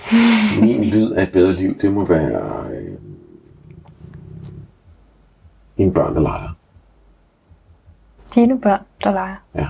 Min 0.62 0.84
lyd 0.84 1.12
af 1.12 1.24
et 1.24 1.32
bedre 1.32 1.54
liv, 1.54 1.78
det 1.82 1.94
må 1.94 2.06
være 2.06 2.66
øh, 2.72 2.98
en 5.78 5.94
børn, 5.94 6.16
der 6.16 6.22
leger. 6.22 6.56
Dine 8.36 8.62
børn, 8.62 8.82
der 9.04 9.12
leger. 9.12 9.36
Ja. 9.56 9.68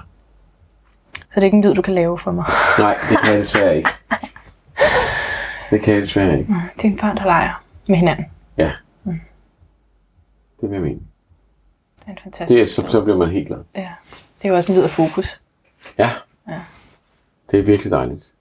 Så 1.15 1.35
det 1.35 1.37
er 1.37 1.43
ikke 1.43 1.57
en 1.57 1.63
lyd, 1.63 1.73
du 1.73 1.81
kan 1.81 1.93
lave 1.93 2.17
for 2.17 2.31
mig. 2.31 2.45
Nej, 2.79 2.97
det 3.09 3.19
kan 3.19 3.29
jeg 3.29 3.39
desværre 3.39 3.77
ikke. 3.77 3.89
Det 5.71 5.81
kan 5.81 5.93
jeg 5.93 6.01
desværre 6.01 6.39
ikke. 6.39 6.55
Dine 6.81 6.97
børn, 6.97 7.17
der 7.17 7.23
leger 7.23 7.63
med 7.87 7.95
hinanden. 7.95 8.25
Ja. 8.57 8.71
Det 10.61 10.69
vil 10.69 10.75
jeg 10.75 10.81
mene. 10.81 11.01
Det 11.99 12.07
er 12.07 12.11
en 12.11 12.17
fantastisk 12.23 12.49
Det 12.49 12.61
er, 12.61 12.65
så, 12.65 12.91
så 12.91 13.01
bliver 13.01 13.17
man 13.17 13.29
helt 13.29 13.47
glad. 13.47 13.63
Ja. 13.75 13.93
Det 14.09 14.45
er 14.45 14.49
jo 14.49 14.55
også 14.55 14.71
en 14.71 14.77
lyd 14.77 14.83
af 14.83 14.89
fokus. 14.89 15.41
Ja. 15.97 16.11
Ja. 16.47 16.61
Det 17.51 17.59
er 17.59 17.63
virkelig 17.63 17.91
dejligt. 17.91 18.33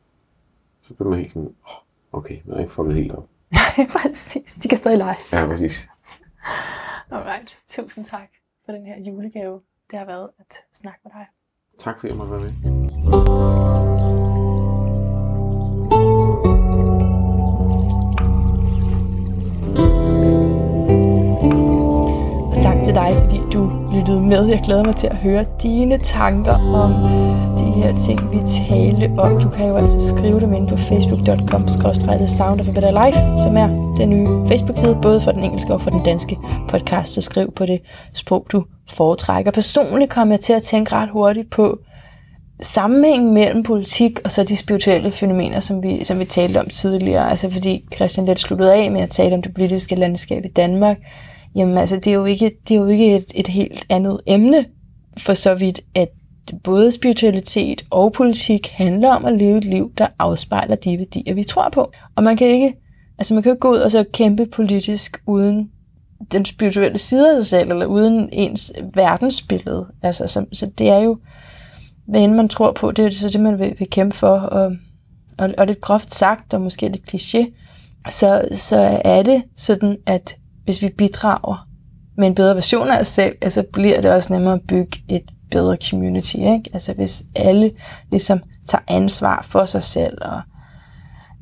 Så 0.83 0.95
bliver 0.95 1.09
man 1.11 1.19
helt 1.19 1.33
sådan, 1.33 1.55
oh, 1.65 1.75
okay, 2.13 2.39
nu 2.45 2.55
er 2.55 2.59
jeg 2.61 2.71
fundet 2.71 2.97
helt 2.97 3.13
op. 3.13 3.27
Præcis. 3.97 4.57
De 4.63 4.69
kan 4.69 4.79
stadig 4.79 4.99
lege. 4.99 5.17
Ja, 5.33 5.47
præcis. 5.47 5.89
Alright. 7.11 7.59
Tusind 7.69 8.05
tak 8.05 8.29
for 8.65 8.73
den 8.73 8.87
her 8.87 9.01
julegave. 9.01 9.61
Det 9.91 9.99
har 9.99 10.07
været 10.07 10.29
at 10.39 10.57
snakke 10.73 11.01
med 11.05 11.13
dig. 11.13 11.27
Tak 11.79 12.01
fordi 12.01 12.09
jeg 12.11 12.17
måtte 12.17 12.33
være 12.33 12.41
med. 12.41 13.48
Til 22.89 22.95
dig, 22.95 23.17
fordi 23.21 23.41
du 23.53 23.71
lyttede 23.95 24.21
med. 24.21 24.47
Jeg 24.47 24.61
glæder 24.65 24.85
mig 24.85 24.97
til 24.97 25.07
at 25.07 25.17
høre 25.17 25.45
dine 25.63 25.99
tanker 25.99 26.53
om 26.53 26.93
de 27.59 27.65
her 27.65 27.99
ting, 28.07 28.31
vi 28.33 28.39
talte 28.67 29.11
om. 29.19 29.41
Du 29.41 29.49
kan 29.49 29.69
jo 29.69 29.77
altid 29.77 30.01
skrive 30.01 30.41
dem 30.41 30.53
ind 30.53 30.69
på 30.69 30.77
facebook.com 30.77 31.69
Sound 32.29 32.61
of 32.61 32.69
a 32.69 32.71
Better 32.71 33.07
Life, 33.07 33.19
som 33.43 33.57
er 33.57 33.95
den 33.97 34.11
nye 34.11 34.29
Facebook-side, 34.49 34.99
både 35.03 35.21
for 35.21 35.33
den 35.33 35.45
engelske 35.45 35.73
og 35.73 35.81
for 35.81 35.91
den 35.91 36.03
danske 36.03 36.39
podcast. 36.69 37.15
Så 37.15 37.21
skriv 37.21 37.53
på 37.53 37.67
det 37.67 37.81
sprog, 38.15 38.47
du 38.53 38.65
foretrækker. 38.91 39.51
Personligt 39.51 40.11
kom 40.11 40.31
jeg 40.31 40.41
til 40.41 40.53
at 40.53 40.63
tænke 40.63 40.95
ret 40.95 41.11
hurtigt 41.11 41.51
på 41.51 41.79
sammenhængen 42.61 43.35
mellem 43.35 43.63
politik 43.63 44.21
og 44.25 44.31
så 44.31 44.45
de 44.45 44.57
spirituelle 44.57 45.11
fænomener, 45.11 45.61
som 45.61 45.83
vi, 45.83 46.05
som 46.05 46.19
vi 46.19 46.25
talte 46.25 46.61
om 46.61 46.69
tidligere. 46.69 47.31
Altså 47.31 47.51
fordi 47.51 47.85
Christian 47.95 48.27
lidt 48.27 48.39
sluttede 48.39 48.75
af 48.75 48.91
med 48.91 49.01
at 49.01 49.11
tale 49.11 49.35
om 49.35 49.43
det 49.43 49.55
politiske 49.55 49.95
landskab 49.95 50.45
i 50.45 50.49
Danmark. 50.49 50.97
Jamen 51.55 51.79
altså, 51.79 51.97
det 51.97 52.07
er 52.07 52.15
jo 52.15 52.25
ikke, 52.25 52.51
det 52.69 52.75
er 52.75 52.79
jo 52.79 52.87
ikke 52.87 53.17
et, 53.17 53.33
et 53.35 53.49
helt 53.49 53.87
andet 53.89 54.21
emne, 54.27 54.65
for 55.19 55.35
så 55.35 55.55
vidt, 55.55 55.81
at 55.95 56.09
både 56.65 56.93
spiritualitet 56.93 57.85
og 57.91 58.13
politik 58.13 58.69
handler 58.69 59.09
om 59.09 59.25
at 59.25 59.39
leve 59.39 59.59
et 59.59 59.65
liv, 59.65 59.93
der 59.99 60.07
afspejler 60.19 60.77
de 60.77 60.99
værdier, 60.99 61.35
vi 61.35 61.45
tror 61.45 61.69
på. 61.73 61.93
Og 62.17 62.25
man 62.25 62.37
kan 62.37 62.47
ikke, 62.47 62.75
altså 63.19 63.35
man 63.35 63.43
kan 63.43 63.53
ikke 63.53 63.61
gå 63.61 63.71
ud 63.71 63.77
og 63.77 63.91
så 63.91 64.05
kæmpe 64.13 64.47
politisk 64.47 65.23
uden 65.27 65.71
den 66.33 66.45
spirituelle 66.45 66.99
side 66.99 67.31
af 67.31 67.37
sig 67.37 67.47
selv, 67.47 67.71
eller 67.71 67.87
uden 67.87 68.29
ens 68.33 68.73
verdensbillede. 68.95 69.87
Altså, 70.03 70.27
så, 70.27 70.45
så 70.53 70.71
det 70.79 70.89
er 70.89 70.99
jo, 70.99 71.19
hvad 72.07 72.21
end 72.21 72.35
man 72.35 72.49
tror 72.49 72.73
på, 72.73 72.93
det 72.93 73.07
er 73.07 73.11
så 73.11 73.29
det, 73.29 73.41
man 73.41 73.59
vil, 73.59 73.75
vil 73.79 73.91
kæmpe 73.91 74.17
for. 74.17 74.29
Og, 74.29 74.73
og, 75.39 75.51
og 75.59 75.67
lidt 75.67 75.81
groft 75.81 76.13
sagt, 76.13 76.55
og 76.55 76.61
måske 76.61 76.89
lidt 76.89 77.15
kliché, 77.15 77.53
så, 78.11 78.49
så 78.53 79.01
er 79.05 79.23
det 79.23 79.43
sådan, 79.57 79.99
at 80.07 80.37
hvis 80.69 80.83
vi 80.83 80.89
bidrager 80.89 81.69
med 82.17 82.27
en 82.27 82.35
bedre 82.35 82.55
version 82.55 82.89
af 82.89 83.01
os 83.01 83.07
selv, 83.07 83.37
altså 83.41 83.65
bliver 83.73 84.01
det 84.01 84.11
også 84.11 84.33
nemmere 84.33 84.55
at 84.55 84.61
bygge 84.69 85.03
et 85.09 85.23
bedre 85.51 85.77
community. 85.91 86.35
Ikke? 86.37 86.71
Altså 86.73 86.93
hvis 86.93 87.23
alle 87.37 87.71
ligesom 88.11 88.41
tager 88.67 88.83
ansvar 88.89 89.47
for 89.49 89.65
sig 89.65 89.83
selv 89.83 90.19
og 90.21 90.41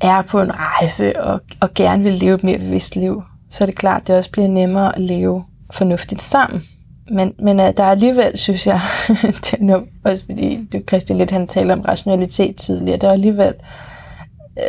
er 0.01 0.23
på 0.23 0.41
en 0.41 0.51
rejse 0.55 1.21
og, 1.21 1.41
og 1.61 1.75
gerne 1.75 2.03
vil 2.03 2.15
leve 2.15 2.35
et 2.35 2.45
mere 2.45 2.59
bevidst 2.59 2.97
liv, 2.97 3.23
så 3.51 3.65
er 3.65 3.67
det 3.67 3.75
klart, 3.75 4.01
at 4.01 4.07
det 4.07 4.17
også 4.17 4.31
bliver 4.31 4.49
nemmere 4.49 4.95
at 4.95 5.01
leve 5.01 5.45
fornuftigt 5.73 6.23
sammen. 6.23 6.63
Men, 7.11 7.35
men 7.39 7.61
øh, 7.61 7.73
der 7.77 7.85
er 7.85 7.91
alligevel, 7.91 8.39
synes 8.39 8.67
jeg, 8.67 8.81
det 9.45 9.53
er 9.53 9.63
nu, 9.63 9.83
også 10.05 10.25
fordi 10.27 10.69
du, 10.73 10.81
Christian 10.89 11.19
lidt 11.19 11.31
han 11.31 11.47
taler 11.47 11.75
om 11.75 11.81
rationalitet 11.81 12.57
tidligere, 12.57 12.99
der 12.99 13.09
er 13.09 13.13
alligevel 13.13 13.55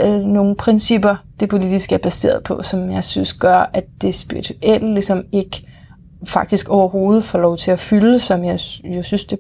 øh, 0.03 0.19
nogle 0.19 0.55
principper, 0.55 1.15
det 1.39 1.49
politiske 1.49 1.95
er 1.95 1.99
baseret 1.99 2.43
på, 2.43 2.63
som 2.63 2.91
jeg 2.91 3.03
synes 3.03 3.33
gør, 3.33 3.69
at 3.73 3.85
det 4.01 4.15
spirituelle 4.15 4.93
ligesom 4.93 5.23
ikke 5.31 5.67
faktisk 6.23 6.69
overhovedet 6.69 7.23
får 7.23 7.39
lov 7.39 7.57
til 7.57 7.71
at 7.71 7.79
fylde, 7.79 8.19
som 8.19 8.43
jeg 8.43 8.59
jo 8.83 9.03
synes, 9.03 9.25
det, 9.25 9.39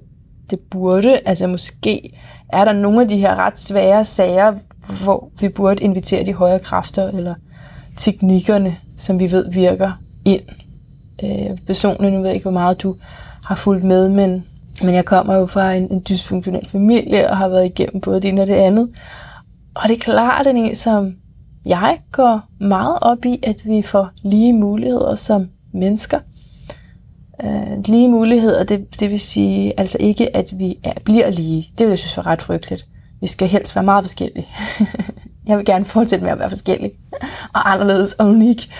det 0.49 0.59
burde. 0.59 1.19
Altså 1.25 1.47
måske 1.47 2.13
er 2.49 2.65
der 2.65 2.73
nogle 2.73 3.01
af 3.01 3.07
de 3.07 3.17
her 3.17 3.35
ret 3.35 3.59
svære 3.59 4.05
sager, 4.05 4.53
hvor 5.03 5.29
vi 5.39 5.49
burde 5.49 5.83
invitere 5.83 6.25
de 6.25 6.33
højere 6.33 6.59
kræfter 6.59 7.07
eller 7.07 7.35
teknikkerne, 7.95 8.77
som 8.97 9.19
vi 9.19 9.31
ved 9.31 9.51
virker 9.51 9.91
ind. 10.25 10.41
Øh, 11.23 11.57
personligt, 11.67 12.13
nu 12.13 12.19
ved 12.19 12.27
jeg 12.27 12.35
ikke, 12.35 12.43
hvor 12.43 12.51
meget 12.51 12.81
du 12.81 12.95
har 13.45 13.55
fulgt 13.55 13.83
med, 13.83 14.09
men, 14.09 14.45
men 14.81 14.95
jeg 14.95 15.05
kommer 15.05 15.35
jo 15.35 15.45
fra 15.45 15.73
en, 15.73 15.91
en 15.91 16.03
dysfunktionel 16.09 16.67
familie 16.67 17.29
og 17.29 17.37
har 17.37 17.47
været 17.47 17.65
igennem 17.65 18.01
både 18.01 18.21
det 18.21 18.29
ene 18.29 18.41
og 18.41 18.47
det 18.47 18.53
andet. 18.53 18.89
Og 19.83 19.89
det 19.89 19.95
er 19.95 19.99
klart, 19.99 20.47
at 20.47 20.77
som 20.77 21.15
jeg 21.65 21.99
går 22.11 22.41
meget 22.59 22.97
op 23.01 23.25
i, 23.25 23.39
at 23.43 23.65
vi 23.65 23.81
får 23.81 24.09
lige 24.23 24.53
muligheder 24.53 25.15
som 25.15 25.49
mennesker. 25.73 26.19
Øh, 27.43 27.85
lige 27.85 28.07
muligheder, 28.07 28.63
det, 28.63 28.99
det 28.99 29.11
vil 29.11 29.19
sige 29.19 29.79
altså 29.79 29.97
ikke, 29.99 30.35
at 30.35 30.59
vi 30.59 30.77
er, 30.83 30.93
bliver 31.05 31.29
lige. 31.29 31.69
Det 31.77 31.85
vil 31.85 31.91
jeg 31.91 31.99
synes 31.99 32.17
var 32.17 32.27
ret 32.27 32.41
frygteligt. 32.41 32.85
Vi 33.21 33.27
skal 33.27 33.47
helst 33.47 33.75
være 33.75 33.85
meget 33.85 34.03
forskellige. 34.03 34.47
jeg 35.47 35.57
vil 35.57 35.65
gerne 35.65 35.85
fortsætte 35.85 36.23
med 36.23 36.31
at 36.31 36.39
være 36.39 36.49
forskellig 36.49 36.91
og 37.53 37.71
anderledes 37.71 38.13
og 38.13 38.27
unik. 38.27 38.73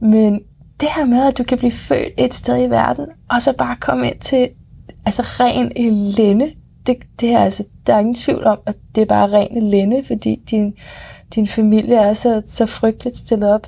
Men 0.00 0.40
det 0.80 0.88
her 0.96 1.04
med, 1.04 1.26
at 1.26 1.38
du 1.38 1.44
kan 1.44 1.58
blive 1.58 1.72
født 1.72 2.08
et 2.18 2.34
sted 2.34 2.66
i 2.66 2.70
verden, 2.70 3.06
og 3.30 3.42
så 3.42 3.52
bare 3.52 3.76
komme 3.80 4.06
ind 4.06 4.18
til 4.20 4.48
altså 5.06 5.22
ren 5.22 5.72
elende, 5.76 6.52
det, 6.86 6.96
det 7.20 7.30
er 7.30 7.38
altså, 7.38 7.64
der 7.86 7.94
er 7.94 7.98
ingen 7.98 8.14
tvivl 8.14 8.44
om, 8.44 8.58
at 8.66 8.74
det 8.94 9.00
er 9.00 9.06
bare 9.06 9.32
ren 9.32 9.56
elende, 9.56 10.04
fordi 10.06 10.40
din, 10.50 10.74
din 11.34 11.46
familie 11.46 11.96
er 11.96 12.14
så, 12.14 12.42
så 12.46 12.66
frygteligt 12.66 13.16
stillet 13.16 13.50
op. 13.50 13.66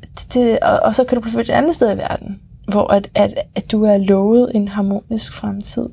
Det, 0.00 0.34
det, 0.34 0.58
og, 0.58 0.80
og 0.82 0.94
så 0.94 1.04
kan 1.04 1.16
du 1.16 1.20
blive 1.20 1.40
et 1.40 1.50
andet 1.50 1.74
sted 1.74 1.94
i 1.94 1.98
verden, 1.98 2.40
hvor 2.68 2.92
at, 2.92 3.10
at, 3.14 3.34
at 3.54 3.72
du 3.72 3.84
er 3.84 3.96
lovet 3.96 4.50
en 4.54 4.68
harmonisk 4.68 5.32
fremtid. 5.32 5.88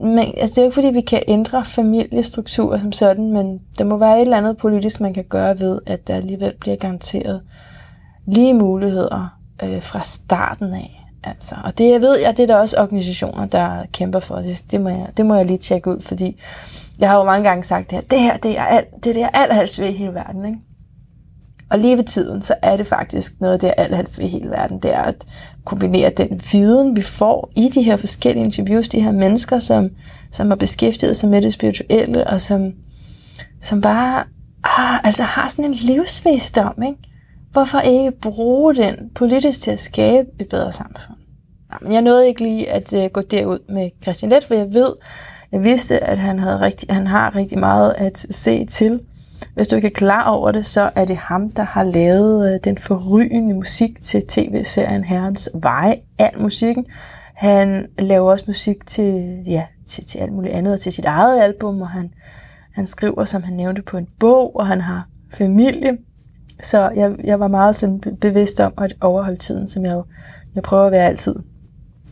Men 0.00 0.34
altså, 0.36 0.54
det 0.54 0.58
er 0.58 0.62
jo 0.62 0.66
ikke, 0.66 0.74
fordi 0.74 0.90
vi 0.90 1.00
kan 1.00 1.22
ændre 1.28 1.64
familiestrukturer 1.64 2.78
som 2.78 2.92
sådan, 2.92 3.32
men 3.32 3.60
der 3.78 3.84
må 3.84 3.96
være 3.96 4.16
et 4.16 4.22
eller 4.22 4.36
andet 4.36 4.56
politisk, 4.56 5.00
man 5.00 5.14
kan 5.14 5.24
gøre 5.24 5.60
ved, 5.60 5.80
at 5.86 6.08
der 6.08 6.14
alligevel 6.14 6.52
bliver 6.60 6.76
garanteret 6.76 7.40
lige 8.26 8.54
muligheder 8.54 9.38
øh, 9.62 9.82
fra 9.82 10.02
starten 10.02 10.74
af. 10.74 11.01
Altså, 11.24 11.54
og 11.64 11.78
det 11.78 11.90
jeg 11.90 12.00
ved 12.00 12.18
jeg, 12.18 12.36
det 12.36 12.42
er 12.42 12.46
der 12.46 12.56
også 12.56 12.76
organisationer, 12.80 13.46
der 13.46 13.84
kæmper 13.92 14.20
for. 14.20 14.36
Det, 14.36 14.64
det, 14.70 14.80
må 14.80 14.88
jeg, 14.88 15.06
det 15.16 15.26
må 15.26 15.34
jeg 15.34 15.46
lige 15.46 15.58
tjekke 15.58 15.90
ud, 15.90 16.00
fordi 16.00 16.40
jeg 16.98 17.10
har 17.10 17.18
jo 17.18 17.24
mange 17.24 17.48
gange 17.48 17.64
sagt 17.64 17.90
det 17.90 17.98
her, 17.98 18.02
det 18.02 18.20
her, 18.20 18.36
det 18.36 18.58
er, 18.58 18.64
alt, 18.64 18.88
det, 19.04 19.10
er 19.10 19.14
det, 19.14 19.20
jeg 19.20 19.30
allerhelst 19.34 19.78
ved 19.78 19.88
i 19.88 19.92
hele 19.92 20.14
verden. 20.14 20.44
Ikke? 20.44 20.58
Og 21.70 21.78
lige 21.78 21.96
ved 21.96 22.04
tiden, 22.04 22.42
så 22.42 22.54
er 22.62 22.76
det 22.76 22.86
faktisk 22.86 23.32
noget 23.40 23.54
af 23.54 23.60
det, 23.60 23.66
jeg 23.66 23.74
allerhelst 23.78 24.18
ved 24.18 24.24
i 24.24 24.28
hele 24.28 24.50
verden, 24.50 24.78
det 24.78 24.94
er 24.94 25.02
at 25.02 25.24
kombinere 25.64 26.10
den 26.10 26.40
viden, 26.52 26.96
vi 26.96 27.02
får 27.02 27.50
i 27.56 27.68
de 27.68 27.82
her 27.82 27.96
forskellige 27.96 28.44
interviews, 28.44 28.88
de 28.88 29.00
her 29.00 29.12
mennesker, 29.12 29.58
som, 29.58 29.90
som 30.30 30.48
har 30.48 30.56
beskæftiget 30.56 31.16
sig 31.16 31.28
med 31.28 31.42
det 31.42 31.52
spirituelle, 31.52 32.26
og 32.26 32.40
som, 32.40 32.72
som 33.60 33.80
bare 33.80 34.24
ah, 34.64 35.00
altså 35.04 35.22
har 35.22 35.48
sådan 35.48 35.64
en 35.64 35.74
livsvisdom, 35.74 36.82
ikke? 36.82 37.11
Hvorfor 37.52 37.78
ikke 37.78 38.10
bruge 38.10 38.74
den 38.74 39.10
politisk 39.14 39.62
til 39.62 39.70
at 39.70 39.80
skabe 39.80 40.28
et 40.38 40.48
bedre 40.48 40.72
samfund? 40.72 41.16
Men 41.82 41.92
jeg 41.92 42.02
nåede 42.02 42.28
ikke 42.28 42.42
lige 42.42 42.70
at 42.70 42.92
øh, 42.92 43.10
gå 43.10 43.20
derud 43.20 43.58
med 43.68 43.90
Christian 44.02 44.30
Let, 44.30 44.44
for 44.44 44.54
jeg 44.54 44.74
ved, 44.74 44.92
jeg 45.52 45.64
vidste, 45.64 46.04
at 46.04 46.18
han, 46.18 46.38
havde 46.38 46.60
rigtig, 46.60 46.94
han 46.94 47.06
har 47.06 47.36
rigtig 47.36 47.58
meget 47.58 47.94
at 47.98 48.26
se 48.30 48.66
til. 48.66 49.00
Hvis 49.54 49.68
du 49.68 49.76
ikke 49.76 49.88
er 49.88 49.92
klar 49.92 50.30
over 50.30 50.52
det, 50.52 50.66
så 50.66 50.90
er 50.94 51.04
det 51.04 51.16
ham, 51.16 51.50
der 51.50 51.62
har 51.62 51.84
lavet 51.84 52.54
øh, 52.54 52.60
den 52.64 52.78
forrygende 52.78 53.54
musik 53.54 54.02
til 54.02 54.26
tv-serien 54.28 55.04
Herrens 55.04 55.50
Veje. 55.54 55.96
Al 56.18 56.40
musikken. 56.40 56.86
Han 57.34 57.86
laver 57.98 58.30
også 58.30 58.44
musik 58.46 58.86
til, 58.86 59.42
ja, 59.46 59.64
til, 59.86 60.06
til 60.06 60.18
alt 60.18 60.32
muligt 60.32 60.54
andet, 60.54 60.72
og 60.72 60.80
til 60.80 60.92
sit 60.92 61.04
eget 61.04 61.42
album, 61.42 61.80
og 61.80 61.88
han, 61.88 62.10
han 62.74 62.86
skriver, 62.86 63.24
som 63.24 63.42
han 63.42 63.54
nævnte, 63.54 63.82
på 63.82 63.96
en 63.96 64.08
bog, 64.20 64.56
og 64.56 64.66
han 64.66 64.80
har 64.80 65.08
familie. 65.34 65.98
Så 66.62 66.90
jeg, 66.96 67.14
jeg 67.24 67.40
var 67.40 67.48
meget 67.48 67.76
sådan 67.76 68.00
bevidst 68.20 68.60
om 68.60 68.72
at 68.78 68.94
overholde 69.00 69.36
tiden, 69.36 69.68
som 69.68 69.84
jeg 69.84 69.92
jo 69.92 70.04
jeg 70.54 70.62
prøver 70.62 70.86
at 70.86 70.92
være 70.92 71.06
altid. 71.06 71.34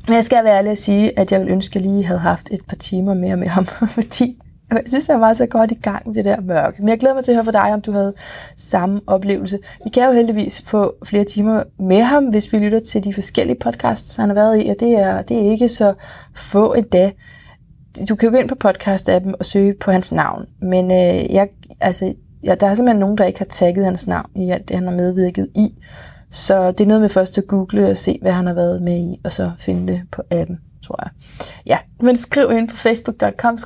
Men 0.06 0.14
jeg 0.14 0.24
skal 0.24 0.44
være 0.44 0.58
ærlig 0.58 0.72
at 0.72 0.78
sige, 0.78 1.18
at 1.18 1.32
jeg 1.32 1.40
vil 1.40 1.48
ønske, 1.48 1.78
at 1.78 1.84
jeg 1.84 1.92
lige 1.92 2.04
havde 2.04 2.20
haft 2.20 2.48
et 2.50 2.60
par 2.68 2.76
timer 2.76 3.14
mere 3.14 3.36
med 3.36 3.48
ham, 3.48 3.64
fordi 3.98 4.38
jeg 4.70 4.82
synes, 4.86 5.08
jeg 5.08 5.20
var 5.20 5.32
så 5.32 5.46
godt 5.46 5.72
i 5.72 5.74
gang 5.74 6.06
med 6.06 6.14
det 6.14 6.24
der 6.24 6.40
mørke. 6.40 6.82
Men 6.82 6.88
jeg 6.88 6.98
glæder 6.98 7.14
mig 7.14 7.24
til 7.24 7.32
at 7.32 7.36
høre 7.36 7.44
fra 7.44 7.52
dig, 7.52 7.74
om 7.74 7.80
du 7.80 7.92
havde 7.92 8.14
samme 8.56 9.00
oplevelse. 9.06 9.58
Vi 9.84 9.90
kan 9.90 10.06
jo 10.06 10.12
heldigvis 10.12 10.62
få 10.66 10.94
flere 11.04 11.24
timer 11.24 11.62
med 11.78 12.02
ham, 12.02 12.24
hvis 12.24 12.52
vi 12.52 12.58
lytter 12.58 12.80
til 12.80 13.04
de 13.04 13.14
forskellige 13.14 13.58
podcasts, 13.60 14.16
han 14.16 14.28
har 14.28 14.34
været 14.34 14.64
i, 14.64 14.68
og 14.68 14.76
det 14.80 14.98
er, 14.98 15.22
det 15.22 15.36
er 15.36 15.50
ikke 15.50 15.68
så 15.68 15.94
få 16.36 16.74
en 16.74 16.84
dag. 16.84 17.16
du 18.08 18.14
kan 18.14 18.28
jo 18.28 18.32
gå 18.32 18.40
ind 18.40 18.48
på 18.48 18.68
podcast-appen 18.68 19.32
og 19.38 19.44
søge 19.44 19.74
på 19.80 19.90
hans 19.90 20.12
navn, 20.12 20.46
men 20.62 20.90
øh, 20.90 21.34
jeg, 21.34 21.48
altså, 21.80 22.14
ja, 22.44 22.54
der 22.54 22.66
er 22.66 22.74
simpelthen 22.74 23.00
nogen, 23.00 23.18
der 23.18 23.24
ikke 23.24 23.38
har 23.38 23.46
tagget 23.46 23.84
hans 23.84 24.06
navn 24.06 24.30
i 24.36 24.50
alt 24.50 24.68
det, 24.68 24.76
han 24.76 24.86
har 24.86 24.94
medvirket 24.94 25.48
i. 25.54 25.74
Så 26.30 26.72
det 26.72 26.80
er 26.80 26.88
noget 26.88 27.00
med 27.00 27.08
først 27.08 27.38
at 27.38 27.46
google 27.46 27.90
og 27.90 27.96
se, 27.96 28.18
hvad 28.22 28.32
han 28.32 28.46
har 28.46 28.54
været 28.54 28.82
med 28.82 28.96
i, 28.96 29.20
og 29.24 29.32
så 29.32 29.50
finde 29.58 29.92
det 29.92 30.02
på 30.12 30.22
appen, 30.30 30.60
tror 30.82 31.00
jeg. 31.02 31.10
Ja, 31.66 31.78
men 32.00 32.16
skriv 32.16 32.50
ind 32.50 32.68
på 32.68 32.76
facebook.com 32.76 33.56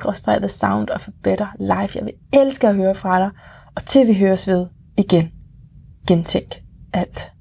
The 0.41 0.49
Sound 0.49 0.89
of 0.91 1.09
a 1.09 1.11
Better 1.23 1.57
Life. 1.59 1.99
Jeg 1.99 2.05
vil 2.05 2.15
elske 2.33 2.69
at 2.69 2.75
høre 2.75 2.95
fra 2.95 3.21
dig, 3.21 3.31
og 3.77 3.87
til 3.87 4.07
vi 4.07 4.15
høres 4.15 4.49
ved 4.49 4.67
igen. 4.97 5.31
Gentænk 6.07 6.63
alt. 6.93 7.34